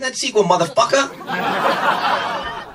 that 0.00 0.14
sequel, 0.14 0.44
motherfucker. 0.44 1.02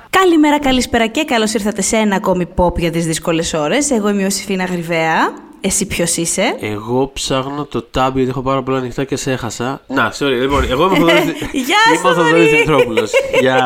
Καλημέρα, 0.10 0.60
καλησπέρα 0.60 1.08
και 1.08 1.24
καλώς 1.24 1.54
ήρθατε 1.54 1.82
σε 1.82 1.98
ένα 1.98 2.16
ακόμη 2.16 2.48
pop 2.56 2.78
για 2.78 2.92
τις 2.92 3.06
δύσκολες 3.06 3.54
ώρες. 3.54 3.92
Εγώ 3.92 4.10
είμαι 4.10 4.20
η 4.20 4.24
Ιωσήφινα 4.24 4.64
Γρυβαία. 4.64 5.34
Εσύ 5.66 5.86
ποιος 5.86 6.16
είσαι; 6.16 6.56
Εγώ 6.60 7.10
ψάχνω 7.14 7.66
το 7.66 7.86
tab 7.98 8.10
γιατί 8.14 8.30
έχω 8.30 8.42
πάρα 8.42 8.64
πολλά 8.64 8.78
ανοιχτά 8.78 9.04
και 9.04 9.16
σε 9.16 9.32
έχασα. 9.32 9.82
Να, 9.88 10.14
sorry, 10.20 10.40
λοιπόν, 10.42 10.66
εγώ 10.70 10.84
είμαι 10.86 10.94
ο 10.94 10.98
Θοδωρής, 11.00 11.24
Γεια 11.52 11.78
είμαι 11.96 12.10
ο 12.10 12.14
σου, 12.14 12.16
Θοδωρής 12.16 12.24
Θοδωρής. 12.24 12.52
Δημητρόπουλος. 12.52 13.12
Για... 13.42 13.58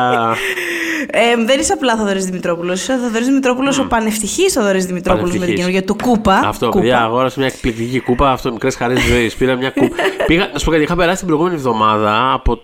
Ε, 1.10 1.44
δεν 1.46 1.60
είσαι 1.60 1.72
απλά 1.72 1.96
Θοδωρής 1.96 2.24
Δημητρόπουλος. 2.24 2.80
Είσαι 2.80 2.92
ο 2.92 2.96
Θοδωρής 2.96 3.26
Δημητρόπουλος, 3.26 3.78
ο 3.78 3.86
πανευτυχής 3.86 4.52
Θοδωρής 4.52 4.86
Δημητρόπουλος 4.86 5.24
με 5.26 5.30
την 5.30 5.40
Πανευτυχής. 5.40 5.74
καινούργια 5.74 5.94
του 5.94 5.96
κούπα. 6.10 6.34
Αυτό, 6.44 6.66
Κούπα. 6.66 6.78
παιδιά, 6.80 7.00
αγόρασα 7.02 7.34
μια 7.38 7.46
εκπληκτική 7.48 8.00
κούπα. 8.00 8.30
Αυτό, 8.30 8.52
μικρές 8.52 8.74
χαρές 8.76 9.00
ζωής. 9.00 9.34
Πήρα 9.34 9.56
μια 9.56 9.70
κούπα. 9.70 9.96
Πήγα, 10.26 10.50
να 10.52 10.58
σου 10.58 10.64
πω 10.64 10.70
κάτι, 10.70 10.82
είχα 10.82 10.96
περάσει 10.96 11.18
την 11.18 11.26
προηγούμενη 11.26 11.56
εβδομάδα 11.56 12.32
από 12.32 12.60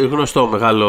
ε, 0.00 0.06
γνωστό 0.06 0.46
μεγάλο 0.46 0.88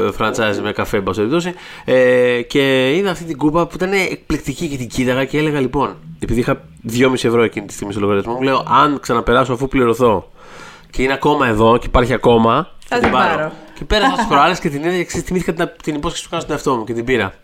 ε, 0.00 0.08
franchise 0.18 0.60
με 0.62 0.72
καφέ, 0.72 0.96
εν 0.96 1.02
πάση 1.02 1.18
περιπτώσει, 1.18 1.52
ε, 1.84 2.42
και 2.42 2.96
είδα 2.96 3.10
αυτή 3.10 3.24
την 3.24 3.36
κούπα 3.36 3.66
που 3.66 3.72
ήταν 3.74 3.92
εκπληκτική 3.92 4.68
και 4.68 4.76
την 4.76 4.88
κοίταγα 4.88 5.24
και 5.24 5.38
έλεγα 5.38 5.60
λοιπόν, 5.60 5.96
επειδή 6.24 6.40
είχα 6.40 6.60
2,5 6.92 7.12
ευρώ 7.12 7.42
εκείνη 7.42 7.66
τη 7.66 7.72
στιγμή 7.72 7.92
στο 7.92 8.00
λογαριασμό 8.00 8.32
μου, 8.32 8.42
λέω 8.42 8.64
αν 8.68 9.00
ξαναπεράσω 9.00 9.52
αφού 9.52 9.68
πληρωθώ 9.68 10.30
και 10.90 11.02
είναι 11.02 11.12
ακόμα 11.12 11.46
εδώ 11.46 11.78
και 11.78 11.86
υπάρχει 11.86 12.12
ακόμα, 12.12 12.68
Θα 12.88 12.98
την 12.98 13.10
πάρω. 13.10 13.52
Και 13.78 13.84
πέρασα 13.84 14.12
τι 14.16 14.24
προάλλε 14.28 14.54
και 14.54 14.68
την 14.68 14.84
είδα 14.84 14.96
και 14.96 15.04
ξέρεις, 15.04 15.26
θυμήθηκα 15.26 15.52
την, 15.52 15.70
την 15.82 15.94
υπόσχεση 15.94 16.22
που 16.24 16.28
κάνω 16.30 16.42
στον 16.42 16.54
εαυτό 16.54 16.74
μου 16.76 16.84
και 16.84 16.92
την 16.92 17.04
πήρα. 17.04 17.34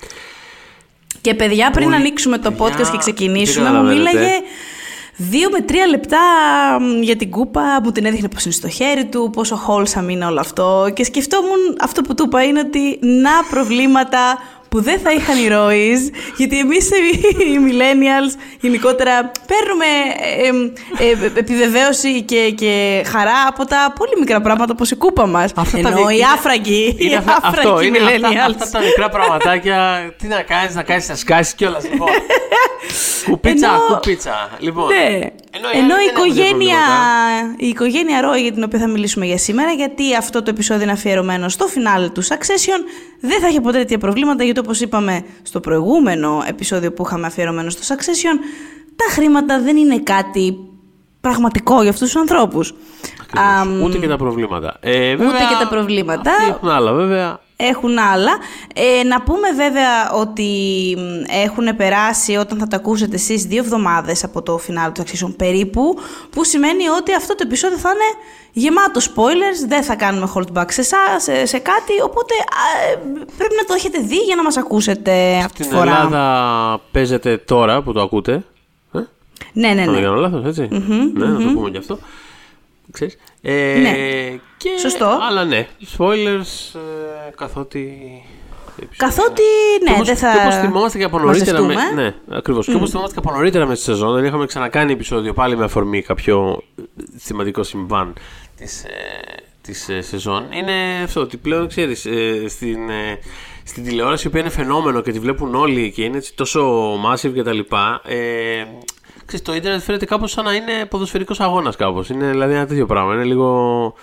Και 1.20 1.34
παιδιά, 1.34 1.70
πριν 1.70 1.84
Πολύ- 1.84 1.96
ανοίξουμε 1.96 2.38
το 2.38 2.50
παιδιά, 2.52 2.66
podcast 2.66 2.90
και 2.90 2.98
ξεκινήσουμε, 2.98 3.64
δεν 3.64 3.74
μου 3.74 3.78
καταλαβαίνετε. 3.80 4.18
μίλαγε 4.18 4.32
δύο 5.16 5.50
με 5.50 5.60
τρία 5.60 5.86
λεπτά 5.86 6.18
μ, 6.80 7.02
για 7.02 7.16
την 7.16 7.30
κούπα, 7.30 7.80
μου 7.84 7.92
την 7.92 8.04
έδειχνε 8.04 8.28
πώς 8.28 8.44
είναι 8.44 8.54
στο 8.54 8.68
χέρι 8.68 9.04
του, 9.06 9.30
πόσο 9.32 9.60
wholesome 9.66 10.08
είναι 10.08 10.24
όλο 10.26 10.40
αυτό. 10.40 10.90
Και 10.94 11.04
σκεφτόμουν, 11.04 11.76
αυτό 11.80 12.02
που 12.02 12.14
του 12.14 12.24
είπα 12.26 12.44
είναι 12.44 12.60
ότι 12.60 12.98
να 13.06 13.30
προβλήματα 13.50 14.18
που 14.68 14.82
δεν 14.82 14.98
θα 15.00 15.10
είχαν 15.12 15.36
οι 15.38 15.48
Roy's, 15.50 16.14
γιατί 16.36 16.58
εμείς 16.58 16.88
οι 16.88 17.58
millennials 17.68 18.38
γενικότερα 18.60 19.30
παίρνουμε 19.46 19.86
ε, 20.98 21.04
ε, 21.04 21.08
ε, 21.34 21.38
επιβεβαίωση 21.38 22.22
και, 22.22 22.50
και 22.56 23.02
χαρά 23.06 23.44
από 23.48 23.64
τα 23.64 23.92
πολύ 23.98 24.12
μικρά 24.18 24.40
πράγματα 24.40 24.72
όπως 24.72 24.90
η 24.90 24.96
κούπα 24.96 25.26
μας. 25.26 25.52
Αυτά 25.56 25.78
τα 25.80 25.88
Ενώ 25.88 25.96
δι- 25.96 26.10
οι 26.10 26.14
είναι- 26.14 26.24
άφραγγοι, 26.34 26.86
οι 26.88 26.96
Είναι 26.98 27.16
αυτά, 27.16 27.38
αυτό, 27.42 27.48
άφραγγοι 27.48 27.86
είναι 27.86 27.98
αυτά, 27.98 28.28
millennials. 28.28 28.54
αυτά 28.62 28.78
τα 28.78 28.84
μικρά 28.84 29.08
πραγματάκια. 29.08 30.10
Τι 30.18 30.26
να 30.26 30.42
κάνεις, 30.42 30.74
να 30.74 30.82
κάνεις, 30.82 31.08
να 31.08 31.14
σκάσει 31.14 31.54
κιόλας. 31.54 31.84
Λοιπόν. 31.90 32.08
κουπίτσα, 33.30 33.66
Ενώ- 33.66 33.84
κουπίτσα. 33.94 34.50
Λοιπόν. 34.58 34.86
Ναι. 34.86 35.18
Ενώ 35.52 35.68
οι 35.74 35.78
Ενώ, 35.78 35.94
άλλοι 35.94 36.04
η, 36.04 36.06
δεν 36.06 36.16
έχουν 36.16 36.28
τέτοια 36.28 36.44
οικογένεια, 36.44 36.76
προβλήματα. 36.76 37.54
η 37.58 37.68
οικογένεια 37.68 38.20
Ρόι 38.20 38.40
για 38.40 38.52
την 38.52 38.62
οποία 38.62 38.78
θα 38.78 38.86
μιλήσουμε 38.88 39.26
για 39.26 39.38
σήμερα, 39.38 39.70
γιατί 39.72 40.14
αυτό 40.16 40.42
το 40.42 40.50
επεισόδιο 40.50 40.82
είναι 40.82 40.92
αφιερωμένο 40.92 41.48
στο 41.48 41.66
φινάλε 41.66 42.08
του 42.08 42.24
Succession, 42.24 42.80
δεν 43.20 43.40
θα 43.40 43.46
έχει 43.46 43.60
ποτέ 43.60 43.78
τέτοια 43.78 43.98
προβλήματα, 43.98 44.44
γιατί 44.58 44.70
όπως 44.70 44.80
είπαμε 44.80 45.24
στο 45.42 45.60
προηγούμενο 45.60 46.42
επεισόδιο 46.48 46.92
που 46.92 47.02
είχαμε 47.06 47.26
αφιερωμένο 47.26 47.70
στο 47.70 47.94
Succession, 47.94 48.38
τα 48.96 49.04
χρήματα 49.10 49.60
δεν 49.60 49.76
είναι 49.76 49.98
κάτι 49.98 50.56
πραγματικό 51.20 51.80
για 51.82 51.90
αυτούς 51.90 52.10
τους 52.10 52.20
ανθρώπους. 52.20 52.74
Ακριβώς. 53.32 53.60
Αμ, 53.60 53.82
Ούτε 53.82 53.98
και 53.98 54.08
τα 54.08 54.16
προβλήματα. 54.16 54.76
Ε, 54.80 55.16
βέβαια, 55.16 55.26
Ούτε 55.26 55.36
και 55.48 55.56
τα 55.64 55.68
προβλήματα. 55.68 56.30
αυτοί 56.30 56.50
Έχουν 56.50 56.68
άλλα, 56.68 56.92
βέβαια. 56.92 57.40
έχουν 57.56 57.98
άλλα. 57.98 58.30
Ε, 58.74 59.02
να 59.04 59.22
πούμε 59.22 59.48
βέβαια 59.56 60.12
ότι 60.20 60.50
μ, 60.98 61.22
έχουν 61.44 61.76
περάσει 61.76 62.36
όταν 62.36 62.58
θα 62.58 62.66
τα 62.66 62.76
ακούσετε 62.76 63.14
εσείς 63.14 63.42
δύο 63.44 63.58
εβδομάδες 63.58 64.24
από 64.24 64.42
το 64.42 64.58
φινάλ 64.58 64.92
του 64.92 65.02
Succession 65.02 65.34
περίπου, 65.36 65.98
που 66.30 66.44
σημαίνει 66.44 66.88
ότι 66.88 67.14
αυτό 67.14 67.34
το 67.34 67.42
επεισόδιο 67.46 67.78
θα 67.78 67.88
είναι 67.90 68.24
γεμάτο 68.52 69.00
spoilers, 69.00 69.68
δεν 69.68 69.82
θα 69.82 69.94
κάνουμε 69.96 70.30
hold 70.34 70.58
back 70.58 70.64
σε, 70.68 70.80
εσάς, 70.80 71.22
σε, 71.22 71.46
σε 71.46 71.58
κάτι, 71.58 71.92
οπότε 72.04 72.34
α, 72.34 72.92
ε, 72.92 72.96
πρέπει 73.36 73.54
να 73.56 73.64
το 73.64 73.74
έχετε 73.76 73.98
δει 73.98 74.16
για 74.16 74.36
να 74.36 74.42
μας 74.42 74.56
ακούσετε 74.56 75.36
αυτή 75.44 75.58
τη 75.58 75.64
Στην 75.64 75.76
φορά. 75.76 75.90
Ελλάδα 76.04 76.80
παίζεται 76.92 77.36
τώρα 77.38 77.82
που 77.82 77.92
το 77.92 78.00
ακούτε. 78.02 78.32
Ε; 78.92 78.98
Ναι, 79.52 79.68
ναι, 79.68 79.80
Αν 79.82 79.86
δεν 79.86 79.94
ναι. 79.94 80.00
κάνω 80.00 80.14
λάθος, 80.20 80.44
έτσι. 80.44 80.68
ναι, 81.14 81.26
να 81.26 81.36
το 81.38 81.50
πούμε 81.54 81.70
κι 81.70 81.76
αυτό. 81.78 81.98
Ξέρεις. 82.92 83.16
Ε, 83.42 83.78
Ναι. 83.82 83.92
Και, 84.56 84.68
Σωστό. 84.80 85.18
Αλλά 85.28 85.44
ναι, 85.44 85.66
spoilers 85.96 86.74
ε, 86.74 87.30
καθότι... 87.36 87.98
Καθότι, 88.96 89.42
ναι, 89.82 89.88
Και 89.88 89.92
όπως- 89.94 90.06
δεν 90.06 90.16
θα 90.16 90.32
Και 90.32 90.38
όπως 90.42 90.54
θυμόμαστε 90.56 90.98
και 90.98 91.04
από 91.04 91.18
νωρίτερα. 91.18 91.60
Με, 91.60 91.66
μαζευτούμε. 91.74 92.02
ναι, 92.02 92.14
ακριβώς. 92.36 92.66
Και 92.66 92.74
όπως 92.74 92.90
θυμόμαστε 92.90 93.20
και 93.20 93.26
από 93.26 93.36
νωρίτερα 93.36 93.66
με 93.66 93.74
τη 93.74 93.80
σεζόν, 93.80 94.14
δεν 94.14 94.24
είχαμε 94.24 94.46
ξανακάνει 94.46 94.92
επεισόδιο 94.92 95.32
πάλι 95.32 95.56
με 95.56 95.64
αφορμή 95.64 96.02
κάποιο 96.02 96.62
ε, 96.78 96.82
θεματικό 97.18 97.62
συμβάν 97.62 98.12
της, 98.56 98.84
ε, 98.84 98.88
της 99.62 99.88
ε, 99.88 100.00
σεζόν. 100.00 100.46
Είναι 100.52 101.02
αυτό 101.04 101.20
ότι 101.20 101.36
πλέον 101.36 101.68
ξέρεις, 101.68 102.06
ε, 102.06 102.44
στην, 102.48 102.88
ε, 102.90 103.18
στην 103.64 103.84
τηλεόραση 103.84 104.30
που 104.30 104.36
είναι 104.36 104.48
φαινόμενο 104.50 105.00
και 105.00 105.12
τη 105.12 105.18
βλέπουν 105.18 105.54
όλοι 105.54 105.92
και 105.92 106.02
είναι 106.02 106.16
έτσι 106.16 106.34
τόσο 106.34 106.92
massive 106.94 107.32
και 107.34 107.42
τα 107.42 107.52
λοιπά, 107.52 108.00
ε, 108.04 108.16
ξέρεις, 109.28 109.44
το 109.46 109.54
ίντερνετ 109.54 109.80
φαίνεται 109.82 110.04
κάπως 110.04 110.30
σαν 110.30 110.44
να 110.44 110.54
είναι 110.54 110.86
ποδοσφαιρικός 110.90 111.40
αγώνας 111.40 111.76
κάπως. 111.76 112.08
Είναι 112.08 112.30
δηλαδή 112.30 112.54
ένα 112.54 112.66
τέτοιο 112.66 112.86
πράγμα. 112.86 113.14
Είναι 113.14 113.24
λίγο 113.24 113.94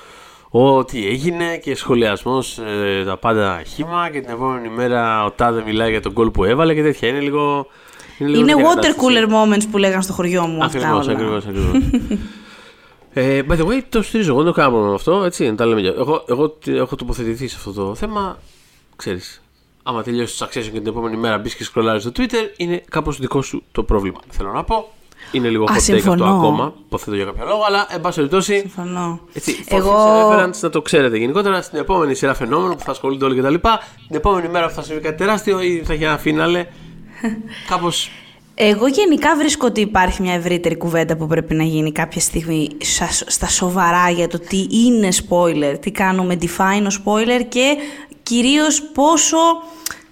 ό,τι 0.49 1.07
έγινε 1.07 1.57
και 1.57 1.75
σχολιασμός 1.75 2.57
ε, 2.57 3.03
τα 3.05 3.17
πάντα 3.17 3.61
χήμα 3.63 4.09
και 4.11 4.19
την 4.21 4.29
επόμενη 4.29 4.69
μέρα 4.69 5.25
ο 5.25 5.31
Τάδε 5.31 5.63
μιλάει 5.65 5.89
για 5.91 6.01
τον 6.01 6.11
γκολ 6.11 6.29
που 6.31 6.43
έβαλε 6.43 6.73
και 6.73 6.81
τέτοια. 6.81 7.07
Είναι 7.09 7.19
λίγο. 7.19 7.67
λίγο 8.17 8.39
Είναι 8.39 8.51
τέτοια 8.53 8.71
water 8.71 8.75
κατάσταση. 8.75 8.97
cooler 9.01 9.29
moments 9.33 9.67
που 9.71 9.77
λέγαν 9.77 10.01
στο 10.01 10.13
χωριό 10.13 10.45
μου 10.47 10.63
αυτά 10.63 10.77
Ακριβώς, 10.79 11.07
όλα. 11.07 11.15
ακριβώς, 11.15 11.45
ακριβώς. 11.45 11.71
ε, 13.13 13.41
by 13.49 13.53
the 13.53 13.65
way, 13.67 13.81
το 13.89 14.01
στηρίζω. 14.01 14.29
Εγώ 14.31 14.43
δεν 14.43 14.53
το 14.53 14.59
κάνω 14.59 14.77
με 14.79 14.93
αυτό. 14.93 15.23
Έτσι, 15.23 15.49
να 15.49 15.55
τα 15.55 15.65
λέμε. 15.65 15.81
για- 15.81 15.93
Εγώ, 15.97 16.23
εγώ 16.27 16.49
τι- 16.49 16.75
έχω 16.77 16.95
τοποθετηθεί 16.95 17.47
σε 17.47 17.55
αυτό 17.57 17.71
το 17.71 17.95
θέμα. 17.95 18.37
Ξέρεις, 18.95 19.41
άμα 19.83 20.03
τελειώσεις 20.03 20.37
το 20.37 20.45
succession 20.45 20.63
και 20.71 20.79
την 20.79 20.87
επόμενη 20.87 21.17
μέρα 21.17 21.37
μπεις 21.37 21.55
και 21.55 21.63
σκρολάρεις 21.63 22.01
στο 22.01 22.11
Twitter, 22.17 22.49
είναι 22.57 22.83
κάπως 22.89 23.19
δικό 23.19 23.41
σου 23.41 23.63
το 23.71 23.83
πρόβλημα. 23.83 24.19
Θέλω 24.29 24.51
να 24.51 24.63
πω. 24.63 24.89
Είναι 25.35 25.49
λίγο 25.49 25.63
Α, 25.63 25.67
hot 25.67 25.71
take 25.71 25.75
αυτό 25.77 25.93
συμφωνώ. 25.93 26.25
ακόμα. 26.25 26.73
Υποθέτω 26.85 27.15
για 27.15 27.25
κάποιο 27.25 27.45
λόγο, 27.45 27.61
αλλά 27.67 27.87
εν 27.89 28.01
πάση 28.01 28.15
περιπτώσει. 28.15 28.59
Συμφωνώ. 28.59 29.19
Έτσι, 29.33 29.63
Εγώ- 29.67 29.89
Εγώ... 29.89 30.31
reference 30.31 30.59
να 30.61 30.69
το 30.69 30.81
ξέρετε 30.81 31.17
γενικότερα 31.17 31.61
στην 31.61 31.79
επόμενη 31.79 32.15
σειρά 32.15 32.33
φαινόμενων 32.33 32.75
που 32.77 32.83
θα 32.83 32.91
ασχολούνται 32.91 33.25
όλοι 33.25 33.41
κτλ. 33.41 33.53
Την 34.07 34.15
επόμενη 34.15 34.47
μέρα 34.47 34.67
που 34.67 34.73
θα 34.73 34.81
συμβεί 34.81 35.01
κάτι 35.01 35.17
τεράστιο 35.17 35.61
ή 35.61 35.81
θα 35.85 35.93
έχει 35.93 36.03
ένα 36.03 36.17
φίναλε. 36.17 36.65
Κάπω. 37.69 37.89
Εγώ 38.57 38.87
γενικά 38.87 39.35
βρίσκω 39.37 39.65
ότι 39.65 39.81
υπάρχει 39.81 40.21
μια 40.21 40.33
ευρύτερη 40.33 40.75
κουβέντα 40.77 41.15
που 41.17 41.27
πρέπει 41.27 41.53
να 41.55 41.63
γίνει 41.63 41.91
κάποια 41.91 42.21
στιγμή 42.21 42.67
στα, 42.81 43.07
στα 43.11 43.47
σοβαρά 43.47 44.09
για 44.09 44.27
το 44.27 44.39
τι 44.39 44.67
είναι 44.71 45.07
spoiler, 45.29 45.75
τι 45.79 45.91
κάνουμε 45.91 46.37
define 46.41 46.87
ο 46.91 47.01
spoiler 47.03 47.45
και 47.49 47.75
κυρίως 48.23 48.81
πόσο 48.83 49.37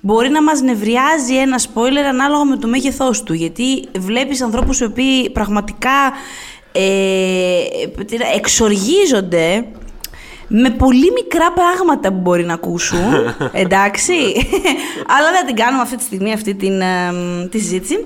μπορεί 0.06 0.30
να 0.30 0.44
μας 0.44 0.62
νευριάζει 0.62 1.36
ένα 1.38 1.60
spoiler 1.60 2.06
ανάλογα 2.10 2.44
με 2.46 2.58
το 2.58 2.68
μέγεθός 2.68 3.24
του. 3.24 3.34
Γιατί 3.34 3.84
βλέπεις 4.00 4.42
ανθρώπους 4.42 4.80
οι 4.80 4.84
οποίοι 4.84 5.30
πραγματικά 5.30 6.12
ε, 6.72 6.82
τι 8.08 8.18
να- 8.18 8.32
εξοργίζονται 8.36 9.66
με 10.48 10.70
πολύ 10.70 11.12
μικρά 11.12 11.52
πράγματα 11.52 12.10
που 12.14 12.20
μπορεί 12.20 12.44
να 12.46 12.54
ακούσουν, 12.54 13.00
εντάξει, 13.64 14.14
αλλά 15.18 15.32
δεν 15.32 15.46
την 15.46 15.56
κάνουμε 15.56 15.82
αυτή 15.82 15.96
τη 15.98 16.04
στιγμή 16.04 16.34
αυτή 16.34 16.56
την, 16.56 16.82
ε, 16.82 17.14
τη 17.52 17.60
συζήτηση. 17.60 18.06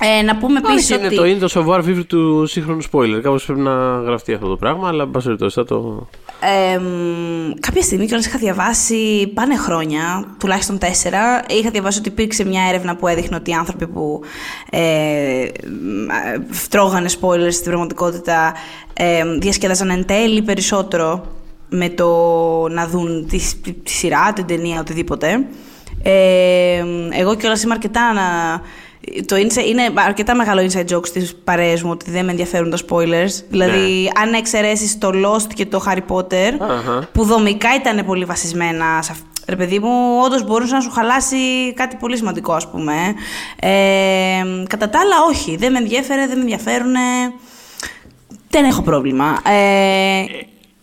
Ε, 0.00 0.22
να 0.22 0.36
πούμε 0.36 0.58
επίση 0.58 0.94
Είναι 0.94 1.06
ότι. 1.06 1.16
το, 1.16 1.24
είναι 1.24 1.38
το 1.38 1.48
savoir 1.54 1.78
vivre 1.78 2.04
του 2.06 2.46
σύγχρονου 2.46 2.82
spoiler. 2.92 3.20
Κάπως 3.22 3.44
πρέπει 3.44 3.60
να 3.60 4.00
γραφτεί 4.00 4.32
αυτό 4.34 4.48
το 4.48 4.56
πράγμα, 4.56 4.88
αλλά 4.88 5.02
εν 5.02 5.10
πάση 5.10 5.24
περιπτώσει 5.24 5.54
θα 5.54 5.64
το. 5.64 6.08
Ε, 6.40 6.78
μ, 6.78 7.52
κάποια 7.60 7.82
στιγμή 7.82 8.06
κιόλας 8.06 8.26
είχα 8.26 8.38
διαβάσει, 8.38 9.30
πάνε 9.34 9.56
χρόνια, 9.56 10.34
τουλάχιστον 10.38 10.78
τέσσερα, 10.78 11.44
είχα 11.48 11.70
διαβάσει 11.70 11.98
ότι 11.98 12.08
υπήρξε 12.08 12.44
μια 12.44 12.62
έρευνα 12.68 12.96
που 12.96 13.06
έδειχνε 13.06 13.36
ότι 13.36 13.50
οι 13.50 13.54
άνθρωποι 13.54 13.86
που 13.86 14.20
ε, 14.70 14.80
μ, 14.80 16.10
ε, 16.10 16.46
τρώγανε 16.68 17.08
spoilers 17.20 17.52
στην 17.52 17.64
πραγματικότητα 17.64 18.54
ε, 18.92 19.24
διασκέδαζαν 19.38 19.90
εν 19.90 20.06
τέλει 20.06 20.42
περισσότερο 20.42 21.26
με 21.68 21.88
το 21.88 22.08
να 22.68 22.86
δουν 22.86 23.26
τη, 23.28 23.38
τη, 23.62 23.72
τη 23.72 23.90
σειρά, 23.90 24.32
την 24.32 24.46
ταινία, 24.46 24.80
οτιδήποτε. 24.80 25.46
Ε, 26.02 26.84
εγώ 27.10 27.34
κιόλας 27.36 27.62
είμαι 27.62 27.72
αρκετά 27.72 28.12
να... 28.12 28.22
Το 29.26 29.36
inside, 29.36 29.66
είναι 29.68 29.82
αρκετά 30.06 30.34
μεγάλο 30.34 30.60
inside 30.70 30.94
joke 30.96 31.06
στις 31.06 31.34
παρέες 31.44 31.82
μου 31.82 31.90
ότι 31.90 32.10
δεν 32.10 32.24
με 32.24 32.30
ενδιαφέρουν 32.30 32.70
τα 32.70 32.78
spoilers. 32.88 33.42
Δηλαδή, 33.48 34.12
αν 34.20 34.32
εξαιρέσεις 34.32 34.98
το 34.98 35.10
Lost 35.14 35.52
και 35.54 35.66
το 35.66 35.82
Harry 35.86 36.14
Potter, 36.16 36.52
Αχα. 36.58 37.08
που 37.12 37.24
δομικά 37.24 37.68
ήταν 37.74 38.04
πολύ 38.06 38.24
βασισμένα 38.24 39.02
σε 39.02 39.12
αυτό. 39.12 39.24
Ρε 39.48 39.56
παιδί 39.56 39.78
μου, 39.78 40.20
όντως 40.24 40.44
μπορούσε 40.44 40.74
να 40.74 40.80
σου 40.80 40.90
χαλάσει 40.90 41.72
κάτι 41.74 41.96
πολύ 41.96 42.16
σημαντικό, 42.16 42.52
ας 42.52 42.70
πούμε. 42.70 42.92
Ε, 43.60 43.70
κατά 44.68 44.88
τα 44.88 44.98
άλλα, 45.00 45.14
όχι. 45.30 45.56
Δεν 45.56 45.72
με 45.72 45.78
ενδιαφέρε, 45.78 46.26
δεν 46.26 46.36
με 46.36 46.42
ενδιαφέρουν. 46.42 46.92
Δεν 48.50 48.64
έχω 48.64 48.82
πρόβλημα. 48.82 49.40
Ε, 49.50 50.24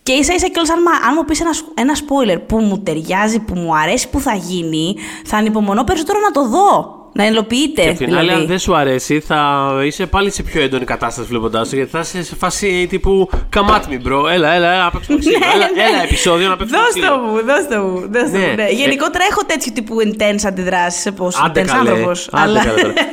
και 0.03 0.12
ίσα 0.12 0.33
ίσα 0.33 0.47
κιόλας 0.47 0.69
αν, 0.69 0.79
μα- 0.85 1.07
αν 1.07 1.13
μου 1.18 1.25
πεις 1.25 1.41
ένα, 1.41 1.53
σ- 1.53 1.65
ένα 1.73 1.94
spoiler 1.95 2.41
που 2.47 2.57
μου 2.57 2.79
ταιριάζει, 2.79 3.39
που 3.39 3.53
μου 3.56 3.75
αρέσει, 3.77 4.09
που 4.09 4.19
θα 4.19 4.33
γίνει, 4.33 4.95
θα 5.25 5.38
ανυπομονώ 5.38 5.83
περισσότερο 5.83 6.19
να 6.19 6.31
το 6.31 6.47
δω. 6.47 7.00
Να 7.13 7.25
υλοποιείται. 7.28 7.81
Και 7.84 7.90
απ' 7.90 7.98
την 7.98 8.16
άλλη, 8.16 8.19
δηλαδή. 8.28 8.42
αν 8.42 8.48
δεν 8.48 8.60
σου 8.60 8.75
αρέσει, 8.75 9.19
θα 9.19 9.69
είσαι 9.86 10.06
πάλι 10.06 10.31
σε 10.31 10.44
πιο 10.44 10.62
έντονη 10.62 10.86
κατάσταση 10.86 11.28
βλέποντάς 11.28 11.69
το, 11.69 11.75
γιατί 11.75 11.92
θα 11.92 12.00
είσαι 12.00 12.24
σε 12.24 12.36
φάση 12.36 12.88
τύπου 12.90 13.30
Come 13.56 13.60
at 13.69 13.81
me, 13.81 14.08
bro. 14.08 14.30
Έλα, 14.31 14.52
έλα, 14.54 14.72
έλα, 14.74 14.84
να 14.84 14.92
παίξουμε 14.92 15.18
ξύλο. 15.19 15.38
Έλα, 15.54 15.66
έλα, 15.90 16.04
επεισόδιο 16.04 16.50
να 16.50 16.58
παίξουμε 16.58 16.80
Δώσ' 16.80 16.94
το 16.94 17.00
ξύλο. 17.00 17.18
μου, 17.18 17.42
δώσ' 17.46 17.68
το 17.68 17.78
μου. 17.81 18.00
Δώσ' 18.12 18.31
το 18.31 18.38
Ναι. 18.38 18.48
μου 18.48 18.56
ναι. 18.56 18.63
Ε, 18.63 18.72
Γενικότερα 18.72 19.24
έχω 19.31 19.42
τέτοιου 19.46 19.72
τύπου 19.75 19.96
intense 20.06 20.46
αντιδράσεις. 20.48 21.12
Πώ 21.13 21.31
Άντε 21.46 21.62
intense 21.62 21.66
καλέ. 21.66 21.90
άνθρωπος. 21.90 22.28
Άντε 22.31 22.44
Αλλά. 22.44 22.63
καλέ 22.66 22.81
τώρα. 22.81 22.94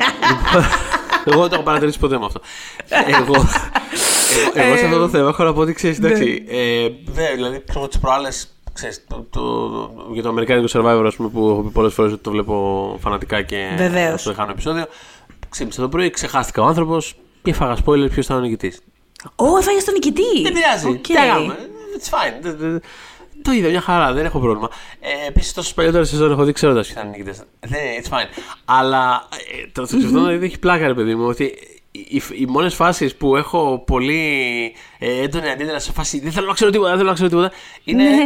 Λοιπόν, 1.24 1.40
Εγώ 1.40 1.40
δεν 1.40 1.48
το 1.50 1.54
έχω 1.54 1.62
παρατηρήσει 1.64 1.98
ποτέ 1.98 2.18
με 2.18 2.24
αυτό. 2.24 2.40
Εγώ, 2.88 3.24
εγώ, 3.24 3.48
εγώ 4.66 4.76
σε 4.76 4.84
αυτό 4.84 4.98
το 4.98 5.08
θέμα 5.08 5.28
έχω 5.28 5.44
να 5.44 5.52
πω 5.52 5.60
ότι 5.60 5.72
ξέρεις, 5.72 5.98
εντάξει. 5.98 6.44
ε, 6.48 6.88
δε, 7.12 7.22
δηλαδή, 7.34 7.62
ξέρω 7.68 7.88
τις 7.88 7.98
προάλλες. 7.98 8.57
Το, 9.08 9.26
το, 9.30 9.40
για 10.12 10.22
το 10.22 10.28
Αμερικάνικο 10.28 10.68
Survivor, 10.80 11.02
ας 11.06 11.14
πούμε, 11.16 11.28
που 11.28 11.48
έχω 11.48 11.60
πει 11.62 11.68
πολλές 11.70 11.94
φορές 11.94 12.12
ότι 12.12 12.22
το 12.22 12.30
βλέπω 12.30 12.96
φανατικά 13.00 13.42
και 13.42 13.74
Βεβαίως. 13.76 14.22
το 14.22 14.34
χάνω 14.34 14.50
επεισόδιο. 14.50 14.84
Ξύπνησα 15.48 15.80
το 15.80 15.88
πρωί, 15.88 16.10
ξεχάστηκα 16.10 16.62
ο 16.62 16.66
άνθρωπος 16.66 17.14
και 17.42 17.50
έφαγα 17.50 17.76
spoiler 17.84 18.10
ποιος 18.10 18.24
ήταν 18.24 18.36
ο 18.36 18.40
νικητής. 18.40 18.80
Ω, 19.36 19.56
έφαγες 19.58 19.84
τον 19.84 19.94
νικητή. 19.94 20.42
Δεν 20.42 20.52
πειράζει. 20.52 20.86
Οκ. 20.88 21.00
Τι 21.00 21.12
να 21.12 21.26
κάνουμε. 21.26 21.56
It's 21.98 22.08
fine. 22.08 22.34
Δεν- 22.40 22.56
δεν- 22.58 22.80
Το 23.42 23.52
είδα 23.52 23.68
μια 23.68 23.80
χαρά, 23.80 24.12
δεν 24.12 24.24
έχω 24.24 24.38
πρόβλημα. 24.38 24.68
Ε, 25.00 25.28
Επίσης, 25.28 25.52
τόσο 25.52 25.74
παλιότερα 25.74 26.04
σεζόν 26.04 26.30
έχω 26.30 26.44
δει 26.44 26.52
ξέροντα 26.52 26.80
ποιοι 26.80 26.90
θα 26.92 27.00
είναι 27.00 27.10
νικητές. 27.10 27.42
Δεν, 27.60 27.80
it's 28.02 28.08
fine. 28.08 28.42
Αλλά 28.64 29.28
ε, 29.62 29.68
το 29.72 29.86
σκεφτόμουν 29.86 30.26
δηλαδή 30.26 30.46
έχει 30.46 30.58
πλάκα, 30.58 30.86
ρε 30.86 30.94
παιδί 30.94 31.14
μου, 31.14 31.26
ότι 31.26 31.44
οι, 31.90 32.06
οι, 32.08 32.22
οι 32.38 32.46
μόνες 32.46 32.74
φάσεις 32.74 33.14
που 33.16 33.36
έχω 33.36 33.82
πολύ 33.86 34.74
ε, 34.98 35.22
έντονη 35.22 35.50
αντίδραση 35.50 35.86
σε 35.86 35.92
φάση 35.92 36.20
δεν 36.20 36.32
θέλω 36.32 36.46
να 36.46 36.52
ξέρω 36.52 36.70
τίποτα, 36.70 36.88
δεν 36.88 36.98
θέλω 36.98 37.08
να 37.08 37.14
ξέρω 37.14 37.28
τίποτα. 37.28 37.50
Είναι. 37.84 38.02
Ναι. 38.02 38.16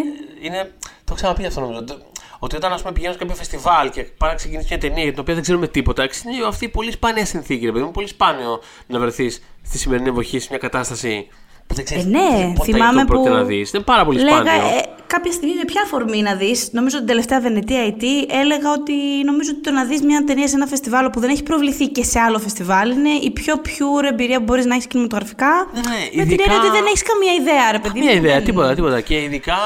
Είναι 0.42 0.72
το 0.80 0.88
έχω 1.06 1.14
ξαναπεί 1.14 1.46
αυτό 1.46 1.60
νομίζω. 1.60 1.84
το- 1.84 2.02
Ότι 2.38 2.56
όταν 2.56 2.72
ας 2.72 2.80
πούμε, 2.80 2.92
πηγαίνω 2.92 3.12
σε 3.12 3.18
κάποιο 3.18 3.34
φεστιβάλ 3.34 3.90
και 3.90 4.02
πάει 4.02 4.30
να 4.30 4.36
ξεκινήσει 4.36 4.66
μια 4.70 4.78
ταινία 4.78 5.02
για 5.02 5.10
την 5.12 5.20
οποία 5.20 5.34
δεν 5.34 5.42
ξέρουμε 5.42 5.68
τίποτα, 5.68 6.02
είναι 6.02 6.46
αυτή 6.46 6.64
η 6.64 6.68
πολύ 6.68 6.90
σπάνια 6.92 7.26
συνθήκη, 7.26 7.64
ρε 7.66 7.72
παιδί 7.72 7.84
μου. 7.84 7.90
Πολύ 7.90 8.06
σπάνιο 8.06 8.60
να 8.86 8.98
βρεθείς 8.98 9.42
στη 9.62 9.78
σημερινή 9.78 10.08
εποχή 10.08 10.38
σε 10.38 10.46
μια 10.50 10.58
κατάσταση 10.58 11.26
που 11.30 11.36
δεν 11.74 11.84
ξέρεις 11.84 12.04
Ε, 12.04 12.08
ναι, 12.08 12.52
πότε 12.56 12.72
θυμάμαι 12.72 13.00
το 13.00 13.06
πρόκειται 13.06 13.30
που 13.30 13.36
να 13.36 13.42
δεις. 13.44 13.72
Είναι 13.72 13.82
πάρα 13.82 14.04
πολύ 14.04 14.18
Λέγα, 14.20 14.36
σπάνιο. 14.36 14.52
ε, 14.52 14.82
κάποια 15.06 15.32
στιγμή 15.32 15.54
με 15.54 15.64
ποια 15.64 15.82
αφορμή 15.84 16.22
να 16.22 16.34
δεις. 16.34 16.68
Νομίζω 16.72 16.96
την 16.96 17.06
τελευταία 17.06 17.40
Βενετία 17.40 17.80
IT 17.86 18.02
έλεγα 18.42 18.72
ότι 18.72 18.92
νομίζω 19.24 19.50
ότι 19.52 19.60
το 19.60 19.70
να 19.70 19.84
δεις 19.84 20.02
μια 20.02 20.24
ταινία 20.24 20.48
σε 20.48 20.56
ένα 20.56 20.66
φεστιβάλ 20.66 21.10
που 21.10 21.20
δεν 21.20 21.30
έχει 21.30 21.42
προβληθεί 21.42 21.88
και 21.88 22.04
σε 22.04 22.18
άλλο 22.18 22.38
φεστιβάλ 22.38 22.90
είναι 22.90 23.08
η 23.08 23.30
πιο 23.30 23.54
pure 23.64 24.04
εμπειρία 24.10 24.38
που 24.38 24.44
μπορείς 24.44 24.64
να 24.66 24.74
έχεις 24.74 24.86
κινηματογραφικά. 24.86 25.68
Ναι, 25.74 25.80
ναι, 25.80 25.88
με 25.96 26.08
την 26.10 26.20
ειδικά- 26.20 26.42
έννοια 26.44 26.58
ότι 26.60 26.70
δεν 26.70 26.84
έχεις 26.86 27.02
καμία 27.02 27.32
ιδέα, 27.40 27.72
ρε 27.72 27.78
παιδί. 27.78 28.00
Μια 28.00 28.10
μου, 28.10 28.16
ιδέα, 28.16 28.34
δεν- 28.34 28.44
τίποτα, 28.44 28.74
τίποτα. 28.74 29.00
Και 29.00 29.22
ειδικά. 29.22 29.56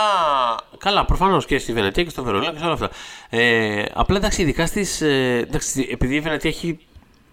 Καλά, 0.78 1.04
προφανώς 1.04 1.46
και 1.46 1.58
στη 1.58 1.72
Βενετία 1.72 2.02
και 2.04 2.10
στο 2.10 2.22
Βερολίνο 2.22 2.52
και 2.52 2.58
σε 2.58 2.64
όλα 2.64 2.72
αυτά. 2.72 2.90
Ε, 3.30 3.82
απλά 3.94 4.16
εντάξει, 4.16 4.42
ειδικά 4.42 4.66
στις. 4.66 5.00
Ε, 5.00 5.44
εντάξει, 5.48 5.88
επειδή 5.90 6.14
η 6.14 6.20
Βενετία 6.20 6.50
έχει. 6.50 6.78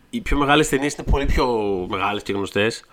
Οι 0.09 0.21
πιο 0.21 0.37
μεγάλες 0.37 0.69
ταινίες 0.69 0.93
είναι 0.93 1.07
πολύ 1.11 1.25
πιο 1.25 1.47
μεγάλες 1.89 2.23
και 2.23 2.33
γνωστές. 2.33 2.83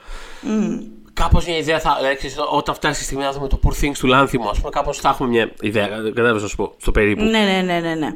Mm. 0.43 0.83
Κάπως 1.21 1.47
μια 1.47 1.57
ιδέα 1.57 1.81
θα. 1.81 1.95
Δηλαδή, 1.99 2.17
ξέρεις, 2.17 2.37
όταν 2.51 2.75
φτάσει 2.75 3.01
η 3.01 3.05
στιγμή 3.05 3.23
να 3.23 3.33
δούμε 3.33 3.49
το 3.49 3.61
Poor 3.65 3.85
Things 3.85 3.97
του 3.99 4.07
Λάνθιμου, 4.07 4.49
ας 4.49 4.59
πούμε, 4.59 4.71
κάπως 4.71 4.99
θα 4.99 5.09
έχουμε 5.09 5.29
μια 5.29 5.51
ιδέα. 5.61 5.87
Κατάλαβες 5.89 6.43
να 6.43 6.49
σου 6.49 6.57
πω, 6.57 6.75
στο 6.79 6.91
περίπου. 6.91 7.23
Ναι, 7.23 7.39
ναι, 7.39 7.63
ναι, 7.65 7.81
ναι. 7.81 7.95
ναι. 7.95 8.07
Ε, 8.07 8.13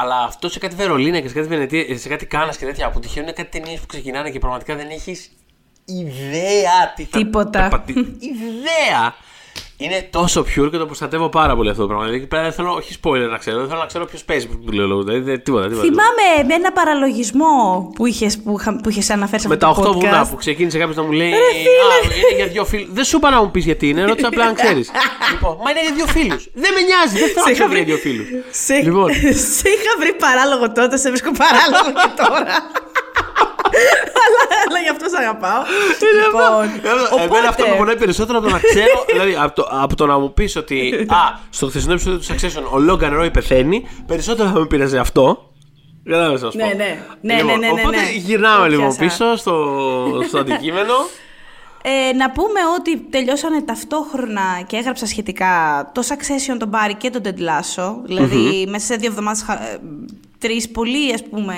αλλά 0.00 0.16
αυτό 0.22 0.48
σε 0.48 0.58
κάτι 0.58 0.74
Βερολίνα 0.74 1.20
και 1.20 1.28
σε 1.28 1.34
κάτι 1.34 1.48
Βενετία, 1.48 1.98
σε 1.98 2.08
κάτι 2.08 2.26
Κάνας 2.26 2.56
και 2.56 2.64
τέτοια 2.64 2.90
που 2.90 3.00
τυχαίνουν 3.00 3.28
είναι 3.28 3.36
κάτι 3.42 3.58
ταινίες 3.60 3.80
που 3.80 3.86
ξεκινάνε 3.86 4.30
και 4.30 4.38
πραγματικά 4.38 4.76
δεν 4.76 4.88
έχεις 4.90 5.30
ιδέα 5.84 6.92
τι 6.96 7.04
θα 7.04 7.18
Τίποτα. 7.18 7.60
περπατι- 7.60 7.96
ιδέα! 8.32 9.14
Είναι 9.82 10.08
τόσο 10.10 10.40
pure 10.40 10.68
και 10.70 10.76
το 10.76 10.86
προστατεύω 10.86 11.28
πάρα 11.28 11.56
πολύ 11.56 11.68
αυτό 11.70 11.82
το 11.82 11.88
πράγμα. 11.88 12.04
Δηλαδή, 12.06 12.26
πέρα 12.26 12.42
δεν 12.42 12.52
θέλω, 12.52 12.72
όχι 12.72 12.94
spoiler 13.02 13.28
να 13.30 13.38
ξέρω, 13.38 13.58
δεν 13.58 13.68
θέλω 13.68 13.80
να 13.80 13.86
ξέρω 13.86 14.04
ποιος 14.04 14.24
παίζει 14.24 14.46
που 14.48 14.72
λέω 14.72 14.86
λόγο. 14.86 15.02
Δηλαδή, 15.02 15.20
δεν- 15.22 15.42
τίποτα, 15.42 15.66
τίποτα. 15.68 15.82
Θυμάμαι 15.86 16.26
με 16.48 16.54
ένα 16.54 16.72
παραλογισμό 16.72 17.52
που 17.94 18.06
είχες 18.06 18.38
που, 18.44 18.56
είχα- 18.58 18.80
που 18.82 18.88
είχες 18.90 19.10
αναφέρει 19.10 19.42
σε 19.42 19.48
Με 19.48 19.54
αυτό 19.54 19.66
τα 19.66 19.74
το 19.74 19.80
8 19.80 19.90
podcast. 19.92 20.00
βουνά 20.00 20.26
που 20.30 20.36
ξεκίνησε 20.36 20.78
κάποιος 20.78 20.96
να 20.96 21.02
μου 21.02 21.12
λέει. 21.12 21.32
Α, 21.32 21.36
είναι 22.16 22.36
για 22.36 22.46
δύο 22.46 22.64
φίλους. 22.64 22.88
Δεν 22.92 23.04
σου 23.04 23.16
είπα 23.16 23.30
να 23.30 23.42
μου 23.42 23.50
πεις 23.50 23.64
γιατί 23.64 23.88
είναι, 23.88 24.04
ρώτησα 24.04 24.26
απλά 24.28 24.44
αν 24.44 24.54
ξέρεις. 24.54 24.90
λοιπόν, 25.32 25.56
μα 25.64 25.70
είναι 25.70 25.80
για 25.86 25.92
δύο 25.94 26.06
φίλους. 26.06 26.42
Δεν 26.54 26.70
με 26.74 26.80
νοιάζει, 26.88 27.14
δεν 27.22 27.28
θέλω 27.34 27.44
Σε 27.44 27.44
να 27.44 27.50
είχα 27.50 27.52
ξέρω 27.52 27.68
βρει- 27.68 27.84
για 27.86 27.88
δύο 27.94 27.96
φίλους. 28.04 28.26
Σε, 28.50 28.74
Λοιπόν. 28.74 29.08
σε 29.58 29.66
είχα 29.76 29.92
βρει 30.00 30.12
παράλογο 30.24 30.72
τότε, 30.72 30.96
σε 30.96 31.08
βρίσκω 31.12 31.30
παράλογο 31.42 31.88
και 32.02 32.10
τώρα. 32.22 32.54
αλλά, 34.24 34.42
αλλά 34.68 34.78
γι' 34.84 34.88
αυτό 34.88 35.08
σε 35.08 35.16
αγαπάω. 35.22 35.62
λοιπόν, 36.24 36.64
Ε, 37.18 37.22
Εμένα 37.24 37.48
αυτό 37.48 37.66
με 37.68 37.74
πονάει 37.76 37.96
περισσότερο 37.96 38.38
από 38.38 38.46
το 38.46 38.52
να 38.52 38.60
ξέρω. 38.60 39.04
δηλαδή, 39.12 39.36
από 39.40 39.54
το, 39.54 39.68
από 39.82 39.94
το 39.96 40.06
να 40.06 40.18
μου 40.18 40.32
πεις 40.34 40.56
ότι. 40.56 41.06
Α, 41.08 41.38
στο 41.50 41.66
χθεσινό 41.66 41.92
επεισόδιο 41.92 42.18
του 42.18 42.24
Succession 42.24 42.62
ο 42.72 42.78
Λόγκαν 42.78 43.14
Ρόι 43.14 43.30
πεθαίνει, 43.30 43.88
περισσότερο 44.06 44.48
θα 44.48 44.58
με 44.58 44.66
πειράζει 44.66 44.96
αυτό. 44.98 45.44
Κατάλαβες 46.04 46.42
να 46.42 46.50
σου 46.50 46.58
πω. 46.58 46.64
Ναι, 46.66 46.72
ναι. 46.72 47.02
Ναι, 47.20 47.34
Λοιπόν, 47.34 47.58
ναι, 47.58 47.66
ναι, 47.66 47.72
ναι, 47.72 47.80
Οπότε 47.80 47.96
ναι. 47.96 48.10
γυρνάμε 48.16 48.64
Το 48.64 48.70
λοιπόν 48.70 48.86
πιάσα. 48.96 49.00
πίσω 49.00 49.36
στο, 49.36 49.54
στο 50.28 50.38
αντικείμενο. 50.44 50.94
Ε, 51.82 52.12
να 52.16 52.30
πούμε 52.30 52.60
ότι 52.78 52.98
τελειώσανε 52.98 53.62
ταυτόχρονα 53.62 54.42
και 54.66 54.76
έγραψα 54.76 55.06
σχετικά 55.06 55.50
το 55.94 56.02
Succession, 56.08 56.56
τον 56.58 56.70
Barry 56.72 56.92
και 56.98 57.10
τον 57.10 57.22
Ted 57.24 57.28
Lasso. 57.38 57.92
δηλαδη 58.04 58.66
μέσα 58.68 58.86
σε 58.86 58.94
δύο 58.96 59.08
εβδομάδες 59.10 59.44
χα- 60.40 60.46
ε, 60.48 60.52
τρεις 60.54 60.68
πολύ 60.70 61.12
ας 61.12 61.22
πούμε 61.30 61.54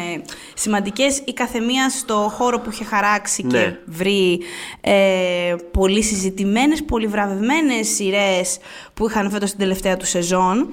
σημαντικές 0.54 1.22
η 1.24 1.32
καθεμία 1.32 1.88
στο 1.88 2.32
χώρο 2.34 2.58
που 2.60 2.70
είχε 2.72 2.84
χαράξει 2.84 3.42
και 3.42 3.56
Ναι. 3.56 3.78
βρει 3.86 4.40
ε, 4.80 5.54
πολύ 5.70 6.02
συζητημένες, 6.02 6.82
πολύ 6.84 7.06
βραβευμένες 7.06 7.88
σειρές 7.88 8.58
που 8.94 9.08
είχαν 9.08 9.30
φέτος 9.30 9.50
την 9.50 9.58
τελευταία 9.58 9.96
του 9.96 10.06
σεζόν. 10.06 10.68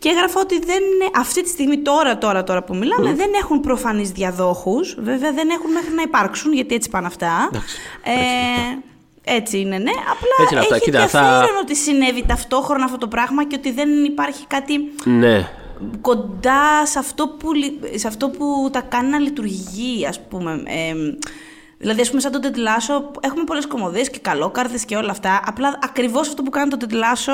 Και 0.00 0.08
έγραφα 0.08 0.40
ότι 0.40 0.58
δεν 0.58 0.76
είναι, 0.82 1.10
αυτή 1.16 1.42
τη 1.42 1.48
στιγμή, 1.48 1.78
τώρα, 1.78 2.18
τώρα, 2.18 2.44
τώρα 2.44 2.62
που 2.64 2.76
μιλάμε, 2.76 3.14
δεν 3.14 3.30
έχουν 3.40 3.60
προφανείς 3.60 4.10
διαδόχους. 4.10 4.96
Βέβαια 4.98 5.32
δεν 5.32 5.48
έχουν 5.50 5.72
μέχρι 5.72 5.94
να 5.94 6.02
υπάρξουν, 6.02 6.52
γιατί 6.52 6.74
έτσι 6.74 6.90
πάνε 6.90 7.06
αυτά. 7.06 7.48
Εντάξει, 7.52 7.76
Ε, 8.04 9.32
έτσι 9.34 9.58
είναι, 9.58 9.78
ναι. 9.78 9.90
Απλά 9.90 10.34
Έτσι 10.40 10.54
είναι 10.54 10.60
αυτά. 10.60 10.74
έχει 10.74 10.84
Κοίτα, 10.84 11.08
θα- 11.08 11.18
ενδιαφέρον 11.18 11.56
ότι 11.62 11.76
συνέβη 11.76 12.24
ταυτόχρονα 12.26 12.84
αυτό 12.84 12.98
το 12.98 13.08
πράγμα 13.08 13.44
και 13.46 13.56
ότι 13.58 13.72
δεν 13.72 14.04
υπάρχει 14.04 14.46
κάτι 14.46 14.74
ναι. 15.04 15.48
Κοντά 16.00 16.86
σε 16.86 16.98
αυτό 16.98 17.28
που, 17.28 17.52
λει- 17.54 17.98
σε 17.98 18.06
αυτό 18.08 18.28
που 18.28 18.68
τα 18.72 18.80
κάνει 18.80 19.08
να 19.08 19.18
λειτουργεί, 19.18 20.06
ας 20.08 20.20
πούμε. 20.20 20.52
Ε, 20.52 20.92
δηλαδή, 21.78 22.00
ας 22.00 22.08
πούμε, 22.08 22.20
σαν 22.20 22.32
τον 22.32 22.40
Τετλάσο, 22.40 23.10
έχουμε 23.20 23.44
πολλές 23.44 23.66
κομμωδίες 23.66 24.10
και 24.10 24.18
καλόκαρδες 24.18 24.84
και 24.84 24.96
όλα 24.96 25.10
αυτά. 25.10 25.42
Απλά 25.46 25.78
ακριβώς 25.82 26.28
αυτό 26.28 26.42
που 26.42 26.50
κάνει 26.50 26.70
τον 26.70 26.78
Τετλάσο 26.78 27.32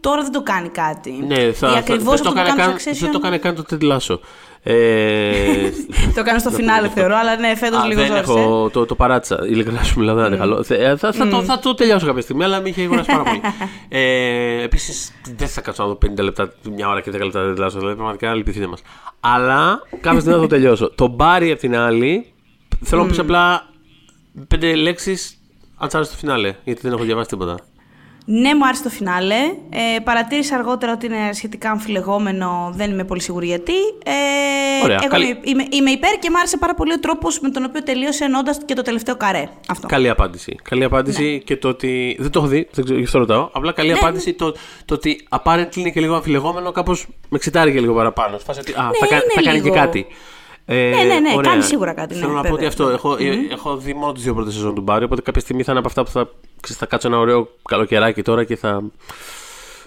τώρα 0.00 0.22
δεν 0.22 0.32
το 0.32 0.42
κάνει 0.42 0.68
κάτι. 0.68 1.10
Ναι, 1.10 1.34
θα, 1.36 1.48
Ή 1.48 1.52
θα- 1.52 1.68
ακριβώς 1.78 2.04
δεν, 2.04 2.12
αυτό 2.12 2.22
το 2.28 2.32
που 2.32 2.38
έκανε 2.38 2.60
κάνεις 2.62 2.66
καν, 2.66 2.78
στο 2.78 2.90
Succession. 2.90 3.00
δεν 3.00 3.10
το 3.10 3.18
έκανε 3.18 3.38
καν 3.38 3.54
το 3.54 3.64
Ted 3.70 3.92
Lasso. 3.92 4.18
Ε, 4.68 5.70
το 6.16 6.22
κάνει 6.22 6.40
στο 6.40 6.50
φινάλε, 6.50 6.88
θεωρώ, 6.88 7.16
αλλά 7.16 7.36
ναι, 7.36 7.56
φέτος 7.56 7.82
Α, 7.82 7.86
λίγο 7.86 8.00
δεν 8.00 8.08
ζόρισε. 8.10 8.32
έχω, 8.32 8.70
το, 8.72 8.86
το 8.86 8.94
παράτησα. 8.94 9.38
Ειλικρινά 9.48 9.82
σου 9.82 9.98
μιλάω, 9.98 10.14
δεν 10.14 10.26
είναι 10.26 10.36
καλό. 10.36 10.62
Θε- 10.62 10.80
ε, 10.80 10.96
Θα, 10.96 11.12
θα, 11.12 11.28
το, 11.28 11.42
θα 11.42 11.58
το 11.58 11.74
τελειώσω 11.74 12.06
κάποια 12.06 12.22
στιγμή, 12.22 12.44
αλλά 12.44 12.60
με 12.60 12.68
είχε 12.68 12.84
γονάσει 12.84 13.10
πάρα 13.10 13.22
πολύ. 13.22 13.40
ε, 13.88 14.62
Επίσης, 14.62 15.12
δεν 15.36 15.48
θα 15.48 15.60
κάτσω 15.60 15.82
να 15.82 15.88
δω 15.88 15.98
50 16.06 16.22
λεπτά, 16.22 16.52
μια 16.74 16.88
ώρα 16.88 17.00
και 17.00 17.10
10 17.10 17.12
λεπτά 17.22 17.42
δεν 17.44 17.54
τελειώσω. 17.54 17.78
Δηλαδή, 17.78 17.94
πραγματικά 17.96 18.34
λυπηθείτε 18.34 18.66
μας. 18.66 18.82
Αλλά 19.20 19.82
κάποια 20.00 20.20
στιγμή 20.20 20.36
θα 20.36 20.42
το 20.42 20.48
τελειώσω. 20.54 20.90
το 20.94 21.06
μπάρι 21.06 21.50
απ' 21.50 21.58
την 21.58 21.76
άλλη, 21.76 22.32
θέλω 22.82 23.02
να 23.02 23.08
πεις 23.08 23.18
απλά 23.18 23.66
πέντε 24.48 24.74
λέξεις 24.74 25.38
αν 25.76 25.90
σ' 25.90 25.94
άρεσε 25.94 26.10
το 26.10 26.16
φινάλε, 26.16 26.54
γιατί 26.64 26.80
δεν 26.82 26.92
έχω 26.92 27.02
διαβάσει 27.04 27.28
τίποτα. 27.28 27.56
Ναι, 28.28 28.54
μου 28.54 28.66
άρεσε 28.66 28.82
το 28.82 28.88
φινάλε. 28.88 29.34
Ε, 29.70 29.98
παρατήρησα 30.04 30.54
αργότερα 30.56 30.92
ότι 30.92 31.06
είναι 31.06 31.30
σχετικά 31.32 31.70
αμφιλεγόμενο, 31.70 32.72
δεν 32.74 32.90
είμαι 32.90 33.04
πολύ 33.04 33.20
σίγουρη 33.20 33.46
γιατί. 33.46 33.72
Ε, 34.04 34.84
Ωραία, 34.84 34.98
εγώ 35.02 35.08
καλή- 35.08 35.28
είμαι, 35.28 35.40
είμαι, 35.44 35.64
είμαι 35.70 35.90
υπέρ 35.90 36.18
και 36.18 36.30
μου 36.30 36.38
άρεσε 36.38 36.56
πάρα 36.56 36.74
πολύ 36.74 36.92
ο 36.92 37.00
τρόπος 37.00 37.40
με 37.40 37.50
τον 37.50 37.64
οποίο 37.64 37.82
τελείωσε 37.82 38.24
ενώντας 38.24 38.58
και 38.64 38.74
το 38.74 38.82
τελευταίο 38.82 39.16
καρέ. 39.16 39.48
Αυτό. 39.68 39.86
Καλή 39.86 40.08
απάντηση. 40.08 40.58
Καλή 40.62 40.84
απάντηση 40.84 41.42
και 41.46 41.56
το 41.56 41.68
ότι. 41.68 42.16
Δεν 42.20 42.30
το 42.30 42.38
έχω 42.38 42.48
δει, 42.48 42.68
δεν 42.72 42.84
ξέρω, 42.84 42.98
γι' 42.98 43.04
αυτό 43.04 43.18
ρωτάω. 43.18 43.48
Απλά 43.52 43.72
καλή 43.72 43.88
Ναι, 43.88 43.94
απάντηση 43.94 44.32
το, 44.34 44.54
το 44.84 44.94
ότι 44.94 45.28
apparently 45.30 45.76
είναι 45.76 45.90
και 45.90 46.00
λίγο 46.00 46.14
αμφιλεγόμενο, 46.14 46.72
κάπως 46.72 47.06
με 47.28 47.38
ξητάρει 47.38 47.72
και 47.72 47.80
λίγο 47.80 47.94
παραπάνω. 47.94 48.38
Σφάση 48.38 48.60
ότι, 48.60 48.72
α, 48.72 48.82
Ναι, 48.82 48.90
θα, 48.98 49.06
κα- 49.06 49.14
είναι 49.14 49.24
θα 49.34 49.42
κάνει 49.42 49.56
λίγο. 49.56 49.68
και 49.74 49.80
κάτι. 49.80 50.06
Ε, 50.68 50.90
Ναι, 50.94 51.02
ναι, 51.02 51.18
ναι, 51.20 51.32
ωραία. 51.36 51.50
κάνει 51.50 51.62
σίγουρα 51.62 51.92
κάτι, 51.94 52.14
ναι, 52.14 52.20
Θέλω 52.20 52.32
να 52.32 52.36
πω 52.36 52.42
βέβαια. 52.42 52.56
ότι 52.56 52.66
αυτό. 52.66 52.88
Έχω, 52.88 53.16
ε, 53.16 53.46
έχω 53.50 53.76
δει 53.76 53.94
μόνο 53.94 54.12
τις 54.12 54.22
δύο 54.22 54.34
πρώτες 54.34 54.54
σεζόν 54.54 54.74
του 54.74 54.80
Μπάρι, 54.80 55.04
οπότε 55.04 55.20
κάποια 55.22 55.40
στιγμή 55.40 55.62
θα 55.62 55.70
είναι 55.70 55.78
από 55.80 55.88
αυτά 55.88 56.04
που 56.04 56.10
θα, 56.10 56.30
ξέρεις, 56.60 56.80
θα 56.80 56.86
κάτσω 56.86 57.08
ένα 57.08 57.18
ωραίο 57.18 57.48
καλοκαιράκι 57.68 58.22
τώρα 58.22 58.44
και 58.44 58.56
θα, 58.56 58.82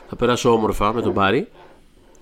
θα 0.10 0.16
περάσω 0.16 0.52
όμορφα 0.54 0.94
με 0.94 1.02
τον 1.02 1.12
Μπάρι. 1.12 1.48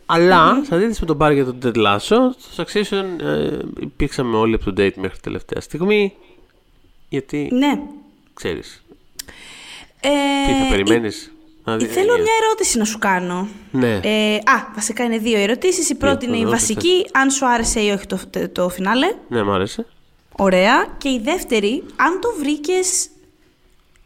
Αλλά, 0.06 0.62
σε 0.66 0.76
αντίθεση 0.76 0.98
με 1.02 1.06
τον 1.08 1.16
Μπάρι 1.16 1.36
και 1.36 1.44
τον 1.44 1.58
Ted 1.64 1.78
Lasso, 1.78 2.18
στο 2.38 2.64
Succession 2.64 3.22
ε, 3.26 3.58
υπήρξαμε 3.80 4.38
όλοι 4.38 4.60
up 4.66 4.70
to 4.70 4.80
date 4.80 4.94
μέχρι 4.96 5.20
τελευταία 5.22 5.62
στιγμή. 5.62 6.14
Γιατί 7.10 7.50
Ναι. 7.52 7.80
ξέρεις, 8.34 8.84
Ε, 10.00 10.10
τι 10.48 10.52
θα 10.60 10.66
η- 10.66 10.70
περιμένεις; 10.70 11.32
Να 11.71 11.77
δεις 11.77 11.88
Θέλω 11.93 12.05
ταινία. 12.07 12.21
μια 12.24 12.31
ερώτηση 12.45 12.77
να 12.77 12.86
σου 12.86 12.97
κάνω. 12.97 13.47
Ναι. 13.71 14.00
Ε, 14.03 14.36
α, 14.36 14.71
βασικά 14.75 15.03
είναι 15.03 15.17
δύο 15.17 15.38
ερωτήσεις. 15.39 15.89
Η 15.89 15.95
πρώτη 15.95 16.25
είναι 16.25 16.38
η 16.38 16.41
ό,τι 16.41 16.50
βασική, 16.50 17.05
αν 17.13 17.29
σου 17.31 17.47
άρεσε 17.47 17.79
ή 17.81 17.89
όχι 17.89 18.05
το, 18.05 18.19
το 18.51 18.69
φινάλε. 18.69 19.07
Ναι, 19.29 19.43
μ' 19.43 19.51
άρεσε. 19.51 19.86
Ωραία. 20.38 20.86
Και 20.97 21.09
η 21.09 21.19
δεύτερη, 21.24 21.83
αν 21.95 22.19
το 22.21 22.27
βρήκες. 22.39 23.07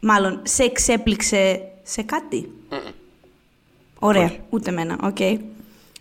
Μάλλον, 0.00 0.40
σε 0.42 0.62
εξέπληξε 0.62 1.60
σε 1.82 2.02
κάτι. 2.02 2.48
Ωραία, 3.98 4.32
ούτε 4.50 4.70
εμένα. 4.70 4.98
OK. 5.02 5.16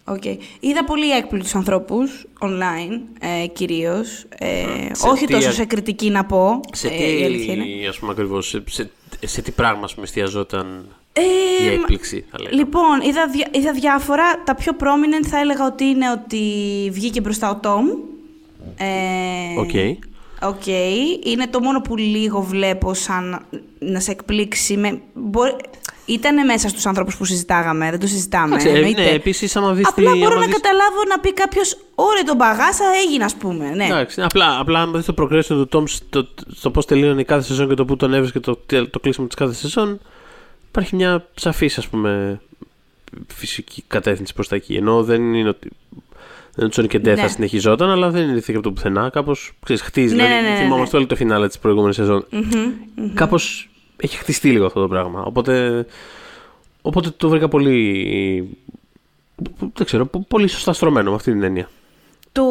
Okay. 0.05 0.37
Είδα 0.59 0.83
πολύ 0.83 1.11
έκπληκτους 1.11 1.55
ανθρώπους 1.55 2.25
online 2.39 2.99
ε, 3.19 3.47
κυρίως. 3.47 4.25
Ε, 4.37 4.65
Σε 4.91 5.07
όχι 5.07 5.25
τι- 5.25 5.33
τόσο 5.33 5.51
σε 5.51 5.65
κριτική 5.65 6.09
να 6.09 6.25
πω. 6.25 6.59
Σε 6.71 6.87
ε, 6.87 7.19
η 7.19 7.23
αλήθεια 7.23 7.53
είναι. 7.53 7.63
τι, 7.63 7.85
ας 7.87 7.99
πούμε 7.99 8.11
ακριβώς, 8.11 8.47
σε, 8.47 8.63
σε, 8.69 8.89
σε 9.25 9.41
τι 9.41 9.51
πράγμα 9.51 9.83
ας 9.83 9.93
πούμε, 9.93 10.05
εστιαζόταν 10.05 10.85
Ε, 11.13 11.21
η 11.63 11.65
μα- 11.67 11.71
έκπληξη, 11.73 12.25
θα 12.31 12.37
λέγαμε. 12.41 12.61
Λοιπόν, 12.61 13.01
είδα, 13.01 13.27
δια- 13.27 13.49
είδα 13.51 13.71
διάφορα. 13.71 14.23
Τα 14.43 14.55
πιο 14.55 14.71
prominent 14.79 15.25
θα 15.27 15.39
έλεγα 15.39 15.65
ότι 15.65 15.83
είναι 15.83 16.11
ότι 16.11 16.39
βγήκε 16.93 17.21
μπροστά 17.21 17.49
ο 17.49 17.55
Tom. 17.55 17.85
Ε, 18.77 19.59
OK. 19.59 19.69
OK. 20.43 20.65
Είναι 21.25 21.47
το 21.49 21.59
μόνο 21.59 21.81
που 21.81 21.97
λίγο 21.97 22.41
βλέπω 22.41 22.93
σαν 22.93 23.45
να 23.79 23.99
σε 23.99 24.11
εκπλήξει. 24.11 24.77
Με... 24.77 25.01
Μπορεί... 25.13 25.55
Ήταν 26.05 26.45
μέσα 26.45 26.69
στους 26.69 26.85
ανθρώπους 26.85 27.17
που 27.17 27.25
συζητάγαμε, 27.25 27.89
δεν 27.89 27.99
το 27.99 28.07
συζητάμε. 28.07 28.47
Εντάξει, 28.47 28.67
ε, 28.67 28.71
εννοείται. 28.75 29.01
ναι, 29.03 29.09
επίσης 29.09 29.55
άμα 29.55 29.73
δεις 29.73 29.87
Απλά 29.87 30.11
τη- 30.11 30.17
μπορώ 30.17 30.31
άμα 30.31 30.39
να 30.39 30.45
δεις- 30.45 30.55
καταλάβω 30.55 31.01
να 31.09 31.19
πει 31.19 31.33
κάποιος 31.33 31.77
Ωραία, 31.95 32.23
τον 32.23 32.37
παγάσα 32.37 32.83
έγινε, 33.05 33.23
ας 33.23 33.35
πούμε. 33.35 33.69
Ναι. 33.75 33.85
Εντάξει, 33.85 34.21
απλά, 34.21 34.59
απλά 34.59 34.79
αν 34.81 34.91
δεις 34.95 35.05
το 35.05 35.13
progression 35.21 35.43
του 35.45 35.69
Tom 35.71 35.83
στο, 35.87 36.27
στο 36.55 36.71
πώς 36.71 36.85
τελείωνε 36.85 37.21
η 37.21 37.25
κάθε 37.25 37.43
σεζόν 37.43 37.67
και 37.67 37.73
το 37.73 37.85
που 37.85 37.95
τον 37.95 38.13
έβρισκε 38.13 38.39
το, 38.39 38.59
το 38.89 38.99
κλείσιμο 38.99 39.27
της 39.27 39.35
κάθε 39.35 39.53
σεζόν 39.53 39.99
υπάρχει 40.71 40.95
μια 40.95 41.27
σαφής 41.35 41.77
ας 41.77 41.87
πούμε 41.87 42.41
φυσική 43.27 43.83
κατεύθυνση 43.87 44.33
προς 44.33 44.47
τα 44.47 44.55
εκεί. 44.55 44.75
Ενώ 44.75 45.03
δεν 45.03 45.33
είναι 45.33 45.49
ότι 45.49 45.69
δεν 46.55 46.71
είναι 46.77 46.87
και 46.87 46.97
Death 46.97 47.03
Ναι. 47.03 47.15
θα 47.15 47.27
συνεχιζόταν 47.27 47.89
αλλά 47.89 48.09
δεν 48.09 48.29
είναι 48.29 48.41
από 48.47 48.61
το 48.61 48.71
πουθενά. 48.71 49.09
Κάπως 49.09 49.53
ξέρεις, 49.63 49.81
χτίζει. 49.81 50.15
Ναι, 50.15 50.23
δηλαδή, 50.23 50.41
ναι, 50.43 50.49
ναι, 50.49 50.55
ναι, 50.55 50.61
θυμόμαστε 50.63 50.97
όλοι 50.97 51.05
το 51.05 51.15
φινάλε 51.15 51.47
της 51.47 51.59
προηγούμενης 51.59 51.95
σεζόν. 51.95 52.25
Μμμ, 52.29 52.41
μμμ. 52.95 53.13
κάπως 53.13 53.69
έχει 53.97 54.17
χτιστεί 54.17 54.51
λίγο 54.51 54.65
αυτό 54.65 54.81
το 54.81 54.87
πράγμα. 54.87 55.23
Οπότε, 55.23 55.85
οπότε 56.81 57.09
το 57.17 57.29
βρήκα 57.29 57.47
πολύ 57.47 58.57
δεν 59.59 59.85
ξέρω, 59.85 60.05
πολύ 60.05 60.47
σωστά 60.47 60.73
στρωμένο 60.73 61.09
με 61.09 61.15
αυτή 61.15 61.31
την 61.31 61.43
έννοια. 61.43 61.69
Το, 62.31 62.43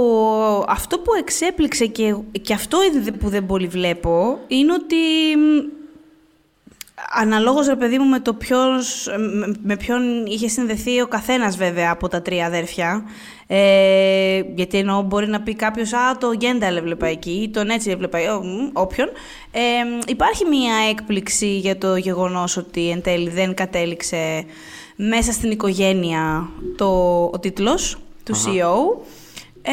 αυτό 0.68 0.98
που 0.98 1.14
εξέπληξε 1.18 1.86
και, 1.86 2.16
και 2.42 2.54
αυτό 2.54 2.78
είδε 2.82 3.12
που 3.12 3.28
δεν 3.28 3.46
πολύ 3.46 3.66
βλέπω 3.66 4.38
είναι 4.48 4.72
ότι 4.72 4.96
μ, 5.36 5.79
αναλόγως 7.08 7.66
ρε 7.66 7.76
παιδί 7.76 7.98
μου 7.98 8.08
με 8.08 8.20
το 8.20 8.34
ποιος, 8.34 9.08
με, 9.18 9.54
με 9.62 9.76
ποιον 9.76 10.26
είχε 10.26 10.48
συνδεθεί 10.48 11.00
ο 11.00 11.06
καθένας 11.06 11.56
βέβαια 11.56 11.90
από 11.90 12.08
τα 12.08 12.22
τρία 12.22 12.46
αδέρφια 12.46 13.04
ε, 13.46 14.42
γιατί 14.54 14.78
εννοώ 14.78 15.02
μπορεί 15.02 15.28
να 15.28 15.40
πει 15.40 15.54
κάποιος 15.54 15.92
«Α, 15.92 16.16
το 16.18 16.34
Γκένταλ 16.36 16.76
έβλεπα 16.76 17.06
εκεί» 17.06 17.30
ή 17.30 17.48
«Τον 17.48 17.68
έτσι 17.68 17.90
έβλεπα 17.90 18.18
ε, 18.18 18.28
μ, 18.32 18.70
όποιον». 18.72 19.08
Ε, 19.50 19.60
υπάρχει 20.06 20.44
μία 20.44 20.74
έκπληξη 20.90 21.58
για 21.58 21.78
το 21.78 21.96
γεγονός 21.96 22.56
ότι 22.56 22.90
εν 22.90 23.02
τέλει 23.02 23.30
δεν 23.30 23.54
κατέληξε 23.54 24.44
μέσα 24.96 25.32
στην 25.32 25.50
οικογένεια 25.50 26.48
το, 26.76 26.86
ο 27.32 27.38
τίτλος 27.40 27.98
του 28.24 28.34
CEO. 28.34 29.04
Ε, 29.62 29.72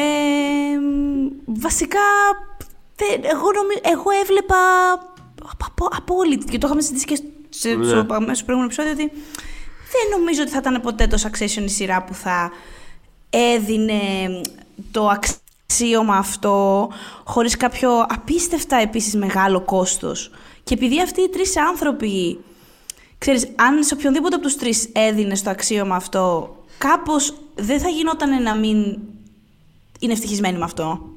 βασικά, 1.44 2.00
δεν, 2.96 3.20
εγώ, 3.22 3.52
νομι- 3.52 3.80
εγώ 3.82 4.10
έβλεπα 4.22 4.56
απο, 5.66 5.87
απόλυτη, 6.08 6.44
και 6.44 6.58
το 6.58 6.66
είχαμε 6.66 6.80
συζητήσει 6.82 7.04
και 7.04 7.18
σε, 7.48 7.68
Ναι. 7.68 7.86
στο 7.88 8.06
αμέσως 8.08 8.44
προηγούμενο 8.44 8.64
επεισόδιο, 8.64 8.92
ότι 8.92 9.10
δεν 9.92 10.18
νομίζω 10.18 10.42
ότι 10.42 10.50
θα 10.50 10.58
ήταν 10.58 10.80
ποτέ 10.80 11.06
το 11.06 11.18
Succession 11.22 11.62
η 11.62 11.68
σειρά 11.68 12.02
που 12.04 12.14
θα 12.14 12.50
έδινε 13.30 14.00
το 14.90 15.08
αξίωμα 15.08 16.16
αυτό 16.16 16.88
χωρίς 17.24 17.56
κάποιο 17.56 18.06
απίστευτα 18.08 18.76
επίσης 18.76 19.14
μεγάλο 19.14 19.60
κόστος. 19.60 20.30
Και 20.64 20.74
επειδή 20.74 21.02
αυτοί 21.02 21.20
οι 21.22 21.28
τρεις 21.28 21.56
άνθρωποι, 21.56 22.38
ξέρεις, 23.18 23.48
αν 23.56 23.84
σε 23.84 23.94
οποιονδήποτε 23.94 24.34
από 24.34 24.44
τους 24.44 24.56
τρεις 24.56 24.88
έδινε 24.92 25.36
το 25.36 25.50
αξίωμα 25.50 25.96
αυτό, 25.96 26.56
κάπως 26.78 27.34
δεν 27.54 27.80
θα 27.80 27.88
γινόταν 27.88 28.42
να 28.42 28.54
μην 28.56 28.98
είναι 30.00 30.12
ευτυχισμένοι 30.12 30.58
με 30.58 30.64
αυτό. 30.64 31.08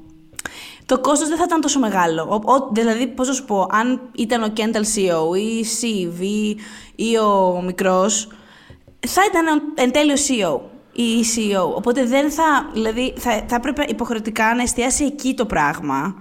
Το 0.86 0.98
κόστος 1.00 1.28
δεν 1.28 1.36
θα 1.38 1.44
ήταν 1.46 1.60
τόσο 1.60 1.78
μεγάλο. 1.78 2.22
Ο, 2.22 2.52
ο- 2.52 2.68
δηλαδή, 2.72 3.06
πώς 3.06 3.28
να 3.28 3.34
σου 3.34 3.44
πω, 3.44 3.66
αν 3.70 4.00
ήταν 4.16 4.42
ο 4.42 4.52
Kendall 4.56 4.84
CEO 4.94 5.36
ή 5.38 5.40
η 5.58 5.64
Siv 5.80 6.20
ή, 6.20 6.48
ή 7.10 7.16
ο 7.18 7.62
μικρός, 7.64 8.28
θα 9.06 9.20
ήταν 9.30 9.46
ο- 9.46 9.72
εν 9.74 9.92
τέλει 9.92 10.12
ο 10.12 10.16
CEO 10.16 10.60
ή 10.92 11.02
η 11.02 11.24
CEO. 11.36 11.74
Οπότε 11.76 12.04
δεν 12.04 12.30
θα, 12.30 12.70
δηλαδή, 12.72 13.14
θα, 13.16 13.44
θα 13.48 13.54
έπρεπε 13.56 13.84
υποχρεωτικά 13.88 14.54
να 14.54 14.62
εστιάσει 14.62 15.04
εκεί 15.04 15.34
το 15.34 15.46
πράγμα. 15.46 16.14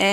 Ε, 0.00 0.06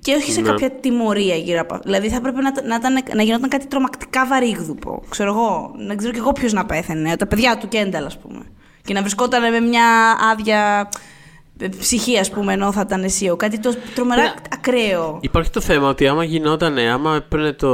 και 0.00 0.14
όχι 0.14 0.32
σε 0.32 0.40
Ναι. 0.40 0.48
κάποια 0.48 0.70
τιμωρία 0.70 1.34
γύρω 1.34 1.60
από 1.60 1.74
αυτό. 1.74 1.88
Δηλαδή 1.90 2.08
θα 2.08 2.16
έπρεπε 2.16 2.40
να, 2.40 2.52
να, 2.66 2.74
ήταν- 2.74 3.02
να 3.14 3.22
γινόταν 3.22 3.48
κάτι 3.48 3.66
τρομακτικά 3.66 4.26
βαρύγδουπο. 4.26 5.02
Ξέρω 5.08 5.30
εγώ, 5.32 5.74
να 5.76 5.94
ξέρω 5.94 6.12
κι 6.12 6.18
εγώ 6.18 6.32
ποιος 6.32 6.52
να 6.52 6.64
πέθανε. 6.66 7.16
Τα 7.16 7.26
παιδιά 7.26 7.58
του 7.58 7.68
Κένταλ, 7.68 8.04
ας 8.04 8.18
πούμε. 8.18 8.42
Και 8.84 8.92
να 8.94 9.00
βρισκόταν 9.00 9.50
με 9.52 9.60
μια 9.60 9.84
άδεια 10.32 10.88
ε, 10.90 10.98
ψυχή, 11.78 12.18
ας 12.18 12.30
πούμε, 12.30 12.52
ενώ 12.52 12.72
θα 12.72 12.80
ήταν 12.80 13.04
CEO. 13.04 13.36
Κάτι 13.36 13.58
το 13.60 13.74
τρομερά 13.94 14.22
Ναι. 14.22 14.32
ακραίο. 14.50 15.18
Υπάρχει 15.22 15.50
το 15.50 15.60
θέμα 15.60 15.88
ότι 15.88 16.06
άμα 16.06 16.24
γινόταν, 16.24 16.78
άμα 16.78 17.16
έπαιρνε 17.16 17.52
το, 17.52 17.70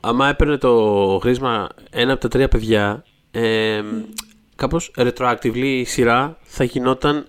άμα 0.00 0.28
έπαιρνε 0.28 0.56
το 0.56 1.18
χρήσμα 1.22 1.68
ένα 1.90 2.12
από 2.12 2.20
τα 2.20 2.28
τρία 2.28 2.48
παιδιά, 2.48 3.04
ε, 3.30 3.80
κάπως 4.56 4.90
retroactively 4.96 5.56
η 5.56 5.84
σειρά 5.84 6.38
θα 6.42 6.64
γινόταν 6.64 7.26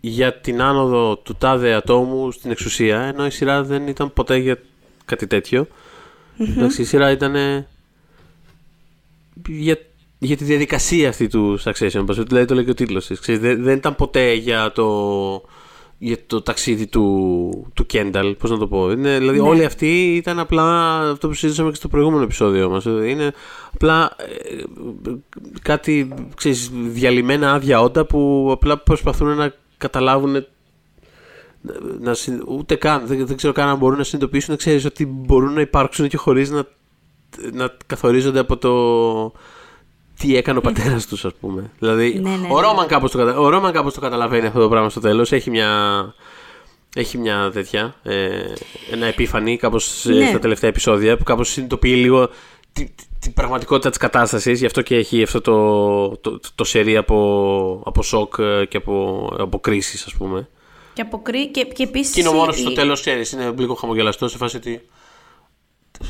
για 0.00 0.34
την 0.40 0.62
άνοδο 0.62 1.16
του 1.16 1.34
τάδε 1.38 1.72
ατόμου 1.74 2.30
στην 2.30 2.50
εξουσία, 2.50 3.00
ενώ 3.00 3.26
η 3.26 3.30
σειρά 3.30 3.62
δεν 3.62 3.86
ήταν 3.86 4.12
ποτέ 4.12 4.36
για 4.36 4.58
κάτι 5.04 5.26
τέτοιο. 5.26 5.66
Εντάξει, 6.38 6.80
η 6.82 6.84
σειρά 6.84 7.10
ήταν 7.10 7.34
για, 9.48 9.78
για 10.24 10.36
τη 10.36 10.44
διαδικασία 10.44 11.08
αυτή 11.08 11.26
του 11.26 11.58
Succession, 11.64 12.00
όπως 12.00 12.22
δηλαδή 12.22 12.46
το 12.46 12.54
λέει 12.54 12.64
και 12.64 12.70
ο 12.70 12.74
τίτλος 12.74 13.06
της. 13.06 13.20
Ξέρεις, 13.20 13.40
δεν, 13.40 13.62
δεν 13.62 13.76
ήταν 13.76 13.94
ποτέ 13.96 14.32
για 14.32 14.72
το, 14.72 15.42
για 15.98 16.16
το 16.26 16.42
ταξίδι 16.42 16.86
του, 16.86 17.70
του 17.74 17.86
Kendall, 17.92 18.34
πώς 18.38 18.50
να 18.50 18.58
το 18.58 18.66
πω. 18.66 18.90
Είναι, 18.90 19.18
δηλαδή 19.18 19.40
Ναι. 19.40 19.48
όλοι 19.48 19.64
αυτοί 19.64 20.14
ήταν 20.16 20.38
απλά 20.38 20.98
αυτό 21.10 21.28
που 21.28 21.34
συζήτησαμε 21.34 21.70
και 21.70 21.76
στο 21.76 21.88
προηγούμενο 21.88 22.22
επεισόδιο 22.22 22.68
μας. 22.70 22.84
Είναι 22.84 23.32
απλά 23.74 24.16
ε, 24.18 24.62
κάτι, 25.62 26.14
ξέρεις, 26.36 26.70
διαλυμένα 26.72 27.52
άδεια 27.52 27.80
όντα 27.80 28.06
που 28.06 28.48
απλά 28.52 28.78
προσπαθούν 28.78 29.36
να 29.36 29.54
καταλάβουν 29.76 30.44
να, 32.00 32.14
συν- 32.14 32.42
ούτε 32.46 32.74
καν, 32.74 33.06
δεν, 33.06 33.26
δεν 33.26 33.36
ξέρω 33.36 33.52
καν 33.52 33.68
αν 33.68 33.78
μπορούν 33.78 33.98
να 33.98 34.04
συνειδητοποιήσουν, 34.04 34.56
ξέρεις, 34.56 34.84
ότι 34.84 35.06
μπορούν 35.06 35.52
να 35.52 35.60
υπάρξουν 35.60 36.08
και 36.08 36.16
χωρίς 36.16 36.50
να, 36.50 36.64
να 37.52 37.76
καθορίζονται 37.86 38.38
από 38.38 38.56
το 38.56 38.72
τι 40.18 40.36
έκανε 40.36 40.58
ο 40.58 40.60
πατέρας 40.60 41.06
τους, 41.06 41.24
ας 41.24 41.32
πούμε. 41.40 41.70
Δηλαδή, 41.78 42.18
Ναι, 42.22 42.30
ναι, 42.30 42.46
ο, 42.50 42.54
ναι. 42.54 42.60
Ρόμαν 42.66 42.86
κάπως 42.86 43.10
το, 43.10 43.18
κατα... 43.18 43.38
ο 43.38 43.48
Ρόμαν 43.48 43.72
κάπως 43.72 43.94
το 43.94 44.00
καταλαβαίνει 44.00 44.46
αυτό 44.46 44.60
το 44.60 44.68
πράγμα 44.68 44.88
στο 44.90 45.00
τέλος. 45.00 45.32
Έχει 45.32 45.50
μια, 45.50 45.70
έχει 46.94 47.18
μια 47.18 47.50
τέτοια, 47.52 47.94
ε, 48.02 48.28
ένα 48.92 49.06
επίφανη 49.06 49.56
κάπως 49.56 50.06
ε, 50.06 50.12
Ναι. 50.12 50.26
στα 50.28 50.38
τελευταία 50.38 50.70
επεισόδια 50.70 51.16
που 51.16 51.24
κάπως 51.24 51.48
συνειδητοποιεί 51.50 51.94
λίγο 51.96 52.28
τη- 52.72 52.84
τη- 52.84 53.04
την 53.18 53.32
πραγματικότητα 53.32 53.88
της 53.88 53.98
κατάστασης 53.98 54.60
γι' 54.60 54.66
αυτό 54.66 54.82
και 54.82 54.96
έχει 54.96 55.22
αυτό 55.22 55.40
το, 55.40 56.08
το, 56.08 56.38
το, 56.38 56.48
το 56.54 56.64
σερί 56.64 56.96
από, 56.96 57.82
από 57.86 58.02
σοκ 58.02 58.34
ε, 58.38 58.64
και 58.64 58.76
από, 58.76 59.28
από 59.38 59.60
κρίσεις 59.60 60.04
ας 60.06 60.14
πούμε 60.14 60.48
Και, 60.94 61.02
αποκρί... 61.02 61.48
και, 61.50 61.64
και 61.64 61.82
επίσης. 61.82 62.14
και 62.14 62.20
είναι 62.20 62.28
ο 62.28 62.32
μόνος 62.32 62.54
που 62.54 62.60
στο 62.60 62.72
τέλος 62.72 63.00
ξέρεις 63.00 63.32
είναι 63.32 63.54
λίγο 63.58 63.74
χαμογελαστός 63.74 64.30
σε 64.30 64.36
φάση 64.36 64.56
ότι 64.56 64.88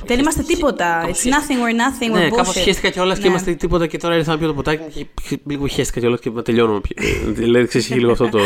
Δεν 0.06 0.18
είμαστε 0.18 0.42
τίποτα. 0.42 0.98
Κάπως 1.00 1.22
It's 1.22 1.26
nothing, 1.28 1.56
we're 1.56 1.76
nothing, 1.76 2.14
we're 2.14 2.18
ναι, 2.18 2.26
bullshit. 2.28 2.36
κάπως 2.36 2.54
χαίστηκα 2.56 2.90
κιόλας 2.90 3.18
και 3.18 3.24
Ναι. 3.24 3.30
είμαστε 3.30 3.54
τίποτα 3.54 3.86
και 3.86 3.98
τώρα 3.98 4.16
ήρθα 4.16 4.30
να 4.32 4.38
πιω 4.38 4.46
το 4.46 4.54
ποτάκι 4.54 4.82
μου 4.82 5.06
και 5.28 5.38
λίγο 5.46 5.66
χαίστηκα 5.66 6.00
κιόλας 6.00 6.20
και 6.20 6.30
να 6.30 6.42
τελειώνουμε 6.42 6.80
πια. 6.80 6.96
δηλαδή 7.26 7.66
ξέρεις 7.66 7.90
έχει 7.90 7.98
λίγο 7.98 8.12
αυτό 8.12 8.28
το... 8.28 8.38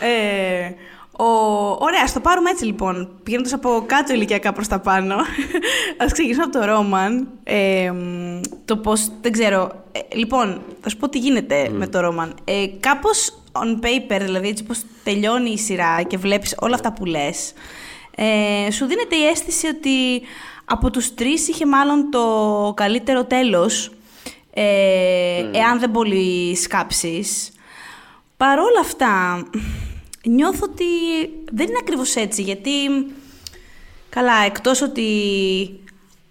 Ε, 0.00 0.74
ο... 1.20 1.24
Ωραία, 1.78 2.00
ας 2.04 2.12
το 2.12 2.20
πάρουμε 2.20 2.50
έτσι 2.50 2.64
λοιπόν. 2.64 3.08
Πηγαίνοντας 3.22 3.52
από 3.52 3.84
κάτω 3.86 4.12
ηλικιακά 4.12 4.52
προς 4.52 4.68
τα 4.68 4.78
πάνω. 4.80 5.14
Α 6.02 6.06
ξεκινήσουμε 6.12 6.44
από 6.44 6.58
το 6.58 6.64
Ρόμαν. 6.64 7.28
Ε, 7.44 7.90
μ, 7.90 8.40
το 8.64 8.76
πώ. 8.76 8.92
Δεν 9.20 9.32
ξέρω. 9.32 9.70
Ε, 9.92 10.16
λοιπόν, 10.16 10.60
θα 10.80 10.88
σου 10.88 10.96
πω 10.96 11.08
τι 11.08 11.18
γίνεται 11.18 11.68
με 11.72 11.86
το 11.86 12.00
Ρόμαν. 12.00 12.34
Ε, 12.44 12.52
Κάπως 12.80 13.38
on 13.52 13.84
paper, 13.84 14.20
δηλαδή 14.24 14.48
έτσι 14.48 14.64
πώ 14.64 14.74
τελειώνει 15.04 15.50
η 15.50 15.58
σειρά 15.58 16.02
και 16.02 16.16
βλέπεις 16.16 16.54
όλα 16.60 16.74
αυτά 16.74 16.92
που 16.92 17.04
λες, 17.04 17.52
ε, 18.16 18.70
σου 18.70 18.86
δίνεται 18.86 19.16
η 19.16 19.26
αίσθηση 19.26 19.66
ότι 19.66 20.22
από 20.68 20.90
τους 20.90 21.14
τρεις 21.14 21.48
είχε 21.48 21.66
μάλλον 21.66 22.10
το 22.10 22.72
καλύτερο 22.76 23.24
τέλος, 23.24 23.90
ε, 24.54 25.50
εάν 25.52 25.78
δεν 25.78 25.90
πολύ 25.90 26.56
σκάψεις. 26.56 27.52
Παρόλα 28.36 28.80
αυτά, 28.80 29.42
νιώθω 30.24 30.66
ότι 30.70 30.84
δεν 31.52 31.66
είναι 31.66 31.78
ακριβώς 31.80 32.16
έτσι, 32.16 32.42
γιατί 32.42 32.70
καλά, 34.08 34.44
εκτός 34.46 34.82
ότι 34.82 35.04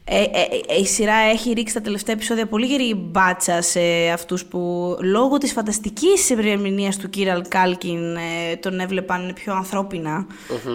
ε, 0.10 0.22
ε, 0.22 0.26
ε, 0.68 0.80
η 0.80 0.86
σειρά 0.86 1.16
έχει 1.16 1.52
ρίξει 1.52 1.74
τα 1.74 1.82
τελευταία 1.82 2.16
επεισόδια 2.16 2.48
πολύ 2.48 2.66
γερή 2.66 2.96
μπάτσα 2.96 3.62
σε 3.62 3.80
αυτούς 4.14 4.46
που 4.46 4.96
λόγω 5.02 5.38
της 5.38 5.52
φανταστικής 5.52 6.30
ερμηνείας 6.30 6.98
του 6.98 7.10
Κίραλ 7.10 7.42
Κάλκιν 7.48 8.16
ε, 8.16 8.56
τον 8.56 8.80
έβλεπαν 8.80 9.32
πιο 9.34 9.54
ανθρώπινα 9.54 10.26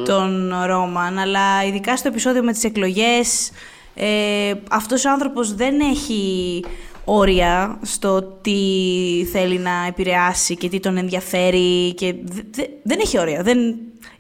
τον 0.05 0.53
Ρόμαν, 0.67 1.19
αλλά 1.19 1.65
ειδικά 1.65 1.97
στο 1.97 2.09
επεισόδιο 2.09 2.43
με 2.43 2.53
τις 2.53 2.65
εκλογές 2.65 3.51
ε, 3.95 4.55
αυτός 4.71 5.05
ο 5.05 5.11
άνθρωπος 5.11 5.55
δεν 5.55 5.81
έχει 5.81 6.65
όρια 7.05 7.79
στο 7.83 8.23
τι 8.23 8.61
θέλει 9.33 9.59
να 9.59 9.87
επηρεάσει 9.89 10.57
και 10.57 10.69
τι 10.69 10.81
τον 10.81 10.97
ενδιαφέρει 10.97 11.95
και 11.95 12.15
δεν 12.83 12.99
έχει 13.01 13.19
όρια. 13.19 13.43
Δεν... 13.43 13.59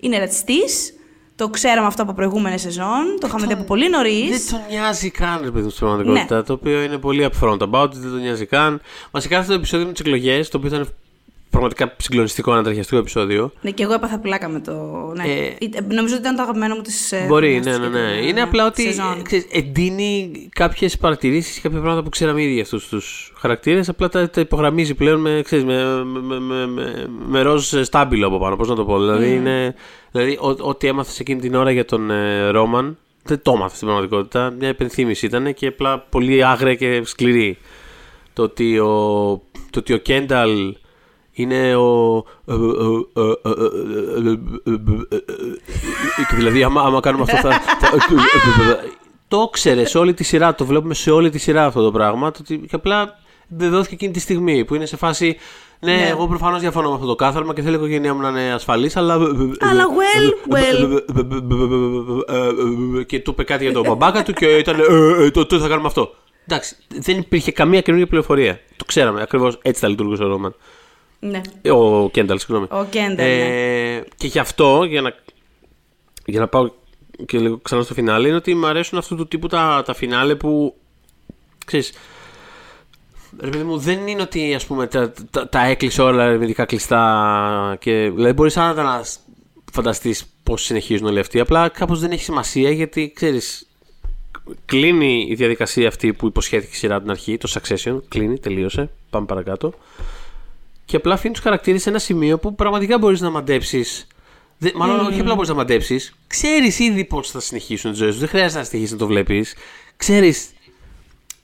Είναι 0.01 0.19
ρατσιστής, 0.19 0.95
το 1.37 1.49
ξέραμε 1.49 1.87
αυτό 1.87 2.03
από 2.03 2.13
προηγούμενε 2.13 2.57
σεζόν. 2.57 3.17
Το 3.21 3.27
είχαμε 3.27 3.47
δει 3.47 3.53
από 3.53 3.63
πολύ 3.63 3.89
νωρίς. 3.89 4.31
Δεν 4.31 4.61
τον 4.61 4.61
νοιάζει 4.71 5.11
καν, 5.11 5.41
ρε 5.43 5.51
παιδί 5.51 5.69
στην 5.69 5.81
πραγματικότητα. 5.81 6.37
Ναι. 6.37 6.43
Το 6.43 6.53
οποίο 6.53 6.83
είναι 6.83 6.99
πολύ 6.99 7.29
upfront 7.31 7.59
about 7.59 7.85
it, 7.85 7.93
δεν 7.93 8.11
τον 8.11 8.21
νοιάζει 8.21 8.47
καν. 8.47 8.81
Βασικά 9.11 9.39
αυτό 9.39 9.53
το 9.53 9.59
επεισόδιο 9.59 9.87
με 9.87 9.93
τις 9.93 10.01
εκλογές, 10.01 10.49
το 10.49 10.57
οποίο 10.57 10.69
ήταν 10.69 10.89
πραγματικά 11.53 11.95
συγκλονιστικό, 11.97 12.53
ανατριχιαστικό 12.53 12.99
επεισόδιο. 12.99 13.53
Ναι, 13.61 13.71
και 13.71 13.83
εγώ 13.83 13.93
έπαθα 13.93 14.19
πλάκα 14.19 14.49
με 14.49 14.61
το. 14.61 14.73
Ναι. 15.17 15.25
Ε, 15.25 15.81
νομίζω 15.95 16.15
ότι 16.15 16.23
ήταν 16.23 16.37
το 16.37 16.43
αγαπημένο 16.43 16.75
μου 16.75 16.81
της. 16.81 17.13
Ε, 17.13 17.25
μπορεί, 17.29 17.61
ναι, 17.65 17.79
ναι, 17.79 17.89
ναι. 17.89 18.27
Είναι 18.27 18.43
απλά 18.43 18.67
ότι 18.67 18.95
ξέρεις, 19.23 19.47
εντείνει 19.53 20.31
κάποιες 20.55 20.97
παρατηρήσεις 20.97 21.55
και 21.55 21.61
κάποια 21.61 21.79
πράγματα 21.79 22.03
που 22.03 22.09
ξέραμε 22.09 22.43
ήδη 22.43 22.61
αυτούς 22.61 22.89
τους 22.89 23.33
χαρακτήρες. 23.39 23.89
Απλά 23.89 24.09
τα, 24.09 24.31
τα, 24.31 24.41
υπογραμμίζει 24.41 24.95
πλέον 24.95 25.21
με, 25.21 25.41
ξέρεις, 25.45 25.65
με, 25.65 26.05
με, 26.05 26.39
με, 26.41 26.67
με, 26.67 27.09
με 27.27 27.43
ροζ 27.43 27.75
στάμπιλο 27.83 28.27
από 28.27 28.39
πάνω. 28.39 28.57
Πώς 28.57 28.69
να 28.69 28.75
το 28.75 28.85
πω. 28.85 28.99
Δηλαδή, 28.99 29.33
mm. 29.33 29.37
είναι, 29.37 29.75
δηλαδή 30.11 30.39
ό,τι 30.61 30.87
έμαθες 30.87 31.21
εκείνη 31.21 31.41
την 31.41 31.55
ώρα 31.55 31.71
για 31.71 31.85
τον 31.85 32.11
ε, 32.11 32.49
Ρόμαν. 32.49 32.97
Δεν 33.25 33.43
το 33.43 33.53
έμαθες 33.55 33.77
στην 33.77 33.87
πραγματικότητα. 33.87 34.55
Μια 34.59 34.69
υπενθύμηση 34.69 35.27
ήταν 35.27 35.55
και 35.55 35.67
απλά 35.67 35.99
πολύ 35.99 36.45
άγρια 36.45 36.75
και 36.75 37.03
σκληρή. 37.05 37.59
Το 38.33 38.43
ότι 38.43 38.79
ο, 38.79 38.87
το 39.71 39.79
ότι 39.79 39.93
ο 39.93 39.97
Κένταλ 39.97 40.75
είναι 41.33 41.77
ο. 41.77 42.25
Δηλαδή, 46.37 46.63
άμα, 46.63 47.01
κάνουμε 47.01 47.23
αυτό 47.23 47.37
θα. 47.37 47.61
Το 49.29 49.49
ξέρε 49.53 49.85
σε 49.85 49.99
όλη 49.99 50.15
τη 50.15 50.25
σειρά, 50.25 50.55
το 50.55 50.67
βλέπουμε 50.67 50.95
σε 50.95 51.11
όλη 51.11 51.31
τη 51.31 51.39
σειρά 51.39 51.67
αυτό 51.67 51.83
το 51.83 51.91
πράγμα. 51.91 52.33
Και 52.47 52.69
απλά 52.71 53.19
βεβαιώθηκε 53.49 53.95
εκείνη 53.95 54.13
τη 54.13 54.21
στιγμή 54.21 54.65
που 54.65 54.75
είναι 54.75 54.87
σε 54.87 54.97
φάση. 54.97 55.37
Ναι, 55.81 56.07
εγώ 56.09 56.27
προφανώ 56.27 56.59
διαφωνώ 56.59 56.89
με 56.89 56.95
αυτό 56.95 57.07
το 57.07 57.15
κάθαρμα 57.15 57.55
και 57.55 57.63
θέλω 57.63 57.75
η 57.75 57.77
οικογένειά 57.77 58.15
μου 58.15 58.21
να 58.21 58.29
είναι 58.29 58.53
ασφαλή, 58.53 58.91
αλλά. 58.95 59.15
Αλλά 59.61 59.85
well, 59.89 60.55
well. 60.55 61.03
Και 63.07 63.21
του 63.21 63.31
είπε 63.31 63.45
κάτι 63.45 63.65
για 63.65 63.73
τον 63.73 63.83
μπαμπάκα 63.87 64.23
του 64.23 64.33
και 64.33 64.47
ήταν. 64.47 64.77
Το 65.33 65.59
θα 65.59 65.69
κάνουμε 65.69 65.87
αυτό. 65.87 66.15
Εντάξει, 66.47 66.77
δεν 66.89 67.19
υπήρχε 67.19 67.53
καμία 67.53 67.81
καινούργια 67.81 68.09
πληροφορία. 68.09 68.61
Το 68.77 68.85
ξέραμε. 68.85 69.23
Ακριβώ 69.23 69.53
έτσι 69.63 69.81
θα 69.81 69.89
λειτουργούσε 69.89 70.23
ο 70.23 70.27
Ρόμαν. 70.27 70.55
Ναι. 71.25 71.41
Ο 71.71 72.11
Κένταλ, 72.11 72.39
συγγνώμη. 72.39 72.67
Ο 72.71 72.85
Κένταλ. 72.91 73.27
Ε, 73.27 73.95
ναι. 73.95 74.03
Και 74.17 74.27
γι' 74.27 74.39
αυτό, 74.39 74.85
για 74.85 75.01
να, 75.01 75.15
για 76.25 76.41
να 76.41 76.49
πάω 76.49 76.71
και 77.27 77.39
λίγο 77.39 77.59
ξανά 77.59 77.83
στο 77.83 77.95
φινάλε, 77.95 78.27
είναι 78.29 78.37
ότι 78.37 78.55
μου 78.55 78.67
αρέσουν 78.67 78.99
αυτού 78.99 79.17
του 79.17 79.29
τύπου 79.29 79.47
τα, 79.47 79.83
τα 79.87 79.95
φινάλε 79.95 80.35
που. 80.35 80.75
ξέρεις, 81.67 81.93
Ρε 83.41 83.51
παιδί 83.51 83.63
μου, 83.63 83.79
δεν 83.79 84.07
είναι 84.07 84.23
ότι 84.23 84.55
ας 84.55 84.67
πούμε, 84.67 84.87
τα, 84.87 85.13
τα, 85.31 85.49
τα 85.49 85.65
έκλεισε 85.65 86.03
όλα 86.03 86.25
ερευνητικά 86.25 86.65
κλειστά. 86.65 87.77
Και, 87.81 88.11
δηλαδή, 88.15 88.33
μπορείς 88.33 88.57
άνετα 88.57 88.83
να 88.83 89.05
φανταστείς 89.73 90.27
πώς 90.43 90.63
συνεχίζουν 90.63 91.07
όλοι 91.07 91.19
αυτοί. 91.19 91.41
Απλά 91.41 91.69
κάπως 91.69 92.01
δεν 92.01 92.11
έχει 92.11 92.23
σημασία 92.23 92.71
γιατί 92.71 93.13
ξέρεις, 93.15 93.69
κλείνει 94.65 95.27
η 95.31 95.35
διαδικασία 95.35 95.89
αυτή 95.89 96.13
που 96.13 96.27
υποσχέθηκε 96.27 96.73
η 96.75 96.77
σειρά 96.77 96.95
από 96.95 97.03
την 97.03 97.13
αρχή, 97.13 97.37
το 97.39 97.53
Succession. 97.55 98.01
Κλείνει, 98.09 98.39
τελείωσε. 98.39 98.91
Πάμε 99.11 99.27
παρακάτω 99.27 99.75
και 100.93 100.99
απλά 100.99 101.15
αφήνει 101.15 101.33
τους 101.33 101.43
χαρακτήρες 101.43 101.83
σε 101.83 101.89
ένα 101.89 101.99
σημείο 101.99 102.39
που 102.39 102.55
πραγματικά 102.55 102.99
μπορείς 102.99 103.21
να 103.21 103.31
μαντέψεις. 103.31 104.07
Μάλλον 104.75 105.07
mm. 105.07 105.09
όχι 105.09 105.21
απλά 105.21 105.35
μπορείς 105.35 105.49
να 105.49 105.55
μαντέψεις. 105.55 106.15
Ξέρεις 106.27 106.79
ήδη 106.79 107.05
πώς 107.05 107.31
θα 107.31 107.41
συνεχίσουν 107.41 107.91
τι 107.91 107.97
ζωές 107.97 108.11
τους. 108.11 108.21
Δεν 108.21 108.29
χρειάζεται 108.29 108.59
να 108.59 108.65
συνεχίσεις 108.65 108.93
να 108.93 108.99
το 108.99 109.07
βλέπεις. 109.07 109.55
Ξέρεις 109.97 110.51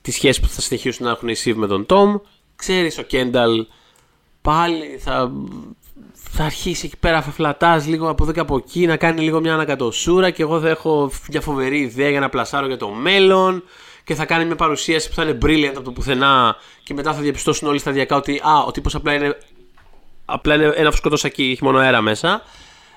τη 0.01 0.11
σχέση 0.11 0.41
που 0.41 0.47
θα 0.47 0.61
συνεχίσουν 0.61 1.05
να 1.05 1.11
έχουν 1.11 1.27
οι 1.27 1.35
Σιβ 1.35 1.57
με 1.57 1.67
τον 1.67 1.85
Τόμ. 1.85 2.15
Ξέρεις 2.55 2.97
ο 2.97 3.01
Κένταλ 3.01 3.65
πάλι 4.41 4.97
θα, 4.99 5.31
θα 6.13 6.43
αρχίσει 6.43 6.85
εκεί 6.85 6.97
πέρα 6.97 7.21
φλατάς 7.21 7.87
λίγο 7.87 8.09
από 8.09 8.23
εδώ 8.23 8.31
και 8.31 8.39
από 8.39 8.55
εκεί 8.55 8.85
να 8.85 8.97
κάνει 8.97 9.21
λίγο 9.21 9.39
μια 9.39 9.53
ανακατοσούρα 9.53 10.29
και 10.29 10.41
εγώ 10.41 10.59
θα 10.59 10.69
έχω 10.69 11.11
μια 11.29 11.41
φοβερή 11.41 11.79
ιδέα 11.79 12.09
για 12.09 12.19
να 12.19 12.29
πλασάρω 12.29 12.67
για 12.67 12.77
το 12.77 12.89
μέλλον 12.89 13.63
και 14.09 14.15
θα 14.15 14.25
κάνει 14.25 14.45
μια 14.45 14.55
παρουσίαση 14.55 15.09
που 15.09 15.15
θα 15.15 15.23
είναι 15.23 15.37
brilliant 15.41 15.73
από 15.75 15.81
το 15.81 15.91
πουθενά 15.91 16.55
και 16.83 16.93
μετά 16.93 17.13
θα 17.13 17.21
διαπιστώσουν 17.21 17.67
όλοι 17.67 17.79
σταδιακά 17.79 18.15
ότι 18.15 18.41
α, 18.43 18.63
ο 18.67 18.71
τύπος 18.71 18.95
απλά 18.95 19.13
είναι, 19.13 19.37
απλά 20.25 20.55
είναι 20.55 20.73
ένα 20.75 20.91
φουσκωτό 20.91 21.17
έχει 21.21 21.57
μόνο 21.61 21.77
αέρα 21.77 22.01
μέσα. 22.01 22.41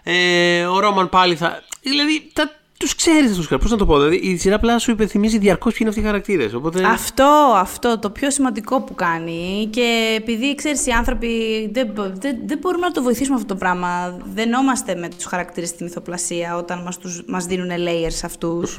Ε, 0.03 0.65
ο 0.65 0.79
Ρόμαν 0.79 1.09
πάλι 1.09 1.37
θα... 1.37 1.63
Δηλαδή 1.81 2.31
τα, 2.33 2.51
τους 2.83 2.95
ξέρεις 2.95 3.31
αυτού 3.31 3.47
του 3.47 3.59
Πώς 3.59 3.71
να 3.71 3.77
το 3.77 3.87
πω, 3.87 3.99
δηλαδή 3.99 4.17
η 4.17 4.37
σειρά 4.37 4.55
απλά 4.55 4.79
σου 4.79 4.91
υπενθυμίζει 4.91 5.39
διαρκώς 5.39 5.71
ποιοι 5.71 5.79
είναι 5.81 5.89
αυτοί 5.89 6.01
οι 6.01 6.05
χαρακτήρες. 6.05 6.55
Οπότε... 6.55 6.85
Αυτό, 6.85 7.53
αυτό 7.57 7.99
το 7.99 8.11
πιο 8.11 8.31
σημαντικό 8.31 8.81
που 8.81 8.95
κάνει. 8.95 9.69
Και 9.71 10.17
επειδή 10.17 10.55
ξέρεις, 10.55 10.87
οι 10.87 10.91
άνθρωποι 10.91 11.29
δεν, 11.73 11.93
δεν, 11.95 12.37
δεν 12.47 12.59
μπορούμε 12.59 12.87
να 12.87 12.93
το 12.93 13.03
βοηθήσουμε 13.03 13.35
αυτό 13.35 13.47
το 13.47 13.57
πράγμα. 13.57 14.17
Δεν 14.35 14.49
νόμαστε 14.49 14.95
με 14.95 15.09
τους 15.09 15.25
χαρακτήρες 15.25 15.69
στη 15.69 15.83
μυθοπλασία 15.83 16.57
όταν 16.57 16.83
μας 16.83 16.99
μας 17.27 17.45
δίνουν 17.45 17.69
layers 17.69 18.21
αυτούς. 18.25 18.79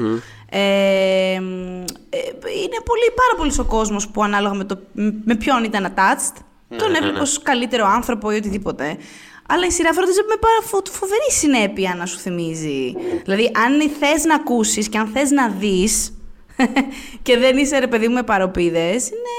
Ε, 0.49 0.59
ε, 1.29 1.37
είναι 2.63 2.79
πολύ, 2.85 3.07
πάρα 3.15 3.33
πολύς 3.37 3.59
ο 3.59 3.65
κόσμος 3.65 4.07
που 4.07 4.23
ανάλογα 4.23 4.53
με, 4.53 4.63
το, 4.63 4.79
με 5.25 5.35
ποιον 5.35 5.63
ήταν 5.63 5.93
attached, 5.95 6.41
ναι, 6.67 6.77
τον 6.77 6.91
ναι, 6.91 6.97
έβλεπε 6.97 7.19
ναι. 7.19 7.25
καλύτερο 7.43 7.85
άνθρωπο 7.85 8.31
ή 8.31 8.35
οτιδήποτε. 8.35 8.97
Αλλά 9.53 9.65
η 9.65 9.71
σειρά 9.71 9.93
φροντίζει 9.93 10.19
με 10.29 10.35
πάρα 10.39 10.83
φοβερή 10.91 11.31
συνέπεια 11.31 11.95
να 11.97 12.05
σου 12.05 12.17
θυμίζει. 12.17 12.95
Δηλαδή, 13.23 13.51
αν 13.65 13.89
θες 13.99 14.23
να 14.23 14.35
ακούσεις 14.35 14.89
και 14.89 14.97
αν 14.97 15.07
θες 15.07 15.31
να 15.31 15.49
δεις. 15.49 16.17
και 17.25 17.37
δεν 17.37 17.57
είσαι 17.57 17.79
ρε 17.79 17.87
παιδί 17.87 18.07
μου 18.07 18.13
με 18.13 18.23
παροπίδες, 18.23 19.07
είναι 19.07 19.33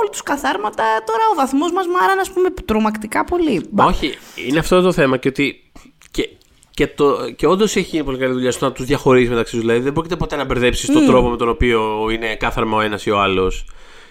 όλοι 0.00 0.08
τους 0.10 0.22
καθάρματα. 0.22 0.84
Τώρα 1.06 1.22
ο 1.32 1.34
βαθμός 1.34 1.72
μας 1.72 1.86
μάραν, 1.86 2.18
α 2.18 2.32
πούμε, 2.34 2.50
τρομακτικά 2.64 3.24
πολύ. 3.24 3.68
Όχι, 3.76 4.14
είναι 4.48 4.58
αυτό 4.58 4.80
το 4.80 4.92
θέμα 4.92 5.16
και 5.16 5.28
ότι. 5.28 5.62
Και, 6.10 6.28
και, 6.70 6.86
το, 6.86 7.30
και 7.36 7.46
όντως 7.46 7.76
έχει 7.76 7.88
γίνει 7.88 8.04
πολύ 8.04 8.18
καλή 8.18 8.32
δουλειά 8.32 8.52
στο 8.52 8.64
να 8.64 8.72
τους 8.72 8.86
διαχωρίσει 8.86 9.28
μεταξύ 9.28 9.52
τους. 9.52 9.60
Δηλαδή, 9.60 9.80
δεν 9.80 9.92
πρόκειται 9.92 10.16
ποτέ 10.16 10.36
να 10.36 10.44
μπερδέψεις 10.44 10.90
mm. 10.90 10.92
τον 10.92 11.06
τρόπο 11.06 11.28
με 11.28 11.36
τον 11.36 11.48
οποίο 11.48 12.08
είναι 12.10 12.36
κάθαρμα 12.36 12.76
ο 12.76 12.80
ένας 12.80 13.06
ή 13.06 13.10
ο 13.10 13.20
άλλος. 13.20 13.64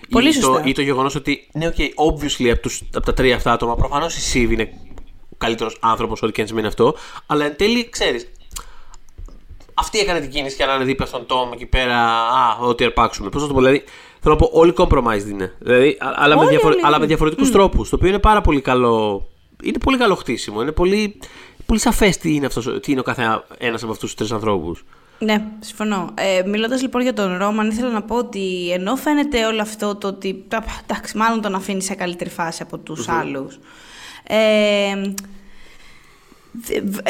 Πολύ 0.09 0.29
ή, 0.29 0.39
το, 0.39 0.61
ή 0.65 0.71
το 0.71 0.81
γεγονός 0.81 1.15
ότι, 1.15 1.49
ναι, 1.53 1.69
okay, 1.77 1.81
obviously 1.81 2.47
από, 2.47 2.61
τους, 2.61 2.81
από 2.93 3.05
τα 3.05 3.13
τρία 3.13 3.35
αυτά 3.35 3.51
άτομα, 3.51 3.75
προφανώς 3.75 4.15
η 4.15 4.21
Σίβ 4.21 4.51
είναι 4.51 4.69
ο 5.29 5.35
καλύτερος 5.37 5.77
άνθρωπος, 5.81 6.21
ό,τι 6.21 6.31
και 6.31 6.41
αν 6.41 6.47
σημαίνει 6.47 6.67
αυτό. 6.67 6.95
Αλλά 7.25 7.45
εν 7.45 7.55
τέλει, 7.57 7.89
ξέρεις, 7.89 8.27
αυτή 9.73 9.99
έκανε 9.99 10.19
την 10.19 10.29
κίνηση 10.29 10.55
για 10.55 10.65
να 10.65 10.73
είναι 10.73 10.83
δίπλα 10.83 11.05
στον 11.05 11.25
Τόμ 11.25 11.51
εκεί 11.53 11.65
πέρα. 11.65 11.97
Α, 12.19 12.57
ό,τι 12.59 12.83
αρπάξουμε. 12.83 13.29
Πώς 13.29 13.41
να 13.41 13.47
το 13.47 13.53
πω, 13.53 13.59
δηλαδή. 13.59 13.83
Θέλω 14.21 14.33
να 14.33 14.39
πω, 14.39 14.49
όλοι 14.53 14.73
compromised 14.77 15.29
είναι. 15.29 15.55
Δηλαδή, 15.59 15.97
αλλά, 15.99 16.37
με 16.37 16.47
διαφορε... 16.47 16.75
αλλά 16.81 16.99
με 16.99 17.05
διαφορετικούς 17.05 17.49
mm. 17.49 17.51
τρόπους. 17.51 17.89
Το 17.89 17.95
οποίο 17.95 18.09
είναι 18.09 18.19
πάρα 18.19 18.41
πολύ 18.41 18.61
καλό. 18.61 19.27
Είναι 19.63 19.77
πολύ 19.77 19.97
καλό 19.97 20.15
χτίσιμο. 20.15 20.61
Είναι 20.61 20.71
πολύ, 20.71 21.19
πολύ 21.65 21.79
σαφές 21.79 22.17
τι 22.17 22.35
είναι, 22.35 22.45
αυτός, 22.45 22.79
τι 22.81 22.91
είναι 22.91 22.99
ο 22.99 23.03
κάθε 23.03 23.43
ένας 23.57 23.83
από 23.83 23.91
αυτούς 23.91 24.09
τους 24.09 24.17
τρεις 24.17 24.31
ανθρώπους. 24.31 24.85
Ναι, 25.19 25.43
συμφωνώ. 25.59 26.13
Ε, 26.15 26.41
Μιλώντας 26.45 26.81
λοιπόν 26.81 27.01
για 27.01 27.13
τον 27.13 27.37
Ρόμαν, 27.37 27.69
ήθελα 27.69 27.89
να 27.89 28.01
πω 28.01 28.15
ότι 28.15 28.71
ενώ 28.71 28.95
φαίνεται 28.95 29.45
όλο 29.45 29.61
αυτό 29.61 29.95
το 29.95 30.07
ότι. 30.07 30.45
Εντάξει, 30.83 31.17
μάλλον 31.17 31.41
τον 31.41 31.55
αφήνει 31.55 31.81
σε 31.81 31.95
καλύτερη 31.95 32.29
φάση 32.29 32.61
από 32.61 32.77
τους 32.77 33.05
mm 33.09 33.13
άλλους. 33.13 33.59
Ε, 34.23 35.11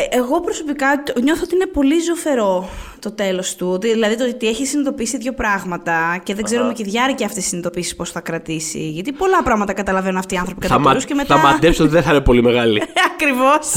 εγώ 0.10 0.42
προσωπικά 0.42 1.04
νιώθω 1.22 1.42
ότι 1.44 1.56
είναι 1.56 1.66
πολύ 1.66 2.00
ζωφερό 2.00 2.70
το 3.00 3.12
τέλος 3.12 3.56
του. 3.56 3.78
Δηλαδή 3.80 4.18
το 4.18 4.24
ότι 4.24 4.48
έχει 4.48 4.66
συνειδητοποιήσει 4.66 5.18
δύο 5.18 5.34
πράγματα 5.34 6.22
και 6.24 6.36
δεν 6.36 6.44
ξέρουμε 6.44 6.74
και 6.74 6.84
η 6.86 6.90
διάρκεια 6.90 7.26
αυτής 7.26 7.42
της 7.42 7.48
συνειδητοποίησης 7.48 7.96
πώς 7.96 8.12
θα 8.12 8.20
κρατήσει. 8.20 8.90
Γιατί 8.90 9.12
πολλά 9.12 9.44
πράγματα 9.44 9.74
καταλαβαίνουν 9.74 10.18
αυτοί 10.18 10.34
οι 10.34 10.38
άνθρωποι 10.38 10.62
κατά 10.62 10.80
μα... 10.80 10.96
και 10.96 11.14
μετά. 11.14 11.36
Θα 11.36 11.42
μαντέψω 11.42 11.84
ότι 11.84 11.92
δεν 11.92 12.04
θα 12.04 12.12
είναι 12.12 12.22
πολύ 12.22 12.44
μεγάλη. 12.44 12.82
Ακριβώς. 13.14 13.72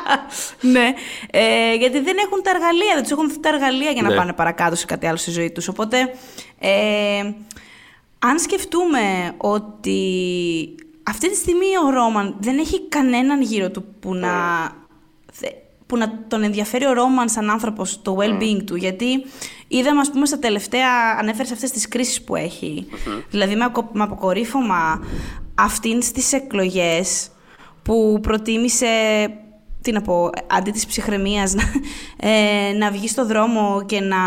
ναι. 0.74 0.92
Ε, 1.30 1.74
γιατί 1.74 2.00
δεν 2.00 2.16
έχουν 2.24 2.42
τα 2.42 2.50
εργαλεία, 2.50 2.94
δεν 2.94 3.02
τους 3.02 3.12
έχουν 3.12 3.40
τα 3.40 3.48
εργαλεία 3.48 3.90
για 3.90 4.02
να 4.02 4.08
ναι. 4.08 4.16
πάνε 4.16 4.32
παρακάτω 4.32 4.76
σε 4.76 4.86
κάτι 4.86 5.06
άλλο 5.06 5.16
στη 5.16 5.30
ζωή 5.30 5.50
τους. 5.50 5.68
Οπότε. 5.68 6.14
Ε, 6.58 7.34
αν 8.18 8.38
σκεφτούμε 8.38 9.34
ότι 9.36 10.00
αυτή 11.02 11.30
τη 11.30 11.36
στιγμή 11.36 11.66
ο 11.86 11.90
Ρόμαν 11.90 12.36
δεν 12.38 12.58
έχει 12.58 12.88
κανέναν 12.88 13.42
γύρω 13.42 13.70
του 13.70 13.84
που 14.00 14.14
να 14.14 14.30
που 15.86 15.96
να 15.96 16.24
τον 16.28 16.42
ενδιαφέρει 16.42 16.86
ο 16.86 16.92
Ρόμαν 16.92 17.28
σαν 17.28 17.50
άνθρωπος, 17.50 18.02
το 18.02 18.16
well-being 18.20 18.62
του. 18.64 18.76
Γιατί 18.76 19.24
είδαμε, 19.68 20.00
ας 20.00 20.10
πούμε, 20.10 20.26
στα 20.26 20.38
τελευταία, 20.38 20.88
ανέφερες 21.18 21.52
αυτές 21.52 21.70
τις 21.70 21.88
κρίσεις 21.88 22.22
που 22.22 22.36
εχει 22.36 22.86
Δηλαδή, 23.30 23.56
με, 23.56 23.72
με 23.92 24.02
αποκορύφωμα 24.02 25.04
αυτήν 25.54 26.00
τι 26.00 26.36
εκλογές 26.36 27.30
που 27.82 28.18
προτίμησε 28.22 28.86
τι 29.80 29.92
να 29.92 30.02
πω, 30.02 30.30
αντί 30.46 30.70
της 30.70 30.86
ψυχραιμίας, 30.86 31.54
να, 31.54 31.62
ε, 32.28 32.72
να 32.72 32.90
βγει 32.90 33.08
στο 33.08 33.26
δρόμο 33.26 33.82
και 33.86 34.00
να 34.00 34.18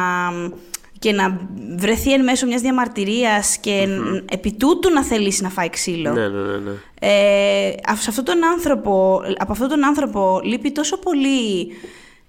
και 1.06 1.12
να 1.12 1.40
βρεθεί 1.76 2.14
εν 2.14 2.24
μέσω 2.24 2.46
μιας 2.46 2.62
διαμαρτυρίας 2.62 3.58
και 3.58 3.88
mm 3.88 4.24
επί 4.32 4.54
τούτου 4.54 4.90
να 4.90 5.04
θελήσει 5.04 5.44
να 5.44 5.50
φάει 5.50 5.70
ξύλο. 5.70 6.12
Ναι, 6.12 6.28
ναι, 6.28 6.42
ναι. 6.42 6.58
ναι. 6.58 6.72
Ε, 7.00 7.76
αυτόν 7.88 8.24
τον 8.24 8.44
άνθρωπο, 8.46 9.22
από 9.38 9.52
αυτόν 9.52 9.68
τον 9.68 9.86
άνθρωπο 9.86 10.40
λείπει 10.44 10.72
τόσο 10.72 10.98
πολύ 10.98 11.68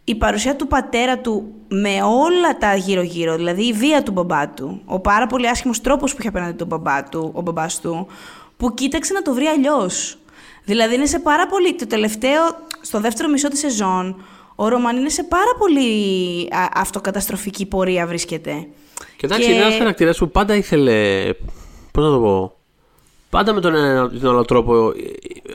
η 0.05 0.15
παρουσία 0.15 0.57
του 0.57 0.67
πατέρα 0.67 1.19
του 1.19 1.53
με 1.69 2.03
όλα 2.03 2.59
τα 2.59 2.75
γύρω-γύρω, 2.75 3.37
δηλαδή 3.37 3.63
η 3.63 3.73
βία 3.73 4.03
του 4.03 4.13
μπαμπά 4.13 4.49
του, 4.49 4.83
ο 4.85 5.01
πάρα 5.01 5.27
πολύ 5.27 5.49
άσχημος 5.49 5.81
τρόπος 5.81 6.13
που 6.13 6.17
είχε 6.21 6.29
απέναντι 6.29 6.57
τον 6.57 6.67
μπαμπά 6.67 7.05
του, 7.05 7.31
ο 7.35 7.41
μπαμπάς 7.41 7.81
του, 7.81 8.07
που 8.57 8.75
κοίταξε 8.75 9.13
να 9.13 9.23
το 9.23 9.33
βρει 9.33 9.47
αλλιώς. 9.47 10.19
Δηλαδή 10.65 10.95
είναι 10.95 11.07
σε 11.07 11.19
πάρα 11.19 11.47
πολύ, 11.47 11.75
το 11.75 11.87
τελευταίο, 11.87 12.43
στο 12.81 13.01
δεύτερο 13.01 13.29
μισό 13.29 13.49
της 13.49 13.59
σεζόν, 13.59 14.23
ο 14.57 14.69
Ρωμαν 14.69 14.97
είναι 14.97 15.09
σε 15.09 15.23
πάρα 15.25 15.55
πολύ 15.59 15.89
α, 16.51 16.69
αυτοκαταστροφική 16.75 17.67
πορεία 17.67 18.07
βρίσκεται. 18.07 18.67
Και 19.17 19.27
εντάξει, 19.27 19.51
είναι 19.51 19.61
ένας 19.61 19.77
χαρακτήρας 19.77 20.19
που 20.19 20.31
πάντα 20.31 20.55
ήθελε. 20.55 21.31
Πώς 21.93 22.05
να 22.05 22.11
το 22.11 22.19
πω. 22.19 22.57
Πάντα 23.31 23.53
με 23.55 23.61
τον 23.61 23.75
ένα 23.75 24.11
ή 24.15 24.19
τον 24.19 24.31
άλλο 24.31 24.45
τρόπο 24.45 24.91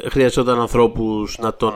ε, 0.03 0.09
χρειαζόταν 0.09 0.59
ανθρώπους 0.59 1.37
να 1.39 1.53
τον. 1.53 1.73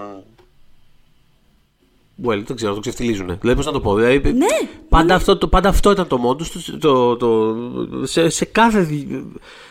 Well, 2.25 2.41
δεν 2.45 2.55
ξέρω, 2.55 2.69
να 2.69 2.75
το 2.75 2.81
ξεφτυλίζουν. 2.81 3.25
Δηλαδή, 3.25 3.55
πώς 3.55 3.65
να 3.65 3.71
το 3.71 3.79
πω. 3.79 3.95
Δηλαδή, 3.95 4.33
Ναι, 4.33 4.45
πάντα, 4.89 5.15
αυτό, 5.15 5.37
το, 5.37 5.47
πάντα 5.47 5.69
αυτό 5.69 5.91
ήταν 5.91 6.07
το 6.07 6.17
μόντου 6.17 6.45
του 6.51 6.77
το, 6.77 7.15
το, 7.15 7.55
σε, 8.03 8.29
σε 8.29 8.45
κάθε 8.45 8.79
δι- 8.79 9.23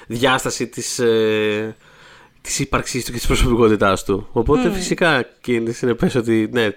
διάσταση 0.07 0.67
της, 0.67 0.99
ε, 0.99 1.77
της 2.45 2.59
ύπαρξής 2.59 3.05
του 3.05 3.13
και 3.13 3.19
της 3.19 3.27
προσωπικότητάς 3.27 4.05
του. 4.05 4.29
Οπότε 4.33 4.71
φυσικά 4.73 5.27
και 5.41 5.53
είναι 5.53 5.73
συνεπές 5.73 6.15
ότι 6.15 6.49
ναι, 6.53 6.63
ε, 6.63 6.75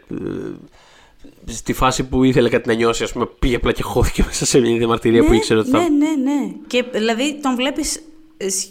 στη 1.46 1.74
φάση 1.74 2.04
που 2.04 2.24
ήθελε 2.24 2.50
κάτι 2.50 2.68
να 2.68 2.74
νιώσει, 2.74 3.04
ας 3.04 3.12
πούμε, 3.12 3.26
πήγε 3.40 3.56
απλά 3.56 3.72
και 3.72 3.84
χώθηκε 3.84 4.24
μέσα 4.26 4.46
σε 4.46 4.60
μια 4.60 4.78
διαμαρτυρία 4.78 5.24
που 5.26 5.34
ήξερε 5.34 5.60
ότι 5.60 5.70
θα... 5.70 5.80
Ναι, 5.80 5.88
ναι, 5.88 6.32
ναι. 6.32 6.52
Και 6.68 6.84
δηλαδή 6.92 7.40
τον 7.42 7.56
βλέπεις 7.56 8.00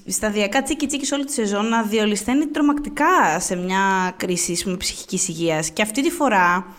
σταδιακά 0.07 0.63
τσίκι 0.63 0.87
τσίκι 0.87 1.07
σε 1.07 1.15
όλη 1.15 1.25
τη 1.25 1.33
σεζόν 1.33 1.69
να 1.69 1.83
διολυσθένει 1.83 2.47
τρομακτικά 2.47 3.41
σε 3.41 3.57
μια 3.57 4.15
κρίση 4.17 4.53
ας 4.53 4.63
πούμε, 4.63 4.77
ψυχικής 4.77 5.29
υγείας. 5.29 5.71
Και 5.71 5.83
αυτή 5.83 6.03
τη 6.03 6.11
φορά 6.11 6.75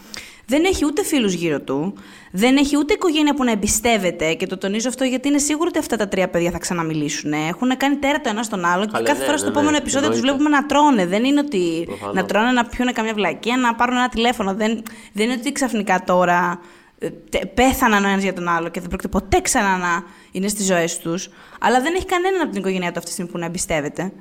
δεν 0.46 0.64
έχει 0.64 0.86
ούτε 0.86 1.04
φίλους 1.04 1.34
γύρω 1.34 1.62
του, 1.62 1.94
δεν 2.32 2.58
έχει 2.58 2.78
ούτε 2.78 2.94
οικογένεια 2.94 3.34
που 3.34 3.44
να 3.44 3.52
εμπιστεύεται 3.52 4.34
και 4.34 4.48
το 4.48 4.58
τονίζω 4.58 4.90
αυτό 4.90 5.04
γιατί 5.04 5.28
είναι 5.28 5.38
σίγουρο 5.38 5.66
ότι 5.70 5.80
αυτά 5.80 5.96
τα 5.98 6.08
τρία 6.08 6.30
παιδιά 6.30 6.52
θα 6.52 6.58
ξαναμιλήσουν. 6.58 7.34
Έχουν 7.34 7.78
κάνει 7.78 7.96
τέρα 7.96 8.22
το 8.22 8.30
ένα 8.30 8.44
στον 8.44 8.66
άλλο 8.66 8.86
και 8.86 8.92
Καλά, 8.92 9.06
κάθε 9.06 9.18
ναι, 9.20 9.24
φορά 9.26 9.32
ναι, 9.32 9.38
στο 9.38 9.48
ναι, 9.48 9.52
επόμενο 9.58 9.78
επεισόδιο 9.78 10.10
τους 10.10 10.18
εννοείται. 10.18 10.38
βλέπουμε 10.44 10.58
να 10.60 10.66
τρώνε. 10.66 11.06
Δεν 11.06 11.24
είναι 11.24 11.40
ότι 11.40 11.84
Προφανώς. 11.86 12.16
να 12.16 12.26
τρώνε, 12.26 12.52
να 12.52 12.66
πιούνε 12.66 12.92
καμιά 12.92 13.14
βλακία, 13.14 13.58
να 13.58 13.76
πάρουν 13.76 13.96
ένα 13.96 14.10
τηλέφωνο. 14.10 14.54
Δεν, 14.54 14.84
δεν 15.14 15.26
είναι 15.26 15.34
ότι 15.40 15.52
ξαφνικά 15.52 16.04
τώρα 16.06 16.60
ε, 17.00 17.10
τε- 17.10 17.46
πέθαναν 17.46 18.06
ο 18.06 18.08
ένας 18.08 18.24
για 18.24 18.34
τον 18.34 18.48
άλλο 18.48 18.70
και 18.70 18.80
δεν 18.80 18.90
πρόκειται 18.90 19.10
ποτέ 19.10 19.42
ξανά 19.42 19.78
να 19.78 20.04
είναι 20.32 20.48
στις 20.48 20.66
ζωές 20.66 20.98
τους. 20.98 21.30
Αλλά 21.60 21.82
δεν 21.82 21.94
έχει 21.96 22.06
κανέναν 22.06 22.42
από 22.42 22.50
την 22.52 22.60
οικογένειά 22.60 22.88
του 22.92 22.98
αυτή 22.98 23.06
τη 23.10 23.12
στιγμή 23.14 23.32
που 23.32 23.38
να 23.38 23.46
εμπιστευεται 23.46 24.12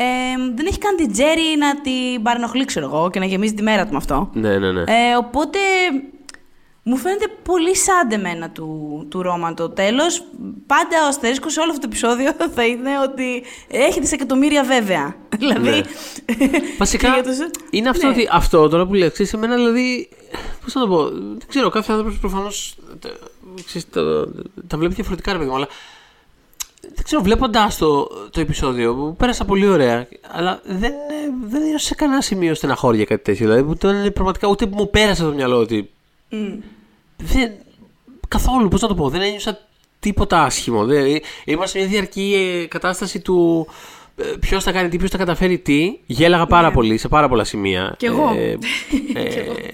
Ε, 0.00 0.04
δεν 0.54 0.66
έχει 0.66 0.78
καν 0.78 0.96
την 0.96 1.12
Τζέρι 1.12 1.56
να 1.58 1.80
την 1.80 2.22
παρενοχλεί, 2.22 2.64
ξέρω 2.64 2.86
εγώ, 2.86 3.10
και 3.10 3.18
να 3.18 3.24
γεμίζει 3.24 3.54
τη 3.54 3.62
μέρα 3.62 3.84
του 3.84 3.90
με 3.90 3.96
αυτό. 3.96 4.30
Ναι, 4.32 4.58
ναι, 4.58 4.72
ναι. 4.72 4.80
Ε, 4.80 5.16
οπότε 5.18 5.58
μου 6.88 6.96
φαίνεται 6.96 7.26
πολύ 7.42 7.76
σαν 7.76 8.12
εμένα 8.12 8.50
του, 8.50 9.06
του 9.10 9.22
Ρώμα 9.22 9.54
το 9.54 9.68
τέλος. 9.68 10.22
Πάντα 10.66 11.04
ο 11.04 11.08
αστερίσκος 11.08 11.52
σε 11.52 11.60
όλο 11.60 11.70
αυτό 11.70 11.80
το 11.82 11.88
επεισόδιο 11.90 12.32
θα 12.56 12.66
είναι 12.66 12.90
ότι 13.02 13.42
έχει 13.70 14.00
δισεκατομμύρια 14.00 14.64
βέβαια. 14.64 15.16
δηλαδή... 15.38 15.84
Βασικά, 16.78 17.08
και 17.08 17.14
για 17.14 17.22
τους- 17.22 17.50
είναι 17.70 17.88
αυτό 17.88 18.06
Ναι. 18.06 18.12
ότι 18.12 18.28
αυτό 18.32 18.68
τώρα 18.68 18.86
που 18.86 18.94
λέει, 18.94 19.10
ξέρεις, 19.10 19.32
εμένα 19.32 19.54
δηλαδή, 19.54 20.08
πώς 20.64 20.74
να 20.74 20.80
το 20.80 20.88
πω, 20.88 21.02
δεν 21.10 21.48
ξέρω, 21.48 21.68
κάθε 21.68 21.92
άνθρωπος 21.92 22.18
προφανώς 22.18 22.76
τα, 23.00 23.08
ξέρεις, 23.66 23.90
τα, 23.90 24.28
τα 24.66 24.76
βλέπει 24.78 24.94
διαφορετικά 24.94 25.32
ρε 25.32 25.38
παιδί 25.38 25.50
μου, 25.50 25.56
αλλά 25.56 25.68
δεν 26.94 27.04
ξέρω, 27.04 27.22
βλέποντα 27.22 27.70
το, 27.78 28.04
το 28.30 28.40
επεισόδιο, 28.40 28.94
που 28.94 29.14
πέρασα 29.16 29.44
πολύ 29.44 29.66
ωραία, 29.66 30.08
αλλά 30.30 30.60
δεν, 30.64 30.92
ε, 30.92 30.96
δεν 31.48 31.62
είναι 31.62 31.78
σε 31.78 31.94
κανένα 31.94 32.20
σημείο 32.20 32.54
στεναχώρια 32.54 33.04
κάτι 33.04 33.22
τέτοιο. 33.22 33.46
Δηλαδή, 33.46 33.62
που 33.64 33.72
ήταν 33.72 34.12
πραγματικά 34.12 34.48
ούτε 34.48 34.66
που 34.66 34.76
μου 34.76 34.90
πέρασε 34.90 35.22
το 35.22 35.32
μυαλό 35.32 35.56
ότι. 35.56 35.90
Δεν, 37.22 37.52
καθόλου, 38.28 38.68
πώς 38.68 38.80
να 38.80 38.88
το 38.88 38.94
πω, 38.94 39.08
δεν 39.08 39.20
ένιωσα 39.20 39.58
τίποτα 40.00 40.42
άσχημο. 40.42 40.84
Δεν, 40.84 41.20
είμαστε 41.44 41.78
σε 41.78 41.84
μια 41.84 41.92
διαρκή 41.92 42.60
ε, 42.62 42.66
κατάσταση 42.66 43.20
του 43.20 43.66
ποιος 44.40 44.64
θα 44.64 44.72
κάνει 44.72 44.88
τι, 44.88 44.96
ποιος 44.96 45.10
θα 45.10 45.18
καταφέρει 45.18 45.58
τι. 45.58 45.98
Γέλαγα 46.06 46.46
πάρα 46.46 46.70
πολύ 46.70 46.98
σε 46.98 47.08
πάρα 47.08 47.28
πολλά 47.28 47.44
σημεία. 47.44 47.94
Κι 47.98 48.06
εγώ. 48.06 48.34
Ε, 48.36 48.58
ε, 49.20 49.68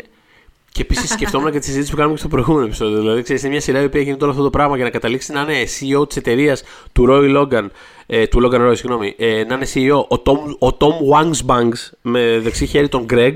και 0.72 0.82
επίσης 0.82 1.10
σκεφτόμουν 1.10 1.52
και 1.52 1.58
τη 1.58 1.64
συζήτηση 1.64 1.90
που 1.90 1.96
κάναμε 1.96 2.14
και 2.14 2.20
στο 2.20 2.28
προηγούμενο 2.28 2.66
επεισόδιο. 2.66 2.98
Δηλαδή, 2.98 3.22
ξέρεις, 3.22 3.42
είναι 3.42 3.50
μια 3.50 3.60
σειρά 3.60 3.80
η 3.80 3.84
οποία 3.84 4.00
γίνεται 4.00 4.22
όλο 4.22 4.32
αυτό 4.32 4.44
το 4.44 4.50
πράγμα 4.50 4.76
για 4.76 4.84
να 4.84 4.90
καταλήξει 4.90 5.32
να 5.32 5.40
είναι 5.40 5.62
CEO 5.62 6.08
της 6.08 6.16
εταιρείας 6.16 6.62
του 6.92 7.06
Roy 7.08 7.36
Logan, 7.36 7.66
ε, 8.06 8.26
του 8.26 8.40
Logan 8.42 8.68
Roy, 8.68 8.76
συγγνώμη, 8.76 9.14
ε, 9.18 9.44
να 9.44 9.54
είναι 9.54 9.66
CEO 9.74 10.04
ο 10.08 10.22
Tom, 10.24 10.68
ο 10.68 10.76
Tom 10.78 10.94
Wangsbanks 11.14 11.92
με 12.02 12.38
δεξί 12.38 12.66
χέρι 12.66 12.88
τον 12.88 13.06
Greg 13.10 13.34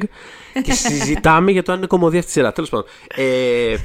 και 0.63 0.73
συζητάμε 0.73 1.51
για 1.51 1.63
το 1.63 1.73
αν 1.73 1.79
είναι 1.79 1.87
κομμωδία 1.87 2.19
αυτή 2.19 2.33
τη 2.33 2.39
σειρά. 2.39 2.53
Τέλος 2.53 2.71
πάντων. 2.71 2.87
Ε, 3.15 3.77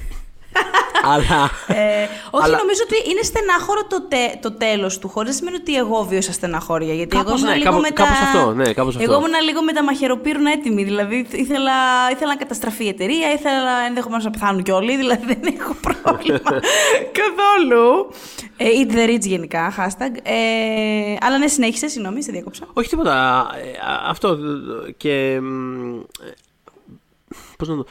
αλλά. 1.05 1.49
Ε, 1.67 2.07
όχι, 2.31 2.45
Αλλά- 2.45 2.57
νομίζω 2.57 2.81
ότι 2.83 3.09
είναι 3.12 3.21
στενάχωρο 3.21 3.81
το, 3.88 4.01
τε, 4.01 4.17
το 4.41 4.51
τέλος 4.51 4.99
του, 4.99 5.07
χωρί 5.09 5.27
να 5.27 5.33
σημαίνει 5.33 5.55
ότι 5.55 5.75
εγώ 5.75 6.03
βίωσα 6.03 6.31
στεναχώρια. 6.31 6.93
Γιατί 6.93 7.15
Κάπως 7.15 7.31
εγώ 7.31 7.38
ήμουν 7.39 7.49
ναι, 7.49 7.55
λίγο 7.57 7.69
κάπως- 7.69 7.81
με 7.89 7.89
κάπως 7.89 8.17
τα... 8.19 8.23
αυτό, 8.25 8.53
ναι, 8.53 8.73
κάπως 8.73 8.95
αυτό. 8.95 9.12
Εγώ 9.12 9.19
ήμουν 9.25 9.41
λίγο 9.43 9.62
με 9.63 9.73
τα 9.73 9.83
μαχαιροπύρουνα 9.83 10.51
έτοιμη. 10.51 10.83
Δηλαδή 10.83 11.27
ήθελα, 11.31 11.71
ήθελα 12.12 12.27
να 12.29 12.36
καταστραφεί 12.36 12.83
η 12.86 12.88
εταιρεία, 12.88 13.31
ήθελα 13.31 13.86
ενδεχομένως 13.88 14.23
να 14.23 14.29
πεθάνουν 14.29 14.63
κι 14.63 14.71
όλοι. 14.71 14.95
Δηλαδή 15.01 15.25
δεν 15.25 15.55
έχω 15.59 15.75
πρόβλημα 16.03 16.39
καθόλου. 17.19 18.12
Ε, 18.57 18.65
eat 18.65 18.91
the 18.95 19.09
rich 19.09 19.21
γενικά, 19.27 19.73
hashtag. 19.77 20.15
Ε, 20.23 21.15
αλλά 21.21 21.38
ναι, 21.38 21.47
συνέχισε, 21.47 21.88
συγγνώμη, 21.88 22.23
σε 22.23 22.31
διακόψα. 22.31 22.65
Όχι 22.73 22.89
τίποτα. 22.89 23.47
Ε, 23.63 23.69
α, 23.91 24.01
Αυτό. 24.09 24.38
Και. 24.97 25.39
Πώς 27.67 27.76
να 27.78 27.84
το. 27.84 27.86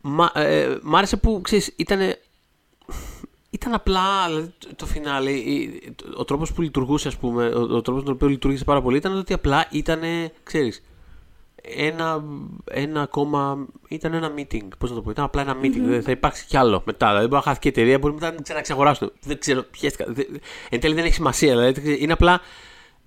Μα, 0.00 0.30
ε, 0.34 0.78
μ' 0.82 0.96
άρεσε 0.96 1.16
που 1.16 1.40
ξέρεις, 1.42 1.72
ήταν. 1.76 1.98
Ήταν 3.50 3.74
απλά 3.74 4.26
δηλαδή, 4.26 4.52
το- 4.58 4.74
το 4.76 4.86
φινάλε. 4.86 5.30
η- 5.30 5.94
Ο 6.16 6.24
τρόπος 6.24 6.52
που 6.52 6.62
λειτουργούσε, 6.62 7.08
ας 7.08 7.16
πούμε, 7.16 7.46
ο, 7.46 7.60
ο 7.60 7.82
τρόπος 7.82 8.02
τον 8.04 8.12
οποίο 8.14 8.28
λειτουργήσε 8.28 8.64
πάρα 8.64 8.82
πολύ 8.82 8.96
ήταν 8.96 9.18
ότι 9.18 9.32
απλά 9.32 9.66
ήταν, 9.70 10.00
ξέρεις, 10.42 10.82
ένα, 11.62 12.24
ένα 12.64 13.00
ακόμα. 13.02 13.66
ήταν 13.88 14.14
ένα 14.14 14.32
meeting. 14.36 14.68
Πώς 14.78 14.90
να 14.90 14.96
το 14.96 15.02
πω, 15.02 15.10
ήταν 15.10 15.24
απλά 15.24 15.40
ένα 15.40 15.56
meeting. 15.62 15.80
Δεν 15.84 16.02
θα 16.02 16.10
υπάρξει 16.10 16.46
κι 16.46 16.56
άλλο 16.56 16.82
μετά. 16.84 17.06
Δηλαδή, 17.08 17.24
μπορεί 17.26 17.36
να 17.36 17.42
χάθηκε 17.42 17.68
η 17.68 17.70
εταιρεία, 17.70 17.98
μπορεί 17.98 18.14
μετά 18.14 18.26
να 18.26 18.34
την 18.34 18.42
ξαναξαγοράσουν. 18.42 19.12
Δεν 19.22 19.38
ξέρω, 19.38 19.62
πιέστηκα. 19.62 20.12
Δεν- 20.12 20.40
Εν 20.70 20.80
τέλει 20.80 20.94
δεν 20.94 21.04
έχει 21.04 21.14
σημασία. 21.14 21.50
Δηλαδή, 21.50 21.96
είναι 22.02 22.12
απλά 22.12 22.40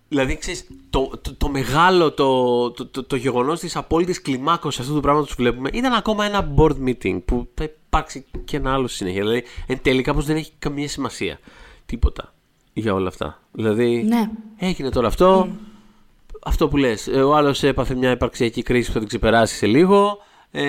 Δηλαδή, 0.07 0.37
ξέρεις, 0.37 0.67
το, 0.89 1.11
το, 1.21 1.35
το 1.35 1.49
μεγάλο, 1.49 2.11
το, 2.11 2.71
το, 2.71 2.85
το, 2.85 3.03
το 3.03 3.15
γεγονός 3.15 3.59
της 3.59 3.75
απόλυτης 3.75 4.21
κλιμάκωσης 4.21 4.79
αυτού 4.79 4.93
του 4.93 4.99
πράγματος 4.99 5.29
που 5.29 5.35
βλέπουμε 5.37 5.69
ήταν 5.73 5.93
ακόμα 5.93 6.25
ένα 6.25 6.53
board 6.57 6.75
meeting 6.87 7.21
που 7.25 7.47
θα 7.53 7.63
υπάρξει 7.63 8.25
και 8.45 8.57
ένα 8.57 8.73
άλλο 8.73 8.87
στη 8.87 8.97
συνέχεια. 8.97 9.21
Δηλαδή, 9.21 9.43
εν 9.67 9.79
τέλει 9.81 10.01
κάπως 10.01 10.25
δεν 10.25 10.35
έχει 10.35 10.51
καμία 10.59 10.87
σημασία 10.87 11.39
τίποτα 11.85 12.33
για 12.73 12.93
όλα 12.93 13.07
αυτά. 13.07 13.41
Δηλαδή, 13.51 14.03
Ναι. 14.03 14.29
έγινε 14.57 14.89
τώρα 14.89 15.07
αυτό, 15.07 15.47
αυτό 16.43 16.67
που 16.67 16.77
λες, 16.77 17.07
ε, 17.07 17.21
ο 17.21 17.35
άλλος 17.35 17.63
έπαθε 17.63 17.95
μια 17.95 18.11
υπαρξιακή 18.11 18.61
κρίση 18.61 18.87
που 18.87 18.93
θα 18.93 18.99
την 18.99 19.07
ξεπεράσει 19.07 19.55
σε 19.55 19.65
λίγο. 19.65 20.17
Ε, 20.55 20.61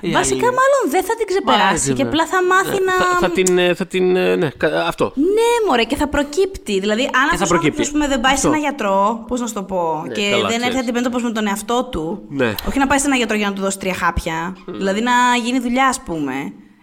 η 0.00 0.10
Βασικά, 0.10 0.46
άλλη- 0.46 0.56
μάλλον 0.60 0.82
δεν 0.88 1.02
θα 1.04 1.14
την 1.16 1.26
ξεπεράσει 1.26 1.64
Μάλιστα, 1.66 1.92
και 1.92 2.02
ναι. 2.02 2.08
απλά 2.08 2.26
θα 2.26 2.38
μάθει 2.46 2.78
Ναι, 2.78 2.84
να. 2.84 2.92
Θα, 2.92 3.18
θα 3.20 3.30
την, 3.30 3.58
ε, 3.58 3.74
θα 3.74 3.86
την, 3.86 4.16
ε, 4.16 4.36
ναι, 4.36 4.50
κα- 4.50 4.84
αυτό. 4.86 5.12
Ναι, 5.14 5.66
μωρέ, 5.68 5.84
και 5.84 5.96
θα 5.96 6.08
προκύπτει. 6.08 6.80
Δηλαδή, 6.80 7.02
αν 7.02 7.28
αυτός 7.32 7.40
ο 7.40 7.46
προκύπτει. 7.46 7.80
άνθρωπος, 7.80 7.90
πούμε, 7.90 8.06
δεν 8.08 8.20
πάει 8.20 8.32
σε 8.36 8.36
Αυτό. 8.46 8.48
ένα 8.48 8.58
γιατρό, 8.58 9.24
πώς 9.28 9.40
να 9.40 9.46
σου 9.46 9.54
το 9.54 9.62
πω, 9.62 10.02
Ναι, 10.06 10.12
και 10.14 10.22
καλά, 10.30 10.40
δεν 10.40 10.48
ξέρεις. 10.48 10.66
έρθει 10.66 10.78
αντιμέτωπος 10.78 11.22
με 11.22 11.30
τον 11.32 11.46
εαυτό 11.46 11.84
του. 11.92 12.22
Ναι. 12.28 12.54
Όχι 12.68 12.78
να 12.78 12.86
πάει 12.86 12.98
σε 12.98 13.06
ένα 13.06 13.16
γιατρό 13.16 13.36
για 13.36 13.48
να 13.48 13.52
του 13.54 13.60
δώσει 13.60 13.78
τρία 13.78 13.94
χάπια. 13.94 14.56
Δηλαδή, 14.66 15.00
να 15.00 15.12
γίνει 15.44 15.58
δουλειά, 15.60 15.86
ας 15.86 16.00
πούμε. 16.00 16.34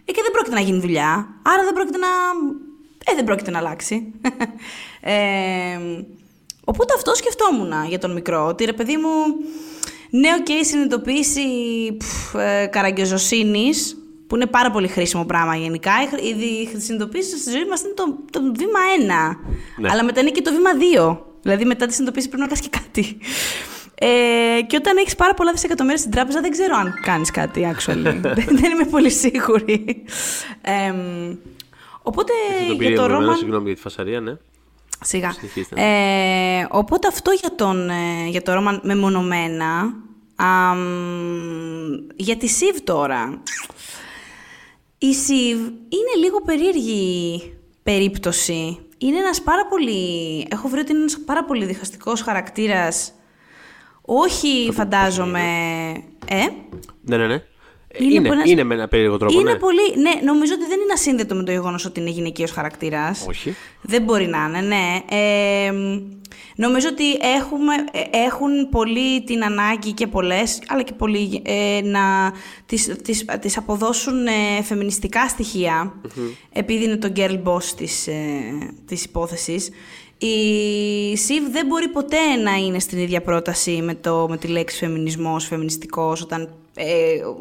Ε, 0.05 0.11
και 0.11 0.21
δεν 0.23 0.31
πρόκειται 0.31 0.55
να 0.55 0.61
γίνει 0.61 0.79
δουλειά. 0.79 1.27
Άρα 1.41 1.63
δεν 1.63 1.73
πρόκειται 1.73 1.97
να. 1.97 2.07
Ε, 3.11 3.15
δεν 3.15 3.23
πρόκειται 3.23 3.51
να 3.51 3.57
αλλάξει. 3.57 4.11
ε, 5.01 5.15
οπότε 6.65 6.93
αυτό 6.97 7.15
σκεφτόμουν 7.15 7.71
για 7.87 7.99
τον 7.99 8.11
μικρό. 8.13 8.45
Ότι 8.47 8.65
ρε 8.65 8.73
παιδί 8.73 8.97
μου, 8.97 9.09
ναι, 10.09 10.29
οκ, 10.39 10.65
συνειδητοποίηση 10.65 11.41
πφ, 11.97 12.33
ε, 12.35 12.65
καραγκιοζωσύνης, 12.65 13.97
που 14.27 14.35
είναι 14.35 14.45
πάρα 14.45 14.71
πολύ 14.71 14.87
χρήσιμο 14.87 15.25
πράγμα 15.25 15.55
γενικά. 15.55 15.91
Η 16.03 16.07
χρ- 16.07 16.23
Η 16.23 16.33
δι- 16.33 16.81
συνειδητοποίηση 16.81 17.37
στη 17.37 17.51
ζωή 17.51 17.65
μας 17.69 17.81
είναι 17.81 17.93
το, 17.95 18.17
το 18.31 18.39
βήμα 18.55 18.79
ένα. 18.99 19.37
Ναι. 19.77 19.89
Αλλά 19.91 20.03
μετά 20.03 20.21
είναι 20.21 20.29
και 20.29 20.41
το 20.41 20.51
βήμα 20.53 20.73
δύο. 20.73 21.25
Δηλαδή, 21.41 21.65
μετά 21.65 21.85
τη 21.85 21.93
συνειδητοποίηση 21.93 22.27
πρέπει 22.29 22.41
να 22.49 22.55
κάνει 22.55 22.67
και 22.69 22.77
κάτι. 22.79 23.17
Ε, 24.01 24.61
και 24.61 24.75
όταν 24.75 24.97
έχεις 24.97 25.15
πάρα 25.15 25.33
πολλά 25.33 25.51
δισεκατομμύρια 25.51 25.97
στην 25.99 26.11
τράπεζα, 26.11 26.41
δεν 26.41 26.51
ξέρω 26.51 26.75
αν 26.75 26.93
κάνεις 27.01 27.31
κάτι, 27.31 27.67
actually. 27.75 28.17
δεν, 28.21 28.45
δεν 28.49 28.71
είμαι 28.71 28.85
πολύ 28.91 29.09
σίγουρη. 29.11 30.03
Εμ, 30.61 30.97
οπότε 32.01 32.33
Το 32.59 32.65
για 32.65 32.75
πήρε 32.75 32.95
το 32.95 33.01
με 33.01 33.07
εμένα, 33.07 33.19
Ρόμαν. 33.21 33.37
Συγγνώμη 33.37 33.65
για 33.65 33.75
τη 33.75 33.81
φασαρία, 33.81 34.19
ναι. 34.19 34.37
Σιγά. 35.01 35.31
Συνεχίστε. 35.31 35.81
Ε, 35.81 36.67
οπότε 36.69 37.07
αυτό 37.07 37.31
για, 37.31 37.55
τον, 37.55 37.89
ε, 37.89 38.27
για 38.29 38.41
το 38.41 38.53
Ρόμαν 38.53 38.79
μεμονωμένα. 38.83 39.93
Αμ, 40.35 40.79
για 42.15 42.37
τη 42.37 42.47
Σιβ 42.47 42.77
τώρα. 42.83 43.41
Η 44.97 45.13
Σιβ 45.13 45.57
είναι 45.67 46.15
λίγο 46.19 46.41
περίεργη 46.41 47.41
περίπτωση. 47.83 48.79
Είναι 48.97 49.17
ένας 49.17 49.41
πάρα 49.41 49.65
πολύ... 49.65 50.47
Έχω 50.51 50.67
βρει 50.67 50.79
ότι 50.79 50.91
είναι 50.91 50.99
ένας 50.99 51.19
πάρα 51.25 51.45
πολύ 51.45 51.65
διχαστικός 51.65 52.21
χαρακτήρας. 52.21 53.11
Όχι, 54.01 54.69
φαντάζομαι... 54.73 55.41
Ε, 56.27 56.45
Ναι, 57.01 57.17
ναι, 57.17 57.27
ναι. 57.27 57.41
Είναι, 57.97 58.13
είναι, 58.13 58.27
ένας... 58.27 58.49
είναι 58.49 58.63
με 58.63 58.73
ένα 58.73 58.87
περίεργο 58.87 59.17
τρόπο. 59.17 59.39
Είναι 59.39 59.51
ναι. 59.51 59.57
πολύ. 59.57 59.95
Ναι, 59.97 60.11
νομίζω 60.23 60.53
ότι 60.53 60.65
δεν 60.65 60.79
είναι 60.79 60.93
ασύνδετο 60.93 61.35
με 61.35 61.43
το 61.43 61.51
γεγονός 61.51 61.85
ότι 61.85 61.99
είναι 61.99 62.09
γυναικείο 62.09 62.47
χαρακτήρας. 62.53 63.25
Όχι. 63.29 63.55
Δεν 63.81 64.01
μπορεί 64.01 64.27
να 64.27 64.45
είναι, 64.47 64.61
ναι. 64.61 64.99
Ε, 65.09 65.71
νομίζω 66.55 66.87
ότι 66.91 67.11
έχουμε, 67.11 67.73
ε, 67.91 68.17
έχουν 68.17 68.69
πολύ 68.69 69.23
την 69.23 69.43
ανάγκη 69.43 69.91
και 69.91 70.07
πολλές, 70.07 70.61
αλλά 70.67 70.81
και 70.81 70.93
πολλοί 70.93 71.41
ε, 71.45 71.81
να 71.83 72.33
τις, 72.65 72.95
τις, 73.03 73.25
τις 73.39 73.57
αποδώσουν 73.57 74.27
ε, 74.27 74.63
φεμινιστικά 74.63 75.35
επειδή 76.53 76.83
είναι 76.83 76.97
το 76.97 77.11
girl 77.15 77.41
boss 77.43 77.63
της, 77.63 78.07
ε, 78.07 78.13
της 78.85 79.03
υπόθεσης. 79.03 79.69
Η 80.21 81.17
ΣΥΒ 81.17 81.51
δεν 81.51 81.65
μπορεί 81.65 81.87
ποτέ 81.87 82.35
να 82.43 82.55
είναι 82.55 82.79
στην 82.79 82.97
ίδια 82.97 83.21
πρόταση 83.21 83.81
με, 83.83 83.95
το, 83.95 84.25
με 84.29 84.37
τη 84.37 84.47
λέξη 84.47 84.77
φεμινισμός, 84.77 85.45
φεμινιστικός, 85.45 86.21
όταν 86.21 86.49
ε, 86.81 86.85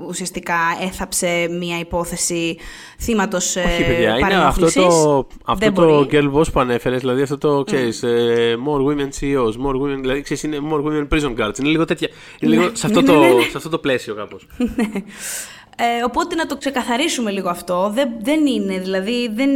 ουσιαστικά 0.09 0.55
έθαψε 0.83 1.49
μια 1.59 1.79
υπόθεση 1.79 2.57
θύματος 3.01 3.57
ε, 3.57 3.61
Όχι 3.61 3.85
παιδιά, 3.85 4.19
είναι 4.19 4.35
αυτό 4.35 4.73
το, 4.73 5.27
αυτό 5.45 5.73
το 5.73 6.09
girl 6.11 6.33
boss 6.33 6.53
που 6.53 6.61
ανέφερες, 6.61 7.01
δηλαδή 7.01 7.23
αυτό 7.23 7.39
το, 7.39 7.65
ξέρεις, 7.65 8.03
ε, 8.03 8.57
more 8.67 8.81
women 8.81 9.09
CEOs, 9.21 9.53
more 9.67 9.81
women, 9.81 9.99
δηλαδή 10.01 10.21
ξέρεις, 10.21 10.43
είναι 10.43 10.59
more 10.73 10.83
women 10.85 11.09
prison 11.09 11.35
guards, 11.39 11.59
είναι 11.59 11.69
λίγο 11.69 11.85
τέτοια, 11.85 12.09
είναι 12.41 12.51
λίγο 12.51 12.65
ναι. 12.65 12.75
σε, 12.75 12.87
αυτό 12.87 13.01
ναι, 13.01 13.07
το, 13.07 13.19
ναι, 13.19 13.43
σε 13.43 13.57
αυτό 13.57 13.69
το 13.69 13.79
πλαίσιο 13.79 14.15
κάπως. 14.15 14.47
Ε, 15.81 16.05
οπότε 16.05 16.35
να 16.35 16.47
το 16.47 16.57
ξεκαθαρίσουμε 16.57 17.31
λίγο 17.31 17.49
αυτό. 17.49 17.91
Δεν, 17.95 18.11
δεν 18.21 18.47
είναι, 18.47 18.79
δηλαδή, 18.79 19.31
δεν, 19.35 19.51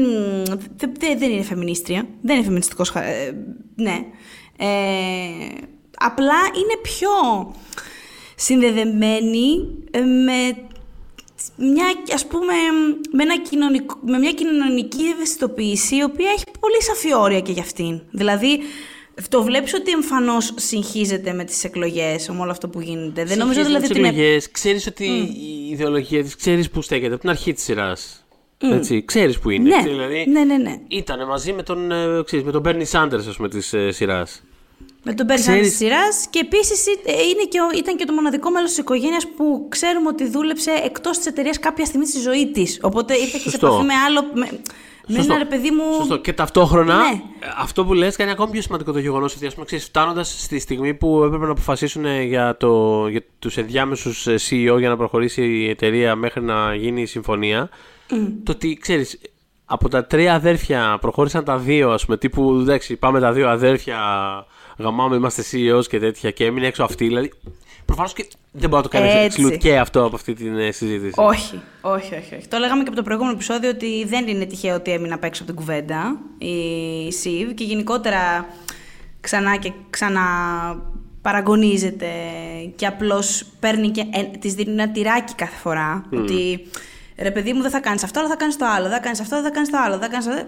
δεν, 0.76 1.18
δεν 1.18 1.30
είναι 1.30 1.42
φεμινίστρια. 1.42 2.06
Δεν 2.22 2.36
είναι 2.36 2.44
φεμινιστικός, 2.44 2.90
ε, 2.90 3.44
ναι. 3.74 3.98
Ε, 4.56 4.66
απλά 5.98 6.38
είναι 6.54 6.76
πιο 6.82 7.10
συνδεδεμένη 8.36 9.68
ε, 9.90 10.00
με 10.00 10.56
μια, 11.56 11.84
ας 12.14 12.26
πούμε, 12.26 12.52
με, 13.12 13.22
ένα 13.22 13.38
κοινωνικό, 13.38 13.98
με 14.06 14.18
μια 14.18 14.32
κοινωνική 14.32 15.04
ευαισθητοποίηση 15.14 15.96
η 15.96 16.02
οποία 16.02 16.30
έχει 16.30 16.44
πολύ 16.60 16.82
σαφή 16.82 17.14
όρια 17.14 17.40
και 17.40 17.52
για 17.52 17.62
αυτήν. 17.62 18.00
Δηλαδή, 18.10 18.60
το 19.28 19.42
βλέπεις 19.42 19.74
ότι 19.74 19.90
εμφανώς 19.90 20.52
συγχύζεται 20.56 21.32
με 21.32 21.44
τις 21.44 21.64
εκλογές, 21.64 22.28
με 22.28 22.40
όλο 22.40 22.50
αυτό 22.50 22.68
που 22.68 22.80
γίνεται; 22.80 23.24
Δεν 23.24 23.38
νομίζω 23.38 23.64
δηλαδή 23.64 23.84
ότι. 23.84 23.98
εκλογές, 23.98 24.50
ξέρεις 24.50 24.86
ότι 24.86 25.04
η 25.04 25.68
ιδεολογία 25.70 26.22
της 26.22 26.36
ξέρεις 26.36 26.70
που 26.70 26.82
στέκεται 26.82 27.12
από 27.12 27.20
την 27.20 27.30
αρχή 27.30 27.52
της 27.52 27.62
σειράς. 27.62 28.26
Mm. 28.58 28.72
Έτσι, 28.72 29.04
ξέρεις 29.04 29.38
που 29.38 29.50
είναι. 29.50 29.76
Ναι, 29.76 29.82
δηλαδή, 29.82 30.24
ναι, 30.28 30.44
ναι, 30.44 30.56
ναι. 30.56 30.78
Ήταν 30.88 31.26
μαζί 31.26 31.52
με 31.52 31.62
τον, 31.62 31.92
ε, 31.92 32.22
ξέρεις, 32.24 32.44
με 32.44 32.52
τον 32.52 32.62
Bernie 32.64 32.90
Sanders, 32.90 33.24
ας 33.28 33.36
πούμε, 33.36 33.48
της 33.48 33.72
ε, 33.72 33.90
σειράς. 33.90 34.42
Με 35.02 35.14
τον 35.14 35.26
Bernie 35.28 35.50
Sanders 35.50 35.62
της 35.62 35.76
σειράς 35.76 36.26
και 36.30 36.38
επίσης 36.38 36.86
ε, 36.86 37.12
είναι 37.12 37.44
και 37.48 37.58
ήταν 37.78 37.96
και 37.96 38.04
το 38.04 38.12
μοναδικό 38.12 38.50
μέλος 38.50 38.68
της 38.68 38.78
οικογένειας 38.78 39.26
που 39.36 39.66
ξέρουμε 39.68 40.08
ότι 40.08 40.28
δούλεψε 40.28 40.70
εκτός 40.84 41.16
της 41.16 41.26
εταιρείας 41.26 41.58
κάποια 41.58 41.84
στιγμή 41.84 42.06
στη 42.06 42.20
ζωή 42.20 42.50
της. 42.50 42.78
Οπότε 42.82 43.14
ήρθε 43.14 43.38
και 43.42 43.50
σε 43.50 43.56
επαφή 43.56 43.84
με 43.84 43.94
άλλο... 44.06 44.30
Με, 44.34 44.60
Σωστό. 45.08 45.36
Ναι, 45.36 45.44
παιδί 45.44 45.70
μου. 45.70 45.94
Σωστό. 45.96 46.16
Και 46.16 46.32
ταυτόχρονα 46.32 46.96
ναι. 46.96 47.22
αυτό 47.58 47.84
που 47.84 47.94
λες 47.94 48.16
κάνει 48.16 48.30
ακόμη 48.30 48.50
πιο 48.50 48.62
σημαντικό 48.62 48.92
το 48.92 48.98
γεγονός 48.98 49.34
ότι 49.34 49.46
ας 49.46 49.52
πούμε, 49.52 49.66
ξέρεις, 49.66 49.84
φτάνοντας 49.84 50.42
στη 50.42 50.58
στιγμή 50.58 50.94
που 50.94 51.22
έπρεπε 51.24 51.44
να 51.44 51.50
αποφασίσουν 51.50 52.22
για, 52.22 52.56
το, 52.56 53.06
για 53.08 53.22
τους 53.38 53.56
ενδιάμεσους 53.56 54.26
CEO 54.26 54.76
για 54.78 54.88
να 54.88 54.96
προχωρήσει 54.96 55.42
η 55.42 55.68
εταιρεία 55.68 56.16
μέχρι 56.16 56.42
να 56.42 56.74
γίνει 56.74 57.02
η 57.02 57.06
συμφωνία. 57.06 57.68
Το 58.44 58.52
ότι 58.52 58.78
ξέρεις, 58.80 59.20
από 59.64 59.88
τα 59.88 60.06
τρία 60.06 60.34
αδέρφια 60.34 60.98
προχώρησαν 61.00 61.44
τα 61.44 61.58
δύο, 61.58 61.90
ας 61.90 62.04
πούμε, 62.04 62.16
τύπου 62.16 62.58
εντάξει, 62.60 62.96
πάμε 62.96 63.20
τα 63.20 63.32
δύο 63.32 63.48
αδέρφια, 63.48 63.98
γαμάμε, 64.78 65.16
είμαστε 65.16 65.42
CEOs 65.50 65.86
και 65.86 65.98
τέτοια, 65.98 66.30
και 66.30 66.44
έμεινε 66.44 66.66
έξω 66.66 66.82
αυτή. 66.84 67.06
Δηλαδή, 67.06 67.32
Προφανώς 67.94 68.12
και 68.12 68.26
δεν 68.52 68.68
μπορεί 68.70 68.82
να 68.82 68.88
το 68.90 68.98
κάνει 68.98 69.28
exclude 69.28 69.58
και 69.58 69.78
αυτό 69.78 70.04
από 70.04 70.16
αυτή 70.16 70.34
τη 70.34 70.48
ε, 70.48 70.70
συζήτηση. 70.70 71.14
Όχι, 71.16 71.60
όχι, 71.80 72.14
όχι, 72.14 72.34
όχι. 72.34 72.48
Το 72.48 72.58
λέγαμε 72.58 72.82
και 72.82 72.88
από 72.88 72.96
το 72.96 73.02
προηγούμενο 73.02 73.34
επεισόδιο 73.34 73.70
ότι 73.70 74.04
δεν 74.04 74.28
είναι 74.28 74.44
τυχαίο 74.44 74.74
ότι 74.74 74.90
έμεινε 74.90 75.14
απ' 75.14 75.24
έξω 75.24 75.42
από 75.42 75.52
την 75.52 75.60
κουβέντα 75.60 76.18
η 76.38 77.12
Σιβ 77.12 77.50
και 77.54 77.64
γενικότερα 77.64 78.46
ξανά 79.20 79.56
και 79.56 79.72
ξανά 79.90 80.22
παραγωνίζεται 81.22 82.10
και 82.76 82.86
απλώς 82.86 83.44
παίρνει 83.60 83.88
και 83.88 84.04
ε, 84.10 84.22
της 84.22 84.54
δίνει 84.54 84.70
ένα 84.70 84.90
τυράκι 84.90 85.34
κάθε 85.34 85.56
φορά 85.56 86.04
ότι 86.12 86.66
ρε 87.18 87.30
παιδί 87.30 87.52
μου 87.52 87.62
δεν 87.62 87.70
θα 87.70 87.80
κάνεις 87.80 88.04
αυτό 88.04 88.20
αλλά 88.20 88.28
θα 88.28 88.36
κάνεις 88.36 88.56
το 88.56 88.66
άλλο, 88.66 88.82
δεν 88.82 88.96
θα 88.96 89.02
κάνεις 89.02 89.20
αυτό, 89.20 89.34
δεν 89.34 89.44
θα 89.44 89.50
κάνεις 89.50 89.70
το 89.70 89.78
άλλο, 89.84 89.98
θα 89.98 90.08
κάνεις 90.08 90.26
αυτό. 90.26 90.44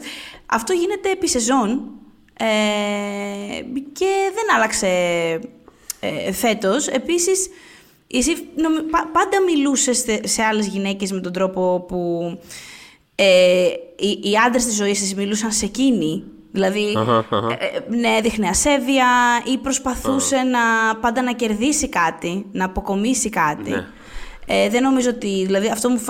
Αυτό 0.46 0.72
γίνεται 0.72 1.10
επί 1.10 1.28
σεζόν 1.28 1.82
ε, 2.38 2.44
και 3.92 4.06
δεν 4.34 4.56
άλλαξε 4.56 4.88
ε, 6.26 6.32
φέτος. 6.32 6.86
Επίσης, 6.86 7.48
εσύ 8.06 8.36
πάντα 9.12 9.42
μιλούσες 9.46 10.04
σε 10.22 10.42
άλλες 10.42 10.66
γυναίκες 10.66 11.12
με 11.12 11.20
τον 11.20 11.32
τρόπο 11.32 11.84
που 11.88 12.20
ε, 13.14 13.66
οι, 13.96 14.30
οι 14.30 14.36
άντρες 14.46 14.64
της 14.64 14.74
ζωής 14.74 15.00
της 15.00 15.14
μιλούσαν 15.14 15.52
σε 15.52 15.64
εκείνη. 15.64 16.24
Δηλαδή, 16.52 16.92
ε, 17.50 17.64
ε, 17.64 17.96
ναι, 17.96 18.08
έδειχνε 18.08 18.48
ασέβεια 18.48 19.06
ή 19.44 19.58
προσπαθούσε 19.58 20.36
να, 20.36 20.96
πάντα 21.00 21.22
να 21.22 21.32
κερδίσει 21.32 21.88
κάτι, 21.88 22.46
να 22.52 22.64
αποκομίσει 22.64 23.28
κάτι. 23.28 23.70
Ναι. 23.70 23.86
Ε, 24.46 24.68
δεν 24.68 24.82
νομίζω 24.82 25.10
ότι, 25.10 25.44
δηλαδή 25.44 25.68
αυτό, 25.68 25.88
μου 25.88 26.00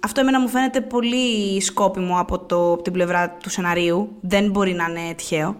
αυτό 0.00 0.20
εμένα 0.20 0.40
μου 0.40 0.48
φαίνεται 0.48 0.80
πολύ 0.80 1.60
σκόπιμο 1.60 2.18
από, 2.18 2.38
το, 2.38 2.72
από 2.72 2.82
την 2.82 2.92
πλευρά 2.92 3.36
του 3.42 3.50
σεναρίου. 3.50 4.16
Δεν 4.20 4.50
μπορεί 4.50 4.72
να 4.72 4.84
είναι 4.84 5.14
τυχαίο. 5.14 5.56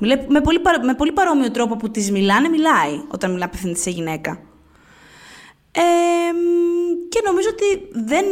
Με 0.00 0.40
πολύ, 0.40 0.60
με 0.82 0.94
πολύ 0.94 1.12
παρόμοιο 1.12 1.50
τρόπο 1.50 1.76
που 1.76 1.90
της 1.90 2.10
μιλάνε, 2.10 2.48
μιλάει 2.48 3.00
όταν 3.08 3.32
μιλά 3.32 3.44
απευθύνεται 3.44 3.78
σε 3.78 3.90
γυναίκα. 3.90 4.40
Ε, 5.72 5.80
και 7.08 7.20
νομίζω 7.24 7.48
ότι 7.52 7.88
δεν, 7.92 8.24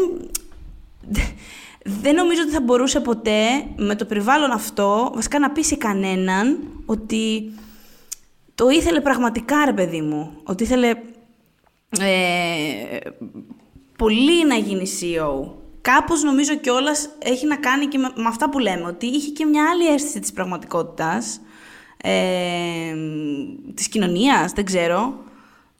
δεν 1.84 2.14
νομίζω 2.14 2.42
ότι 2.42 2.50
θα 2.50 2.60
μπορούσε 2.60 3.00
ποτέ 3.00 3.66
με 3.76 3.94
το 3.94 4.04
περιβάλλον 4.04 4.50
αυτό 4.50 5.12
βασικά 5.14 5.38
να 5.38 5.50
πείσει 5.50 5.76
κανέναν 5.76 6.58
ότι 6.86 7.52
το 8.54 8.68
ήθελε 8.68 9.00
πραγματικά 9.00 9.64
ρε 9.64 9.72
παιδί 9.72 10.00
μου. 10.00 10.30
Ότι 10.44 10.62
ήθελε 10.62 10.88
ε, 12.00 12.98
πολύ 13.98 14.46
να 14.46 14.54
γίνει 14.54 14.90
CEO. 15.00 15.50
Κάπως 15.80 16.22
νομίζω 16.22 16.54
κιόλας 16.56 17.08
έχει 17.18 17.46
να 17.46 17.56
κάνει 17.56 17.86
και 17.86 17.98
με, 17.98 18.12
με, 18.14 18.28
αυτά 18.28 18.50
που 18.50 18.58
λέμε, 18.58 18.86
ότι 18.86 19.06
είχε 19.06 19.30
και 19.30 19.44
μια 19.44 19.70
άλλη 19.70 19.86
αίσθηση 19.86 20.20
της 20.20 20.32
πραγματικότητας 20.32 21.40
ε, 22.06 22.94
της 23.74 23.88
κοινωνίας, 23.88 24.52
δεν 24.52 24.64
ξέρω. 24.64 25.14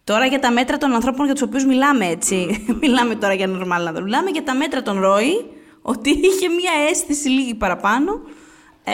Τώρα 0.04 0.26
για 0.26 0.38
τα 0.38 0.52
μέτρα 0.52 0.78
των 0.78 0.92
ανθρώπων 0.92 1.24
για 1.24 1.34
τους 1.34 1.42
οποίους 1.42 1.64
μιλάμε 1.64 2.06
έτσι. 2.06 2.46
μιλάμε 2.82 3.14
τώρα 3.14 3.34
για 3.34 3.46
νορμάλ 3.46 3.84
να 3.84 4.00
Μιλάμε 4.00 4.30
για 4.30 4.42
τα 4.42 4.54
μέτρα 4.54 4.82
των 4.82 5.00
Ρόι, 5.00 5.44
ότι 5.82 6.10
είχε 6.10 6.48
μία 6.48 6.72
αίσθηση 6.90 7.28
λίγη 7.28 7.54
παραπάνω. 7.54 8.20
Ε, 8.84 8.92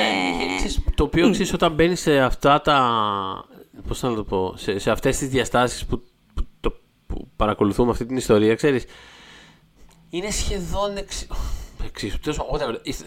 το 0.94 1.04
οποίο 1.04 1.30
ξέρεις 1.30 1.52
όταν 1.52 1.72
μπαίνεις 1.72 2.00
σε 2.00 2.18
αυτά 2.18 2.60
τα. 2.60 2.78
Πώς 3.88 4.02
να 4.02 4.14
το 4.14 4.24
πω, 4.24 4.54
σε, 4.56 4.78
σε 4.78 4.90
αυτές 4.90 5.18
τις 5.18 5.28
διαστάσεις 5.28 5.86
που, 5.86 6.02
που, 6.34 6.46
το, 6.60 6.72
που 7.06 7.28
παρακολουθούμε 7.36 7.90
αυτή 7.90 8.06
την 8.06 8.16
ιστορία, 8.16 8.54
ξέρεις. 8.54 8.84
Είναι 10.10 10.30
σχεδόν 10.30 10.96
εξ... 10.96 11.26
εξίσου. 11.84 12.18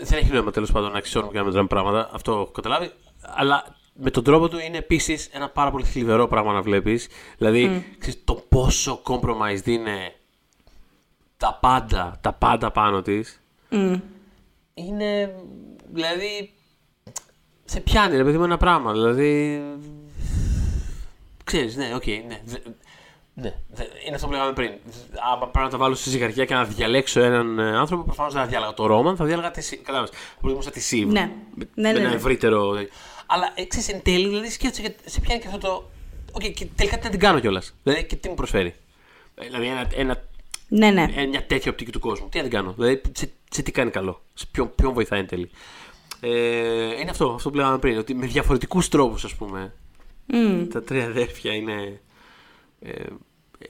Δεν 0.02 0.18
έχει 0.18 0.32
νόημα 0.32 0.52
τέλος 0.52 0.72
πάντων 0.72 0.92
να 0.92 0.98
αξιώνουμε 0.98 1.32
και 1.32 1.38
να 1.40 1.44
μετράμε 1.44 1.68
πράγματα. 1.68 2.10
Αυτό 2.14 2.32
έχω 2.32 2.52
καταλάβει. 2.52 2.92
Αλλά 3.22 3.82
με 3.94 4.10
τον 4.10 4.24
τρόπο 4.24 4.50
του 4.50 4.60
είναι 4.60 4.78
επίσης 4.78 5.30
ένα 5.32 5.50
πάρα 5.50 5.72
πολύ 5.72 5.86
θλιβερό 5.86 6.28
πράγμα 6.28 6.54
να 6.54 6.62
βλέπεις. 6.62 7.08
Δηλαδή, 7.38 7.86
ξέρεις, 7.98 8.24
το 8.24 8.34
πόσο 8.34 9.02
compromised 9.06 9.66
είναι 9.66 10.16
τα 11.38 11.58
πάντα, 11.62 12.18
τα 12.22 12.34
πάντα 12.34 12.72
πάνω 12.72 13.02
της. 13.02 13.42
Είναι. 14.74 15.36
Δηλαδή. 15.92 16.54
Σε 17.66 17.80
πιάνει, 17.80 18.18
ρε 18.18 18.24
παιδί 18.24 18.38
μου, 18.38 18.44
ένα 18.44 18.58
πράγμα. 18.58 18.92
Δηλαδή. 18.92 19.62
Ξέρεις, 21.44 21.76
ναι, 21.76 21.92
οκ, 21.96 22.04
okay, 22.06 22.22
ναι. 22.28 22.42
Ναι, 23.36 23.54
είναι 24.06 24.16
αυτό 24.16 24.28
που 24.28 24.34
λέγαμε 24.34 24.54
πριν. 24.54 24.72
Αν 25.32 25.40
πρέπει 25.40 25.58
να 25.58 25.70
τα 25.70 25.78
βάλω 25.78 25.96
στη 25.96 26.10
ζυγαριά 26.10 26.46
και 26.46 26.54
να 26.54 26.64
διαλέξω 26.64 27.22
έναν 27.22 27.60
ε, 27.60 27.78
άνθρωπο, 27.78 28.04
προφανώς 28.04 28.34
δεν 28.34 28.42
θα 28.42 28.48
διάλεγα 28.48 28.74
τον 28.74 28.86
Ρόμαν, 28.86 29.16
θα 29.16 29.26
διάλεγα 29.26 29.52
τη 29.52 29.78
Κατάλαβες. 29.78 30.10
Θα 30.10 30.40
προτιμούσα 30.40 30.72
τη 30.72 30.80
Σίβ. 30.80 31.12
Ναι, 31.12 31.32
ναι, 31.56 31.66
ναι. 31.74 31.94
Με 31.94 32.00
ένα 32.00 32.10
ναι. 32.10 32.16
ευρύτερο. 32.16 32.76
Αλλά 33.26 33.54
ξέρεις 33.68 33.90
εν 33.90 34.02
τέλει, 34.02 34.28
δηλαδή 34.28 34.50
σκέφτεσαι 34.50 34.96
σε 35.06 35.20
πιάνει 35.20 35.42
και 35.42 35.48
αυτό 35.48 35.60
το. 35.60 35.90
Οκ, 36.32 36.42
okay, 36.42 36.54
και 36.54 36.66
τελικά 36.76 36.98
τι 36.98 37.04
να 37.04 37.10
την 37.10 37.20
κάνω 37.20 37.40
κιόλας. 37.40 37.74
Δηλαδή 37.84 38.06
και 38.06 38.16
τι 38.16 38.30
μου 38.30 38.36
προσφέρει. 38.36 38.76
Ε, 39.36 39.46
δηλαδή 39.46 39.68
ένα, 39.68 39.88
ένα, 39.96 40.24
ναι, 40.76 40.92
ναι. 40.92 41.08
Ε, 41.16 41.26
μια 41.26 41.46
τέτοια 41.46 41.72
οπτική 41.72 41.92
του 41.92 42.00
κόσμου. 42.00 42.30
Τι 42.30 42.38
να 42.38 42.44
την 42.44 42.52
κάνω. 42.52 42.74
Δηλαδή 42.78 43.02
σε, 43.12 43.32
σε 43.50 43.62
τι 43.62 43.72
κάνει 43.72 43.92
καλό. 43.92 44.22
Σε 44.34 44.46
ποιον, 44.52 44.76
ποιον 44.76 44.94
βοηθάει 44.94 45.20
εν 45.20 45.28
τέλει. 45.28 45.50
Ε, 46.20 47.00
είναι 47.00 47.10
αυτό, 47.10 47.30
αυτό 47.30 47.50
που 47.50 47.56
λέγαμε 47.56 47.78
πριν. 47.78 47.98
Ότι 47.98 48.14
με 48.14 48.26
διαφορετικούς 48.26 48.90
τρόπους, 48.90 49.24
ας 49.24 49.36
πούμε. 49.36 49.74
Mm. 50.34 50.68
Τα 50.74 50.84
τρία 50.84 51.06
αδέρφια 51.06 51.54
είναι. 51.54 52.02
Ε, 52.80 53.04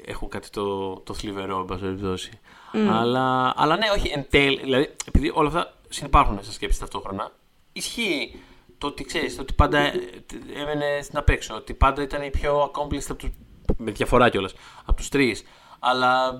έχουν 0.06 0.30
κάτι 0.30 0.50
το, 0.50 0.96
το 0.96 1.14
θλιβερό, 1.14 1.60
εν 1.60 1.66
πάση 1.66 1.82
περιπτώσει. 1.82 2.32
Mm. 2.74 2.78
Αλλά, 2.90 3.54
αλλά 3.56 3.78
ναι, 3.78 3.86
όχι, 3.96 4.08
εν 4.08 4.26
τέλει. 4.30 4.60
Δηλαδή, 4.64 4.90
επειδή 5.06 5.32
όλα 5.34 5.48
αυτά 5.48 5.78
συνεπάρχουν 5.90 6.44
σε 6.44 6.52
σκέψη 6.52 6.80
ταυτόχρονα, 6.80 7.32
ισχύει 7.74 8.36
το 8.84 8.90
ότι 8.90 9.04
ξέρεις, 9.04 9.40
ότι 9.40 9.54
πάντα 9.54 9.78
έμενε 10.56 11.00
στην 11.02 11.18
απέξω, 11.18 11.56
ότι 11.56 11.74
πάντα 11.74 12.02
ήταν 12.02 12.22
η 12.22 12.30
πιο 12.30 12.72
accomplished 12.72 13.06
από 13.10 13.16
τους, 13.16 13.30
με 13.78 13.92
διαφορά 13.92 14.30
κιόλας 14.30 14.54
από 14.86 14.98
τους 14.98 15.10
τρεις. 15.10 15.44
Αλλά 15.80 16.40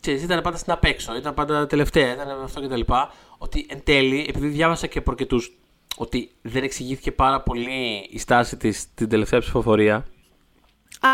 ξέρεις, 0.00 0.22
ήταν 0.22 0.40
πάντα 0.42 0.56
στην 0.56 0.72
απέξω, 0.72 1.16
ήταν 1.16 1.34
πάντα 1.34 1.66
τελευταία, 1.66 2.12
ήταν 2.12 2.42
αυτό 2.42 2.60
κτλ. 2.60 2.80
Ότι 3.38 3.66
εν 3.70 3.80
τέλει, 3.84 4.26
επειδή 4.28 4.46
διάβασα 4.48 4.86
και 4.86 4.98
από 4.98 5.10
αρκετούς 5.10 5.52
ότι 5.96 6.30
δεν 6.42 6.62
εξηγήθηκε 6.62 7.12
πάρα 7.12 7.40
πολύ 7.42 8.08
η 8.10 8.18
στάση 8.18 8.56
της 8.56 8.94
την 8.94 9.08
τελευταία 9.08 9.40
ψηφοφορία. 9.40 9.94
Α, 11.00 11.08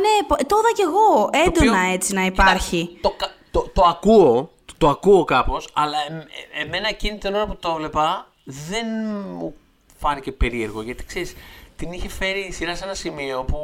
ναι, 0.00 0.26
πο- 0.26 0.46
το 0.46 0.56
είδα 0.58 0.72
κι 0.74 0.82
εγώ. 0.82 1.30
Έντονα 1.32 1.80
οποίο- 1.80 1.92
έτσι 1.92 2.14
να 2.14 2.24
υπάρχει. 2.24 2.86
Κοίτα, 2.86 3.00
Το, 3.08 3.14
κα- 3.16 3.34
το, 3.50 3.70
το 3.74 3.82
ακούω, 3.82 4.50
το, 4.64 4.74
το 4.78 4.88
ακούω 4.88 5.24
κάπως, 5.24 5.68
αλλά 5.74 5.96
εμ- 6.08 6.20
ε- 6.20 6.62
εμένα 6.64 6.88
εκείνη 6.88 7.18
την 7.18 7.34
ώρα 7.34 7.46
που 7.46 7.56
το 7.56 7.74
βλέπα 7.74 8.32
δεν 8.44 8.86
μου 9.36 9.54
φάνηκε 9.98 10.32
περίεργο. 10.32 10.82
Γιατί 10.82 11.04
ξέρεις, 11.04 11.34
την 11.76 11.92
είχε 11.92 12.08
φέρει 12.08 12.40
η 12.40 12.52
σειρά 12.52 12.74
σε 12.74 12.84
ένα 12.84 12.94
σημείο 12.94 13.44
που. 13.44 13.58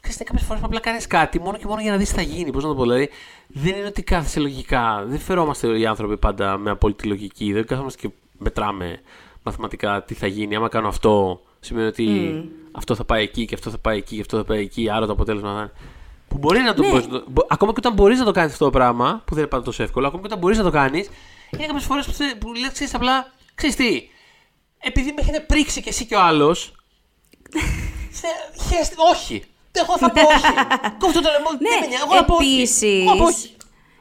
Ξέρεις, 0.00 0.18
κάποιες 0.18 0.42
φορές 0.42 0.60
που 0.60 0.66
απλά 0.66 0.80
κάνεις 0.80 1.06
κάτι 1.06 1.40
μόνο 1.40 1.56
και 1.56 1.66
μόνο 1.66 1.80
για 1.80 1.90
να 1.90 1.96
δεις 1.96 2.08
τι 2.08 2.14
θα 2.14 2.22
γίνει. 2.22 2.50
Πώς 2.52 2.62
να 2.62 2.68
το 2.68 2.74
πω, 2.74 2.82
δηλαδή 2.82 3.08
δεν 3.46 3.74
είναι 3.76 3.86
ότι 3.86 4.02
κάθεσαι 4.02 4.40
λογικά. 4.40 5.04
Δεν 5.06 5.18
φερόμαστε 5.18 5.78
οι 5.78 5.86
άνθρωποι 5.86 6.16
πάντα 6.16 6.58
με 6.58 6.70
απόλυτη 6.70 7.06
λογική. 7.06 7.52
Δεν 7.52 7.66
κάθομαστε 7.66 8.06
και 8.08 8.14
μετράμε 8.38 9.00
μαθηματικά 9.42 10.02
τι 10.02 10.14
θα 10.14 10.26
γίνει. 10.26 10.56
Άμα 10.56 10.68
κάνω 10.68 10.88
αυτό, 10.88 11.40
σημαίνει 11.60 11.86
ότι 11.86 12.32
αυτό 12.72 12.94
θα 12.94 13.04
πάει 13.04 13.22
εκεί 13.22 13.44
και 13.44 13.54
αυτό 13.54 13.70
θα 13.70 13.78
πάει 13.78 13.98
εκεί 13.98 14.14
και 14.14 14.20
αυτό 14.20 14.36
θα 14.36 14.44
πάει 14.44 14.60
εκεί. 14.60 14.90
Άρα 14.90 15.06
το 15.06 15.12
αποτέλεσμα 15.12 15.52
θα 15.54 15.58
είναι. 15.60 15.72
Που 16.28 16.38
μπορεί 16.38 16.60
να 16.60 16.74
το 16.74 16.82
Ναι. 16.82 16.88
μπορείς 16.88 17.06
να 17.06 17.18
το- 17.18 17.24
μπο- 17.28 17.46
Ακόμα 17.48 17.72
και 17.72 17.78
όταν 17.80 17.92
μπορείς 17.92 18.18
να 18.18 18.24
το 18.24 18.30
κάνεις 18.32 18.52
αυτό 18.52 18.64
το 18.64 18.70
πράγμα, 18.70 19.22
που 19.24 19.30
δεν 19.34 19.38
είναι 19.42 19.48
πάντα 19.52 19.64
τόσο 19.64 19.82
εύκολο, 19.82 20.06
ακόμα 20.06 20.20
και 20.22 20.26
όταν 20.28 20.38
μπορείς 20.38 20.58
να 20.58 20.64
το 20.64 20.70
κάνεις, 20.70 21.10
είναι 21.50 21.66
κάποιες 21.66 21.84
φορές 21.84 22.06
που, 22.06 22.12
θε- 22.12 22.36
που 22.38 22.52
λες, 22.54 22.72
ξέρεις 22.72 22.94
απλά, 22.94 23.32
ξέρεις 23.54 23.76
τι, 23.76 24.08
επειδή 24.78 25.12
με 25.12 25.20
έχετε 25.20 25.40
πρίξει 25.40 25.82
κι 25.82 25.88
εσύ 25.88 26.04
και 26.04 26.14
ο 26.14 26.20
άλλος. 26.20 26.72
όχι. 29.12 29.44
Εγώ 29.72 29.98
θα 29.98 30.10
πω 30.10 30.20
όχι. 30.20 30.52
Κόφτω 31.00 31.20
το 31.20 31.30
λαιμό. 31.30 31.50
δεν 31.50 31.80
με 31.80 31.86
νοιάζει, 31.86 32.02
εγώ 32.04 32.14
θα 32.14 32.24
πω 32.24 32.34
όχι. 33.24 33.56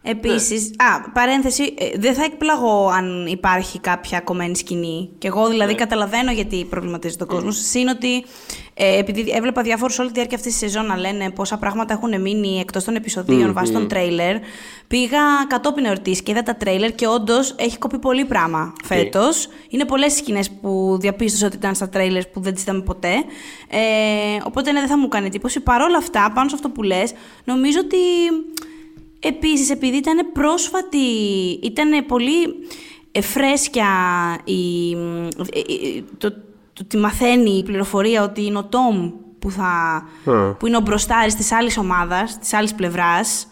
Επίσης, 0.09 0.11
Εγώ 0.11 0.13
θα 0.13 0.15
πω 0.15 0.29
όχι. 0.29 0.51
Επίσης, 0.51 0.71
α, 0.77 1.11
παρένθεση, 1.11 1.73
ε, 1.77 1.97
δεν 1.97 2.13
θα 2.13 2.23
εκπλαγώ 2.23 2.87
αν 2.87 3.27
υπάρχει 3.27 3.79
κάποια 3.79 4.19
κομμένη 4.19 4.55
σκηνή. 4.55 5.09
Και 5.17 5.27
εγώ 5.27 5.47
δηλαδή 5.47 5.71
Ναι. 5.71 5.77
καταλαβαίνω 5.77 6.31
γιατί 6.31 6.65
προβληματίζει 6.69 7.15
τον 7.15 7.27
κόσμο. 7.27 7.51
Συν 7.51 7.87
ότι, 7.87 8.25
ε, 8.73 8.97
επειδή 8.97 9.31
έβλεπα 9.35 9.61
διάφορους 9.61 9.99
όλη 9.99 10.07
τη 10.07 10.13
διάρκεια 10.13 10.37
αυτής 10.37 10.51
της 10.51 10.61
σεζόν 10.61 10.85
να 10.85 10.97
λένε 10.97 11.31
πόσα 11.31 11.57
πράγματα 11.57 11.93
έχουν 11.93 12.21
μείνει 12.21 12.59
εκτός 12.59 12.83
των 12.83 12.95
επεισοδίων 12.95 13.53
βάσει 13.53 13.71
των 13.71 13.87
τρέιλερ, 13.87 14.35
πήγα 14.87 15.19
κατόπιν 15.47 15.85
εορτής 15.85 16.21
και 16.21 16.31
είδα 16.31 16.43
τα 16.43 16.55
τρέιλερ 16.55 16.95
και 16.95 17.07
όντως 17.07 17.55
έχει 17.57 17.77
κοπεί 17.77 17.99
πολύ 17.99 18.25
πράγμα 18.25 18.73
φέτος. 18.83 19.47
Είναι 19.69 19.85
πολλές 19.85 20.13
οι 20.13 20.17
σκηνές 20.17 20.49
που 20.61 20.97
διαπίστωσα 20.99 21.45
ότι 21.45 21.55
ήταν 21.55 21.75
στα 21.75 21.89
τρέιλερ 21.89 22.25
που 22.25 22.39
δεν 22.41 22.53
τις 22.53 22.61
είδαμε 22.61 22.81
ποτέ. 22.81 23.13
Ε, 23.69 23.79
οπότε 24.43 24.71
ναι, 24.71 24.79
δεν 24.79 24.89
θα 24.89 24.97
μου 24.97 25.07
κάνει 25.07 25.25
εντύπωση. 25.25 25.59
Παρ' 25.59 25.81
όλα 25.81 25.97
αυτά, 25.97 26.31
πάνω 26.35 26.49
σε 26.49 26.55
αυτό 26.55 26.69
που 26.69 26.83
λες, 26.83 27.13
νομίζω 27.43 27.79
ότι 27.83 27.97
Επίσης, 29.27 29.69
επειδή 29.69 29.97
ήταν 29.97 30.31
πρόσφατη, 30.33 30.97
ήταν 31.63 32.05
πολύ 32.05 32.55
ε, 33.11 33.21
φρέσκια 33.21 33.87
η, 34.43 34.91
ε, 35.53 35.59
ε, 35.59 36.03
το, 36.17 36.31
το 36.73 36.81
ότι 36.81 36.97
μαθαίνει 36.97 37.49
η 37.49 37.63
πληροφορία 37.63 38.23
ότι 38.23 38.45
είναι 38.45 38.57
ο 38.57 38.63
Τόμ 38.63 39.11
που, 39.39 39.51
θα, 39.51 39.65
Α. 40.25 40.53
που 40.53 40.67
είναι 40.67 40.77
ο 40.77 40.81
μπροστάρης 40.81 41.35
της 41.35 41.51
άλλης 41.51 41.77
ομάδας, 41.77 42.39
της 42.39 42.53
άλλης 42.53 42.73
πλευράς. 42.73 43.47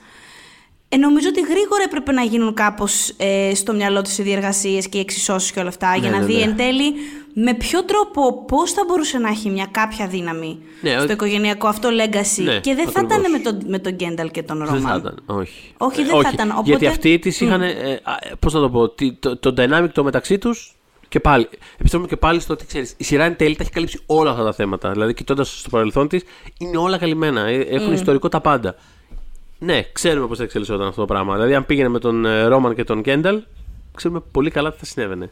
Ε, 0.89 0.97
νομίζω 0.97 1.27
ότι 1.29 1.41
γρήγορα 1.41 1.83
έπρεπε 1.85 2.11
να 2.11 2.21
γίνουν 2.23 2.53
κάπως 2.53 3.09
ε, 3.17 3.51
στο 3.55 3.73
μυαλό 3.73 4.01
της 4.01 4.17
οι 4.17 4.21
διεργασίες 4.23 4.87
και 4.89 4.97
οι 4.97 5.01
εξισώσεις 5.01 5.51
και 5.51 5.59
όλα 5.59 5.69
αυτά 5.69 5.95
για 5.95 6.09
Ναι, 6.09 6.15
να 6.15 6.21
ναι, 6.21 6.25
δει 6.27 6.33
ναι. 6.35 6.41
εν 6.41 6.55
τέλει 6.55 6.93
με 7.33 7.53
ποιο 7.53 7.83
τρόπο, 7.83 8.45
πώς 8.45 8.71
θα 8.71 8.83
μπορούσε 8.87 9.17
να 9.17 9.29
έχει 9.29 9.49
μια 9.49 9.67
κάποια 9.71 10.07
δύναμη 10.07 10.57
Ναι, 10.81 10.89
στο 10.91 11.01
ότι- 11.03 11.11
οικογενειακό 11.13 11.67
αυτό 11.67 11.89
legacy 11.89 12.43
Ναι, 12.43 12.59
και 12.59 12.75
δεν 12.75 12.87
θα 12.89 12.99
ακριβώς. 12.99 13.19
ήταν 13.19 13.31
με 13.31 13.39
τον, 13.39 13.61
με 13.67 13.79
τον 13.79 13.93
Γκένταλ 13.93 14.31
και 14.31 14.43
τον 14.43 14.57
Ρόμαν. 14.59 14.73
Δεν 14.73 14.81
θα 14.89 14.95
ήταν, 14.95 15.19
όχι. 15.25 15.73
Όχι, 15.77 16.01
Ε, 16.01 16.03
δεν 16.03 16.21
θα 16.21 16.29
ήταν, 16.33 16.49
οπότε- 16.49 16.67
Γιατί 16.67 16.87
αυτοί 16.87 17.19
τη 17.19 17.45
είχαν. 17.45 17.61
Ε, 17.61 18.01
Πώς 18.39 18.53
να 18.53 18.59
το 18.59 18.69
πω, 18.69 18.89
τι- 18.89 19.13
το, 19.13 19.37
το 19.37 19.53
dynamic 19.57 19.87
το 19.93 20.03
μεταξύ 20.03 20.37
τους 20.37 20.75
και 21.09 21.19
πάλι. 21.19 21.47
Επιστρέφουμε 21.77 22.09
και 22.09 22.17
πάλι 22.17 22.39
στο 22.39 22.53
ότι 22.53 22.65
ξέρεις, 22.65 22.93
η 22.97 23.03
σειρά 23.03 23.23
εν 23.23 23.35
τέλει 23.35 23.55
τα 23.55 23.63
έχει 23.63 23.71
καλύψει 23.71 23.99
όλα 24.05 24.31
αυτά 24.31 24.43
τα 24.43 24.53
θέματα. 24.53 24.91
Δηλαδή, 24.91 25.13
κοιτώντας 25.13 25.59
στο 25.59 25.69
παρελθόν 25.69 26.07
της, 26.07 26.23
είναι 26.59 26.77
όλα 26.77 26.97
καλυμμένα. 26.97 27.47
Ε, 27.47 27.59
Έχουν 27.59 27.93
ιστορικό 27.93 28.29
τα 28.29 28.41
πάντα. 28.41 28.75
Ναι, 29.65 29.83
ξέρουμε 29.91 30.27
πώς 30.27 30.37
θα 30.37 30.43
εξελισσόταν 30.43 30.87
αυτό 30.87 31.01
το 31.01 31.07
πράγμα. 31.07 31.33
Δηλαδή, 31.33 31.55
αν 31.55 31.65
πήγαινε 31.65 31.89
με 31.89 31.99
τον 31.99 32.25
ε, 32.25 32.43
Ρόμαν 32.43 32.75
και 32.75 32.83
τον 32.83 33.01
Κένταλ, 33.01 33.43
ξέρουμε 33.95 34.19
πολύ 34.31 34.49
καλά 34.51 34.71
τι 34.71 34.77
θα 34.77 34.85
συνέβαινε. 34.85 35.31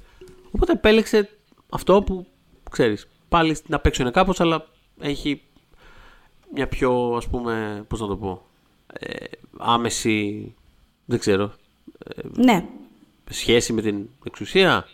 Οπότε 0.51 0.71
επέλεξε 0.71 1.29
αυτό 1.69 2.01
που 2.03 2.25
ξέρεις. 2.71 3.07
Πάλι 3.29 3.57
να 3.67 3.79
παίξω 3.79 4.01
είναι 4.01 4.11
κάπως, 4.11 4.39
αλλά 4.39 4.65
έχει 4.99 5.41
μια 6.53 6.67
πιο, 6.67 7.13
ας 7.17 7.27
πούμε, 7.27 7.83
πώς 7.87 7.99
να 7.99 8.07
το 8.07 8.17
πω, 8.17 8.41
ε, 8.93 9.25
άμεση, 9.57 10.53
δεν 11.05 11.19
ξέρω, 11.19 11.51
Ναι. 12.33 12.65
σχέση 13.29 13.73
με 13.73 13.81
την 13.81 14.09
εξουσία. 14.25 14.85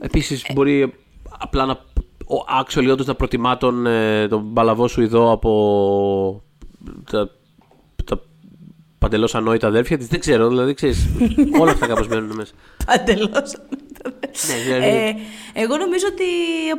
Επίσης 0.00 0.46
μπορεί 0.52 0.94
απλά 1.38 1.64
να, 1.66 1.72
ο 2.26 2.44
actually 2.60 2.88
όντως 2.90 3.06
να 3.06 3.14
προτιμά 3.14 3.56
τον, 3.56 3.86
ε, 3.86 4.28
τον 4.28 4.52
παλαβό 4.52 4.88
σου 4.88 5.02
ειδό 5.02 5.30
από 5.30 6.42
τα, 7.10 7.28
τα 7.28 7.30
παντελώς 9.06 9.34
ανόητα 9.34 9.66
αδέρφια 9.66 9.98
της. 9.98 10.06
Δεν 10.06 10.20
ξέρω, 10.20 10.48
δηλαδή 10.48 10.74
ξέρεις, 10.74 11.06
όλα 11.60 11.70
αυτά 11.70 11.86
κάπως 11.86 12.08
μένουν 12.08 12.36
μέσα. 12.36 12.52
Παντελώς. 12.86 13.52
Ναι, 14.48 14.54
δηλαδή- 14.64 14.86
ε, 14.88 15.14
εγώ 15.52 15.76
νομίζω 15.76 16.06
ότι 16.12 16.24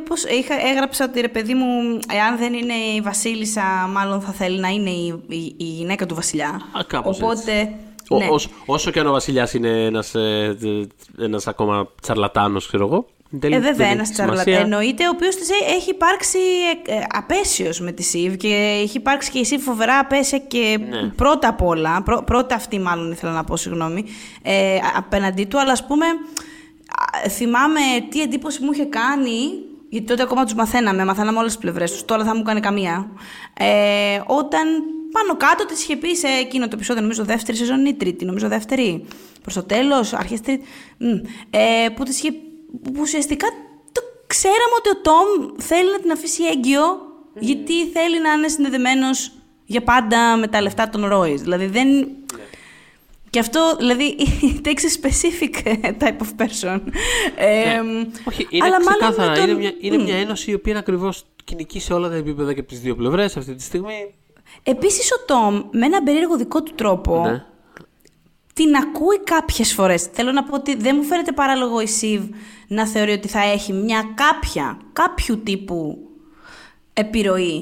όπως 0.00 0.24
έγραψα 0.70 1.04
ότι 1.04 1.20
ρε 1.20 1.28
παιδί 1.28 1.54
μου, 1.54 1.98
εάν 2.12 2.38
δεν 2.38 2.52
είναι 2.54 2.74
η 2.96 3.00
Βασίλισσα, 3.00 3.62
μάλλον 3.92 4.20
θα 4.20 4.32
θέλει 4.32 4.58
να 4.60 4.68
είναι 4.68 4.90
η, 4.90 5.22
η, 5.28 5.54
η 5.56 5.64
γυναίκα 5.64 6.06
του 6.06 6.14
Βασιλιά. 6.14 6.48
Α, 6.48 6.84
κάπως 6.86 7.16
Οπότε. 7.22 7.72
Ο- 8.08 8.18
ναι. 8.18 8.28
όσο, 8.30 8.48
όσο 8.66 8.90
και 8.90 9.00
αν 9.00 9.06
ο 9.06 9.10
Βασιλιάς 9.12 9.54
είναι 9.54 9.84
ένας, 9.84 10.14
ε, 10.14 10.56
ε, 11.18 11.24
ένας 11.24 11.46
ακόμα 11.46 11.88
τσαρλατάνος, 12.02 12.66
ξέρω 12.66 12.86
εγώ. 12.86 13.06
Εν 13.32 13.40
τέλει 13.40 13.54
Ε, 13.54 13.58
δεν 13.60 13.70
βέβαια, 13.70 13.86
έχει 13.86 13.94
ένας 13.96 14.08
σημασία. 14.08 14.34
τσαρλατάν. 14.34 14.62
Εννοείται, 14.72 15.06
ο 15.06 15.10
οποίος 15.14 15.34
έχει 15.76 15.90
υπάρξει 15.90 16.38
ε, 16.86 16.94
ε, 16.94 17.04
απέσιος 17.08 17.80
με 17.80 17.92
τη 17.92 18.02
ΣΥΒ 18.02 18.34
και 18.34 18.80
έχει 18.82 18.96
υπάρξει 18.96 19.30
και 19.30 19.38
η 19.38 19.44
ΣΥΒ 19.44 19.62
φοβερά 19.62 19.98
απέσια 19.98 20.38
και 20.38 20.78
Ναι. 20.90 21.08
πρώτα 21.08 21.48
απ' 21.48 21.62
όλα. 21.62 22.02
πρω- 22.02 22.24
πρώτα 22.24 22.54
αυτή, 22.54 22.78
μάλλον 22.78 23.10
ήθελα 23.12 23.32
να 23.32 23.44
πω, 23.44 23.56
συγγνώμη. 23.56 24.04
Ε, 24.42 24.74
α- 24.76 24.80
απέναντί 24.96 25.44
του, 25.44 25.60
αλλά 25.60 25.72
ας 25.72 25.86
πούμε, 25.86 26.04
α, 26.06 27.28
θυμάμαι 27.28 27.80
τι 28.08 28.20
εντύπωση 28.20 28.62
μου 28.64 28.72
είχε 28.72 28.84
κάνει. 28.84 29.38
Γιατί 29.90 30.06
τότε 30.06 30.22
ακόμα 30.22 30.44
τους 30.44 30.54
μαθαίναμε, 30.54 31.04
μαθαίναμε 31.04 31.38
όλες 31.38 31.52
τις 31.52 31.60
πλευρές 31.60 31.90
τους. 31.92 32.04
Τώρα 32.04 32.24
θα 32.24 32.36
μου 32.36 32.42
κάνει 32.42 32.60
καμία. 32.60 33.10
Ε, 33.58 34.20
όταν 34.26 34.62
πάνω 35.12 35.36
κάτω 35.36 35.66
της 35.66 35.82
είχε 35.82 35.96
πει 35.96 36.16
σε 36.16 36.26
εκείνο 36.26 36.64
το 36.64 36.70
επεισόδιο, 36.74 37.02
νομίζω 37.02 37.24
δεύτερη 37.24 37.56
σεζόν 37.58 37.86
ή 37.86 37.94
τρίτη, 37.94 38.24
νομίζω 38.24 38.48
δεύτερη. 38.48 39.04
Προς 39.42 39.54
το 39.54 39.62
τέλος, 39.62 40.12
αρχές 40.12 40.40
τρίτη. 40.40 40.64
Μμ. 40.98 41.08
Ε, 41.50 41.88
που 41.94 42.02
της 42.04 42.18
είχε 42.18 42.32
που 42.82 42.92
ουσιαστικά 43.00 43.46
το 43.92 44.00
ξέραμε 44.26 44.74
ότι 44.78 44.88
ο 44.88 45.00
Τόμ 45.02 45.54
θέλει 45.58 45.90
να 45.90 45.98
την 46.00 46.10
αφήσει 46.10 46.44
έγκυο 46.44 46.82
γιατί 47.38 47.86
θέλει 47.88 48.20
να 48.20 48.32
είναι 48.32 48.48
συνδεδεμένος 48.48 49.32
για 49.64 49.82
πάντα 49.82 50.36
με 50.36 50.46
τα 50.48 50.62
λεφτά 50.62 50.88
των 50.88 51.06
Ρόις. 51.06 51.42
Δηλαδή 51.42 51.66
δεν... 51.66 52.08
Και 53.30 53.38
αυτό, 53.38 53.76
δηλαδή, 53.78 54.16
it 54.62 54.66
takes 54.66 54.70
a 54.70 55.00
specific 55.00 55.66
type 55.98 56.18
of 56.18 56.44
person. 56.44 56.80
Ε, 57.36 57.80
Ναι. 57.80 58.06
Όχι, 58.28 58.46
είναι 58.50 58.64
αλλά 58.64 58.76
μάλλον 58.82 59.12
ξεκάθαρα. 59.12 59.30
με 59.30 59.36
τον- 59.36 59.48
Είναι, 59.48 59.58
μια, 59.58 59.72
είναι 59.80 59.98
μια 60.02 60.16
ένωση 60.16 60.50
η 60.50 60.54
οποία 60.54 60.70
είναι 60.72 60.80
ακριβώς 60.80 61.24
κοινική 61.44 61.80
σε 61.80 61.92
όλα 61.92 62.08
τα 62.08 62.14
επίπεδα 62.14 62.52
και 62.52 62.60
από 62.60 62.68
τις 62.68 62.80
δύο 62.80 62.94
πλευρές 62.96 63.36
αυτή 63.36 63.54
τη 63.54 63.62
στιγμή. 63.62 64.14
Επίσης 64.62 65.12
ο 65.12 65.24
Τόμ, 65.26 65.62
με 65.70 65.86
έναν 65.86 66.04
περίεργο 66.04 66.36
δικό 66.36 66.62
του 66.62 66.72
τρόπο, 66.74 67.22
Ναι. 67.26 67.44
Την 68.58 68.74
ακούει 68.76 69.20
κάποιες 69.20 69.72
φορές. 69.72 70.02
Θέλω 70.12 70.32
να 70.32 70.44
πω 70.44 70.54
ότι 70.54 70.74
δεν 70.76 70.96
μου 70.96 71.04
φαίνεται 71.04 71.32
παράλογο 71.32 71.80
η 71.80 71.86
Σιβ 71.86 72.22
να 72.68 72.86
θεωρεί 72.86 73.12
ότι 73.12 73.28
θα 73.28 73.40
έχει 73.42 73.72
μια 73.72 74.04
κάποια, 74.14 74.78
κάποιου 74.92 75.42
τύπου 75.42 75.98
επιρροή 76.92 77.54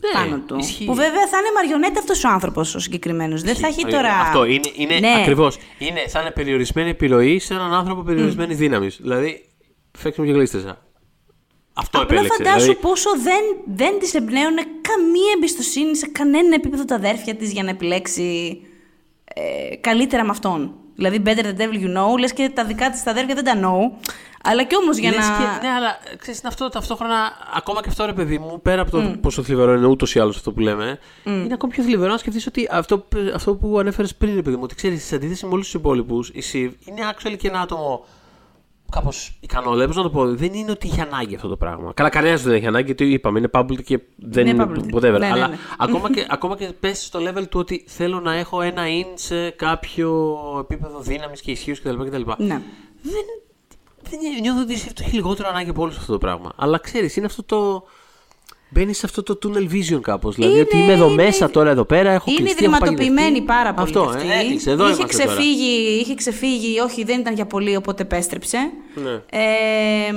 Ναι, 0.00 0.22
πάνω 0.22 0.38
του. 0.46 0.56
ισχύει. 0.58 0.84
Που 0.84 0.94
βέβαια 0.94 1.26
θα 1.28 1.38
είναι 1.38 1.48
μαριονέτα 1.54 1.98
αυτός 1.98 2.24
ο 2.24 2.28
άνθρωπος 2.28 2.74
ο 2.74 2.78
συγκεκριμένος. 2.78 3.42
Δεν 3.42 3.54
θα 3.56 3.66
έχει 3.66 3.86
τώρα... 3.86 4.14
Αυτό 4.20 4.44
είναι, 4.44 4.70
είναι 4.76 4.98
Ναι. 4.98 5.14
ακριβώς. 5.20 5.58
Είναι, 5.78 6.00
θα 6.08 6.20
είναι 6.20 6.30
περιορισμένη 6.30 6.90
επιρροή 6.90 7.38
σε 7.38 7.54
έναν 7.54 7.74
άνθρωπο 7.74 8.02
περιορισμένη 8.02 8.54
δύναμης. 8.54 8.98
Δηλαδή, 9.00 9.48
φέξτε 9.98 10.22
μου 10.22 10.28
και 10.28 10.34
γλίστεσα. 10.34 10.82
Αυτό 11.72 12.00
Απλά 12.02 12.16
επέλεξε. 12.16 12.42
φαντάσου 12.42 12.60
δηλαδή, 12.64 12.80
πόσο 12.80 13.10
δεν, 13.22 13.42
δεν 13.74 13.98
της 13.98 14.14
εμπνέουν 14.14 14.54
καμία 14.56 15.32
εμπιστοσύνη 15.36 15.96
σε 15.96 16.06
κανένα 16.06 16.54
επίπεδο 16.54 16.84
τα 16.84 16.94
αδέρφια 16.94 17.34
της 17.34 17.52
για 17.52 17.62
να 17.62 17.70
επιλέξει 17.70 18.60
ε, 19.34 19.76
καλύτερα 19.76 20.24
με 20.24 20.30
αυτόν. 20.30 20.72
Δηλαδή, 20.94 21.22
better 21.26 21.44
the 21.44 21.56
devil 21.60 21.82
you 21.84 21.96
know, 21.98 22.18
λες 22.18 22.32
και 22.32 22.50
τα 22.54 22.64
δικά 22.64 22.90
της 22.90 23.02
τα 23.02 23.10
αδέρφια 23.10 23.34
δεν 23.34 23.44
τα 23.44 23.54
know. 23.54 24.08
Αλλά 24.42 24.64
κι 24.64 24.76
όμως 24.76 24.96
για 24.96 25.10
λες 25.10 25.18
να... 25.28 25.36
και- 25.36 25.66
ναι, 25.66 25.72
αλλά 25.72 25.98
ξέρεις, 26.18 26.38
είναι 26.40 26.48
αυτό 26.48 26.68
ταυτόχρονα, 26.68 27.32
ακόμα 27.54 27.80
και 27.82 27.88
αυτό 27.88 28.04
ρε 28.06 28.12
παιδί 28.12 28.38
μου, 28.38 28.60
πέρα 28.62 28.82
από 28.82 28.90
το 28.90 29.14
πόσο 29.20 29.42
θλιβερό 29.42 29.74
είναι 29.74 29.86
ούτως 29.86 30.14
ή 30.14 30.20
άλλως 30.20 30.36
αυτό 30.36 30.52
που 30.52 30.60
λέμε, 30.60 30.98
είναι 31.24 31.54
ακόμη 31.54 31.72
πιο 31.72 31.82
θλιβερό 31.82 32.10
να 32.12 32.18
σκεφτείς 32.18 32.46
ότι 32.46 32.68
αυτό, 32.70 32.98
που- 32.98 33.30
αυτό 33.34 33.54
που 33.54 33.78
ανέφερες 33.78 34.14
πριν, 34.14 34.34
ρε 34.34 34.42
παιδί 34.42 34.56
μου, 34.56 34.62
ότι 34.64 34.74
ξέρεις, 34.74 35.04
σε 35.04 35.14
αντίθεση 35.14 35.46
με 35.46 35.52
όλους 35.52 35.64
τους 35.64 35.74
υπόλοιπους, 35.74 36.30
η 36.34 36.40
Σιβ 36.40 36.72
είναι 36.84 37.00
actually 37.12 37.36
και 37.38 37.48
ένα 37.48 37.60
άτομο 37.60 38.04
κάπω 38.90 39.12
ικανό. 39.40 39.74
να 39.74 39.86
το 39.92 40.10
πω. 40.10 40.34
Δεν 40.34 40.52
είναι 40.54 40.70
ότι 40.70 40.88
έχει 40.88 41.00
ανάγκη 41.00 41.34
αυτό 41.34 41.48
το 41.48 41.56
πράγμα. 41.56 41.92
Καλά, 41.94 42.08
κανένας 42.08 42.42
δεν 42.42 42.54
έχει 42.54 42.66
ανάγκη, 42.66 42.86
γιατί 42.86 43.12
είπαμε, 43.12 43.38
είναι 43.38 43.48
public 43.52 43.82
και 43.82 44.00
δεν 44.16 44.46
είναι, 44.46 44.62
είναι 44.62 44.86
whatever. 44.92 45.00
Ναι, 45.00 45.18
ναι, 45.18 45.30
Αλλά 45.30 45.48
ναι. 45.48 45.56
ακόμα 45.78 46.12
και, 46.12 46.26
ακόμα 46.36 46.56
και 46.56 46.72
πέσει 46.80 47.04
στο 47.04 47.18
level 47.22 47.48
του 47.48 47.58
ότι 47.60 47.84
θέλω 47.86 48.20
να 48.20 48.34
έχω 48.34 48.60
ένα 48.60 48.82
in 48.86 49.06
σε 49.14 49.50
κάποιο 49.50 50.36
επίπεδο 50.60 51.00
δύναμης 51.00 51.40
και 51.40 51.50
ισχύως 51.50 51.80
κτλ. 51.80 51.96
Ναι. 52.36 52.62
Δεν, 53.02 53.24
δεν 54.02 54.18
νιώθω 54.40 54.60
ότι 54.60 54.72
έχει 55.00 55.14
λιγότερο 55.14 55.48
ανάγκη 55.48 55.70
από 55.70 55.82
όλο 55.82 55.92
αυτό 55.98 56.12
το 56.12 56.18
πράγμα. 56.18 56.52
Αλλά 56.56 56.78
ξέρεις, 56.78 57.16
είναι 57.16 57.26
αυτό 57.26 57.42
το. 57.42 57.84
Μπαίνει 58.68 58.92
σε 58.92 59.06
αυτό 59.06 59.22
το 59.22 59.38
tunnel 59.42 59.72
vision 59.72 60.00
κάπως. 60.00 60.34
Δηλαδή 60.34 60.60
ότι 60.60 60.76
είμαι 60.76 60.92
εδώ 60.92 61.08
μέσα 61.08 61.50
τώρα 61.50 61.70
εδώ 61.70 61.84
πέρα, 61.84 62.10
έχω 62.10 62.30
Είναι 62.38 62.52
δρυματοποιημένη 62.52 63.42
πάρα 63.42 63.74
πολύ. 63.74 63.86
Αυτό, 63.86 64.00
αυτή. 64.02 64.28
Ε, 64.28 64.38
έκλεισε, 64.38 64.70
εδώ 64.70 64.88
είχε, 64.90 65.04
ξεφύγει, 65.04 65.84
τώρα. 65.84 66.00
είχε 66.00 66.14
ξεφύγει, 66.14 66.80
όχι 66.80 67.04
δεν 67.04 67.20
ήταν 67.20 67.34
για 67.34 67.46
πολύ 67.46 67.76
οπότε 67.76 68.02
επέστρεψε. 68.02 68.58
Ναι. 68.94 69.10
Ε, 69.10 70.12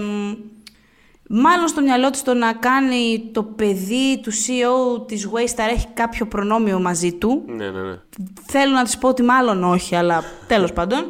μάλλον 1.30 1.68
στο 1.68 1.82
μυαλό 1.82 2.10
της 2.10 2.24
το 2.24 2.34
να 2.34 2.54
κάνει 2.54 3.30
το 3.32 3.44
παιδί 3.44 4.20
του 4.24 4.32
CEO 4.32 5.08
της 5.08 5.30
Waystar 5.34 5.70
έχει 5.72 5.88
κάποιο 5.94 6.26
προνόμιο 6.26 6.80
μαζί 6.80 7.14
του. 7.14 7.44
Ναι, 7.48 7.70
ναι, 7.70 7.82
ναι. 7.82 8.00
Θέλω 8.46 8.74
να 8.74 8.84
της 8.84 8.98
πω 8.98 9.08
ότι 9.08 9.24
μάλλον 9.24 9.64
όχι, 9.64 9.96
αλλά 9.96 10.24
τέλος 10.48 10.74
πάντων. 10.74 11.06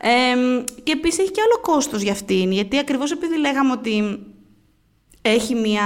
Ε, 0.00 0.62
και 0.82 0.92
επίσης 0.92 1.18
έχει 1.18 1.30
και 1.30 1.40
άλλο 1.40 1.60
κόστος 1.60 2.02
για 2.02 2.12
αυτήν, 2.12 2.52
γιατί 2.52 2.78
ακριβώς 2.78 3.10
επειδή 3.12 3.38
λέγαμε 3.38 3.72
ότι 3.72 4.18
έχει 5.22 5.54
μια 5.54 5.82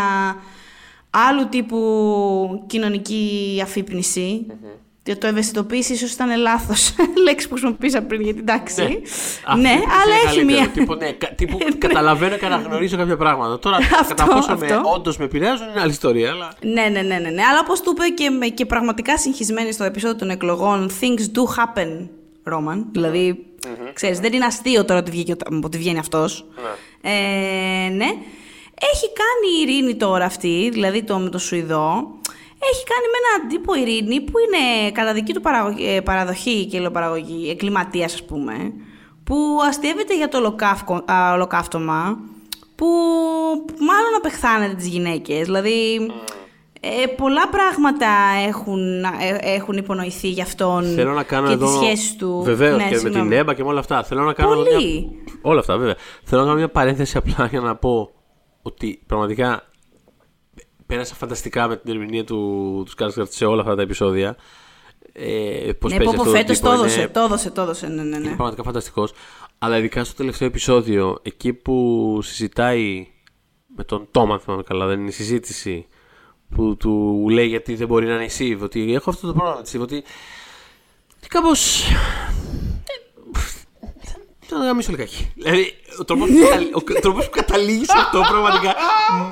άλλου 1.11 1.49
τύπου 1.49 2.65
κοινωνική 2.67 3.61
αφύπνιση. 3.63 4.47
Mm-hmm. 4.49 4.81
Το 5.19 5.27
ευαισθητοποίηση 5.27 5.93
ίσως 5.93 6.13
ήταν 6.13 6.37
λάθος 6.37 6.95
λέξη 7.27 7.49
που 7.49 7.55
χρησιμοποίησα 7.55 8.03
πριν, 8.03 8.21
γιατί 8.21 8.39
εντάξει. 8.39 8.83
Ναι, 8.83 9.61
ναι 9.61 9.71
αλλά 9.71 10.15
έχει 10.27 10.45
μία. 10.45 10.69
Τύπου, 10.69 10.95
ναι, 10.95 11.13
τύπου 11.37 11.59
ναι. 11.59 11.71
καταλαβαίνω 11.71 12.37
και 12.37 12.47
αναγνωρίζω 12.47 12.97
κάποια 12.97 13.17
πράγματα. 13.17 13.59
Τώρα, 13.59 13.79
κατά 14.09 14.27
πόσο 14.27 14.57
με, 14.57 14.81
όντως 14.95 15.17
με 15.17 15.25
επηρεάζουν 15.25 15.69
είναι 15.69 15.81
άλλη 15.81 15.91
ιστορία. 15.91 16.31
Αλλά... 16.31 16.53
Ναι, 16.63 16.83
ναι, 16.83 17.03
ναι, 17.03 17.19
ναι, 17.19 17.31
ναι. 17.31 17.43
Αλλά 17.43 17.59
όπως 17.63 17.81
του 17.81 17.95
είπε 17.97 18.09
και, 18.09 18.51
και 18.55 18.67
πραγματικά 18.67 19.19
συγχυσμένη 19.19 19.73
στο 19.73 19.85
επεισόδιο 19.85 20.17
των 20.17 20.31
εκλογών, 20.31 20.91
things 21.01 21.39
do 21.39 21.43
happen, 21.43 22.09
Roman. 22.53 22.85
Δηλαδή, 22.93 23.47
mm-hmm. 23.63 23.91
ξέρεις, 23.93 24.21
δεν 24.21 24.33
είναι 24.33 24.45
αστείο 24.45 24.85
τώρα 24.85 25.01
ότι, 25.01 25.37
ότι 25.63 25.79
βγαίνει 25.79 25.99
αυτός. 25.99 26.47
Ναι. 26.63 27.11
Ε, 27.11 27.89
ναι. 27.89 28.09
Έχει 28.93 29.07
κάνει 29.13 29.57
η 29.57 29.61
Ειρήνη 29.63 29.95
τώρα 29.97 30.25
αυτή, 30.25 30.69
δηλαδή 30.73 31.03
το, 31.03 31.19
με 31.19 31.29
το 31.29 31.39
Σουηδό, 31.39 32.19
έχει 32.71 32.85
κάνει 32.93 33.07
με 33.13 33.19
έναν 33.23 33.49
τύπο 33.49 33.75
Ειρήνη 33.75 34.21
που 34.21 34.33
είναι 34.39 34.91
κατά 34.91 35.13
δική 35.13 35.33
του 35.33 35.43
ε, 35.79 36.01
παραδοχή 36.01 36.67
και 36.67 36.77
υλοπαραγωγή, 36.77 37.51
εγκληματίας 37.51 38.15
ας 38.15 38.25
πούμε, 38.25 38.73
που 39.25 39.37
αστείευεται 39.69 40.17
για 40.17 40.29
το 40.29 40.55
ολοκαύτωμα, 41.33 42.19
που 42.75 42.87
μάλλον 43.79 44.15
απεχθάνεται 44.17 44.75
τις 44.75 44.87
γυναίκες, 44.87 45.45
δηλαδή... 45.45 46.11
Ε, 46.83 47.07
πολλά 47.07 47.49
πράγματα 47.49 48.07
έχουν, 48.49 49.05
ε, 49.05 49.39
έχουν 49.41 49.77
υπονοηθεί 49.77 50.29
για 50.29 50.45
αυτόν 50.45 50.85
Θέλω 50.85 51.13
να 51.13 51.23
κάνω 51.23 51.47
και 51.47 51.53
εδώ... 51.53 51.67
τις 51.67 51.75
σχέσεις 51.75 52.17
του. 52.17 52.41
Βεβαίως 52.45 52.77
ναι, 52.77 52.89
και 52.89 53.01
με 53.03 53.11
την 53.11 53.33
ΕΜΠΑ 53.33 53.55
και 53.55 53.63
με 53.63 53.69
όλα 53.69 53.81
αυτά. 53.81 54.03
Θέλω 54.03 54.23
να 54.23 54.33
κάνω 54.33 54.55
Πολύ. 54.55 55.11
Μια... 55.25 55.37
Όλα 55.43 55.61
αυτά, 55.61 55.77
βέβαια. 55.77 55.95
Θέλω 56.25 56.41
να 56.41 56.47
κάνω 56.47 56.59
μια 56.59 56.71
παρένθεση 56.71 57.17
απλά 57.17 57.47
για 57.47 57.61
να 57.61 57.77
πω 57.77 58.11
ότι 58.63 59.03
πραγματικά 59.07 59.71
πέρασα 60.87 61.15
φανταστικά 61.15 61.69
με 61.69 61.77
την 61.77 61.91
ερμηνεία 61.91 62.25
του, 62.25 62.37
του 62.85 62.91
Σκάρσγκαρτ 62.91 63.33
σε 63.33 63.45
όλα 63.45 63.61
αυτά 63.61 63.75
τα 63.75 63.83
επεισόδια. 63.83 64.37
Ε, 65.13 65.71
πώς 65.79 65.93
ναι, 65.93 66.05
πω 66.05 66.25
φέτος 66.25 66.61
το 66.61 66.71
έδωσε, 66.71 67.09
το 67.09 67.21
έδωσε, 67.21 67.51
το 67.51 67.61
έδωσε, 67.61 67.87
ναι, 67.87 68.03
ναι, 68.03 68.19
ναι. 68.19 68.27
Είναι 68.27 68.37
πραγματικά 68.37 68.63
φανταστικός. 68.63 69.13
Αλλά 69.59 69.79
ειδικά 69.79 70.05
στο 70.05 70.15
τελευταίο 70.15 70.49
επεισόδιο, 70.49 71.19
εκεί 71.23 71.53
που 71.53 72.19
συζητάει 72.23 73.07
με 73.77 73.85
τον 73.85 74.09
Τόμα, 74.11 74.39
θυμάμαι 74.39 74.63
καλά, 74.63 74.87
δεν 74.87 75.01
είναι 75.01 75.09
η 75.09 75.13
συζήτηση, 75.13 75.87
που 76.55 76.77
του 76.77 77.27
λέει 77.31 77.47
γιατί 77.47 77.75
δεν 77.75 77.87
μπορεί 77.87 78.07
να 78.07 78.15
είναι 78.15 78.25
η 78.25 78.29
Σιβ, 78.29 78.63
ότι 78.63 78.95
έχω 78.95 79.11
αυτό 79.11 79.27
το 79.27 79.33
πρόβλημα 79.33 79.57
με 79.57 79.63
τη 79.63 79.69
Σιβ, 79.69 79.83
ότι 79.83 80.03
κάπως 81.29 81.85
το 84.51 84.59
να 84.59 84.65
γαμίσω 84.65 84.91
λιγάκι. 84.91 85.33
Δηλαδή, 85.35 85.75
ο 85.99 86.05
τρόπος 86.05 86.29
που, 86.31 87.13
που 87.13 87.31
καταλήγεις 87.31 87.87
σε 87.87 87.97
αυτό 87.97 88.21
πραγματικά. 88.29 88.75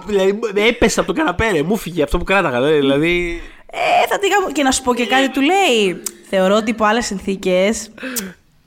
Δηλαδή, 0.07 0.39
έπεσε 0.55 1.01
από 1.01 1.13
το 1.13 1.19
καναπέ, 1.19 1.63
μου 1.63 1.77
φύγε 1.77 2.03
αυτό 2.03 2.19
που 2.19 2.25
κράταγα. 2.25 2.61
Δηλαδή. 2.61 3.43
Ε, 3.71 4.07
θα 4.09 4.19
τη 4.19 4.29
γάμω. 4.29 4.53
Και 4.53 4.63
να 4.63 4.71
σου 4.71 4.83
πω 4.83 4.95
και 4.95 5.07
κάτι 5.07 5.31
του 5.31 5.41
λέει. 5.41 6.03
Θεωρώ 6.29 6.55
ότι 6.55 6.71
υπό 6.71 6.85
άλλες 6.85 7.07
συνθήκες 7.07 7.91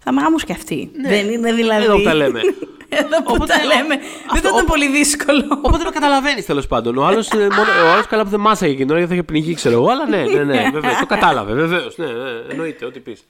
θα 0.03 0.11
με 0.11 0.21
και 0.45 0.51
αυτή. 0.51 0.91
Ναι. 1.01 1.09
Δεν 1.09 1.29
είναι 1.29 1.53
δηλαδή. 1.53 1.83
Εδώ 1.83 1.95
που 1.97 2.03
τα 2.03 2.13
λέμε. 2.13 2.39
Εδώ 2.89 3.23
που 3.23 3.45
τα 3.45 3.55
λέμε. 3.65 3.95
Δεν 4.33 4.41
θα 4.41 4.49
ήταν 4.49 4.65
πολύ 4.65 4.87
δύσκολο. 4.87 5.45
Οπότε 5.63 5.83
το 5.83 5.91
καταλαβαίνεις 5.91 6.45
τέλος 6.45 6.67
πάντων. 6.67 6.97
Ο 6.97 7.05
άλλος 7.05 7.29
ε, 7.29 7.47
καλά 8.09 8.23
που 8.23 8.29
δεν 8.29 8.39
μάσαγε 8.39 8.71
εκείνη 8.71 8.91
γιατί 8.91 9.07
θα 9.07 9.13
είχε 9.13 9.23
πνιγεί, 9.23 9.53
ξέρω 9.53 9.75
εγώ. 9.75 9.89
Αλλά 9.89 10.07
ναι, 10.07 10.23
ναι, 10.23 10.43
ναι, 10.43 10.69
βέβαια. 10.73 10.99
Το 10.99 11.05
κατάλαβε, 11.05 11.53
βεβαίως. 11.53 11.97
Ναι, 11.97 12.05
ναι, 12.05 12.29
εννοείται, 12.49 12.85
ό,τι 12.85 12.99
πεις. 12.99 13.23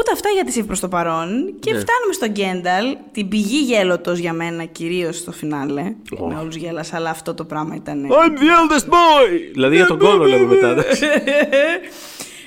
Οπότε 0.00 0.14
αυτά 0.14 0.28
για 0.28 0.44
τη 0.44 0.52
ΣΥΒ 0.52 0.66
προς 0.66 0.80
το 0.80 0.88
παρόν. 0.88 1.54
Και 1.60 1.72
ναι. 1.72 1.78
φτάνουμε 1.78 2.12
στο 2.12 2.28
Γκένταλ, 2.28 2.96
την 3.12 3.28
πηγή 3.28 3.56
γέλοτος 3.56 4.18
για 4.18 4.32
μένα 4.32 4.64
κυρίως 4.64 5.16
στο 5.16 5.32
φινάλε. 5.32 5.94
Oh. 6.18 6.28
Με 6.28 6.38
όλους 6.40 6.56
γέλασα, 6.56 6.96
αλλά 6.96 7.10
αυτό 7.10 7.34
το 7.34 7.44
πράγμα 7.44 7.74
ήταν... 7.74 8.06
I'm 8.10 8.28
the 8.28 8.42
eldest 8.42 8.88
boy! 8.88 9.50
δηλαδή 9.52 9.76
για 9.76 9.86
τον 9.86 9.98
κόλλο 9.98 10.24
λέμε 10.24 10.46
μετά. 10.46 10.68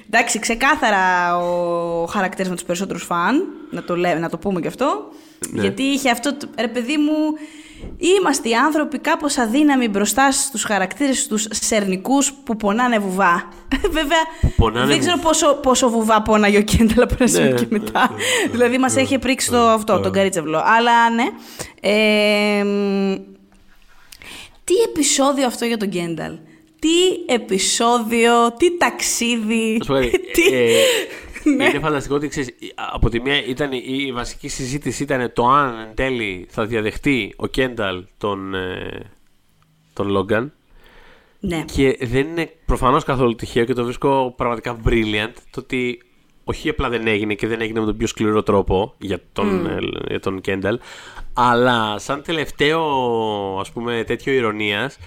Εντάξει, 0.09 0.39
ξεκάθαρα 0.39 1.37
ο 1.37 2.05
χαρακτήρας 2.05 2.49
με 2.49 2.55
τους 2.55 2.63
περισσότερους 2.63 3.03
φαν, 3.03 3.43
να 3.69 3.83
το, 3.83 3.95
να 3.95 4.29
το 4.29 4.37
πούμε 4.37 4.61
και 4.61 4.67
αυτό. 4.67 5.09
Ναι. 5.49 5.61
Γιατί 5.61 5.83
είχε 5.83 6.09
αυτό, 6.09 6.37
ρε 6.59 6.67
παιδί 6.67 6.97
μου, 6.97 7.13
Είμαστε 7.97 8.49
οι 8.49 8.53
άνθρωποι 8.53 8.99
κάπως 8.99 9.37
αδύναμοι 9.37 9.87
μπροστά 9.87 10.31
στους 10.31 10.63
χαρακτήρες 10.63 11.27
τους 11.27 11.47
σερνικούς 11.49 12.33
που 12.33 12.55
πονάνε 12.55 12.99
βουβά. 12.99 13.49
Βέβαια, 13.97 14.85
δεν 14.85 14.99
ξέρω 14.99 15.17
πόσο, 15.17 15.53
πόσο 15.53 15.89
βουβά 15.89 16.21
πόναγε 16.21 16.57
ο 16.57 16.61
Κένταλ 16.61 17.01
από 17.01 17.15
ένα 17.19 17.29
σημείο 17.29 17.53
και 17.53 17.65
μετά. 17.69 18.09
δηλαδή 18.51 18.77
μας 18.77 18.95
έχει 18.95 19.19
πρίξει 19.19 19.49
το 19.49 19.57
αυτό, 19.57 19.99
τον 19.99 20.11
Καρίτσευλο. 20.11 20.61
Αλλά 20.65 21.09
ναι. 21.09 21.27
τι 24.63 24.73
επεισόδιο 24.89 25.45
αυτό 25.45 25.65
για 25.65 25.77
τον 25.77 25.89
Κένταλ; 25.89 26.33
Τι 26.79 27.33
επεισόδιο, 27.33 28.53
τι 28.57 28.77
ταξίδι. 28.77 29.81
τι... 30.33 30.41
Ε, 31.43 31.49
ναι. 31.49 31.65
Είναι 31.65 31.79
φανταστικό 31.79 32.15
ότι 32.15 32.27
ξέρεις, 32.27 32.49
από 32.93 33.09
τη 33.09 33.21
μία 33.21 33.45
ήταν 33.45 33.71
η, 33.71 34.11
βασική 34.13 34.47
συζήτηση 34.47 35.03
ήταν 35.03 35.33
το 35.33 35.47
αν 35.47 35.79
εν 35.79 35.95
τέλει 35.95 36.45
θα 36.49 36.65
διαδεχτεί 36.65 37.33
ο 37.35 37.47
Κένταλ 37.47 38.03
τον, 38.17 38.55
ε, 38.55 39.11
τον 39.93 40.09
Λόγκαν. 40.09 40.53
Ναι. 41.39 41.65
Και 41.73 41.97
δεν 42.01 42.27
είναι 42.27 42.51
προφανώς 42.65 43.03
καθόλου 43.03 43.35
τυχαίο 43.35 43.65
και 43.65 43.73
το 43.73 43.83
βρίσκω 43.83 44.33
πραγματικά 44.37 44.79
brilliant 44.85 45.33
το 45.51 45.59
ότι 45.59 46.01
όχι 46.43 46.69
απλά 46.69 46.89
δεν 46.89 47.07
έγινε 47.07 47.33
και 47.33 47.47
δεν 47.47 47.61
έγινε 47.61 47.79
με 47.79 47.85
τον 47.85 47.97
πιο 47.97 48.07
σκληρό 48.07 48.43
τρόπο 48.43 48.93
για 48.97 49.19
τον, 49.33 49.67
mm. 49.67 50.07
για 50.07 50.19
τον 50.19 50.41
Κένταλ, 50.41 50.79
αλλά 51.33 51.99
σαν 51.99 52.21
τελευταίο 52.21 52.81
ας 53.59 53.71
πούμε 53.71 54.03
τέτοιο 54.03 54.33
ηρωνίας 54.33 54.97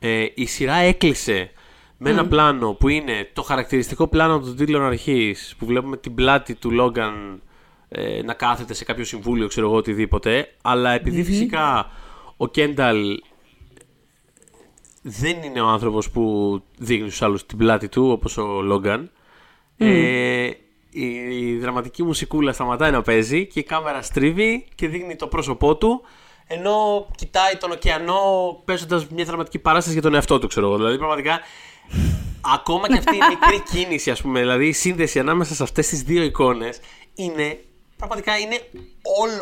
ε, 0.00 0.26
η 0.34 0.46
σειρά 0.46 0.74
έκλεισε 0.74 1.50
με 1.98 2.10
ένα 2.10 2.26
πλάνο 2.26 2.72
που 2.72 2.88
είναι 2.88 3.30
το 3.32 3.42
χαρακτηριστικό 3.42 4.06
πλάνο 4.06 4.38
των 4.40 4.56
τίτλων 4.56 4.82
αρχής 4.82 5.54
που 5.58 5.66
βλέπουμε 5.66 5.96
την 5.96 6.14
πλάτη 6.14 6.54
του 6.54 6.70
Λόγκαν 6.70 7.42
ε, 7.88 8.22
να 8.22 8.34
κάθεται 8.34 8.74
σε 8.74 8.84
κάποιο 8.84 9.04
συμβούλιο, 9.04 9.46
ξέρω 9.46 9.66
εγώ 9.66 9.76
οτιδήποτε. 9.76 10.54
Αλλά 10.62 11.00
φυσικά 11.04 11.90
ο 12.36 12.48
Κένταλ 12.48 13.20
δεν 15.02 15.42
είναι 15.42 15.60
ο 15.60 15.66
άνθρωπος 15.66 16.10
που 16.10 16.62
δείχνει 16.78 17.08
στους 17.08 17.22
άλλους 17.22 17.46
την 17.46 17.58
πλάτη 17.58 17.88
του 17.88 18.10
όπως 18.10 18.36
ο 18.36 18.62
Λόγκαν. 18.62 19.10
Ε, 19.76 20.50
η, 20.90 21.06
η 21.38 21.58
δραματική 21.58 22.02
μουσικούλα 22.02 22.52
σταματάει 22.52 22.90
να 22.90 23.02
παίζει 23.02 23.46
και 23.46 23.58
η 23.58 23.62
κάμερα 23.62 24.02
στρίβει 24.02 24.66
και 24.74 24.88
δείχνει 24.88 25.16
το 25.16 25.26
πρόσωπό 25.26 25.76
του 25.76 26.02
ενώ 26.46 27.06
κοιτάει 27.16 27.56
τον 27.56 27.70
ωκεανό 27.70 28.20
παίζοντας 28.64 29.06
μια 29.08 29.24
δραματική 29.24 29.58
παράσταση 29.58 29.92
για 29.92 30.02
τον 30.02 30.14
εαυτό 30.14 30.38
του, 30.38 30.46
ξέρω 30.46 30.66
εγώ. 30.66 30.76
Δηλαδή, 30.76 30.96
πραγματικά 30.96 31.40
ακόμα 32.54 32.86
και 32.86 32.98
αυτή 32.98 33.16
η 33.16 33.20
μικρή 33.28 33.62
κίνηση, 33.72 34.10
ας 34.10 34.20
πούμε, 34.20 34.40
δηλαδή 34.40 34.66
η 34.66 34.72
σύνδεση 34.72 35.18
ανάμεσα 35.18 35.54
σε 35.54 35.62
αυτές 35.62 35.88
τις 35.88 36.02
δύο 36.02 36.22
εικόνες 36.22 36.80
είναι. 37.14 37.64
Πραγματικά 37.96 38.38
είναι 38.38 38.60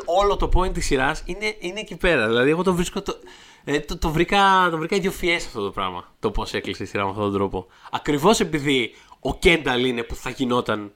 όλο 0.05 0.37
το 0.37 0.49
point 0.55 0.73
της 0.73 0.87
σειράς 0.87 1.23
είναι, 1.25 1.57
είναι 1.59 1.81
εκεί 1.81 1.97
πέρα. 1.97 2.27
Δηλαδή, 2.27 2.51
εγώ 2.51 2.63
το 2.63 2.75
βρίσκω. 2.75 3.03
Το, 3.03 3.19
ε, 3.65 3.81
το, 3.81 3.99
το, 3.99 4.11
βρήκα, 4.11 4.69
το 4.71 4.79
βρήκα 4.79 4.97
ιδιοφιέ 4.97 5.37
αυτό 5.37 5.63
το 5.63 5.71
πράγμα. 5.71 6.13
Το 6.21 6.31
πώς 6.31 6.55
έκλεισε 6.55 6.83
η 6.83 6.87
σειρά 6.87 7.05
με 7.05 7.11
αυτόν 7.11 7.25
τον 7.25 7.35
τρόπο. 7.35 7.67
Ακριβώς 7.91 8.41
επειδή 8.41 8.95
ο 9.21 9.35
Κένταλ 9.35 9.85
είναι 9.85 10.03
που 10.03 10.15
θα 10.15 10.31
γινόταν 10.31 10.93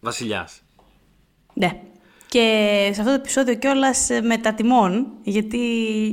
βασιλιάς. 0.00 0.60
Ναι. 1.54 1.82
Και 2.32 2.90
σε 2.92 3.00
αυτό 3.00 3.04
το 3.04 3.18
επεισόδιο 3.20 3.54
κιόλας 3.54 4.10
ε, 4.10 4.20
μετατιμών, 4.20 5.06
γιατί 5.22 5.58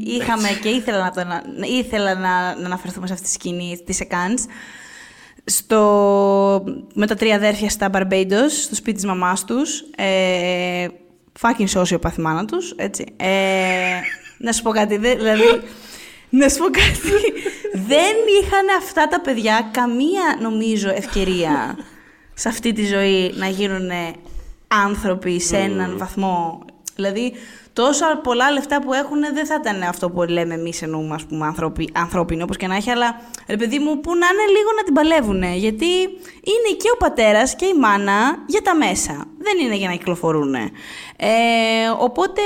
είχαμε 0.06 0.48
και 0.62 0.70
ήθελα 0.70 1.00
να, 1.04 1.12
το, 1.12 1.24
να, 1.24 1.66
ήθελα 1.68 2.14
να, 2.14 2.56
να 2.56 2.66
αναφερθούμε 2.66 3.08
σε 3.08 3.14
αυτή 3.14 3.26
τη 3.26 3.32
σκηνή 3.32 3.82
της 3.86 4.00
Εκάνς, 4.00 4.44
στο, 5.46 6.64
με 6.94 7.08
τα 7.08 7.16
τρία 7.16 7.36
αδέρφια 7.36 7.70
στα 7.70 7.90
Barbados, 7.94 8.50
στο 8.62 8.76
σπίτι 8.76 8.96
της 8.96 9.06
μαμάς 9.06 9.46
τους. 9.46 9.84
Ε, 9.96 10.88
Fucking 11.42 11.82
sociopath 11.82 12.16
μάνα 12.18 12.46
τους, 12.46 12.74
έτσι. 12.78 13.06
Ε, 13.18 14.00
να 14.38 14.52
σου 14.52 14.62
πω 14.64 14.72
κάτι, 14.72 14.98
δε- 14.98 15.16
δηλαδή... 15.16 15.62
Να 16.30 16.50
σου 16.50 16.58
πω 16.58 16.64
κάτι. 16.66 17.10
δεν 17.74 18.16
είχαν 18.42 18.66
αυτά 18.80 19.08
τα 19.08 19.22
παιδιά 19.22 19.70
καμία, 19.72 20.38
νομίζω, 20.42 20.90
ευκαιρία 20.90 21.78
σε 22.34 22.50
αυτή 22.50 22.74
τη 22.74 22.86
ζωή 22.86 23.34
να 23.36 23.48
γίνουν 23.48 23.90
άνθρωποι 24.70 25.40
σε 25.40 25.58
έναν 25.58 25.98
βαθμό. 25.98 26.60
Δηλαδή, 26.96 27.34
τόσα 27.74 28.20
πολλά 28.24 28.52
λεφτά 28.52 28.82
που 28.82 28.94
έχουν 28.94 29.20
δεν 29.34 29.46
θα 29.46 29.56
ήταν 29.62 29.84
αυτό 29.84 30.10
που 30.10 30.22
λέμε 30.22 30.54
εμείς 30.54 30.82
εννοούμε, 30.82 31.16
ας 31.16 31.26
πούμε, 31.26 31.46
ανθρώπι, 31.46 31.90
ανθρώπινο, 31.94 32.44
όπως 32.44 32.58
και 32.58 32.68
να 32.68 32.76
έχει, 32.76 32.90
αλλά 32.90 33.22
ρε 33.48 33.58
παιδί 33.58 33.80
μου, 33.80 34.00
που 34.00 34.16
να 34.16 34.28
είναι 34.28 34.52
λίγο 34.52 34.70
να 34.78 34.84
την 34.84 34.94
παλεύουν. 34.94 35.44
Γιατί 35.44 35.92
είναι 36.54 36.76
και 36.78 36.90
ο 36.94 36.98
πατέρας 36.98 37.56
και 37.56 37.66
η 37.66 37.74
μάνα 37.74 38.44
για 38.48 38.62
τα 38.62 38.76
μέσα. 38.76 39.26
Δεν 39.38 39.66
είναι 39.66 39.76
για 39.76 39.88
να 39.88 39.94
κυκλοφορούν. 39.96 40.54
Ε, 40.56 40.70
οπότε. 42.00 42.42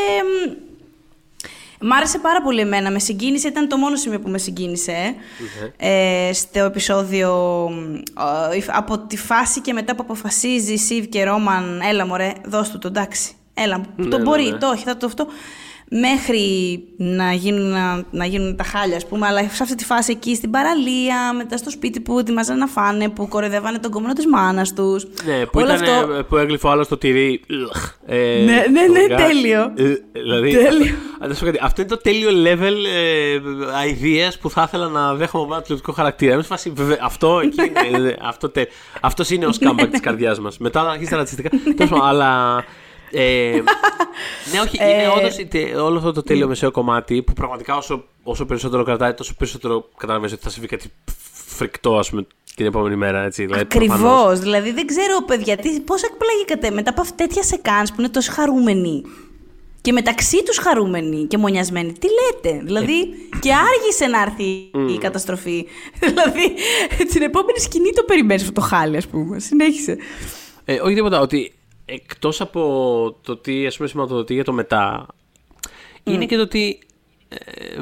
Μ, 1.83 1.87
Μ' 1.87 1.93
άρεσε 1.93 2.19
πάρα 2.19 2.41
πολύ 2.41 2.59
εμένα, 2.59 2.91
με 2.91 2.99
συγκίνησε, 2.99 3.47
ήταν 3.47 3.67
το 3.67 3.77
μόνο 3.77 3.95
σημείο 3.95 4.19
που 4.19 4.29
με 4.29 4.37
συγκίνησε. 4.37 5.15
Ε, 5.77 6.29
στο 6.33 6.59
επεισόδιο 6.59 7.31
ε, 8.53 8.59
από 8.67 8.99
τη 8.99 9.17
φάση 9.17 9.61
και 9.61 9.73
μετά 9.73 9.95
που 9.95 10.03
αποφασίζει 10.03 10.73
η 10.73 10.77
Σιβ 10.77 11.05
και 11.05 11.23
Ρόμαν, 11.23 11.81
έλα 11.89 12.05
μωρέ, 12.05 12.33
δώσ' 12.45 12.69
του 12.69 12.77
το 12.77 12.87
εντάξει, 12.87 13.33
έλα, 13.53 13.81
το 14.09 14.17
ναι, 14.17 14.23
μπορεί, 14.23 14.43
ναι. 14.43 14.57
το 14.57 14.67
όχι, 14.67 14.83
θα 14.83 14.97
το 14.97 15.05
αυτό, 15.05 15.27
μέχρι 16.01 16.39
να 16.97 17.33
γίνουν, 17.33 17.69
να, 17.71 18.03
να 18.11 18.25
γίνουν 18.25 18.55
τα 18.55 18.63
χάλια, 18.63 18.95
ας 18.95 19.05
πούμε, 19.07 19.27
αλλά 19.27 19.39
σε 19.49 19.63
αυτή 19.63 19.75
τη 19.75 19.85
φάση 19.85 20.11
εκεί 20.11 20.35
στην 20.35 20.51
παραλία, 20.51 21.33
μετά 21.37 21.57
στο 21.57 21.69
σπίτι 21.69 21.99
που 21.99 22.19
ετοιμάζανε 22.19 22.59
να 22.59 22.67
φάνε, 22.67 23.09
που 23.09 23.27
κοροϊδεύανε 23.27 23.77
τον 23.77 23.91
κομμένο 23.91 24.13
της 24.13 24.25
μάνας 24.27 24.73
τους. 24.73 25.05
Ναι, 25.25 25.45
που, 25.45 25.59
Όλο 25.59 25.73
ήταν, 25.75 25.89
αυτό- 25.99 26.13
ε, 26.13 26.21
που 26.21 26.37
έγλειφε 26.37 26.67
ο 26.67 26.69
άλλος 26.69 26.87
το 26.87 26.97
τυρί. 26.97 27.41
Ε, 28.05 28.17
Ναι, 28.17 28.43
ναι, 28.43 28.61
ναι, 28.81 28.85
πραγματικά, 28.85 29.15
τέλειο. 29.15 29.61
ε, 29.75 29.93
δηλαδή, 30.11 30.51
Τέλειο. 30.51 30.93
Α, 31.19 31.27
να 31.27 31.33
σου 31.33 31.39
πω 31.39 31.45
κάτι, 31.45 31.59
αυτό 31.61 31.81
είναι 31.81 31.89
το 31.89 31.97
τέλειο 31.97 32.29
level 32.29 32.75
ε, 32.95 33.37
ideas 33.91 34.33
που 34.41 34.49
θα 34.49 34.63
ήθελα 34.67 34.87
να 34.87 35.13
δέχομαι 35.15 35.43
από 35.43 35.53
ένα 35.53 35.61
τηλεοπτικό 35.63 35.91
χαρακτήρα. 35.93 36.33
Είμαι 36.33 36.41
σε 36.41 36.47
φάση, 36.47 36.69
βέβαια, 36.75 36.97
αυτό, 37.01 37.39
εκεί, 37.43 37.71
είναι, 37.87 38.09
ε, 38.09 38.15
αυτό, 38.21 38.49
τε, 38.49 38.65
αυτός 39.01 39.29
είναι 39.29 39.45
ο 39.45 39.51
σκάμπακ 39.51 39.89
της 39.89 39.99
καρδιάς 39.99 40.39
μας. 40.39 40.57
Μετά 40.57 40.83
να 40.83 40.89
αρχίσει 40.89 41.09
τα 41.09 41.17
ρατσιστικά. 41.17 41.49
Τέλος 41.75 41.89
πάντων, 41.91 42.07
αλλά... 42.07 42.63
Ε, 43.15 43.51
ναι, 44.53 44.59
όχι, 44.59 44.77
είναι 44.81 45.07
όντως 45.17 45.37
η 45.37 45.45
τε- 45.45 45.75
όλο 45.75 45.97
αυτό 45.97 46.11
το 46.11 46.23
τέλειο 46.23 46.47
μεσαίο 46.47 46.71
κομμάτι 46.71 47.21
που 47.21 47.33
πραγματικά 47.33 47.75
όσο, 47.77 48.03
όσο 48.23 48.45
περισσότερο 48.45 48.83
κρατάει, 48.83 49.13
τόσο 49.13 49.33
περισσότερο 49.37 49.89
καταλαβαίνεις 49.97 50.33
ότι 50.33 50.43
θα 50.43 50.49
συμβεί 50.49 50.67
κάτι 50.67 50.91
φρικτό, 51.45 51.97
ας 51.97 52.09
πούμε, 52.09 52.25
την 52.55 52.65
επόμενη 52.65 52.95
μέρα. 52.95 53.23
Έτσι, 53.23 53.45
δηλαδή, 53.45 53.65
προφανώς. 53.65 53.93
Ακριβώς. 54.11 54.39
Δηλαδή 54.39 54.71
δεν 54.71 54.85
ξέρω, 54.87 55.21
παιδιά, 55.25 55.57
τι, 55.57 55.79
πώς 55.79 56.03
εκπλαγήκατε 56.03 56.71
μετά 56.71 56.89
από 56.89 57.01
αυτ- 57.01 57.15
τέτοια 57.17 57.43
σεκάνς 57.43 57.89
που 57.89 57.95
είναι 57.99 58.09
τόσο 58.09 58.31
χαρούμενοι. 58.31 59.01
Και 59.81 59.91
μεταξύ 59.91 60.43
τους 60.43 60.57
χαρούμενοι 60.57 61.25
και 61.25 61.37
μονιασμένοι. 61.37 61.91
Τι 61.93 62.07
λέτε. 62.07 62.61
Δηλαδή 62.63 63.07
και 63.39 63.53
άργησε 63.53 64.05
να 64.05 64.21
έρθει 64.21 64.43
η 64.93 64.97
καταστροφή. 64.99 65.65
δηλαδή 66.07 66.53
την 67.11 67.21
επόμενη 67.21 67.59
σκηνή 67.59 67.89
το 67.93 68.03
περιμένεις 68.03 68.41
αυτό 68.41 68.53
το 68.53 68.61
χάλι, 68.61 68.97
ας 68.97 69.07
πούμε. 69.07 69.39
Συνέχισε. 69.39 69.97
Ε, 70.65 70.79
όχι 70.79 70.95
τίποτα, 70.95 71.19
ότι 71.19 71.53
εκτός 71.85 72.41
από 72.41 73.15
το 73.21 73.37
τι 73.37 73.65
ας 73.65 73.75
πούμε 73.77 73.89
σηματοδοτεί 73.89 74.33
για 74.33 74.43
το 74.43 74.53
μετά, 74.53 75.05
είναι 76.03 76.25
και 76.25 76.35
το 76.35 76.41
ότι 76.41 76.79
ε, 77.29 77.81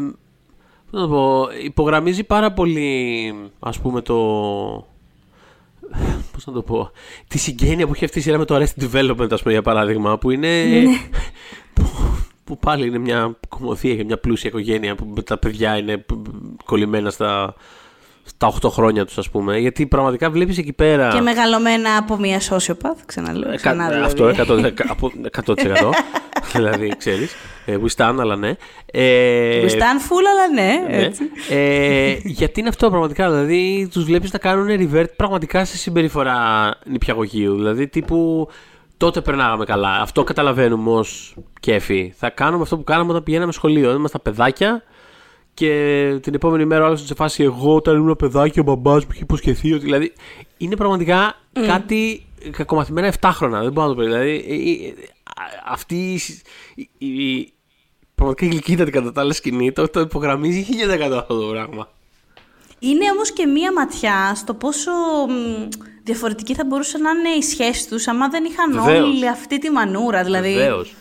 πώς 0.92 1.02
να 1.02 1.02
το 1.02 1.08
πω, 1.08 1.48
υπογραμμίζει 1.64 2.24
πάρα 2.24 2.52
πολύ 2.52 3.34
ας 3.60 3.80
πούμε 3.80 4.02
το 4.02 4.16
πώς 6.32 6.46
να 6.46 6.54
το 6.54 6.62
πω 6.62 6.92
τη 7.28 7.38
συγγένεια 7.38 7.88
που 7.88 7.94
έχει 7.96 8.06
αυτή 8.06 8.20
η 8.20 8.22
σειρά 8.22 8.38
με 8.38 8.46
το 8.46 8.56
Arrested 8.56 8.92
Development 8.92 9.32
ας 9.32 9.42
πούμε 9.42 9.54
για 9.54 9.62
παράδειγμα 9.62 10.18
που 10.18 10.32
είναι 10.32 10.84
που, 11.74 11.84
που 12.44 12.58
πάλι 12.58 12.88
είναι 12.88 12.98
μια 12.98 13.40
κομμωδία 13.50 13.96
και 13.96 14.04
μια 14.04 14.18
πλούσια 14.18 14.50
οικογένεια 14.50 14.96
που 14.96 15.14
τα 15.24 15.38
παιδιά 15.38 15.78
είναι 15.78 16.06
κολλημένα 16.66 17.10
στα, 17.10 17.56
στα 18.36 18.54
8 18.62 18.70
χρόνια 18.72 19.06
τους 19.06 19.18
ας 19.18 19.30
πούμε 19.30 19.58
γιατί 19.58 19.86
πραγματικά 19.88 20.30
βλέπεις 20.30 20.58
εκεί 20.58 20.74
πέρα 20.74 21.10
Και 21.14 21.22
μεγαλωμένα 21.22 21.98
από 21.98 22.18
μια 22.18 22.40
sociopath, 22.50 22.98
ξαναλέω. 23.06 23.52
ε, 23.52 23.56
Ξανά, 23.56 23.84
κα- 23.84 23.90
δηλαδή. 23.90 24.42
Αυτό 24.42 24.54
100%. 24.56 24.72
από 24.90 25.12
100%. 25.46 25.90
δηλαδή, 26.54 26.94
ξέρεις. 26.98 27.36
Ε, 27.66 27.78
we 27.86 27.96
stand, 27.96 28.16
αλλά 28.20 28.36
ναι. 28.36 28.54
Ε, 28.86 29.62
We 29.66 29.70
stand 29.70 30.00
full, 30.10 30.24
αλλά 30.32 30.48
ναι. 30.54 30.96
ναι. 30.98 31.04
Έτσι. 31.04 31.24
Ε, 31.50 32.16
γιατί 32.24 32.60
είναι 32.60 32.70
αυτό 32.70 32.90
πραγματικά. 32.90 33.30
Δηλαδή, 33.30 33.88
τους 33.92 34.04
βλέπεις 34.04 34.32
να 34.32 34.40
κάνουν 34.40 34.68
revert 34.70 35.06
πραγματικά 35.16 35.66
σε 35.66 35.78
συμπεριφορά 35.78 36.70
νηπιαγωγείου. 36.86 37.56
Δηλαδή, 37.56 37.88
τύπου 37.88 38.48
τότε 38.98 39.22
περνάγαμε 39.22 39.66
καλά. 39.66 40.02
Αυτό 40.02 40.24
καταλαβαίνουμε 40.24 40.92
ως 40.92 41.36
κέφι. 41.60 42.14
Θα 42.18 42.30
κάνουμε 42.30 42.64
αυτό 42.64 42.78
που 42.78 42.84
κάναμε 42.84 43.10
όταν 43.12 43.24
πηγαίναμε 43.24 43.52
σχολείο. 43.52 43.92
Ήμασταν 43.92 44.22
παιδάκια 44.24 44.84
και 45.54 46.18
την 46.22 46.34
επόμενη 46.34 46.66
μέρα 46.66 46.84
ο 46.84 46.86
άλλος 46.86 47.06
σε 47.06 47.16
φάση 47.16 47.44
εγώ 47.44 47.76
όταν 47.76 47.96
ήμουν 47.96 48.16
παιδάκι 48.16 48.60
ο 48.60 48.64
μπαμπάς 48.64 49.04
μου 49.04 49.10
είχε 49.14 49.24
υποσχεθεί 49.24 49.74
ότι. 49.74 49.84
Δηλαδή, 49.84 50.14
είναι 50.58 50.76
πραγματικά 50.76 51.36
κάτι 51.68 52.26
κακομαθημένα 52.52 53.14
7 53.22 53.30
χρόνια. 53.34 53.62
Δεν 53.62 53.72
μπορώ 53.72 53.88
να 53.88 53.94
το 53.94 54.00
πω. 54.02 54.08
Δηλαδή, 54.08 54.46
ε, 54.48 54.88
ε, 54.88 54.94
α- 55.24 55.72
αυτή 55.74 56.20
η, 56.76 56.90
η, 56.98 57.08
η 57.08 57.54
πραγματικά 58.16 58.46
η 58.46 58.50
γλυκύτατη 58.50 58.92
κατά 58.92 59.12
τα 59.12 59.22
άλλα 59.22 59.34
σκηνή 59.34 59.72
το, 59.72 59.88
το 59.90 60.00
υπογραμμίζει 60.00 60.66
1000% 61.10 61.12
αυτό 61.12 61.40
το 61.40 61.46
πράγμα. 61.48 61.88
Είναι 62.80 63.12
όμως 63.12 63.32
και 63.32 63.46
μία 63.46 63.74
ματιά 63.74 64.34
στο 64.36 64.54
πόσο 64.54 64.92
μ, 65.30 65.68
διαφορετική 66.04 66.54
θα 66.54 66.66
μπορούσε 66.66 66.98
να 66.98 67.10
είναι 67.10 67.30
η 67.30 67.42
σχέση 67.42 67.88
τους 67.88 68.08
άμα 68.08 68.28
δεν 68.30 68.44
είχαν 68.44 68.74
Βεβαίως. 68.74 69.08
όλη 69.08 69.28
αυτή 69.30 69.60
τη 69.60 69.70
μανούρα. 69.70 70.24
Δηλαδή, 70.24 70.54
Βεβαίως. 70.54 70.94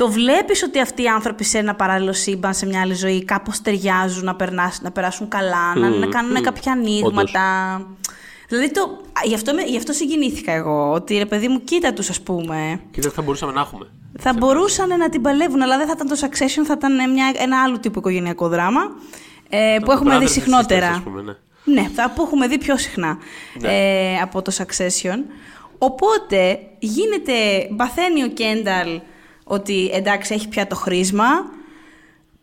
Το 0.00 0.10
βλέπεις 0.10 0.62
ότι 0.62 0.80
αυτοί 0.80 1.02
οι 1.02 1.06
άνθρωποι 1.06 1.44
σε 1.44 1.58
ένα 1.58 1.74
παράλληλο 1.74 2.12
σύμπαν, 2.12 2.54
σε 2.54 2.66
μια 2.66 2.80
άλλη 2.80 2.94
ζωή, 2.94 3.24
κάπως 3.24 3.60
ταιριάζουν 3.60 4.24
να, 4.24 4.34
περνάς, 4.34 4.80
να 4.82 4.90
περάσουν 4.90 5.28
καλά, 5.28 5.74
να, 5.74 5.88
να 5.88 6.06
κάνουν 6.06 6.42
κάποια 6.42 6.72
ανοίγματα. 6.72 7.40
Δηλαδή, 8.48 8.70
το, 8.70 8.80
α, 9.12 9.20
γι, 9.24 9.34
αυτό, 9.34 9.54
με- 9.54 9.62
γι' 9.62 9.76
αυτό 9.76 9.92
συγκινήθηκα 9.92 10.52
εγώ, 10.52 10.92
ότι 10.92 11.18
ρε 11.18 11.26
παιδί 11.26 11.48
μου, 11.48 11.64
κοίτα 11.64 11.92
τους 11.92 12.10
ας 12.10 12.20
πούμε. 12.20 12.80
Κοίτα 12.90 13.08
τι 13.08 13.14
θα 13.14 13.22
μπορούσαμε 13.22 13.52
να 13.52 13.60
έχουμε. 13.60 13.86
Θα 14.18 14.32
μπορούσαν 14.32 14.88
να 14.98 15.08
την 15.08 15.22
παλεύουν, 15.22 15.62
αλλά 15.62 15.76
δεν 15.76 15.86
θα 15.86 15.92
ήταν 15.96 16.08
το 16.08 16.16
Succession, 16.20 16.64
θα 16.66 16.74
ήταν 16.76 17.10
μια, 17.12 17.32
ένα 17.36 17.62
άλλο 17.62 17.78
τύπο 17.78 17.98
οικογενειακό 17.98 18.48
δράμα 18.48 18.80
ε, 19.48 19.76
που 19.84 19.92
έχουμε 19.92 20.18
δει 20.18 20.24
Brothers 20.24 20.28
and 20.28 20.32
συχνότερα. 20.32 20.90
sisters, 20.90 20.94
ας 20.96 21.02
πούμε, 21.02 21.22
ναι. 21.22 21.32
Ναι, 21.64 21.88
θα 21.94 22.12
που 22.14 22.22
έχουμε 22.22 22.46
δει 22.46 22.58
πιο 22.58 22.76
συχνά 22.76 23.18
ε, 23.62 24.16
από 24.22 24.42
το 24.42 24.52
Succession. 24.58 25.18
Οπότε 25.78 26.58
γίνεται, 26.78 27.32
παθαίνει 27.76 28.22
ο 28.22 28.28
Κένταλ 28.28 29.00
ότι 29.50 29.90
εντάξει 29.92 30.34
έχει 30.34 30.48
πια 30.48 30.66
το 30.66 30.74
χρήσμα. 30.74 31.28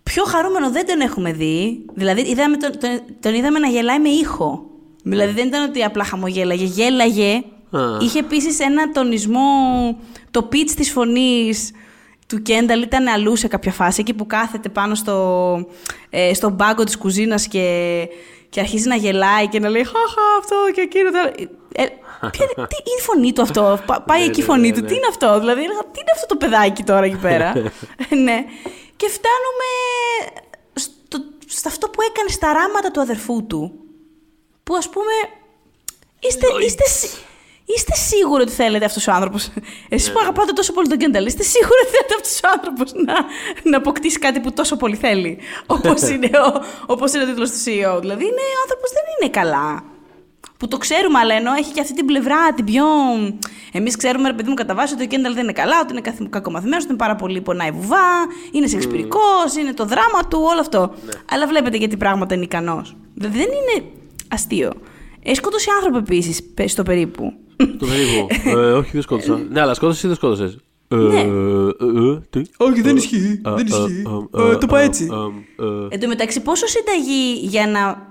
Πιο 0.03 0.24
χαρούμενο 0.24 0.72
δεν 0.72 0.86
τον 0.86 0.99
έχουμε 0.99 1.32
δει. 1.32 1.86
Δηλαδή 1.93 2.22
είδαμε 2.22 2.58
τον, 2.58 2.80
τον, 2.80 2.89
τον 3.20 3.34
είδαμε 3.34 3.60
να 3.60 3.68
γελάει 3.68 3.99
με 3.99 4.10
ήχο. 4.10 4.66
Δηλαδή 5.03 5.32
δεν 5.32 5.47
ήταν 5.47 5.70
ότι 5.70 5.84
απλά 5.84 6.03
χαμογέλαγε, 6.03 6.64
γέλαγε. 6.64 7.43
Α. 7.72 7.80
Είχε 8.01 8.20
επίσης 8.20 8.60
ένα 8.60 8.91
τονισμό, 8.91 9.41
το 10.32 10.49
pitch 10.51 10.72
της 10.76 10.91
φωνής 10.91 11.72
του 12.28 12.41
Κένταλ 12.41 12.82
ήταν 12.82 13.08
αλλού 13.08 13.36
σε 13.36 13.47
κάποια 13.47 13.72
φάση, 13.72 14.01
εκεί 14.01 14.14
που 14.14 14.28
κάθεται 14.28 14.70
πάνω 14.70 14.95
στο, 14.95 15.68
ε, 16.10 16.34
στον 16.34 16.55
πάγκο 16.55 16.84
της 16.84 16.97
κουζίνας 16.97 17.47
και, 17.47 18.08
και 18.49 18.60
αρχίζει 18.60 18.88
να 18.88 18.95
γελάει 18.95 19.47
και 19.47 19.60
να 19.60 19.70
λέει 19.70 19.84
«Χαχα, 19.84 20.38
αυτό 20.39 20.55
και 20.74 20.82
εκείνο». 20.82 21.12
το 21.12 21.18
άλλο». 21.18 21.32
Ε, 21.72 21.84
ποια 22.20 22.45
είναι- 22.45 22.68
τι 22.68 22.76
είναι 22.86 22.99
η 22.99 23.01
φωνή 23.01 23.34
του 23.34 23.41
αυτό, 23.41 23.80
Πα- 23.86 24.01
πάει 24.01 24.20
Ναι, 24.20 24.26
εκεί 24.26 24.39
η 24.39 24.43
ναι, 24.43 24.49
φωνή 24.49 24.70
ναι, 24.70 24.76
του, 24.76 24.82
ναι. 24.82 24.88
τι 24.88 24.93
είναι 24.95 25.07
αυτό, 25.09 25.39
δηλαδή 25.39 25.63
έλεγα, 25.63 25.80
τι 25.80 25.99
είναι 25.99 26.11
αυτό 26.13 26.26
το 26.26 26.36
παιδάκι 26.36 26.84
τώρα 26.84 27.05
εκεί 27.05 27.15
πέρα; 27.28 27.53
ναι. 28.26 28.38
Και 28.95 29.07
φτάνουμε 29.09 29.68
στο, 30.74 31.18
σε 31.47 31.68
αυτό 31.68 31.89
που 31.89 32.01
έκανε 32.01 32.30
στα 32.30 32.53
ράματα 32.53 32.91
του 32.91 33.01
αδερφού 33.01 33.45
του, 33.47 33.72
που 34.63 34.76
ας 34.76 34.89
πούμε 34.89 35.11
είστε, 36.20 36.47
είστε, 36.65 36.84
σι- 36.88 37.18
είστε 37.65 37.93
σίγουροι 37.95 38.41
ότι 38.41 38.51
θέλετε 38.51 38.86
αυτός 38.86 39.07
ο 39.07 39.11
άνθρωπος. 39.11 39.49
Εσείς 39.89 40.11
που 40.11 40.20
αγαπάτε 40.20 40.51
τόσο 40.53 40.74
πολύ 40.74 40.88
τον 40.88 40.97
Κένταλ, 40.97 41.26
είστε 41.26 41.43
σίγουροι 41.43 41.80
ότι 41.82 41.89
θέλετε 41.95 42.13
αυτός 42.15 42.39
ο 42.43 42.47
άνθρωπος 42.55 42.91
να, 42.93 43.15
να 43.72 43.78
αποκτήσει 43.78 44.20
κάτι 44.20 44.39
που 44.39 44.51
τόσο 44.53 44.76
πολύ 44.78 44.95
θέλει. 44.95 45.38
Όπως 45.68 46.01
είναι 46.01 46.30
ο, 46.38 46.63
όπως 46.86 47.13
είναι 47.13 47.24
ο 47.24 47.28
τίτλος 47.28 47.49
του 47.51 47.57
CEO. 47.57 47.97
Δηλαδή 48.01 48.24
είναι, 48.24 48.43
ο 48.57 48.61
άνθρωπος 48.63 48.89
δεν 48.91 49.03
είναι 49.22 49.30
καλά. 49.32 49.84
Που 50.60 50.68
το 50.68 50.78
ξέρουμε, 50.78 51.20
αλλά 51.20 51.34
ενώ 51.34 51.53
έχει 51.53 51.72
και 51.74 51.82
αυτή 51.82 51.93
την 51.93 52.05
πλευρά 52.05 52.53
την 52.55 52.66
πιο. 52.66 52.84
Εμείς 53.72 53.95
ξέρουμε, 53.97 54.28
ρε 54.28 54.34
παιδί 54.34 54.49
μου, 54.49 54.55
κατά 54.55 54.76
βάση 54.76 54.93
ότι 54.93 55.03
ο 55.03 55.08
Κένταλ 55.08 55.34
δεν 55.34 55.43
είναι 55.43 55.51
καλά, 55.51 55.80
ότι 55.82 55.91
είναι 55.91 56.01
καθ- 56.01 56.30
κακομαθημένος, 56.30 56.84
ότι 56.84 56.89
είναι 56.91 57.01
πάρα 57.01 57.16
πολύ 57.16 57.41
πονάει 57.41 57.72
βουβά, 57.72 58.08
είναι 58.51 58.68
σεξπυρικός, 58.68 59.55
είναι 59.60 59.74
το 59.74 59.86
δράμα 59.86 60.28
του, 60.30 60.39
όλο 60.51 60.60
αυτό. 60.60 60.93
Αλλά 61.32 61.47
βλέπετε 61.47 61.78
γιατί 61.78 61.97
πράγματα 61.97 62.36
είναι 62.36 62.43
ικανός. 62.43 62.95
Δεν 63.14 63.32
είναι 63.41 63.86
αστείο. 64.28 64.72
Έχει 65.24 65.36
σκότωσει 65.36 65.68
άνθρωπο 65.78 65.97
επίσης, 65.97 66.39
στο 66.66 66.84
περίπου. 66.84 67.34
Το 67.58 67.86
περίπου. 67.86 68.28
ε, 68.60 68.72
όχι, 68.72 68.89
δεν 68.93 69.01
σκότωσα. 69.01 69.39
ναι, 69.49 69.62
αλλά 69.62 69.74
σκότωσες 69.74 70.03
ή 70.03 70.08
δεν 70.08 70.16
σκότωσες; 70.16 70.58
Ε, 70.88 70.95
Ναι. 70.95 71.20
ε, 71.20 71.24
ε, 71.24 72.20
τι; 72.30 72.41
Όχι, 72.58 72.82
δεν 72.82 72.95
Ε, 72.95 72.99
ισχύει, 72.99 73.41
ε, 73.45 73.49
δεν 73.49 73.58
ε, 73.58 73.62
ισχύει. 73.68 74.03
ε, 74.38 74.51
Ε, 74.51 74.55
το 74.58 74.66
πάει 74.68 74.84
ε, 74.84 74.86
έτσι. 74.86 75.08
ε, 75.60 75.64
ε, 75.64 75.88
Εν 75.89 75.99
τω 75.99 76.08
μεταξύ, 76.08 76.41
πόσο 76.41 76.66
συνταγή 76.68 77.34
για 77.41 77.68
να 77.68 78.08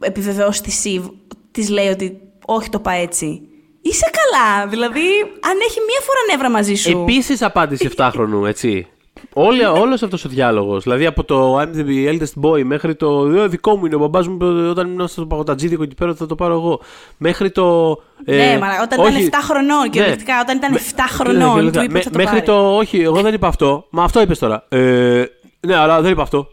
επιβεβαιώσει 0.00 0.62
τη 0.62 0.70
ΣΥΒ 0.70 1.06
της 1.52 1.68
λέει 1.68 1.88
ότι 1.88 2.20
όχι 2.46 2.68
το 2.68 2.78
πάει 2.78 3.02
έτσι. 3.02 3.40
Είσαι 3.82 4.10
καλά. 4.12 4.66
Δηλαδή, 4.66 5.00
αν 5.20 5.58
έχει 5.68 5.80
μία 5.80 6.00
φορά 6.00 6.18
νεύρα 6.30 6.50
μαζί 6.50 6.74
σου. 6.74 7.00
Επίσης 7.00 7.42
απάντηση 7.42 7.90
7χρονου, 7.96 8.46
έτσι. 8.46 8.86
Όλος 9.34 10.02
αυτός 10.02 10.24
ο 10.24 10.28
διάλογος. 10.28 10.82
Δηλαδή 10.82 11.06
από 11.06 11.24
το 11.24 11.60
I'm 11.60 11.74
the 11.74 12.08
eldest 12.08 12.42
boy 12.42 12.62
μέχρι 12.64 12.94
το 12.94 13.26
«Ε, 13.26 13.48
δικό 13.48 13.76
μου 13.76 13.86
είναι 13.86 13.94
ο 13.94 13.98
μπαμπάς 13.98 14.28
μου 14.28 14.36
όταν 14.70 14.88
ήμουν 14.92 15.08
στο 15.08 15.26
παγωτατζίδικο 15.26 15.82
εκεί 15.82 15.94
πέρα 15.94 16.14
θα 16.14 16.26
το 16.26 16.34
πάρω 16.34 16.54
εγώ. 16.54 16.80
Μέχρι 17.16 17.50
το. 17.50 17.96
ε, 18.24 18.36
ναι, 18.36 18.58
μα 18.58 18.66
όταν 18.82 18.98
όχι, 18.98 19.22
ήταν 19.22 19.40
7 19.40 19.44
χρονών. 19.44 19.90
Κυριολεκτικά, 19.90 20.40
όταν 20.40 20.56
ήταν 20.56 20.76
7 20.76 20.78
χρονών. 21.08 21.72
Του 21.72 21.82
είπες, 21.82 21.92
με, 21.92 22.00
θα 22.00 22.10
το 22.10 22.18
μέχρι 22.18 22.32
πάρει. 22.32 22.46
το. 22.46 22.76
Όχι, 22.76 23.00
εγώ 23.00 23.20
δεν 23.20 23.34
είπα 23.34 23.48
αυτό. 23.48 23.86
Μα 23.90 24.04
αυτό 24.04 24.20
είπες 24.20 24.38
τώρα. 24.38 24.64
Ε, 24.68 25.24
ναι, 25.60 25.76
αλλά 25.76 26.00
δεν 26.00 26.12
είπα 26.12 26.22
αυτό. 26.22 26.48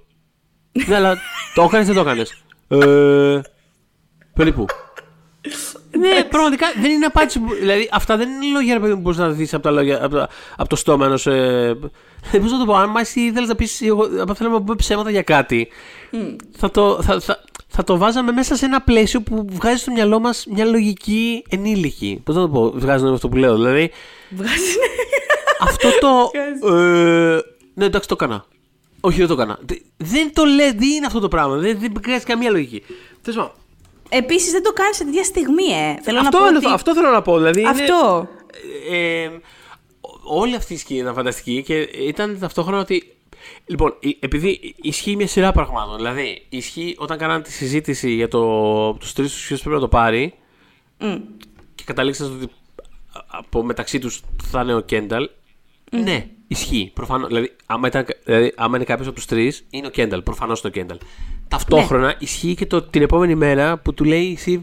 ναι, 0.87 0.95
αλλά 0.95 1.17
το 1.55 1.63
έκανε, 1.63 1.83
δεν 1.83 1.95
το 1.95 2.01
έκανε. 2.01 2.23
Ε, 2.67 3.41
περίπου. 4.33 4.65
Ναι, 5.97 6.23
πραγματικά 6.23 6.67
δεν 6.81 6.91
είναι 6.91 7.05
απάντηση. 7.05 7.39
Που, 7.39 7.53
δηλαδή, 7.53 7.89
αυτά 7.91 8.17
δεν 8.17 8.29
είναι 8.29 8.45
λόγια 8.53 8.73
ρε 8.73 8.79
παιδί 8.79 8.93
που 8.93 8.99
μπορείς 8.99 9.17
να 9.17 9.29
δεις 9.29 9.53
από, 9.53 9.63
τα 9.63 9.71
λόγια- 9.71 10.05
από, 10.05 10.15
τα- 10.15 10.29
από 10.57 10.69
το 10.69 10.75
στόμα 10.75 11.05
ενός. 11.05 11.27
Ε, 11.27 11.77
Πώς 12.31 12.51
να 12.51 12.57
το 12.59 12.65
πω, 12.65 12.73
αν 12.73 12.95
εσύ 12.95 13.19
ήθελε 13.19 13.45
να 13.45 13.55
πεις. 13.55 13.81
Αν 14.27 14.35
θέλω 14.35 14.49
να 14.49 14.61
πούμε 14.61 14.75
ψέματα 14.75 15.09
για 15.09 15.21
κάτι, 15.21 15.67
θα, 16.57 16.71
το, 16.71 17.01
θα, 17.01 17.19
θα, 17.19 17.43
θα 17.67 17.83
το 17.83 17.97
βάζαμε 17.97 18.31
μέσα 18.31 18.55
σε 18.55 18.65
ένα 18.65 18.81
πλαίσιο 18.81 19.21
που 19.21 19.45
βγάζει 19.49 19.77
στο 19.81 19.91
μυαλό 19.91 20.19
μας 20.19 20.45
μια 20.49 20.65
λογική 20.65 21.43
ενήλικη. 21.49 22.21
Πώς 22.23 22.35
να 22.35 22.41
το 22.41 22.49
πω, 22.49 22.71
βγάζει 22.75 23.01
νόημα 23.01 23.15
αυτό 23.15 23.29
που 23.29 23.35
λέω. 23.37 23.55
Δηλαδή, 23.55 23.91
Βγάζει. 24.29 24.75
αυτό 25.59 25.89
το. 25.99 26.31
ε, 26.77 27.39
ναι, 27.73 27.85
εντάξει, 27.85 28.07
το 28.07 28.15
έκανα. 28.19 28.45
Όχι, 28.99 29.17
δεν 29.17 29.27
το 29.27 29.33
έκανα. 29.33 29.57
Δε- 29.61 29.75
Δεν 29.97 30.33
το 30.33 30.43
λέει, 30.43 30.71
δεν 30.71 30.89
είναι 30.89 31.05
αυτό 31.05 31.19
το 31.19 31.27
πράγμα. 31.27 31.55
Δεν, 31.55 31.79
δεν 31.79 31.93
βγάζει 32.03 32.23
καμία 32.25 32.49
λογική. 32.51 32.83
Τέλος 33.21 33.39
πάντων, 33.39 33.51
Επίσης 34.10 34.51
δεν 34.51 34.64
το 34.64 34.74
κάνεις 34.74 34.95
σε 34.95 35.03
τέτοια 35.03 35.24
στιγμή, 35.24 35.64
ε. 35.66 36.01
Θέλω 36.01 36.20
αυτό, 36.20 36.38
να 36.38 36.43
πω. 36.43 36.47
είναι, 36.47 36.57
ότι... 36.57 36.66
το- 36.66 36.74
αυτό 36.74 36.93
θέλω 36.93 37.10
να 37.10 37.22
πω. 37.22 37.38
Δηλαδή 37.38 37.60
είναι- 37.60 37.70
Αυτό. 37.70 38.28
ε, 38.89 39.24
ε, 39.24 39.32
όλη 40.24 40.55
αυτή 40.55 40.74
η 40.74 40.78
σκηνή 40.78 40.99
ήταν 40.99 41.14
φανταστική 41.14 41.64
και 41.64 41.78
ήταν 41.82 42.39
ταυτόχρονα 42.39 42.80
ότι. 42.82 43.14
Λοιπόν, 43.66 43.95
η- 43.99 44.18
επειδή 44.20 44.76
ισχύει 44.82 45.16
μια 45.16 45.28
σειρά 45.28 45.51
πραγμάτων. 45.51 45.95
Δηλαδή, 45.95 46.45
ισχύει 46.49 46.95
όταν 46.97 47.18
κάνανε 47.18 47.41
τη 47.43 47.51
συζήτηση 47.51 48.12
για 48.12 48.28
το, 48.28 48.93
τους 48.93 49.14
τρεις 49.14 49.32
τους 49.34 49.45
ποιο 49.47 49.57
πρέπει 49.57 49.76
να 49.76 49.80
το 49.82 49.88
πάρει 49.88 50.34
Μμ. 50.99 51.16
και 51.76 51.84
καταλήξαν 51.86 52.26
στο 52.28 52.36
ότι 52.36 52.45
α- 53.14 53.26
από 53.28 53.64
μεταξύ 53.64 53.99
τους 53.99 54.22
θα 54.43 54.62
είναι 54.62 54.74
ο 54.76 54.80
Κένταλ. 54.82 55.30
Ναι, 55.91 56.28
ισχύει. 56.47 56.91
Προφανώς. 56.93 57.28
Δηλαδή, 57.28 57.55
άμα, 57.66 57.88
ήταν, 57.88 58.05
δηλαδή, 58.26 58.53
άμα 58.57 58.76
είναι 58.76 58.86
κάποιος 58.86 59.07
από 59.07 59.16
τους 59.16 59.26
τρεις, 59.26 59.66
είναι 59.70 59.88
ο 59.88 59.89
Κένταλ. 59.89 60.22
Προφανώς 60.22 60.60
είναι 60.62 60.70
ο 60.70 60.72
Κένταλ. 60.80 60.97
Ταυτόχρονα 61.49 62.15
ισχύει 62.19 62.53
και 62.55 62.65
το, 62.65 62.81
την 62.81 63.01
επόμενη 63.01 63.35
μέρα 63.35 63.77
που 63.77 63.93
του 63.93 64.03
λέει 64.03 64.21
η 64.23 64.35
Σιβ, 64.35 64.61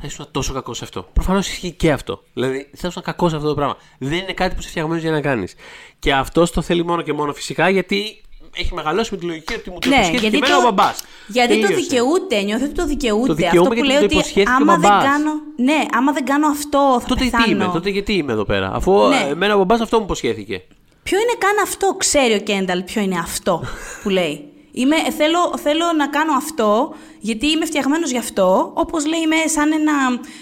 θα 0.00 0.06
ήσουν 0.06 0.26
τόσο 0.30 0.52
κακός 0.52 0.76
σε 0.76 0.84
αυτό. 0.84 1.08
Προφανώς 1.12 1.48
ισχύει 1.48 1.70
και 1.70 1.92
αυτό. 1.92 2.22
Δηλαδή, 2.32 2.70
θα 2.74 2.88
ήσουν 2.88 3.02
κακός 3.02 3.30
σε 3.30 3.36
αυτό 3.36 3.48
το 3.48 3.54
πράγμα. 3.54 3.76
Δεν 3.98 4.18
είναι 4.18 4.32
κάτι 4.32 4.54
που 4.54 4.60
είσαι 4.60 4.68
φτιαγμένος 4.68 5.02
για 5.02 5.10
να 5.12 5.20
κάνεις. 5.20 5.54
Και 5.98 6.12
αυτό 6.12 6.50
το 6.50 6.62
θέλει 6.62 6.84
μόνο 6.84 7.02
και 7.02 7.12
μόνο 7.12 7.32
φυσικά 7.32 7.68
γιατί 7.68 8.20
έχει 8.56 8.74
μεγαλώσει 8.74 9.08
με 9.12 9.18
τη 9.18 9.26
λογική 9.26 9.54
ότι 9.54 9.70
μου 9.70 9.78
το 9.78 9.88
Ναι, 9.88 9.94
υποσχέθηκε 9.94 10.26
γιατί 10.28 10.36
εμένα 10.36 10.60
το, 10.60 10.66
ο 10.68 10.70
μπαμπάς. 10.72 11.02
γιατί 11.28 11.60
το 11.60 11.66
δικαιούται, 11.66 12.42
νιώθει 12.42 12.64
ότι 12.64 12.72
το 12.74 12.86
δικαιούται. 12.86 13.26
Το 13.26 13.32
αυτό 13.32 13.44
δικαιούμαι 13.44 13.68
που 13.68 13.74
γιατί 13.74 13.88
λέει 13.88 13.96
μου 13.96 14.00
το 14.00 14.04
ότι 14.06 14.14
υποσχέθηκε 14.14 14.50
ο 14.50 14.54
άμα 14.60 14.72
δεν 14.78 14.90
μπαμπάς. 14.90 15.04
κάνω. 15.04 15.32
Ναι, 15.56 15.84
άμα 15.92 16.12
δεν 16.12 16.24
κάνω 16.24 16.46
αυτό, 16.46 16.98
θα 17.00 17.06
Τότε 17.06 17.24
πεθάνω. 17.24 17.44
τι 17.44 17.50
είμαι, 17.50 17.70
τότε 17.72 17.90
γιατί 17.90 18.12
είμαι 18.12 18.32
εδώ 18.32 18.44
πέρα. 18.44 18.70
Αφού 18.74 18.92
Ναι. 19.08 19.16
ε, 19.16 19.30
εμένα 19.30 19.54
ο 19.54 19.58
μπαμπάς 19.58 19.80
αυτό 19.80 19.98
μου 19.98 20.04
υποσχέθηκε. 20.04 20.62
Ποιο 21.02 21.18
είναι 21.18 21.34
καν 21.38 21.56
αυτό, 21.62 21.94
ξέρει 21.98 22.34
ο 22.34 22.38
Κένταλ 22.40 22.82
ποιο 22.82 23.02
είναι 23.02 23.18
αυτό 23.18 23.62
που 24.02 24.08
λέει. 24.08 24.40
Είμαι, 24.78 24.96
θέλω, 25.16 25.38
θέλω 25.62 25.84
να 25.96 26.06
κάνω 26.08 26.32
αυτό, 26.36 26.94
γιατί 27.20 27.46
είμαι 27.46 27.64
φτιαγμένος 27.66 28.10
γι' 28.10 28.18
αυτό. 28.18 28.70
Όπως 28.74 29.06
λέει, 29.06 29.20
είμαι 29.20 29.36
σαν 29.46 29.72
ένα 29.72 29.92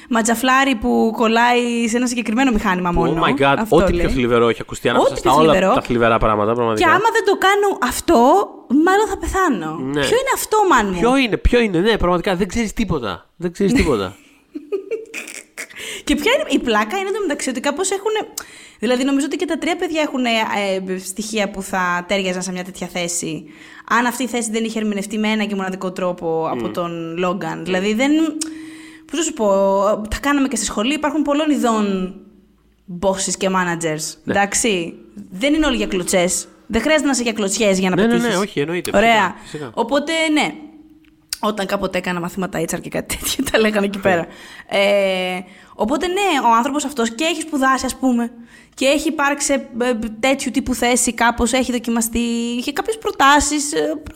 ματζαφλάρι 0.09 0.75
που 0.75 1.13
κολλάει 1.17 1.89
σε 1.89 1.97
ένα 1.97 2.07
συγκεκριμένο 2.07 2.51
μηχάνημα 2.53 2.91
μόνο. 2.93 3.23
Oh 3.23 3.29
my 3.29 3.43
god, 3.43 3.55
Αυτό 3.59 3.77
ό,τι 3.77 3.93
λέει. 3.93 4.05
πιο 4.05 4.15
θλιβερό 4.15 4.49
έχει 4.49 4.61
ακουστεί 4.61 4.89
ανάμεσα 4.89 5.11
Ό,τι 5.11 5.21
στα 5.21 5.31
πιο 5.31 5.39
όλα 5.41 5.53
θλιβερό. 5.53 5.75
τα 5.75 5.81
θλιβερά 5.81 6.19
πράγματα. 6.19 6.51
Και 6.51 6.55
Πραγματικά. 6.57 6.89
άμα 6.91 7.09
δεν 7.13 7.25
το 7.25 7.37
κάνω 7.39 7.79
αυτό, 7.83 8.17
μάλλον 8.85 9.07
θα 9.09 9.19
πεθάνω. 9.19 9.77
Ναι. 9.81 10.01
Ποιο 10.01 10.17
είναι 10.17 10.33
αυτό, 10.35 10.57
μάν 10.71 10.87
μου; 10.93 10.99
Ποιο 11.01 11.17
είναι, 11.17 11.37
ποιο 11.37 11.61
είναι, 11.61 11.79
ναι, 11.79 11.97
πραγματικά 11.99 12.37
δεν 12.37 12.49
ξέρεις 12.49 12.73
τίποτα. 12.73 13.27
Δεν 13.37 13.53
ξέρεις 13.53 13.73
τίποτα. 13.73 14.17
Και 16.05 16.15
ποια 16.15 16.33
είναι 16.33 16.49
η 16.51 16.59
πλάκα 16.59 16.97
είναι 16.99 17.11
το 17.11 17.21
μεταξύ 17.21 17.49
ότι 17.49 17.61
κάπως 17.61 17.91
έχουν. 17.91 18.11
Δηλαδή, 18.79 19.05
νομίζω 19.05 19.27
ότι 19.27 19.37
και 19.37 19.45
τα 19.45 19.59
τρία 19.59 19.77
παιδιά 19.77 20.01
έχουν 20.03 20.25
ε, 20.25 20.99
στοιχεία 20.99 21.51
που 21.51 21.63
θα 21.63 22.05
τέριαζαν 22.09 22.43
σε 22.43 22.53
μια 22.53 22.65
τέτοια 22.65 22.87
θέση. 22.87 23.45
Αν 23.89 24.07
αυτή 24.07 24.23
η 24.23 24.27
θέση 24.27 24.51
δεν 24.51 24.65
είχε 24.65 24.79
ερμηνευτεί 24.79 25.19
με 25.19 25.29
ένα 25.29 25.45
και 25.45 25.55
μοναδικό 25.55 25.93
τρόπο 25.93 26.49
από 26.51 26.69
τον 26.69 27.17
Λόγκαν. 27.19 27.65
Δηλαδή, 27.65 27.95
δεν. 27.95 28.11
Πώς 29.11 29.19
να 29.19 29.23
σου 29.25 29.33
πω, 29.33 29.47
τα 30.11 30.19
κάναμε 30.21 30.49
και 30.49 30.57
στη 30.57 30.65
σχολή. 30.65 30.95
Υπάρχουν 30.95 31.23
πολλών 31.23 31.51
ειδών 31.51 32.15
bosses 33.01 33.33
και 33.39 33.49
managers. 33.51 34.15
Ναι. 34.25 34.35
Εντάξει. 34.35 34.95
Δεν 35.31 35.55
είναι 35.55 35.67
όλοι 35.67 35.77
για 35.77 35.87
κλωτσές. 35.87 36.49
Δεν 36.67 36.81
χρειάζεται 36.81 37.07
να 37.07 37.13
είσαι 37.13 37.23
για 37.23 37.33
κλωτσιές 37.33 37.79
για 37.79 37.91
να 37.91 37.97
Ναι, 37.97 38.03
ναι, 38.03 38.09
ναι, 38.09 38.19
πετύχεις. 38.19 38.39
όχι, 38.39 38.61
εννοείται, 38.61 38.91
Ωραία. 38.95 39.11
φυσικά, 39.13 39.35
φυσικά. 39.45 39.71
Οπότε, 39.75 40.13
ναι. 40.33 40.55
Όταν 41.47 41.67
κάποτε 41.67 41.99
έκανα 41.99 42.21
μαθήματα 42.21 42.61
HR 42.61 42.81
και 42.81 42.89
κάτι 42.89 43.17
τέτοιο, 43.17 43.45
τα 43.51 43.59
λέγανε 43.59 43.87
εκεί 43.87 43.99
πέρα. 43.99 44.27
Ε, 44.69 45.41
οπότε, 45.75 46.07
ναι, 46.07 46.47
ο 46.51 46.55
άνθρωπος 46.57 46.85
αυτός 46.85 47.15
και 47.15 47.25
έχει 47.25 47.41
σπουδάσει, 47.41 47.87
ας 47.87 47.97
πούμε, 47.97 48.31
και 48.75 48.87
έχει 48.87 49.09
υπάρξει 49.09 49.47
σε 49.47 49.69
ε, 49.79 49.95
τέτοιου 50.21 50.51
τύπου 50.51 50.75
θέση, 50.75 51.13
κάπως 51.13 51.53
έχει 51.53 51.73
δοκιμαστεί, 51.73 52.19
είχε 52.59 52.73
κάποιες 52.73 52.99
προτάσεις 52.99 53.73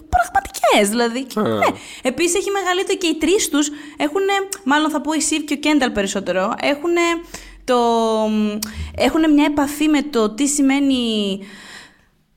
πραγματικές 0.08 0.88
δηλαδή. 0.88 1.24
Και, 1.24 1.40
Α. 1.40 1.42
ναι. 1.42 1.66
Επίσης, 2.02 2.34
έχει 2.34 2.50
μεγαλύτερο 2.50 2.98
και 2.98 3.06
οι 3.06 3.14
τρεις 3.14 3.48
τους 3.48 3.70
έχουν, 3.96 4.22
μάλλον 4.64 4.90
θα 4.90 5.00
πω 5.00 5.12
η 5.12 5.20
Σιβ 5.20 5.44
και 5.44 5.54
ο 5.54 5.56
Κένταλ 5.56 5.90
περισσότερο, 5.90 6.54
έχουν, 6.60 6.94
το, 7.64 7.76
έχουν 8.96 9.32
μια 9.32 9.44
επαφή 9.44 9.88
με 9.88 10.02
το 10.02 10.30
τι 10.30 10.46
σημαίνει 10.46 11.38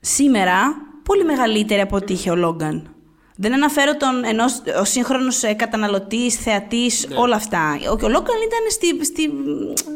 σήμερα 0.00 0.76
πολύ 1.02 1.24
μεγαλύτερη 1.24 1.80
από 1.80 1.96
ό,τι 1.96 2.12
είχε 2.12 2.30
ο 2.30 2.36
Λόγκαν. 2.36 2.91
Δεν 3.36 3.52
αναφέρω 3.52 3.96
τον 3.96 4.24
ενός, 4.24 4.62
ο 4.80 4.84
σύγχρονος 4.84 5.42
ε, 5.42 5.52
καταναλωτής, 5.52 6.36
θεατής, 6.36 7.06
Ναι. 7.08 7.16
όλα 7.16 7.34
αυτά. 7.36 7.78
Ο, 7.88 7.92
ο 8.04 8.08
Λόγκαν 8.08 8.36
ήταν 8.46 8.62
στη, 8.70 9.04
στη, 9.04 9.30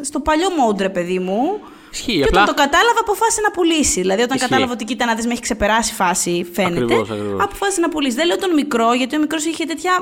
στο 0.02 0.20
παλιό 0.20 0.48
mode, 0.48 0.78
ρε 0.80 0.88
παιδί 0.88 1.18
μου. 1.18 1.60
Ισχύει, 1.92 2.16
και 2.16 2.22
απλά- 2.22 2.42
όταν 2.42 2.54
το 2.54 2.62
κατάλαβε, 2.62 2.98
αποφάσισε 3.00 3.40
να 3.40 3.50
πουλήσει. 3.50 4.00
Δηλαδή, 4.00 4.22
όταν 4.22 4.36
Ισχύει. 4.36 4.48
κατάλαβε 4.48 4.72
ότι 4.72 4.84
κοίτα 4.84 5.04
να 5.06 5.14
δεις, 5.14 5.26
με 5.26 5.32
έχει 5.32 5.40
ξεπεράσει 5.40 5.94
φάση, 5.94 6.46
φαίνεται. 6.52 6.82
Ακριβώς, 6.82 7.10
ακριβώς. 7.10 7.42
Αποφάσισε 7.42 7.80
να 7.80 7.88
πουλήσει. 7.88 8.16
Δεν 8.16 8.26
λέω 8.26 8.38
τον 8.38 8.52
μικρό, 8.54 8.92
γιατί 8.92 9.16
ο 9.16 9.20
μικρός 9.20 9.44
είχε 9.44 9.64
τέτοια 9.64 9.92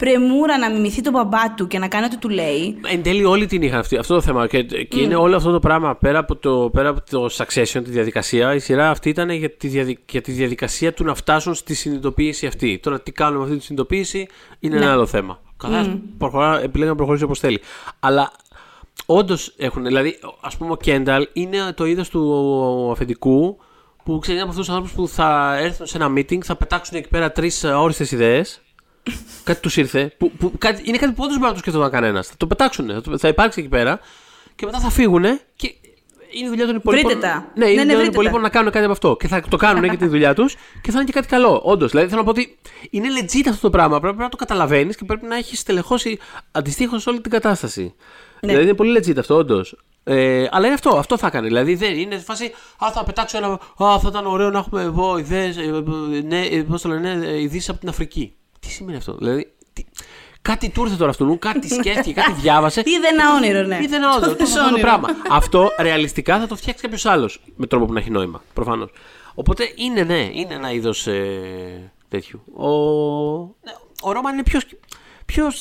πρεμούρα 0.00 0.58
να 0.58 0.70
μιμηθεί 0.70 1.00
τον 1.00 1.12
μπαμπά 1.12 1.54
του 1.54 1.66
και 1.66 1.78
να 1.78 1.88
κάνει 1.88 2.04
ό,τι 2.04 2.16
του 2.16 2.28
λέει. 2.28 2.80
Εν 2.86 3.02
τέλει 3.02 3.24
όλοι 3.24 3.46
την 3.46 3.62
είχαν 3.62 3.78
αυτή, 3.78 3.96
αυτό 3.96 4.14
το 4.14 4.20
θέμα. 4.20 4.46
Και, 4.46 4.62
και 4.62 5.00
είναι 5.00 5.14
όλο 5.14 5.36
αυτό 5.36 5.52
το 5.52 5.58
πράγμα 5.58 5.96
πέρα 5.96 6.18
από, 6.18 6.36
το, 6.36 6.70
πέρα 6.72 6.88
από 6.88 7.00
το 7.10 7.28
succession, 7.32 7.80
τη 7.84 7.90
διαδικασία. 7.90 8.54
Η 8.54 8.58
σειρά 8.58 8.90
αυτή 8.90 9.08
ήταν 9.08 9.30
για 9.30 9.50
τη, 9.50 9.68
διαδικ- 9.68 10.10
για 10.10 10.20
τη 10.20 10.32
διαδικασία 10.32 10.92
του 10.92 11.04
να 11.04 11.14
φτάσουν 11.14 11.54
στη 11.54 11.74
συνειδητοποίηση 11.74 12.46
αυτή. 12.46 12.78
Τώρα 12.82 13.00
τι 13.00 13.12
κάνουμε 13.12 13.38
με 13.38 13.44
αυτή 13.44 13.56
τη 13.58 13.64
συνειδητοποίηση 13.64 14.26
είναι 14.58 14.76
ένα 14.76 14.92
άλλο 14.92 15.06
θέμα. 15.06 15.40
Καθένα 15.56 15.98
προχωρά, 16.18 16.62
επιλέγει 16.62 16.90
να 16.90 16.96
προχωρήσει 16.96 17.24
όπως 17.24 17.38
θέλει. 17.38 17.60
Αλλά 18.00 18.32
όντως 19.06 19.54
έχουν. 19.56 19.84
Δηλαδή, 19.84 20.18
ας 20.40 20.56
πούμε, 20.56 20.70
ο 20.72 20.76
Κένταλ 20.76 21.28
είναι 21.32 21.58
το 21.74 21.84
είδος 21.84 22.08
του 22.08 22.90
αφεντικού 22.92 23.58
που 24.04 24.18
ξέρει 24.18 24.36
είναι 24.36 24.46
από 24.46 24.50
αυτούς 24.50 24.66
τους 24.66 24.74
ανθρώπους 24.76 24.96
που 24.96 25.14
θα 25.14 25.58
έρθουν 25.60 25.86
σε 25.86 25.96
ένα 25.96 26.12
meeting, 26.16 26.38
θα 26.40 26.56
πετάξουν 26.56 26.96
εκεί 26.98 27.08
πέρα 27.08 27.32
τρεις 27.32 27.64
όριστες 27.64 28.12
ιδέες. 28.12 28.60
Κάτι 29.44 29.60
τους 29.60 29.76
ήρθε. 29.76 30.14
Που, 30.18 30.30
που, 30.30 30.52
κάτι, 30.58 30.82
είναι 30.84 30.98
κάτι 30.98 31.12
που 31.12 31.22
όντως 31.22 31.34
μπορεί 31.36 31.46
να 31.48 31.52
το 31.52 31.58
σκεφτόταν 31.58 31.90
κανένας. 31.90 32.26
Θα 32.28 32.34
το 32.36 32.46
πετάξουν. 32.46 32.88
Θα, 32.90 33.00
το- 33.00 33.18
θα 33.18 33.28
υπάρξει 33.28 33.60
εκεί 33.60 33.68
πέρα 33.68 34.00
και 34.54 34.66
μετά 34.66 34.78
θα 34.80 34.90
φύγουν 34.90 35.22
και 35.56 35.74
είναι 36.32 36.46
η 36.46 36.48
δουλειά 36.48 36.66
των 36.66 36.76
υπολείπων. 36.76 37.10
Βρείτε 37.10 37.26
τα. 37.26 37.52
Ναι, 37.54 37.66
είναι 37.66 37.74
Ναι, 37.74 37.74
η 37.74 37.74
ναι, 37.74 37.80
δουλειά 37.82 37.94
των 37.94 37.96
βρείτε 37.96 38.10
υπολείπων 38.12 38.36
τα. 38.40 38.46
να 38.46 38.48
κάνουν 38.48 38.70
κάτι 38.72 38.84
από 38.84 38.92
αυτό. 38.92 39.16
Και 39.16 39.28
θα 39.28 39.42
το 39.48 39.56
κάνουν 39.56 39.84
για 39.84 39.96
τη 39.96 40.06
δουλειά 40.06 40.34
τους 40.34 40.54
και 40.82 40.90
θα 40.90 40.96
είναι 40.96 41.04
και 41.04 41.12
κάτι 41.12 41.26
καλό. 41.26 41.60
Όντως. 41.64 41.90
Δηλαδή 41.90 42.08
θέλω 42.08 42.20
να 42.20 42.24
πω 42.26 42.30
ότι 42.30 42.58
είναι 42.90 43.08
legit 43.20 43.46
αυτό 43.48 43.60
το 43.60 43.70
πράγμα. 43.70 44.00
Πρέπει 44.00 44.18
να 44.18 44.28
το 44.28 44.36
καταλαβαίνεις 44.36 44.96
και 44.96 45.04
πρέπει 45.04 45.26
να 45.26 45.36
έχεις 45.36 45.58
στελεχώσει 45.58 46.18
αντιστοίχως 46.52 47.06
όλη 47.06 47.20
την 47.20 47.30
κατάσταση. 47.30 47.82
Ναι. 47.82 48.48
Δηλαδή 48.48 48.64
είναι 48.64 48.74
πολύ 48.74 48.98
legit 48.98 49.18
αυτό, 49.18 49.34
όντως. 49.36 49.76
Ε, 50.04 50.46
αλλά 50.50 50.64
είναι 50.66 50.74
αυτό, 50.74 50.96
αυτό 50.96 51.18
θα 51.18 51.26
έκανε. 51.26 51.46
Δηλαδή 51.46 51.74
δεν 51.74 51.98
είναι 51.98 52.16
σε 52.16 52.24
φάση. 52.24 52.44
Α, 52.84 52.90
θα 52.92 53.04
πετάξω 53.04 53.36
ένα. 53.36 53.46
Α, 53.84 53.98
θα 53.98 54.06
ήταν 54.08 54.26
ωραίο 54.26 54.50
να 54.50 54.58
έχουμε 54.58 54.82
εδώ 54.82 55.18
ιδέε. 55.18 55.52
Ναι, 56.26 56.62
πώς 56.62 56.82
το 56.82 56.88
λένε, 56.88 57.26
ε, 57.26 57.40
ειδήσεις 57.40 57.68
από 57.68 57.78
την 57.80 57.88
Αφρική. 57.88 58.34
Τι 58.70 58.76
σημαίνει 58.76 58.96
αυτό, 58.96 59.14
δηλαδή. 59.14 59.52
Τι, 59.72 59.84
κάτι 60.42 60.70
του 60.70 60.82
ήρθε 60.82 60.96
τώρα 60.96 61.12
στο 61.12 61.24
νου, 61.24 61.38
κάτι 61.38 61.68
σκέφτηκε, 61.68 62.12
κάτι 62.12 62.32
διάβασε. 62.32 62.82
Είδε 62.86 63.08
ένα 63.08 63.34
όνειρο, 63.34 63.62
ναι. 63.62 63.78
Είδε 63.82 63.96
ένα 63.96 64.14
όντω. 64.16 64.26
Το 64.26 64.34
θες 64.34 64.48
αυτό 64.48 64.60
το 64.60 64.66
όνειρο. 64.66 64.80
πράγμα. 64.80 65.08
αυτό 65.30 65.70
ρεαλιστικά 65.78 66.38
θα 66.38 66.46
το 66.46 66.56
φτιάξει 66.56 66.82
κάποιος 66.82 67.06
άλλος 67.06 67.42
με 67.56 67.66
τρόπο 67.66 67.84
που 67.84 67.92
να 67.92 68.00
έχει 68.00 68.10
νόημα. 68.10 68.42
Προφανώς. 68.54 68.90
Οπότε 69.34 69.72
είναι, 69.74 70.02
ναι, 70.02 70.30
είναι 70.32 70.54
ένα 70.54 70.72
είδος 70.72 71.06
ε, 71.06 71.92
τέτοιου. 72.08 72.42
Ο, 72.56 72.68
ναι, 73.40 73.72
ο 74.02 74.12
Ρόμαν 74.12 74.32
είναι 74.32 74.42
πιο. 74.42 74.60
πιο 75.26 75.52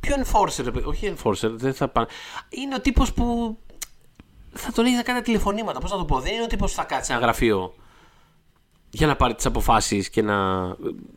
πιο 0.00 0.16
enforcer, 0.16 0.64
ρε 0.64 0.70
παιδί. 0.70 0.86
όχι 0.86 1.14
enforcer, 1.16 1.50
δεν 1.50 1.74
θα 1.74 1.88
πάνε. 1.88 2.06
Είναι 2.48 2.74
ο 2.74 2.80
τύπος 2.80 3.12
που 3.12 3.56
θα 4.52 4.72
τον 4.72 4.84
έχει 4.84 4.94
να 4.94 5.02
κάνει 5.02 5.20
τηλεφωνήματα. 5.20 5.80
Πώς 5.80 5.90
να 5.90 5.96
το 5.96 6.04
πω, 6.04 6.20
δεν 6.20 6.32
είναι 6.32 6.42
ο 6.42 6.46
τύπος 6.46 6.70
που 6.70 6.76
θα 6.76 6.84
κάτσει 6.84 7.04
σε 7.04 7.12
ένα 7.12 7.20
γραφείο 7.22 7.74
για 8.90 9.06
να 9.06 9.16
πάρει 9.16 9.34
τις 9.34 9.46
αποφάσεις 9.46 10.10
και 10.10 10.22
να. 10.22 10.36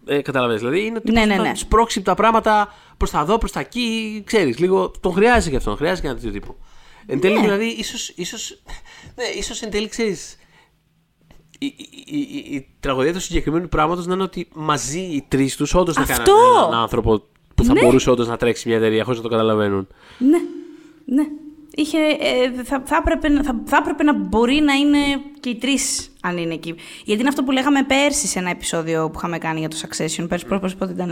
Ε, 0.05 0.21
Καταλαβαίνεις, 0.21 0.61
δηλαδή 0.61 0.85
είναι 0.85 0.97
ο 0.97 1.01
τύπος 1.01 1.19
Ναι, 1.19 1.25
ναι, 1.25 1.35
που 1.35 1.41
θα 1.43 1.47
ναι. 1.49 1.55
σπρώξει 1.55 2.01
τα 2.01 2.15
πράγματα 2.15 2.73
προς 2.97 3.09
τα 3.11 3.19
εδώ, 3.19 3.37
προς 3.37 3.51
τα 3.51 3.59
εκεί. 3.59 4.21
Ξέρεις, 4.25 4.59
λίγο 4.59 4.91
τον 4.99 5.13
χρειάζεται 5.13 5.49
και 5.49 5.55
αυτόν. 5.55 5.75
Χρειάζεται 5.75 6.01
και 6.01 6.07
ένα 6.07 6.15
τέτοιο 6.15 6.31
τύπο. 6.31 6.55
Εν 7.05 7.19
τέλει, 7.19 7.39
δηλαδή, 7.39 7.65
ίσως, 7.65 8.09
ίσως, 8.09 8.61
ναι, 9.15 9.23
ίσως 9.37 9.61
εν 9.61 9.69
τέλει, 9.71 9.87
ξέρεις, 9.87 10.35
η, 11.59 11.65
η, 11.65 12.17
η, 12.17 12.55
η 12.55 12.67
τραγωδία 12.79 13.13
του 13.13 13.19
συγκεκριμένου 13.19 13.67
πράγματος 13.67 14.05
να 14.05 14.13
είναι 14.13 14.23
ότι 14.23 14.47
μαζί 14.53 14.99
οι 14.99 15.25
τρεις 15.27 15.55
τους 15.55 15.73
όντως 15.73 15.95
να 15.95 16.01
Αυτό! 16.01 16.23
κάνουν 16.23 16.67
έναν 16.67 16.73
άνθρωπο 16.81 17.23
που 17.55 17.63
θα 17.63 17.73
Ναι. 17.73 17.81
μπορούσε 17.81 18.09
όντως 18.09 18.27
να 18.27 18.37
τρέξει 18.37 18.67
μια 18.67 18.77
εταιρεία 18.77 19.03
χωρίς 19.03 19.17
να 19.19 19.23
το 19.25 19.29
καταλαβαίνουν. 19.31 19.87
Ναι, 20.17 20.37
ναι. 21.05 21.23
Είχε, 21.75 21.97
ε, 21.97 22.63
θα, 22.63 22.81
θα, 22.85 22.95
έπρεπε, 22.95 23.29
να- 23.29 23.43
θα, 23.43 23.61
θα 23.65 23.77
έπρεπε 23.77 24.03
να 24.03 24.13
μπορεί 24.13 24.55
να 24.59 24.73
είναι 24.73 24.97
και 25.39 25.49
οι 25.49 25.55
τρεις, 25.55 26.09
αν 26.21 26.37
είναι 26.37 26.53
εκεί. 26.53 26.75
Γιατί 27.05 27.19
είναι 27.19 27.29
αυτό 27.29 27.43
που 27.43 27.51
λέγαμε 27.51 27.83
πέρσι 27.83 28.27
σε 28.27 28.39
ένα 28.39 28.49
επεισόδιο 28.49 29.09
που 29.09 29.13
είχαμε 29.17 29.37
κάνει 29.37 29.59
για 29.59 29.67
το 29.69 29.77
Succession. 29.81 30.25
Πέρσι, 30.29 30.45
mm. 30.51 30.57
πότε 30.77 30.91
ήταν. 30.91 31.09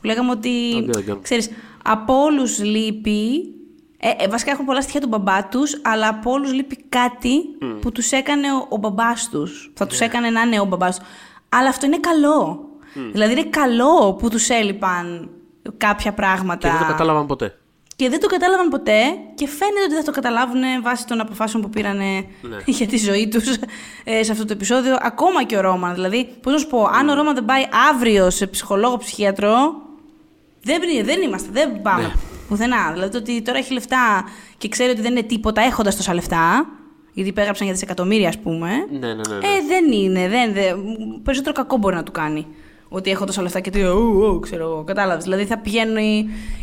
Που 0.00 0.06
λέγαμε 0.06 0.30
ότι. 0.30 0.82
δεν 0.90 1.04
κάνω. 1.04 1.18
ξέρεις, 1.22 1.50
από 1.84 2.22
όλους 2.22 2.62
λείπει. 2.64 3.52
Ε, 4.00 4.24
ε, 4.24 4.28
βασικά 4.28 4.50
έχουν 4.50 4.64
πολλά 4.64 4.80
στοιχεία 4.82 5.00
του 5.00 5.08
μπαμπά 5.08 5.48
τους, 5.48 5.80
αλλά 5.84 6.08
από 6.08 6.30
όλους 6.30 6.52
λείπει 6.52 6.76
κάτι 6.88 7.40
που 7.80 7.92
τους 7.92 8.10
έκανε 8.10 8.52
ο, 8.52 8.66
ο 8.68 8.76
μπαμπάς 8.76 9.28
τους. 9.28 9.70
Θα 9.74 9.84
Ναι. 9.84 9.90
του 9.90 10.04
έκανε 10.04 10.30
να 10.30 10.40
είναι 10.40 10.60
ο 10.60 10.64
μπαμπάς 10.64 10.98
τους. 10.98 11.08
Αλλά 11.48 11.68
αυτό 11.68 11.86
είναι 11.86 11.98
καλό. 11.98 12.68
Δηλαδή 13.12 13.32
είναι 13.32 13.44
καλό 13.44 14.14
που 14.14 14.28
τους 14.28 14.48
έλειπαν 14.48 15.30
κάποια 15.76 16.12
πράγματα. 16.12 16.68
Και 16.68 16.74
δεν 16.74 16.78
το 16.86 16.92
κατάλαβαν 16.92 17.26
ποτέ. 17.26 17.58
Και 17.98 18.08
δεν 18.08 18.20
το 18.20 18.26
κατάλαβαν 18.26 18.68
ποτέ 18.68 19.00
και 19.34 19.46
φαίνεται 19.48 19.84
ότι 19.84 19.94
θα 19.94 20.02
το 20.02 20.10
καταλάβουν 20.10 20.62
βάσει 20.82 21.06
των 21.06 21.20
αποφάσεων 21.20 21.62
που 21.62 21.70
πήραν 21.70 21.96
Ναι. 21.96 22.26
για 22.66 22.86
τη 22.86 22.96
ζωή 22.98 23.28
του 23.28 23.40
σε 24.22 24.32
αυτό 24.32 24.44
το 24.44 24.52
επεισόδιο. 24.52 24.96
Ακόμα 25.00 25.44
και 25.44 25.56
ο 25.56 25.60
Ρόμαν. 25.60 25.94
Δηλαδή, 25.94 26.28
πώ 26.42 26.50
να 26.50 26.58
σου 26.58 26.66
πω, 26.66 26.82
αν 26.98 27.08
ο 27.08 27.14
Ρόμαν 27.14 27.34
δεν 27.34 27.44
πάει 27.44 27.62
αύριο 27.90 28.30
σε 28.30 28.46
ψυχολόγο 28.46 28.96
ψυχίατρο, 28.96 29.50
δεν, 30.62 30.80
δεν 31.04 31.22
είμαστε, 31.22 31.48
δεν 31.52 31.82
πάμε 31.82 32.02
Ναι. 32.02 32.12
πουθενά. 32.48 32.90
Δηλαδή, 32.92 33.10
το 33.12 33.18
ότι 33.18 33.42
τώρα 33.42 33.58
έχει 33.58 33.72
λεφτά 33.72 34.24
και 34.58 34.68
ξέρει 34.68 34.90
ότι 34.90 35.00
δεν 35.00 35.10
είναι 35.10 35.22
τίποτα 35.22 35.60
έχοντα 35.62 35.90
τόσα 35.94 36.14
λεφτά, 36.14 36.66
γιατί 37.12 37.28
υπέγραψαν 37.30 37.64
για 37.66 37.74
δισεκατομμύρια, 37.74 38.28
α 38.28 38.32
πούμε. 38.42 38.70
Ναι, 38.90 38.98
ναι, 38.98 39.06
ναι. 39.06 39.14
ναι. 39.14 39.46
Ε, 39.46 39.60
δεν 39.68 39.92
είναι. 39.92 40.28
Δεν, 40.28 40.52
δεν, 40.52 40.76
περισσότερο 41.22 41.54
κακό 41.54 41.76
μπορεί 41.76 41.94
να 41.94 42.02
του 42.02 42.12
κάνει. 42.12 42.46
Ότι 42.90 43.10
έχω 43.10 43.24
τόσα 43.24 43.42
λεφτά 43.42 43.60
και 43.60 43.70
τι, 43.70 43.82
ου, 43.82 44.18
ου, 44.20 44.38
ξέρω 44.40 44.64
εγώ, 44.64 44.84
κατάλαβες. 44.84 45.24
Δηλαδή 45.24 45.44
θα 45.44 45.58
πηγαίνει. 45.58 46.16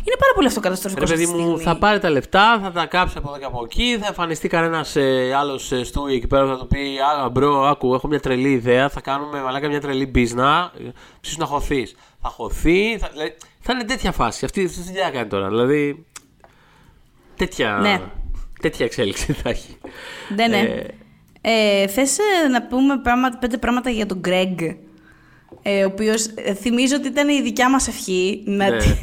Είναι 0.04 0.16
πάρα 0.18 0.32
πολύ 0.34 0.46
αυτό 0.46 0.60
καταστροφικό. 0.60 1.00
Ρε 1.00 1.06
παιδί 1.06 1.22
αυτή 1.22 1.34
τη 1.36 1.40
μου, 1.42 1.46
στιγμή. 1.48 1.62
θα 1.72 1.78
πάρει 1.78 1.98
τα 1.98 2.10
λεφτά, 2.10 2.60
θα 2.62 2.70
τα 2.72 2.86
κάψει 2.86 3.18
από 3.18 3.28
εδώ 3.28 3.38
και 3.38 3.44
από 3.44 3.60
εκεί, 3.64 3.96
θα 4.00 4.06
εμφανιστεί 4.06 4.48
κανένας 4.48 4.96
ε, 4.96 5.32
άλλος 5.38 5.72
ε, 5.72 5.84
Stewy 5.84 6.14
εκεί 6.14 6.26
πέρα 6.26 6.42
που 6.44 6.48
θα 6.48 6.58
του 6.58 6.66
πει 6.66 6.98
Α, 7.24 7.28
bro, 7.28 7.62
άκου, 7.62 7.94
έχω 7.94 8.08
μια 8.08 8.20
τρελή 8.20 8.50
ιδέα, 8.52 8.88
θα 8.88 9.00
κάνουμε 9.00 9.42
μαλάκα 9.42 9.68
μια 9.68 9.80
τρελή 9.80 10.06
μπίζνα. 10.06 10.72
Ψήσου 11.20 11.38
να 11.40 11.46
χωθεί. 11.46 11.86
Θα 12.22 12.28
χωθεί, 12.28 12.98
θα, 12.98 13.08
δηλαδή, 13.12 13.34
θα 13.60 13.72
είναι 13.72 13.84
τέτοια 13.84 14.12
φάση. 14.12 14.44
Αυτή 14.44 14.64
αυτή 14.64 14.76
τη 14.80 14.82
δουλειά 14.86 15.10
κάνει 15.10 15.28
τώρα. 15.28 15.48
Δηλαδή. 15.48 16.06
Τέτοια, 17.36 17.78
Ναι. 17.80 18.00
τέτοια 18.60 18.84
εξέλιξη 18.84 19.32
θα 19.32 19.48
έχει. 19.48 19.76
Ναι, 20.36 20.46
ναι. 20.46 20.58
Ε, 20.58 20.86
Ε, 21.48 21.86
θες 21.88 22.18
ε, 22.18 22.48
να 22.48 22.62
πούμε 22.62 22.98
πράγματα, 22.98 23.38
πέντε 23.38 23.56
πράγματα 23.58 23.90
για 23.90 24.06
τον 24.06 24.18
Γκρέγκ, 24.18 24.58
ε, 25.62 25.84
ο 25.84 25.86
οποίος 25.92 26.26
ε, 26.34 26.54
θυμίζω 26.54 26.96
ότι 26.96 27.08
ήταν 27.08 27.28
η 27.28 27.42
δικιά 27.42 27.70
μας 27.70 27.88
ευχή 27.88 28.42
να, 28.46 28.70
Ναι. 28.70 28.76
τη- 28.76 28.94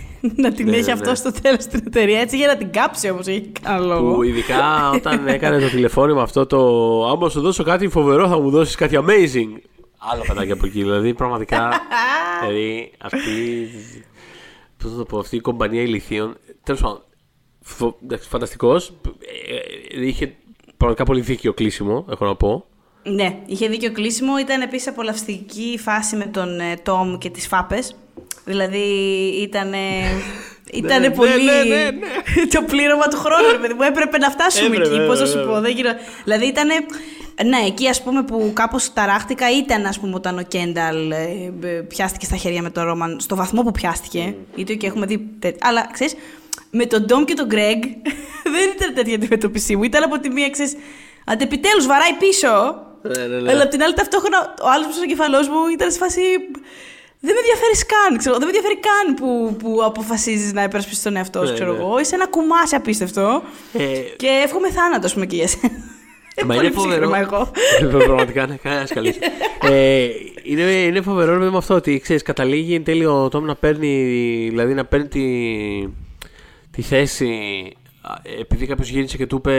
να 0.41 0.51
την 0.53 0.69
Ναι, 0.69 0.75
έχει 0.77 0.85
ναι, 0.85 0.91
αυτό 0.91 1.09
ναι. 1.09 1.15
στο 1.15 1.31
τέλος 1.41 1.63
στην 1.63 1.81
εταιρεία, 1.87 2.19
έτσι 2.19 2.37
για 2.37 2.47
να 2.47 2.57
την 2.57 2.71
κάψει 2.71 3.09
όμως, 3.09 3.27
έχει 3.27 3.51
κανένα 3.61 3.85
λόγο. 3.85 4.13
Που 4.13 4.23
ειδικά 4.23 4.79
όταν 4.95 5.27
έκανε 5.27 5.59
το 5.59 5.67
τηλεφώνημα 5.69 6.21
αυτό 6.21 6.45
το 6.45 6.59
άμα 7.09 7.29
σου 7.29 7.41
δώσω 7.41 7.63
κάτι 7.63 7.87
φοβερό 7.87 8.27
θα 8.27 8.39
μου 8.39 8.49
δώσεις 8.49 8.75
κάτι 8.75 8.97
amazing. 8.99 9.59
Άλλο 10.11 10.23
παιδάκι 10.27 10.51
από 10.51 10.65
εκεί, 10.65 10.79
δηλαδή 10.81 11.13
πραγματικά. 11.13 11.69
δηλαδή 12.41 12.91
αυτή. 13.01 13.67
Πώς 14.83 14.91
θα 14.91 14.97
το 14.97 15.03
πω, 15.05 15.17
αυτή 15.19 15.35
η 15.35 15.39
κομπανία 15.39 15.81
ηλικίων. 15.81 16.37
Τέλος 16.63 16.81
πάντων. 16.81 17.01
Φο, 17.61 17.97
Φανταστικός. 18.19 18.93
είχε 20.01 20.35
πραγματικά 20.77 21.03
πολύ 21.05 21.21
δίκαιο 21.21 21.53
κλείσιμο, 21.53 22.05
έχω 22.09 22.25
να 22.25 22.35
πω. 22.35 22.65
Ναι, 23.03 23.37
είχε 23.45 23.67
δίκιο 23.67 23.91
κλείσιμο. 23.91 24.37
Ήταν 24.39 24.61
επίσης 24.61 24.87
απολαυστική 24.87 25.61
η 25.73 25.77
φάση 25.77 26.15
με 26.15 26.25
τον 26.25 26.59
ε, 26.59 26.75
Τόμ 26.83 27.17
και 27.17 27.29
τις 27.29 27.47
φάπες. 27.47 27.95
Δηλαδή 28.45 28.79
ήταν... 29.41 29.73
Ήταν 30.73 31.01
ναι, 31.01 31.09
πολύ. 31.09 31.43
ναι, 31.43 31.63
ναι, 31.75 31.83
ναι. 31.83 31.91
το 32.53 32.61
πλήρωμα 32.63 33.07
του 33.07 33.17
χρόνου, 33.17 33.51
ρε 33.51 33.57
παιδί 33.57 33.73
μου. 33.73 33.81
Έπρεπε 33.81 34.17
να 34.17 34.29
φτάσουμε 34.29 34.75
Έπρεπε, 34.75 34.95
εκεί. 34.95 35.05
Πώς 35.05 35.19
να 35.19 35.25
βέβαια, 35.25 35.27
σου 35.27 35.47
πω. 35.47 35.53
βέβαια. 35.53 35.61
Δεν 35.61 35.71
γινό... 35.71 35.89
Δηλαδή 36.23 36.45
ήταν. 36.45 36.67
Ναι, 37.45 37.57
εκεί 37.67 37.87
ας 37.87 38.03
πούμε 38.03 38.23
που 38.23 38.51
κάπως 38.53 38.93
ταράχτηκα 38.93 39.51
ήταν 39.57 39.85
ας 39.85 39.99
πούμε 39.99 40.15
όταν 40.15 40.37
ο 40.37 40.41
Κένταλ 40.41 41.11
ε, 41.11 41.53
ε, 41.63 41.67
πιάστηκε 41.67 42.25
στα 42.25 42.35
χέρια 42.35 42.61
με 42.61 42.69
τον 42.69 42.83
Ρόμαν. 42.83 43.19
Στο 43.19 43.35
βαθμό 43.35 43.61
που 43.61 43.71
πιάστηκε. 43.71 44.35
Είτε 44.55 44.73
και 44.73 44.87
έχουμε 44.87 45.05
δει. 45.05 45.29
τε- 45.39 45.57
Αλλά 45.65 45.89
ξέρεις, 45.91 46.15
με 46.69 46.85
τον 46.85 47.05
Ντόμ 47.05 47.23
και 47.23 47.33
τον 47.33 47.45
Γκρέγκ 47.47 47.81
δεν 48.53 48.69
ήταν 48.75 48.93
τέτοια 48.93 49.15
αντιμετώπιση 49.15 49.75
μου. 49.75 49.83
Ήταν 49.83 50.03
από 50.03 50.19
τη 50.19 50.29
μία, 50.29 50.49
ξέρεις. 50.49 50.75
Αντεπιτέλου 51.25 51.83
βαράει 51.87 52.13
πίσω. 52.19 52.81
Ναι, 53.03 53.25
ναι, 53.27 53.39
ναι. 53.39 53.51
Αλλά 53.51 53.63
απ' 53.63 53.69
την 53.69 53.83
άλλη, 53.83 53.93
ταυτόχρονα 53.93 54.53
ο 54.61 54.67
άλλος 54.73 54.85
που 54.87 54.93
στο 54.93 55.05
κεφαλό 55.05 55.37
μου 55.37 55.67
ήταν 55.73 55.91
σε 55.91 55.97
φάση. 55.97 56.21
Δεν 57.25 57.33
με 57.35 57.39
ενδιαφέρει 57.39 57.75
καν, 57.93 58.17
ξέρω. 58.17 58.37
Δεν 58.37 58.47
με 58.47 58.53
ενδιαφέρει 58.55 58.79
καν 58.87 59.13
που, 59.15 59.55
που 59.59 59.79
αποφασίζεις 59.83 60.53
να 60.53 60.63
υπερασπίσει 60.63 61.03
τον 61.03 61.15
εαυτό 61.15 61.39
σου, 61.39 61.47
Ναι, 61.47 61.53
ξέρω 61.53 61.71
ναι. 61.71 61.77
εγώ. 61.79 61.99
Είσαι 61.99 62.15
ένα 62.15 62.27
κουμάσι 62.27 62.75
απίστευτο. 62.75 63.43
Ε, 63.73 63.83
Και 64.17 64.27
εύχομαι 64.45 64.69
θάνατο, 64.71 65.05
ας 65.05 65.13
πούμε, 65.13 65.25
και 65.25 65.35
για 65.35 65.47
σένα. 65.47 65.71
Μα 66.45 66.53
πολύ 66.55 66.65
είναι 66.67 66.75
φοβερό. 66.75 66.89
ψύχρεμα 66.91 67.17
εγώ. 67.19 67.51
Ε, 67.81 67.85
Πραγματικά, 67.85 68.47
ναι, 68.47 68.55
κανένα 68.55 68.87
καλή. 68.93 69.15
ε, 69.71 70.07
είναι, 70.43 70.61
είναι 70.61 71.01
φοβερό 71.01 71.51
με 71.51 71.57
αυτό 71.57 71.73
ότι 71.73 71.99
ξέρεις, 71.99 72.21
καταλήγει 72.21 72.75
εν 72.75 72.83
τέλει 72.83 73.05
ο 73.05 73.29
Τόμ 73.29 73.45
να 73.45 73.55
παίρνει, 73.55 73.93
δηλαδή 74.49 74.73
να 74.73 74.85
παίρνει 74.85 75.07
τη, 75.07 75.23
τη 76.71 76.81
θέση 76.81 77.27
α, 78.01 78.13
επειδή 78.39 78.65
κάποιος 78.65 78.89
γύρισε 78.89 79.17
και 79.17 79.25
του 79.27 79.35
είπε. 79.35 79.53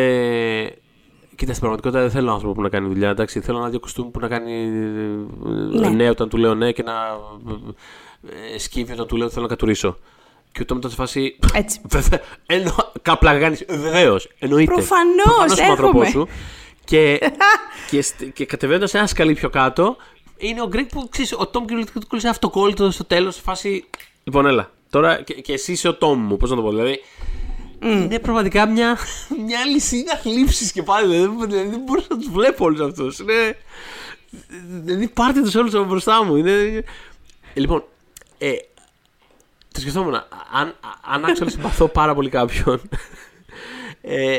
Κοίτα, 1.37 1.51
στην 1.55 1.61
πραγματικότητα 1.61 2.01
δεν 2.01 2.11
θέλω 2.11 2.33
άνθρωπο 2.33 2.55
που 2.55 2.63
να 2.63 2.69
κάνει 2.69 2.89
δουλειά. 2.89 3.09
Εντάξει, 3.09 3.41
θέλω 3.41 3.59
ένα 3.59 3.69
δύο 3.69 3.81
κοστούμι 3.81 4.11
που 4.11 4.21
να 4.21 4.29
κάνει 4.29 4.67
Ναι. 4.67 5.81
ναι. 5.81 5.89
ναι 5.89 6.09
όταν 6.11 6.29
του 6.29 6.37
λέω 6.37 6.55
ναι 6.55 6.73
και 6.73 6.83
να 6.83 6.93
ε, 8.55 8.59
σκύβει 8.59 8.93
όταν 8.93 9.07
του 9.07 9.17
λέω 9.17 9.25
ότι 9.25 9.35
θέλω 9.35 9.47
να 9.47 9.51
κατουρίσω. 9.53 9.99
Και 10.53 10.63
ο 10.63 10.65
Τόμ 10.65 10.79
ήταν 10.79 10.91
σε 10.91 10.97
φάση. 10.97 11.37
Έτσι. 11.55 11.81
Βέβαια, 11.95 12.21
εννο... 12.47 12.75
Κάπλα 13.03 13.39
κάνει. 13.39 13.57
Βεβαίως. 13.69 14.29
Εννοείται. 14.39 14.73
Προφανώς, 14.73 15.15
Προφανώς 15.25 15.59
είμαι 15.59 15.67
άνθρωπός 15.71 16.07
έρχομαι. 16.07 16.27
σου. 16.27 16.35
Και, 16.85 17.19
και, 17.91 18.03
στ- 18.03 18.25
και 18.33 18.47
κατεβαίνοντας 18.47 18.95
ένα 18.95 19.07
σκαλί 19.07 19.35
πιο 19.35 19.51
κάτω, 19.51 19.97
είναι 20.37 20.63
ο 20.63 20.67
Γκρέκ 20.69 20.89
που 20.89 21.09
ξέρεις, 21.11 21.33
ο 21.33 21.47
Τόμ 21.47 21.63
κυριολεκτικά 21.65 22.01
του 22.01 22.07
κόλλησε 22.07 22.29
αυτοκόλλητο 22.29 22.91
στο 22.91 23.05
τέλος, 23.05 23.35
σε 23.35 23.41
φάση. 23.41 23.85
Λοιπόν, 24.25 24.47
έλα. 24.47 24.71
Τώρα 24.91 25.23
και, 25.23 25.35
και 25.35 25.53
εσύ 25.53 25.73
είσαι 25.73 25.89
ο 25.89 25.95
Τόμ 25.95 26.21
μου, 26.21 26.37
πώς 26.37 26.51
να 26.51 26.57
το 26.57 26.63
πω. 26.63 26.71
Δηλαδή. 26.71 27.01
Είναι 27.85 28.19
πραγματικά 28.19 28.67
μια, 28.69 28.99
μια 29.47 29.65
λυσίδα 29.65 30.17
θλίψης 30.17 30.73
και 30.73 30.83
πάλι. 30.83 31.07
Δηλαδή, 31.17 31.47
δηλαδή, 31.47 31.69
δεν 31.69 31.81
μπορώ 31.81 32.03
να 32.09 32.17
τους 32.19 32.29
βλέπω 32.31 32.65
όλους 32.65 32.81
αυτούς. 32.81 33.19
Είναι. 33.19 33.57
Δηλαδή, 34.83 35.09
πάρτε 35.09 35.41
τους 35.41 35.55
όλους 35.55 35.75
από 35.75 35.85
μπροστά 35.85 36.25
μου. 36.25 36.37
Είναι... 36.37 36.51
Ε, 36.53 36.81
Λοιπόν, 37.61 37.85
ε, 38.39 38.53
το 39.73 39.81
σκεφτόμουν. 39.81 40.15
Αν, 40.53 40.75
αν 41.13 41.25
άξονα 41.25 41.51
συμπαθώ 41.51 41.89
πάρα 41.89 42.15
πολύ 42.15 42.29
κάποιον. 42.29 42.81
Ε, 44.07 44.39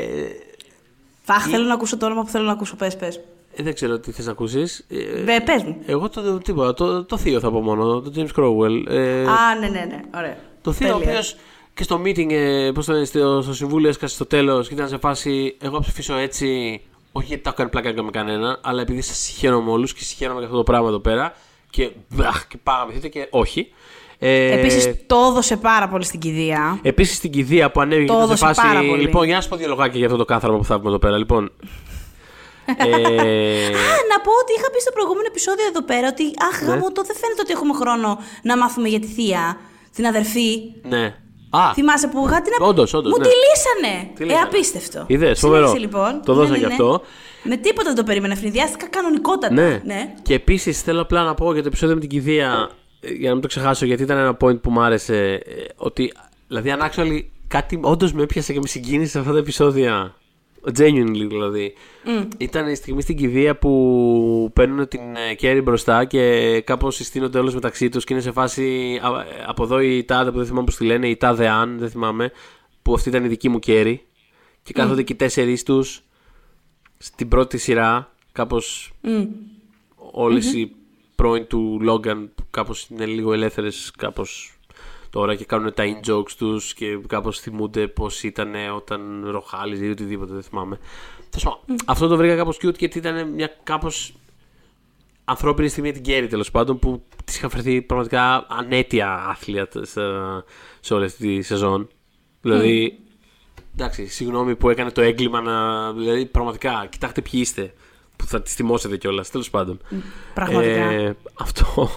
Φαχ, 1.24 1.44
θέλω 1.48 1.66
να 1.68 1.74
ακούσω 1.74 1.98
το 1.98 2.06
όνομα 2.06 2.22
που 2.24 2.30
θέλω 2.30 2.46
να 2.46 2.52
ακούσω. 2.52 2.76
Πες, 2.76 2.96
πες. 2.98 3.20
ε, 3.56 3.64
δεν 3.64 3.74
ξέρω 3.74 4.00
τι 4.00 4.12
θες 4.12 4.26
να 4.26 4.32
ακούσεις. 4.32 4.86
Ε, 4.90 4.96
Πε 5.26 5.42
πες 5.46 5.64
μου. 5.64 5.82
εγώ 5.86 6.10
το, 6.10 6.38
τίποτα, 6.38 6.74
το, 6.74 7.04
το 7.04 7.18
θείο 7.18 7.40
θα 7.40 7.52
πω 7.52 7.62
μόνο, 7.62 8.02
το 8.02 8.12
James 8.16 8.40
Crowell. 8.42 8.84
Ε, 8.88 9.22
Α, 9.28 9.56
ναι, 9.60 9.68
ναι, 9.68 9.86
ναι. 9.86 10.02
Ωραία. 10.16 10.38
το 10.62 10.72
θείο 10.72 10.96
ο 10.96 10.98
Τέλεια. 10.98 11.12
οποίος 11.12 11.36
και 11.76 11.84
στο 11.84 12.02
meeting, 12.06 12.32
ε, 12.32 12.72
πώς 12.74 12.86
το 12.86 12.94
λένε, 12.94 13.06
στο, 13.06 13.42
στο 13.42 13.54
συμβούλιο 13.54 13.90
έσκασε 13.90 14.16
στο 14.16 14.26
τέλος 14.26 14.68
και 14.68 14.74
ήταν 14.74 14.88
σε 14.88 14.98
φάση 14.98 15.56
εγώ 15.62 15.76
θα 15.76 15.82
ψηφίσω 15.82 16.16
έτσι, 16.16 16.82
όχι 17.12 17.28
γιατί 17.28 17.44
τα 17.44 17.50
έχω 17.50 17.58
κάνει 17.58 17.70
πλάκα 17.70 18.04
με 18.04 18.12
κανένα, 18.12 18.60
αλλά 18.64 18.82
επειδή 18.82 19.02
σας 19.02 19.18
συγχαίρομαι 19.18 19.72
όλους 19.72 19.94
και 19.94 20.04
συγχαίρομαι 20.04 20.38
για 20.38 20.46
αυτό 20.48 20.58
το 20.60 20.64
πράγμα 20.64 20.88
εδώ 20.88 21.00
πέρα 21.00 21.34
και, 21.70 21.92
αχ, 22.26 22.48
και 22.48 22.58
πάμε 22.64 22.94
και 22.94 23.28
όχι. 23.30 23.72
Ε, 24.20 24.60
Επίσης, 24.60 24.96
το 25.08 25.16
έδωσε 25.30 25.58
πάρα 25.58 25.88
πολύ 25.88 26.04
στην 26.06 26.20
κηδεία. 26.20 26.80
Επίσης 26.82 27.18
στην 27.18 27.32
κηδεία 27.32 27.72
που 27.72 27.82
ανέβηκε 27.82 28.08
Το 28.08 28.14
και 28.14 28.24
ήταν 28.24 28.38
σε 28.38 28.46
έδωσε 28.46 28.62
φάση. 28.62 28.68
πάρα 28.74 28.88
πολύ. 28.88 29.02
Λοιπόν, 29.02 29.26
για 29.26 29.36
να 29.36 29.42
σου 29.42 29.50
πω 29.50 29.56
δύο 29.56 29.68
λογάκια 29.68 29.98
για 29.98 30.06
αυτό 30.06 30.18
το 30.18 30.26
κάθαρμα 30.26 30.58
που 30.58 30.64
θα 30.66 30.78
πούμε 30.78 30.90
εδώ 30.90 31.00
πέρα. 31.00 31.18
Λοιπόν. 31.18 31.44
ε, 32.66 32.86
Α, 33.66 33.96
να 34.12 34.18
πω 34.26 34.32
ότι 34.42 34.52
είχα 34.58 34.70
πει 34.74 34.80
στο 34.82 34.92
προηγούμενο 34.92 35.26
επεισόδιο 35.28 35.66
εδώ 35.68 35.84
πέρα 35.84 36.08
ότι 36.08 36.24
Αχ, 36.52 36.62
Ναι. 36.62 36.68
γάμο, 36.68 36.92
το 36.92 37.02
δεν 37.04 37.16
φαίνεται 37.16 37.42
ότι 37.42 37.52
έχουμε 37.52 37.74
χρόνο 37.74 38.18
να 38.44 38.58
μάθουμε 38.58 38.88
για 38.88 39.00
τη 39.00 39.08
θεία, 39.08 39.58
την 39.96 40.06
αδερφή. 40.06 40.58
ναι. 40.84 41.16
Α, 41.58 41.74
Θυμάσαι 41.74 42.08
που 42.08 42.26
είχα 42.28 42.42
την 42.42 42.54
απ- 42.60 42.68
Όντως, 42.68 42.94
όντως, 42.94 43.12
Μου 43.12 43.18
ναι. 43.18 43.24
τη 43.24 43.30
λύσανε. 43.30 44.10
Τι 44.16 44.24
Ε, 44.24 44.26
λύσανε. 44.26 44.44
απίστευτο. 44.48 45.04
Είδες, 45.08 45.40
φοβερό. 45.40 45.68
Συνέχισε, 45.68 45.86
λοιπόν. 45.88 46.22
Το 46.26 46.34
δώσανε 46.34 46.58
γι' 46.58 46.66
αυτό. 46.66 47.02
Με 47.44 47.56
τίποτα 47.58 47.84
δεν 47.88 47.96
το 47.96 48.04
περίμενα. 48.04 48.34
Ευνηδιάστηκα 48.34 48.88
κανονικότατα. 48.88 49.54
ναι. 49.86 50.14
Και 50.22 50.34
επίσης 50.34 50.82
θέλω 50.82 51.02
απλά 51.02 51.24
να 51.24 51.34
πω 51.34 51.54
για 51.54 51.62
το 51.62 51.68
επεισόδιο 51.68 51.96
με 51.96 52.02
την 52.02 52.10
κηδεία, 52.10 52.70
ε, 53.00 53.12
για 53.12 53.28
να 53.28 53.34
μην 53.34 53.42
το 53.42 53.48
ξεχάσω, 53.48 53.86
γιατί 53.86 54.04
ήταν 54.04 54.18
ένα 54.18 54.38
point 54.42 54.62
που 54.62 54.72
μου 54.72 54.82
άρεσε. 54.82 55.18
ε, 55.34 55.40
Ότι, 55.76 56.14
δηλαδή, 56.48 56.72
αν 56.72 56.80
actually 56.92 57.20
κάτι 57.48 57.80
όντως 57.84 58.14
με 58.14 58.22
έπιασε 58.24 58.54
και 58.54 58.60
με 58.60 58.68
συγκίνησε 58.68 59.12
σε 59.12 59.20
αυτά 59.20 59.32
τα 59.32 59.38
επεισόδια. 59.38 60.16
Genuinely 60.78 61.26
δηλαδή. 61.28 61.74
Ήταν 62.38 62.68
η 62.68 62.76
στιγμή 62.76 63.02
στην 63.02 63.16
κηδεία 63.18 63.58
που 63.58 64.52
παίρνουν 64.54 64.88
την 64.88 65.02
Κέρι 65.38 65.62
μπροστά 65.62 66.06
και 66.06 66.62
κάπως 66.66 66.96
συστήνονται 66.96 67.40
όλες 67.40 67.54
μεταξύ 67.54 67.90
τους 67.90 68.04
και 68.04 68.14
είναι 68.14 68.22
σε 68.22 68.32
φάση. 68.32 69.00
α, 69.04 69.22
ε, 69.22 69.44
Από 69.48 69.64
εδώ 69.64 69.80
η 69.80 70.04
τάδε 70.04 70.32
που 70.32 70.38
δεν 70.38 70.46
θυμάμαι 70.46 70.66
πώς 70.66 70.76
τη 70.76 70.86
λένε, 70.86 71.08
η 71.08 71.18
τάδε 71.18 71.48
αν, 71.48 71.78
δεν 71.78 71.90
θυμάμαι, 71.90 72.32
που 72.82 72.94
αυτή 72.94 73.10
ήταν 73.10 73.24
η 73.24 73.28
δική 73.28 73.50
μου 73.50 73.60
Κέρι. 73.60 74.06
και 74.64 74.74
κάθονται 74.74 75.04
και 75.04 75.14
οι 75.14 75.16
τέσσερις 75.16 75.64
τους 75.64 76.02
στην 76.98 77.28
πρώτη 77.28 77.58
σειρά. 77.58 78.14
Κάπως 78.32 78.94
όλες 80.12 80.54
οι 80.54 80.76
πρώην 81.16 81.48
του 81.48 81.78
Λόγκαν 81.82 82.32
που 82.36 82.44
κάπως 82.52 82.88
είναι 82.90 83.06
λίγο 83.06 83.34
ελεύθερες 83.34 83.92
κάπως 83.98 84.55
τώρα 85.16 85.36
και 85.36 85.46
κάνουν 85.46 85.74
τα 85.74 85.84
in 85.84 86.10
jokes 86.10 86.32
τους 86.32 86.74
και 86.74 86.98
κάπως 87.08 87.40
θυμούνται 87.40 87.88
πώς 87.88 88.24
ήταν 88.24 88.54
όταν 88.76 89.26
ροχάλιζε 89.30 89.86
ή 89.86 89.90
οτιδήποτε, 89.90 90.34
δεν 90.34 90.44
θυμάμαι. 90.44 90.80
Αυτό 91.86 92.08
το 92.08 92.18
βρήκα 92.18 92.36
κάπως 92.36 92.58
cute 92.58 92.78
γιατί 92.78 92.98
ήταν 92.98 93.30
μια 93.30 93.58
κάπως 93.64 94.14
ανθρώπινη 95.26 95.68
στιγμή 95.68 95.92
την 95.92 96.04
Κέρι 96.04 96.28
τέλος 96.28 96.52
πάντων 96.52 96.80
που 96.80 97.04
της 97.26 97.38
είχα 97.38 97.50
φερθεί 97.50 97.82
πραγματικά 97.82 98.46
ανέτεια 98.50 99.26
άθλια 99.30 99.68
σε 100.80 100.94
όλη 100.94 101.12
τη 101.12 101.42
σεζόν. 101.42 101.88
Δηλαδή, 102.42 103.00
εντάξει, 103.74 104.08
συγγνώμη 104.08 104.56
που 104.56 104.70
έκανε 104.70 104.92
το 104.92 105.02
έγκλημα 105.02 105.42
να. 105.42 105.92
Δηλαδή, 105.94 106.26
πραγματικά, 106.26 106.88
κοιτάξτε 106.90 107.22
ποιοι 107.22 107.40
είστε 107.44 107.74
που 108.16 108.26
θα 108.26 108.42
τη 108.42 108.50
θυμώσετε 108.50 108.98
κιόλας. 108.98 109.30
Τέλος 109.30 109.50
πάντων. 109.50 109.82
Πραγματικά. 110.34 110.84
Ε, 110.84 111.16
αυτό. 111.34 111.90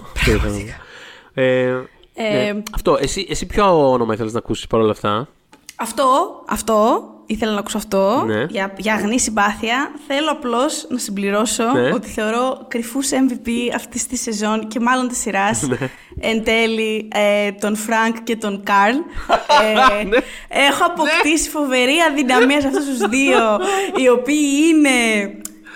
ε, 1.33 1.81
Ε, 2.21 2.51
ναι. 2.53 2.61
Αυτό. 2.73 2.97
Εσύ, 3.01 3.27
εσύ 3.29 3.45
ποιο 3.45 3.89
όνομα 3.91 4.13
ήθελες 4.13 4.33
να 4.33 4.39
ακούσεις 4.39 4.67
παρόλα 4.67 4.91
αυτά; 4.91 5.27
Αυτό, 5.75 6.05
αυτό, 6.47 7.03
ήθελα 7.25 7.51
να 7.51 7.59
ακούσω 7.59 7.77
αυτό, 7.77 8.23
Ναι. 8.25 8.43
για, 8.49 8.73
για 8.77 8.93
αγνή 8.93 9.19
συμπάθεια. 9.19 9.91
Θέλω 10.07 10.31
απλώς 10.31 10.85
να 10.89 10.97
συμπληρώσω 10.97 11.63
Ναι. 11.73 11.91
ότι 11.93 12.07
θεωρώ 12.09 12.65
κρυφούς 12.67 13.09
MVP 13.09 13.49
αυτής 13.75 14.07
της 14.07 14.21
σεζόν 14.21 14.67
και 14.67 14.79
μάλλον 14.79 15.07
της 15.07 15.17
σειράς 15.19 15.61
Ναι. 15.61 15.77
εν 16.19 16.43
τέλει 16.43 17.07
ε, 17.13 17.51
τον 17.51 17.75
Φρανκ 17.75 18.23
και 18.23 18.35
τον 18.35 18.63
Καρλ. 18.63 18.95
Ε, 18.95 20.03
Ναι. 20.09 20.17
Έχω 20.47 20.83
αποκτήσει 20.85 21.49
φοβερή 21.49 21.95
αδυναμία 22.11 22.61
σε 22.61 22.67
αυτούς 22.67 22.85
τους 22.85 22.97
δύο, 22.97 23.59
οι 23.95 24.09
οποίοι 24.09 24.49
είναι. 24.69 24.89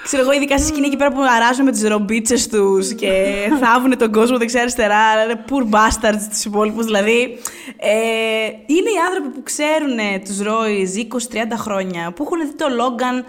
Ξέρω 0.04 0.22
εγώ, 0.22 0.32
ειδικά 0.32 0.58
στη 0.58 0.68
σκηνή 0.68 0.86
εκεί 0.86 0.96
πέρα 0.96 1.12
που 1.12 1.22
αράζουν 1.36 1.66
με 1.66 1.72
τις 1.72 1.88
ρομπίτσες 1.88 2.48
τους 2.48 2.94
και 2.94 3.34
θάβουν 3.62 3.98
τον 3.98 4.12
κόσμο 4.12 4.38
δεξιά-αριστερά. 4.38 5.24
Είναι 5.24 5.46
poor 5.50 5.76
bastards 5.76 6.28
τους 6.30 6.46
υπόλοιπους. 6.46 6.86
Δηλαδή, 6.86 7.40
ε, 7.78 8.46
είναι 8.66 8.90
οι 8.90 9.00
άνθρωποι 9.08 9.30
που 9.30 9.44
ξέρουν 9.44 10.24
τους 10.26 10.42
Ρόι 10.42 11.08
20-30 11.12 11.58
χρόνια, 11.58 12.12
που 12.12 12.24
έχουν 12.24 12.48
δει 12.48 12.56
το 12.56 12.68
Λόγκαν 12.70 13.26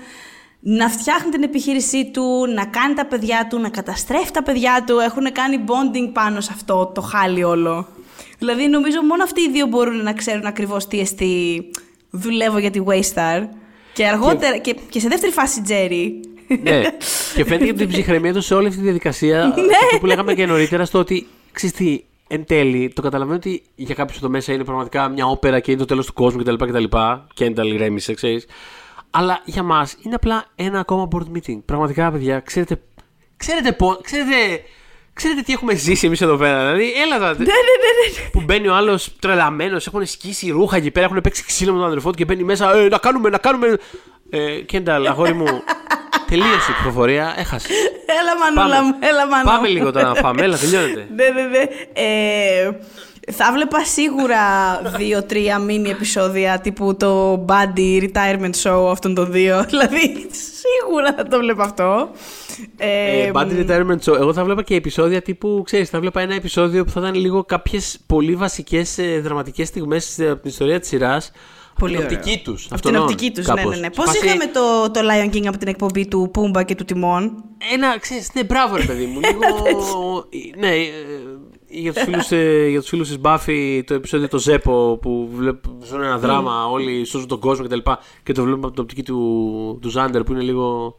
να 0.60 0.88
φτιάχνει 0.88 1.30
την 1.30 1.42
επιχείρησή 1.42 2.10
του, 2.10 2.46
να 2.54 2.64
κάνει 2.64 2.94
τα 2.94 3.06
παιδιά 3.06 3.46
του, 3.50 3.58
να 3.58 3.68
καταστρέφει 3.68 4.30
τα 4.30 4.42
παιδιά 4.42 4.84
του. 4.86 4.98
Έχουν 4.98 5.32
κάνει 5.32 5.64
bonding 5.66 6.10
πάνω 6.12 6.40
σε 6.40 6.50
αυτό 6.54 6.92
το 6.94 7.00
χάλι 7.00 7.44
όλο. 7.44 7.86
Δηλαδή, 8.38 8.66
νομίζω 8.68 9.02
μόνο 9.02 9.22
αυτοί 9.22 9.40
οι 9.40 9.50
δύο 9.50 9.66
μπορούν 9.66 10.02
να 10.02 10.12
ξέρουν 10.12 10.46
ακριβώς 10.46 10.86
τι 10.86 11.00
εστί 11.00 11.70
δουλεύω 12.10 12.58
για 12.58 12.70
τη 12.70 12.80
Waystar. 12.86 13.48
Και 13.92 14.06
αργότερα, 14.06 14.56
και, 14.56 14.76
και 14.90 15.00
σε 15.00 15.08
δεύτερη 15.08 15.32
φάση, 15.32 15.62
Τζέρι. 15.62 16.20
Ναι. 16.62 16.82
και 17.34 17.44
φαίνεται 17.44 17.64
και 17.64 17.72
την 17.72 17.88
ψυχραιμία 17.88 18.32
του 18.32 18.40
σε 18.40 18.54
όλη 18.54 18.66
αυτή 18.66 18.78
τη 18.78 18.84
διαδικασία. 18.84 19.44
αυτό 19.82 19.98
που 20.00 20.06
λέγαμε 20.06 20.34
και 20.34 20.46
νωρίτερα 20.46 20.84
στο 20.84 20.98
ότι 20.98 21.26
ξέρεις 21.52 21.76
τι, 21.76 22.04
εν 22.28 22.44
τέλει, 22.44 22.92
το 22.94 23.02
καταλαβαίνω 23.02 23.36
ότι 23.36 23.62
για 23.74 23.94
κάποιους 23.94 24.18
εδώ 24.18 24.28
μέσα 24.28 24.52
είναι 24.52 24.64
πραγματικά 24.64 25.08
μια 25.08 25.26
όπερα 25.26 25.60
και 25.60 25.70
είναι 25.70 25.80
το 25.80 25.86
τέλος 25.86 26.06
του 26.06 26.12
κόσμου 26.12 26.42
κτλ. 26.42 26.54
κτλ. 26.54 26.84
Και 27.34 27.44
εν 27.44 27.54
τέλει 27.54 27.76
ρέμισε, 27.76 28.14
ξέρεις. 28.14 28.46
Αλλά 29.10 29.42
για 29.44 29.62
μας 29.62 29.96
είναι 30.02 30.14
απλά 30.14 30.44
ένα 30.54 30.78
ακόμα 30.78 31.08
board 31.12 31.36
meeting. 31.36 31.58
Πραγματικά, 31.64 32.10
παιδιά, 32.10 32.40
ξέρετε. 32.40 32.80
Ξέρετε, 33.36 33.72
πώ, 33.72 33.98
ξέρετε, 34.02 34.62
ξέρετε 35.12 35.40
τι 35.40 35.52
έχουμε 35.52 35.74
ζήσει 35.74 36.06
εμείς 36.06 36.20
εδώ 36.20 36.36
πέρα. 36.36 36.60
Δηλαδή, 36.60 36.92
έλα 37.02 37.18
τώρα. 37.18 37.30
ναι, 37.30 37.36
ναι, 37.38 37.44
ναι, 37.44 38.22
ναι. 38.22 38.28
που 38.32 38.40
μπαίνει 38.40 38.68
ο 38.68 38.74
άλλος 38.74 39.16
τρελαμένος, 39.20 39.86
έχουν 39.86 40.06
σκίσει 40.06 40.50
ρούχα 40.50 40.76
εκεί 40.76 40.90
πέρα, 40.90 41.06
έχουν 41.06 41.20
παίξει 41.20 41.44
ξύλο 41.44 41.72
με 41.72 41.78
τον 41.78 41.86
αδερφό 41.86 42.10
του 42.10 42.16
και 42.16 42.24
μπαίνει 42.24 42.42
μέσα. 42.42 42.76
Ε, 42.76 42.88
να 42.88 42.98
κάνουμε, 42.98 43.28
να 43.28 43.38
κάνουμε. 43.38 43.76
Ε, 44.30 44.60
Κένταλ, 44.60 45.06
αγόρι 45.06 45.32
μου, 45.32 45.46
τελείωσε 46.28 46.70
η 46.70 46.74
ψηφοφορία, 46.74 47.34
έχασε. 47.36 47.68
Έλα, 48.20 48.54
μανούλα 48.54 48.82
μου, 48.82 48.94
έλα, 49.00 49.26
μανούλα 49.26 49.56
Πάμε 49.56 49.68
λίγο 49.68 49.92
τώρα 49.92 50.08
να 50.08 50.14
φάμε, 50.14 50.42
έλα, 50.42 50.58
τελειώνεται. 50.58 51.06
ναι, 51.16 51.28
ναι, 51.28 51.42
ναι. 51.42 51.64
Ε, 51.92 52.70
θα 53.32 53.52
βλέπα 53.52 53.84
σίγουρα 53.84 54.40
δύο-τρία 54.96 55.58
μίνι 55.58 55.90
επεισόδια 55.90 56.60
τύπου 56.60 56.96
το 56.96 57.44
Buddy 57.48 58.08
Retirement 58.08 58.54
Show 58.62 58.88
αυτών 58.90 59.14
των 59.14 59.32
δύο. 59.32 59.64
Δηλαδή, 59.70 60.26
σίγουρα 60.30 61.14
θα 61.16 61.22
το 61.22 61.38
βλέπω 61.38 61.62
αυτό. 61.62 62.10
Ε, 62.76 63.22
Ε, 63.22 63.30
Bad 63.34 63.46
Retirement 63.46 63.98
Show. 64.04 64.16
Εγώ 64.16 64.32
θα 64.32 64.44
βλέπα 64.44 64.62
και 64.62 64.74
επεισόδια 64.74 65.22
τύπου, 65.22 65.62
ξέρεις, 65.64 65.88
θα 65.90 66.00
βλέπα 66.00 66.20
ένα 66.20 66.34
επεισόδιο 66.34 66.84
που 66.84 66.90
θα 66.90 67.00
ήταν 67.00 67.14
λίγο 67.14 67.44
κάποιες 67.44 67.98
πολύ 68.06 68.34
βασικές 68.34 68.98
ε, 68.98 69.20
δραματικές 69.20 69.68
στιγμές 69.68 70.18
ε, 70.18 70.30
από 70.30 70.40
την 70.40 70.50
ιστορία 70.50 70.80
της 70.80 70.88
σειράς. 70.88 71.30
Πολύ 71.78 71.96
από 71.96 72.06
την 72.06 72.16
ωραίο. 72.16 72.18
οπτική 72.18 72.44
τους. 72.44 72.68
Από 72.70 72.80
την 72.80 72.96
οπτική 72.96 73.30
τους, 73.30 73.46
ναι, 73.46 73.64
ναι, 73.64 73.76
ναι. 73.76 73.90
Πώς 73.90 74.14
είχαμε 74.14 74.46
το, 74.46 74.90
το 74.90 75.00
Lion 75.00 75.34
King 75.34 75.46
από 75.46 75.58
την 75.58 75.68
εκπομπή 75.68 76.08
του 76.08 76.30
Πούμπα 76.32 76.62
και 76.62 76.74
του 76.74 76.84
Τιμών. 76.84 77.44
Ένα, 77.72 77.98
ξέρεις, 77.98 78.30
ναι, 78.34 78.44
μπράβο 78.44 78.76
ρε 78.76 78.84
παιδί 78.84 79.06
μου. 79.06 79.20
Λίγο, 79.26 80.24
ναι, 80.56 80.74
ε, 80.74 80.90
για 81.66 81.92
τους 81.92 82.02
φίλους, 82.02 82.30
ε, 82.30 82.66
για 82.68 82.80
τους 82.80 82.88
φίλους 82.88 83.08
της 83.08 83.18
Buffy 83.22 83.82
το 83.86 83.94
επεισόδιο 83.94 84.28
το 84.28 84.38
Ζέπο 84.38 84.98
που 85.02 85.30
βλέπ, 85.34 85.64
ζουν 85.84 86.02
ένα 86.02 86.18
δράμα, 86.18 86.66
όλοι 86.66 87.04
σώζουν 87.04 87.28
τον 87.28 87.38
κόσμο 87.38 87.64
κτλ. 87.64 87.78
Και, 87.78 87.96
και 88.22 88.32
το 88.32 88.42
βλέπουμε 88.42 88.66
από 88.66 88.74
την 88.74 88.82
οπτική 88.82 89.02
του, 89.02 89.78
του 89.82 89.88
Ζάντερ 89.88 90.22
που 90.22 90.32
είναι 90.32 90.42
λίγο... 90.42 90.96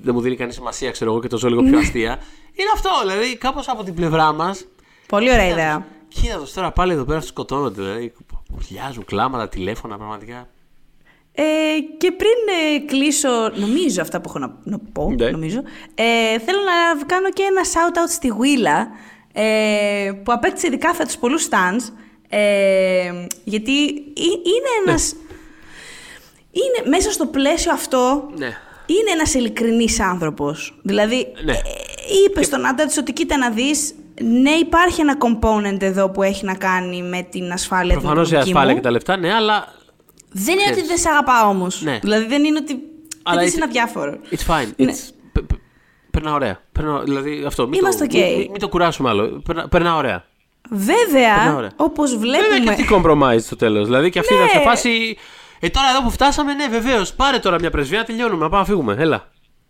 Δεν 0.00 0.14
μου 0.14 0.20
δίνει 0.20 0.36
κανεί 0.36 0.52
σημασία, 0.52 0.90
ξέρω 0.90 1.10
εγώ, 1.10 1.20
και 1.20 1.28
το 1.28 1.38
ζω 1.38 1.48
λίγο 1.48 1.62
πιο 1.62 1.78
αστεία. 1.78 2.18
Είναι 2.52 2.70
αυτό, 2.74 2.90
δηλαδή, 3.02 3.36
κάπως 3.36 3.68
από 3.68 3.84
την 3.84 3.94
πλευρά 3.94 4.32
μας 4.32 4.64
Πολύ 5.06 5.30
ωραία 5.30 5.48
ιδέα. 5.48 5.86
Κοίτα 6.08 6.38
τους 6.38 6.52
τώρα 6.52 6.72
πάλι 6.72 6.92
εδώ 6.92 7.04
πέρα 7.04 7.18
τους 7.20 7.28
σκοτώνονται. 7.28 7.82
Δηλαδή, 7.82 8.12
πουλιάζουν 8.56 9.04
κλάματα, 9.04 9.48
τηλέφωνα, 9.48 9.96
πραγματικά. 9.96 10.48
Ε, 11.36 11.42
και 11.98 12.12
πριν 12.12 12.30
ε, 12.74 12.78
κλείσω, 12.78 13.28
νομίζω 13.54 14.00
αυτά 14.02 14.20
που 14.20 14.28
έχω 14.28 14.38
να, 14.38 14.56
να 14.64 14.78
πω, 14.92 15.10
Ναι. 15.18 15.30
νομίζω, 15.30 15.62
ε, 15.94 16.38
θέλω 16.38 16.58
να 16.60 17.04
κάνω 17.04 17.30
και 17.30 17.42
ένα 17.42 17.62
shout-out 17.64 18.08
στη 18.08 18.32
Willa, 18.40 18.86
ε, 19.32 20.10
που 20.24 20.32
απέκτησε 20.32 20.66
ειδικά 20.66 20.94
φέτος 20.94 21.18
πολλούς 21.18 21.48
stands, 21.50 21.92
ε, 22.28 23.12
γιατί 23.44 23.86
ε- 23.94 24.40
είναι 24.44 24.70
ένας... 24.86 25.16
Είναι 26.50 26.88
μέσα 26.96 27.10
στο 27.10 27.26
πλαίσιο 27.26 27.72
αυτό, 27.72 28.30
Ναι. 28.36 28.46
είναι 28.86 29.10
ένας 29.12 29.34
ειλικρινής 29.34 30.00
άνθρωπος. 30.00 30.78
Δηλαδή, 30.82 31.26
Ναι. 31.44 31.52
ε, 31.52 31.58
είπε 32.24 32.42
στον 32.42 32.66
άντρα 32.66 32.86
της 32.86 32.96
ότι 32.98 33.12
κοίτα 33.12 33.36
να 33.36 33.50
δεις, 33.50 33.94
ναι 34.22 34.50
υπάρχει 34.50 35.00
ένα 35.00 35.16
component 35.18 35.82
εδώ 35.82 36.10
που 36.10 36.22
έχει 36.22 36.44
να 36.44 36.54
κάνει 36.54 37.02
με 37.02 37.22
την 37.30 37.52
ασφάλεια 37.52 37.92
Προφανώς 37.98 38.26
η 38.26 38.30
την 38.30 38.38
οικονομική 38.40 38.50
ασφάλεια 38.50 38.70
μου. 38.70 38.76
και 38.76 38.82
τα 38.82 38.90
λεφτά, 38.90 39.16
ναι, 39.16 39.32
αλλά. 39.34 39.74
Δεν 40.36 40.52
είναι 40.52 40.62
Ξέρεις. 40.62 40.78
ότι 40.78 40.88
δεν 40.88 40.98
σε 40.98 41.08
αγαπάω 41.08 41.48
όμως. 41.48 41.82
Ναι. 41.82 41.98
Δηλαδή 42.02 42.26
δεν 42.26 42.44
είναι 42.44 42.58
ότι. 42.62 42.78
Αλλά 43.22 43.40
δεν 43.40 43.48
it's- 43.50 43.54
είναι 43.54 43.64
αδιάφορος. 43.64 44.16
It's 44.30 44.46
fine. 44.54 44.68
Ναι. 44.76 44.92
It's... 44.92 45.10
πε- 45.32 45.44
πε- 45.44 45.58
Περνά 46.10 46.32
ωραία. 46.32 46.60
Περνά, 46.72 46.98
δηλαδή 47.02 47.44
αυτό. 47.46 47.68
Μην 47.68 47.78
Είμαστε 47.80 48.06
το, 48.06 48.16
ok. 48.16 48.20
μην, 48.20 48.50
μην 48.50 48.58
το 48.60 48.68
κουράσουμε 48.68 49.08
άλλο. 49.08 49.42
Περνά, 49.46 49.68
περνά 49.68 49.96
ωραία. 49.96 50.24
Περνά 50.68 50.84
Βέβαια, 50.84 51.54
ωραία. 51.56 51.70
όπως 51.76 52.16
Βέβαια 52.16 52.30
και 52.40 52.46
βλέπουμε. 52.46 52.70
αυτή 52.70 52.88
compromise 52.94 53.40
στο 53.42 53.56
τέλος. 53.56 53.84
Δηλαδή 53.86 54.10
και 54.10 54.18
αυτή 54.18 54.34
Ναι. 54.34 54.40
ήταν 54.40 54.50
σε 54.50 54.60
φάση. 54.68 55.16
Ε, 55.60 55.68
τώρα 55.68 55.86
εδώ 55.90 56.02
που 56.02 56.10
φτάσαμε, 56.10 56.54
ναι, 56.54 56.66
βεβαίως. 56.68 57.12
Πάρε 57.14 57.38
τώρα 57.38 57.58
μια 57.60 57.70
πρεσβεία 57.70 57.98
να 57.98 58.04
τελειώνουμε. 58.04 58.42
Να 58.42 58.48
πάμε 58.48 58.58
να 58.62 58.64
φύγουμε. 58.64 58.96
Έλα. 58.98 59.28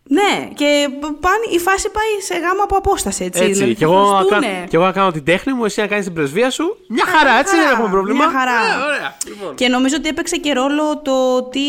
Ναι, 0.09 0.49
και 0.55 0.89
πάνε, 1.01 1.45
η 1.53 1.59
φάση 1.59 1.91
πάει 1.91 2.21
σε 2.21 2.35
γάμο 2.35 2.63
από 2.63 2.77
απόσταση. 2.77 3.25
Έτσι, 3.25 3.43
Έτσι. 3.43 3.53
δηλαδή, 3.53 3.75
και, 3.75 3.85
θα 3.85 3.93
εγώ 3.93 4.01
να 4.01 4.07
χωριστούνε. 4.07 4.47
κάνω, 4.47 4.67
και 4.69 4.77
εγώ 4.77 4.85
να 4.85 4.93
κάνω 4.93 5.11
την 5.11 5.25
τέχνη 5.25 5.53
μου, 5.53 5.65
εσύ 5.65 5.81
να 5.81 5.87
κάνεις 5.87 6.05
την 6.05 6.15
πρεσβεία 6.15 6.51
σου. 6.51 6.77
Μια 6.89 7.05
χαρά, 7.05 7.39
έτσι 7.39 7.55
χαρά, 7.55 7.67
δεν 7.67 7.73
έχουμε 7.73 7.91
πρόβλημα. 7.91 8.27
μια 8.27 8.39
χαρά. 8.39 8.53
Ε, 8.53 8.85
ωραία. 8.87 9.17
Λοιπόν. 9.27 9.55
Και 9.55 9.69
νομίζω 9.69 9.97
ότι 9.99 10.09
έπαιξε 10.09 10.37
και 10.37 10.53
ρόλο 10.53 10.99
το 10.99 11.37
ότι. 11.37 11.61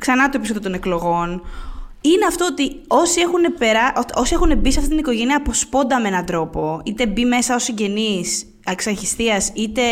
Ξανά 0.00 0.28
το 0.28 0.36
επεισόδιο 0.36 0.62
των 0.62 0.74
εκλογών. 0.74 1.42
Είναι 2.00 2.26
αυτό 2.28 2.44
ότι 2.44 2.80
όσοι 2.86 3.20
έχουν, 3.20 3.40
περά... 3.58 3.92
όσοι 4.14 4.34
έχουν 4.34 4.58
μπει 4.58 4.72
σε 4.72 4.78
αυτή 4.78 4.90
την 4.90 4.98
οικογένεια 4.98 5.36
από 5.36 5.52
σπόντα 5.52 6.00
με 6.00 6.08
έναν 6.08 6.24
τρόπο, 6.24 6.80
είτε 6.84 7.06
μπει 7.06 7.24
μέσα 7.24 7.54
ως 7.54 7.62
συγγενείς 7.62 8.46
εξαγχιστίας, 8.66 9.50
είτε 9.54 9.82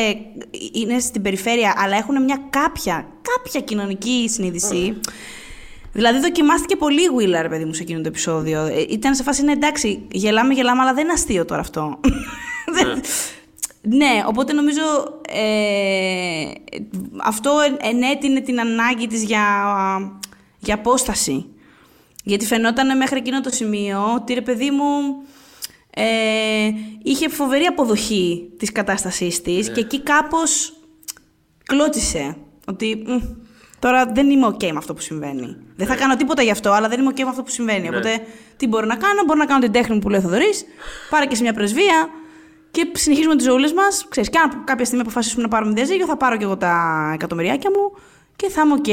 είναι 0.72 0.98
στην 0.98 1.22
περιφέρεια, 1.22 1.74
αλλά 1.76 1.96
έχουν 1.96 2.22
μια 2.24 2.40
κάποια, 2.50 3.06
κάποια 3.22 3.60
κοινωνική 3.60 4.28
συνείδηση. 4.28 5.00
Δηλαδή 5.98 6.18
δοκιμάστηκε 6.18 6.76
πολύ 6.76 7.02
η 7.02 7.08
Willa, 7.18 7.38
ρε 7.42 7.48
παιδί 7.48 7.64
μου, 7.64 7.72
σε 7.72 7.82
εκείνο 7.82 8.00
το 8.00 8.08
επεισόδιο. 8.08 8.64
Ε, 8.64 8.84
Ήταν 8.88 9.14
σε 9.14 9.22
φάση, 9.22 9.42
ναι, 9.44 9.52
εντάξει, 9.52 10.06
γελάμε, 10.12 10.54
γελάμε, 10.54 10.82
αλλά 10.82 10.94
δεν 10.94 11.04
είναι 11.04 11.12
αστείο 11.12 11.44
τώρα 11.44 11.60
αυτό. 11.60 12.00
Δεν- 12.74 13.00
ναι, 13.82 14.22
οπότε 14.26 14.52
νομίζω 14.52 14.80
ε, 15.28 16.50
αυτό 17.22 17.50
εν- 17.66 17.76
ενέτεινε 17.80 18.40
την 18.40 18.60
ανάγκη 18.60 19.06
της 19.06 19.22
για, 19.22 19.42
για 20.58 20.74
απόσταση. 20.74 21.46
Γιατί 22.24 22.46
φαινόταν 22.46 22.96
μέχρι 22.96 23.18
εκείνο 23.18 23.40
το 23.40 23.50
σημείο 23.50 24.12
ότι 24.14 24.34
ρε 24.34 24.40
παιδί 24.40 24.70
μου 24.70 25.22
ε, 25.90 26.70
είχε 27.02 27.28
φοβερή 27.28 27.64
αποδοχή 27.64 28.50
της 28.58 28.72
κατάστασής 28.72 29.42
της 29.42 29.70
και 29.72 29.80
εκεί 29.80 30.00
κάπως 30.00 30.72
κλώτσισε. 31.64 32.36
Ότι 32.66 33.02
«Μμ, 33.06 33.20
τώρα 33.78 34.06
δεν 34.06 34.30
είμαι 34.30 34.46
ok 34.46 34.64
με 34.64 34.78
αυτό 34.78 34.94
που 34.94 35.00
συμβαίνει. 35.00 35.56
Δεν 35.76 35.86
θα 35.86 35.96
κάνω 35.96 36.16
τίποτα 36.16 36.42
γι' 36.42 36.50
αυτό, 36.50 36.70
αλλά 36.70 36.88
δεν 36.88 37.00
είμαι 37.00 37.10
ok 37.14 37.22
με 37.22 37.28
αυτό 37.28 37.42
που 37.42 37.50
συμβαίνει. 37.50 37.88
Οπότε 37.88 38.20
τι 38.56 38.66
μπορώ 38.66 38.86
να 38.86 38.96
κάνω, 38.96 39.22
μπορώ 39.26 39.38
να 39.38 39.46
κάνω 39.46 39.60
την 39.60 39.72
τέχνη 39.72 39.94
μου 39.94 40.00
που 40.00 40.08
λέει 40.08 40.18
ο 40.18 40.22
Θοδωρής, 40.22 40.64
πάρε 41.10 41.26
και 41.26 41.34
σε 41.34 41.42
μια 41.42 41.52
πρεσβεία 41.52 42.08
και 42.70 42.90
συνεχίζουμε 42.92 43.36
τις 43.36 43.44
ζωούλες 43.46 43.72
μας. 43.72 44.06
Ξέρεις, 44.08 44.30
και 44.30 44.38
αν 44.38 44.64
κάποια 44.64 44.84
στιγμή 44.84 45.02
αποφασίσουμε 45.02 45.42
να 45.42 45.48
πάρουμε 45.48 45.72
διαζύγιο, 45.72 46.06
θα 46.06 46.16
πάρω 46.16 46.36
και 46.36 46.44
εγώ 46.44 46.56
τα 46.56 47.10
εκατομμυριάκια 47.14 47.70
μου 47.70 47.92
και 48.36 48.48
θα 48.48 48.62
είμαι 48.64 48.72
οκ. 48.72 48.86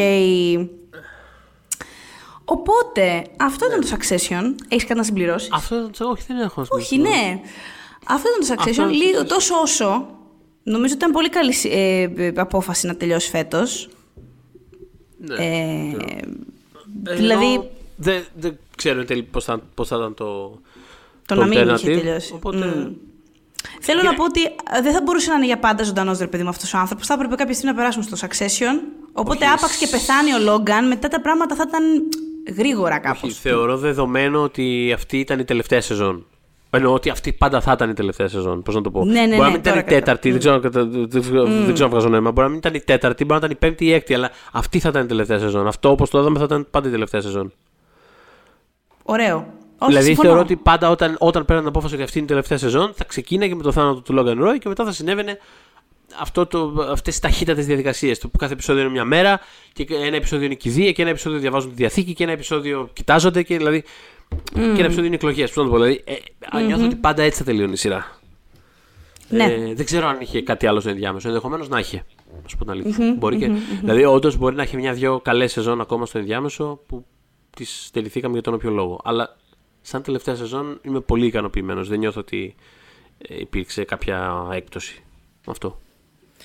Οπότε, 2.46 3.24
αυτό 3.40 3.66
ήταν 3.66 3.82
το 3.82 3.88
Succession. 3.92 4.56
Έχεις 4.68 4.84
κάτι 4.84 5.00
να 5.00 5.04
συμπληρώσεις; 5.04 5.50
Αυτό 5.52 5.76
ήταν 5.76 5.92
το. 5.98 6.10
Όχι, 6.10 6.24
δεν 6.28 6.40
έχω 6.40 6.62
να 6.62 6.68
Όχι, 6.70 6.98
ναι. 6.98 7.40
Αυτό 8.08 8.30
ήταν 8.30 8.58
το 8.58 8.64
Succession. 8.64 8.80
Αυτό 8.80 8.94
Λίγο, 8.94 9.10
ήταν 9.10 9.28
το 9.28 9.34
τόσο 9.34 9.56
όσο. 9.56 10.08
Νομίζω 10.64 10.94
ότι 10.94 11.04
ήταν 11.04 11.12
πολύ 11.12 11.30
καλή 11.30 11.54
ε, 11.64 12.02
ε, 12.16 12.32
απόφαση 12.36 12.88
να 12.88 12.96
τελειώσει 12.96 13.30
φέτος. 13.30 13.90
Ναι. 15.18 15.36
Ε, 15.36 15.96
Ενώ 17.06 17.16
δηλαδή, 17.16 17.70
Δεν, 17.96 18.24
δεν 18.36 18.58
ξέρω 18.78 19.00
εν 19.00 19.06
τέλει 19.06 19.24
πώς 19.24 19.44
θα, 19.44 19.62
πώς 19.76 19.88
θα 19.88 19.96
ήταν 19.96 20.14
το. 20.14 20.26
το 20.26 20.60
το 21.26 21.36
να 21.36 21.46
μην 21.46 21.60
είχε 21.60 21.72
alternative, 21.74 21.84
τελειώσει. 22.00 22.34
Οπότε. 22.34 22.58
Μμ. 22.58 22.92
Θέλω 23.80 24.02
Και- 24.02 24.08
να 24.08 24.14
πω 24.14 24.24
ότι 24.24 24.42
ε, 24.44 24.82
δεν 24.82 24.94
θα 24.94 25.02
μπορούσε 25.02 25.30
να 25.30 25.36
είναι 25.36 25.46
για 25.46 25.60
πάντα 25.60 25.84
ζωντανός 25.84 26.18
ρε 26.20 26.28
παιδί 26.28 26.44
μου 26.44 26.50
αυτός 26.50 26.74
ο 26.74 26.78
άνθρωπος. 26.78 27.08
Θα 27.08 27.14
έπρεπε 27.14 27.36
κάποια 27.36 27.54
στιγμή 27.54 27.72
να 27.72 27.78
περάσουμε 27.78 28.04
στο 28.04 28.28
Succession. 28.28 28.80
Οπότε, 29.14 29.46
Όχι, 29.46 29.54
άπαξ 29.54 29.78
και 29.78 29.88
πεθάνει 29.88 30.34
ο 30.34 30.40
Λόγκαν, 30.40 30.88
μετά 30.88 31.08
τα 31.08 31.22
πράγματα 31.22 31.56
θα 31.56 31.66
ήταν 31.68 31.84
γρήγορα 32.58 33.00
κάπως. 33.00 33.22
Όχι, 33.24 33.40
θεωρώ 33.40 33.78
δεδομένο 33.78 34.42
ότι 34.42 34.92
αυτή 34.94 35.18
ήταν 35.20 35.40
η 35.40 35.44
τελευταία 35.46 35.82
σεζόν. 35.82 36.26
Εννοώ 36.76 36.94
ότι 36.94 37.10
αυτή 37.10 37.34
πάντα 37.34 37.62
θα 37.62 37.72
ήταν 37.72 37.90
η 37.90 37.94
τελευταία 37.94 38.28
σεζόν. 38.28 38.64
Πώς 38.64 38.76
να 38.76 38.82
το 38.82 38.92
πω. 38.92 39.06
Ναι, 39.06 39.12
ναι, 39.14 39.28
μπορεί 39.28 39.32
ναι, 39.32 39.38
να 39.38 39.46
μην 39.50 39.60
ήταν 39.60 39.74
τώρα 39.74 39.86
η 39.86 39.90
τέταρτη, 39.90 40.30
δεν 40.30 40.40
ξέρω, 40.40 40.60
κατα- 40.60 40.86
δεν 40.86 41.22
ξέρω 41.22 41.44
δεν 41.44 41.74
ξέρω 41.74 41.86
αν 41.86 41.90
βγάζω 41.90 42.10
νόημα. 42.10 42.32
Μπορεί 42.32 42.42
να 42.42 42.50
μην 42.50 42.58
ήταν 42.58 42.74
η 42.74 42.80
τέταρτη, 42.80 43.26
μπορεί 43.26 43.40
να 43.40 43.46
ήταν 43.46 43.58
η 43.58 43.60
πέμπτη 43.60 43.86
ή 43.86 43.88
η 43.90 43.94
έκτη, 43.94 44.14
αλλά 44.14 44.32
αυτή 44.52 44.80
θα 44.80 44.90
ήταν 44.90 45.04
η 45.04 45.08
τελευταία 45.08 45.40
σεζόν. 45.40 45.68
Αυτό 45.68 45.90
όπως 45.90 46.10
το 46.10 46.20
είδαμε 46.20 46.38
θα 46.40 46.44
ήταν 46.44 46.68
πάντα 46.72 46.88
η 46.88 46.92
τελευταία 46.92 47.22
σεζόν. 47.22 47.54
Ωραίο. 49.04 49.36
Όχι, 49.78 49.92
δηλαδή 49.92 50.06
συμφωνώ. 50.06 50.28
θεωρώ 50.28 50.44
ότι 50.44 50.56
πάντα 50.56 50.90
όταν, 50.90 51.16
όταν 51.20 51.46
πέραν 51.46 51.62
την 51.62 51.70
απόφαση 51.70 51.94
ότι 51.94 52.04
αυτή 52.04 52.18
είναι 52.18 52.26
η 52.26 52.30
τελευταία 52.30 52.58
σεζόν, 52.58 52.92
θα 52.96 53.04
ξεκίναγε 53.04 53.56
με 53.56 53.64
το 53.64 53.72
θάνατο 53.72 54.02
του 54.02 54.16
Logan 54.18 54.48
Roy 54.48 54.58
και 54.60 54.68
μετά 54.70 54.86
θα 54.86 54.92
συνέβαινε 54.92 55.40
αυτό 56.20 56.46
το, 56.46 56.88
αυτές 56.92 57.18
οι 57.18 57.22
ταχύτατες 57.22 57.66
διαδικασίες 57.66 58.20
του 58.20 58.30
που 58.32 58.38
κάθε 58.38 58.54
επεισόδιο 58.54 58.82
είναι 58.82 58.92
μια 58.92 59.06
μέρα 59.06 59.40
και 59.74 59.86
ένα 60.06 60.16
επεισόδιο 60.16 60.46
είναι 60.46 60.56
κηδεία 60.56 60.92
και 60.92 61.02
ένα 61.02 61.12
επεισόδιο 61.12 61.40
διαβάζουν 61.40 61.70
τη 61.70 61.76
Διαθήκη 61.76 62.14
και 62.14 62.24
ένα 62.24 62.32
επεισόδιο 62.32 62.90
κοιτάζονται 62.94 63.44
και 63.44 63.58
δηλαδή 63.58 63.84
και 64.54 64.60
ένα 64.60 64.80
επεισόδιο 64.80 65.06
είναι 65.06 65.16
εκλογές. 65.16 65.52
Πώς 65.52 65.64
να 65.64 65.64
το 65.64 65.78
πω, 65.78 65.84
δηλαδή 65.84 66.04
ε, 66.54 66.62
νιώθω 66.62 66.86
ότι 66.86 66.96
πάντα 66.96 67.24
έτσι 67.24 67.40
θα 67.40 67.46
τελειώνει 67.46 67.72
η 67.72 67.76
σειρά. 67.76 68.20
Ναι. 69.30 69.44
Ε, 69.44 69.74
δεν 69.74 69.86
ξέρω 69.86 70.08
αν 70.08 70.18
είχε 70.20 70.42
κάτι 70.42 70.68
άλλο 70.68 70.80
στο 70.80 70.90
ενδιάμεσο. 70.90 71.28
Ενδεχομένως 71.28 71.70
να 71.70 71.80
είχε. 71.80 72.06
Να 72.42 72.48
σου 72.48 72.58
πω 72.58 72.64
την 72.64 72.74
αλήθεια. 72.74 73.16
μπορεί 73.18 73.38
και, 73.38 73.52
Δηλαδή, 73.80 74.06
όντως 74.06 74.38
μπορεί 74.38 74.56
να 74.56 74.62
έχει 74.62 74.78
μια-δυο 74.78 75.20
καλές 75.20 75.52
σεζόν 75.52 75.82
ακόμα 75.82 76.06
στο 76.06 76.18
ενδιάμεσο 76.18 76.80
που 76.88 77.06
τις 77.50 77.90
τελειθήκαμε 77.94 78.34
για 78.34 78.42
τον 78.42 78.54
όποιο 78.54 78.70
λόγο. 78.70 79.00
Αλλά 79.04 79.38
σαν 79.82 80.02
τελευταία 80.02 80.36
σεζόν 80.36 80.80
είμαι 80.82 81.00
πολύ 81.00 81.26
ικανοποιημένος. 81.26 81.90
Δεν 81.90 82.00
νιώθω 82.00 82.20
ότι 82.20 82.56
ε, 83.18 83.40
υπήρξε 83.40 83.84
κάποια 83.84 84.48
έκπτωση. 84.52 85.04
Αυτό. 85.46 85.80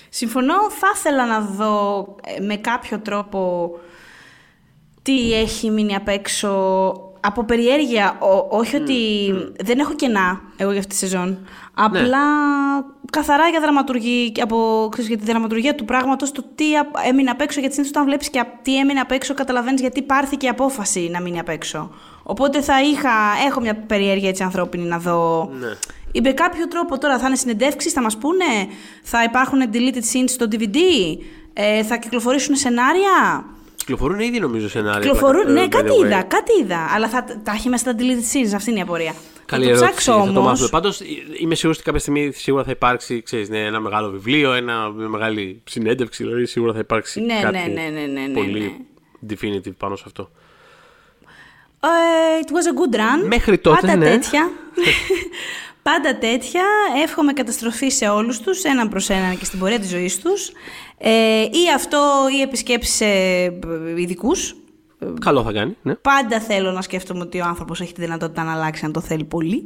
Συμφωνώ, 0.09 0.71
θα 0.71 0.87
ήθελα 0.95 1.25
να 1.25 1.41
δω 1.41 1.99
ε, 2.23 2.41
με 2.41 2.55
κάποιο 2.55 2.99
τρόπο 2.99 3.71
τι 5.01 5.33
έχει 5.33 5.69
μείνει 5.69 5.95
απ' 5.95 6.07
έξω 6.07 7.10
από 7.21 7.43
περιέργεια. 7.43 8.17
Ο- 8.19 8.57
όχι 8.57 8.75
ότι 8.75 8.97
δεν 9.63 9.79
έχω 9.79 9.93
κενά 9.93 10.41
εγώ 10.57 10.69
για 10.71 10.79
αυτή 10.79 10.91
τη 10.91 10.97
σεζόν. 10.99 11.37
Απλά 11.73 12.19
καθαρά 13.11 13.47
για 13.47 13.59
δραματουργία, 13.59 14.31
από, 14.43 14.87
ξέρεις, 14.91 15.09
για 15.09 15.17
τη 15.17 15.25
δραματουργία 15.25 15.75
του 15.75 15.85
πράγματος, 15.85 16.31
το 16.31 16.43
τι 16.55 16.75
α- 16.75 16.85
έμεινε 17.07 17.29
απ' 17.29 17.41
έξω, 17.41 17.59
γιατί 17.59 17.73
συνήθως 17.75 17.95
όταν 17.95 18.07
βλέπεις 18.07 18.29
και 18.29 18.39
α- 18.39 18.59
τι 18.61 18.77
έμεινε 18.77 18.99
απ' 18.99 19.11
έξω, 19.11 19.33
καταλαβαίνεις 19.33 19.81
γιατί 19.81 20.01
πάρθηκε 20.01 20.45
η 20.45 20.49
απόφαση 20.49 21.09
να 21.11 21.21
μείνει 21.21 21.39
απ' 21.39 21.49
έξω. 21.49 21.89
Οπότε 22.23 22.61
θα 22.61 22.81
είχα, 22.81 23.09
έχω 23.47 23.59
μια 23.61 23.75
περιέργεια 23.75 24.29
έτσι 24.29 24.43
ανθρώπινη 24.43 24.83
να 24.83 24.97
δω 24.97 25.49
Ναι. 25.59 25.67
ή 26.11 26.21
με 26.21 26.31
κάποιο 26.31 26.67
τρόπο 26.67 26.97
τώρα 26.97 27.19
θα 27.19 27.27
είναι 27.27 27.35
συνεντεύξεις, 27.35 27.93
θα 27.93 28.01
μας 28.01 28.17
πούνε, 28.17 28.45
θα 29.03 29.23
υπάρχουν 29.23 29.59
deleted 29.73 29.95
scenes 30.13 30.23
στο 30.29 30.47
DVD, 30.51 30.77
ε, 31.53 31.83
θα 31.83 31.97
κυκλοφορήσουν 31.97 32.55
σενάρια; 32.55 33.45
Κυκλοφορούν 33.91 34.19
ήδη 34.19 34.39
νομίζω 34.39 34.69
σενάρια. 34.69 34.99
Κυκλοφορούν, 34.99 35.47
ε, 35.47 35.51
ναι, 35.51 35.65
by 35.65 35.69
κάτι 35.69 35.89
the 35.89 36.01
way. 36.01 36.05
είδα, 36.05 36.21
κάτι 36.21 36.51
είδα. 36.61 36.89
Αλλά 36.93 37.09
θα 37.09 37.23
τα 37.43 37.51
έχει 37.51 37.69
μέσα 37.69 37.83
στα 37.83 37.95
deleted 37.99 38.35
scenes, 38.35 38.53
αυτή 38.55 38.69
είναι 38.69 38.79
η 38.79 38.81
απορία. 38.81 39.13
Καλή 39.45 39.63
θα 39.65 39.69
το 39.71 39.77
ερώτηση. 39.77 39.99
ψάξω 39.99 40.25
θα 40.25 40.33
το 40.33 40.39
όμως. 40.39 40.49
μάθουμε. 40.49 40.69
Πάντως 40.69 41.01
είμαι 41.39 41.55
σίγουρος 41.55 41.77
ότι 41.77 41.85
κάποια 41.85 41.99
στιγμή 41.99 42.31
σίγουρα 42.31 42.63
θα 42.63 42.71
υπάρξει 42.71 43.21
ξέρεις, 43.21 43.49
ναι, 43.49 43.65
ένα 43.65 43.79
μεγάλο 43.79 44.09
βιβλίο, 44.09 44.53
ένα, 44.53 44.89
μια 44.89 45.07
μεγάλη 45.07 45.61
συνέντευξη. 45.69 46.23
Δηλαδή 46.23 46.45
σίγουρα 46.45 46.73
θα 46.73 46.79
υπάρξει 46.79 47.21
Ναι, 47.21 47.39
κάτι 47.41 47.57
ναι, 47.57 47.81
ναι, 47.81 47.89
ναι, 47.89 48.05
ναι, 48.05 48.27
ναι, 48.27 48.33
πολύ 48.33 48.85
definitive 49.29 49.75
πάνω 49.77 49.95
σε 49.95 50.03
αυτό. 50.05 50.31
Ε, 51.83 51.87
it 52.45 52.49
was 52.49 52.67
a 52.67 52.79
good 52.79 52.95
run. 52.95 53.27
Μέχρι 53.27 53.57
τότε, 53.57 53.79
Πάντα 53.81 53.95
ναι. 53.95 54.09
τέτοια. 54.09 54.49
Πάντα 55.83 56.17
τέτοια. 56.17 56.63
Εύχομαι 57.03 57.33
καταστροφή 57.33 57.89
σε 57.89 58.07
όλους 58.07 58.39
τους, 58.39 58.63
έναν 58.63 58.89
προς 58.89 59.09
έναν 59.09 59.37
και 59.37 59.45
στην 59.45 59.59
πορεία 59.59 59.79
της 59.79 59.89
ζωής 59.89 60.19
τους. 60.19 60.51
Ε, 60.97 61.41
ή 61.41 61.71
αυτό, 61.75 62.27
ή 62.37 62.41
επισκέψεις 62.41 62.95
σε 62.95 63.05
ειδικούς. 63.97 64.55
Καλό 65.21 65.43
θα 65.43 65.51
κάνει. 65.51 65.77
Ναι. 65.81 65.95
Πάντα 65.95 66.39
θέλω 66.39 66.71
να 66.71 66.81
σκέφτομαι 66.81 67.21
ότι 67.21 67.39
ο 67.39 67.45
άνθρωπος 67.45 67.81
έχει 67.81 67.93
τη 67.93 68.01
δυνατότητα 68.01 68.43
να 68.43 68.51
αλλάξει 68.51 68.85
αν 68.85 68.91
το 68.91 69.01
θέλει 69.01 69.23
πολύ. 69.23 69.63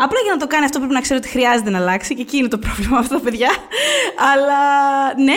Απλά 0.00 0.20
για 0.22 0.32
να 0.32 0.38
το 0.38 0.46
κάνει 0.46 0.64
αυτό 0.64 0.78
πρέπει 0.78 0.94
να 0.94 1.00
ξέρει 1.00 1.18
ότι 1.18 1.28
χρειάζεται 1.28 1.70
να 1.70 1.78
αλλάξει 1.78 2.14
και 2.14 2.22
εκεί 2.22 2.36
είναι 2.36 2.48
το 2.48 2.58
πρόβλημα 2.58 2.98
αυτό, 2.98 3.18
παιδιά. 3.18 3.50
Αλλά 4.32 4.62
ναι, 5.16 5.32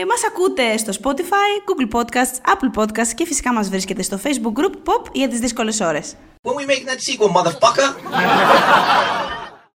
ε, 0.00 0.04
μας 0.08 0.24
ακούτε 0.28 0.76
στο 0.76 0.92
Spotify, 1.02 1.50
Google 1.68 1.98
Podcasts, 1.98 2.52
Apple 2.52 2.80
Podcasts 2.80 3.14
και 3.14 3.26
φυσικά 3.26 3.52
μας 3.52 3.68
βρίσκεται 3.68 4.02
στο 4.02 4.20
Facebook 4.24 4.60
Group 4.60 4.74
Pop 4.84 5.04
για 5.12 5.28
τις 5.28 5.38
δύσκολες 5.38 5.80
ώρες. 5.80 6.14
When 6.42 6.54
we 6.54 6.66
make 6.72 6.84
that 6.90 7.00
sequel, 7.06 7.30
motherfucker. 7.38 7.88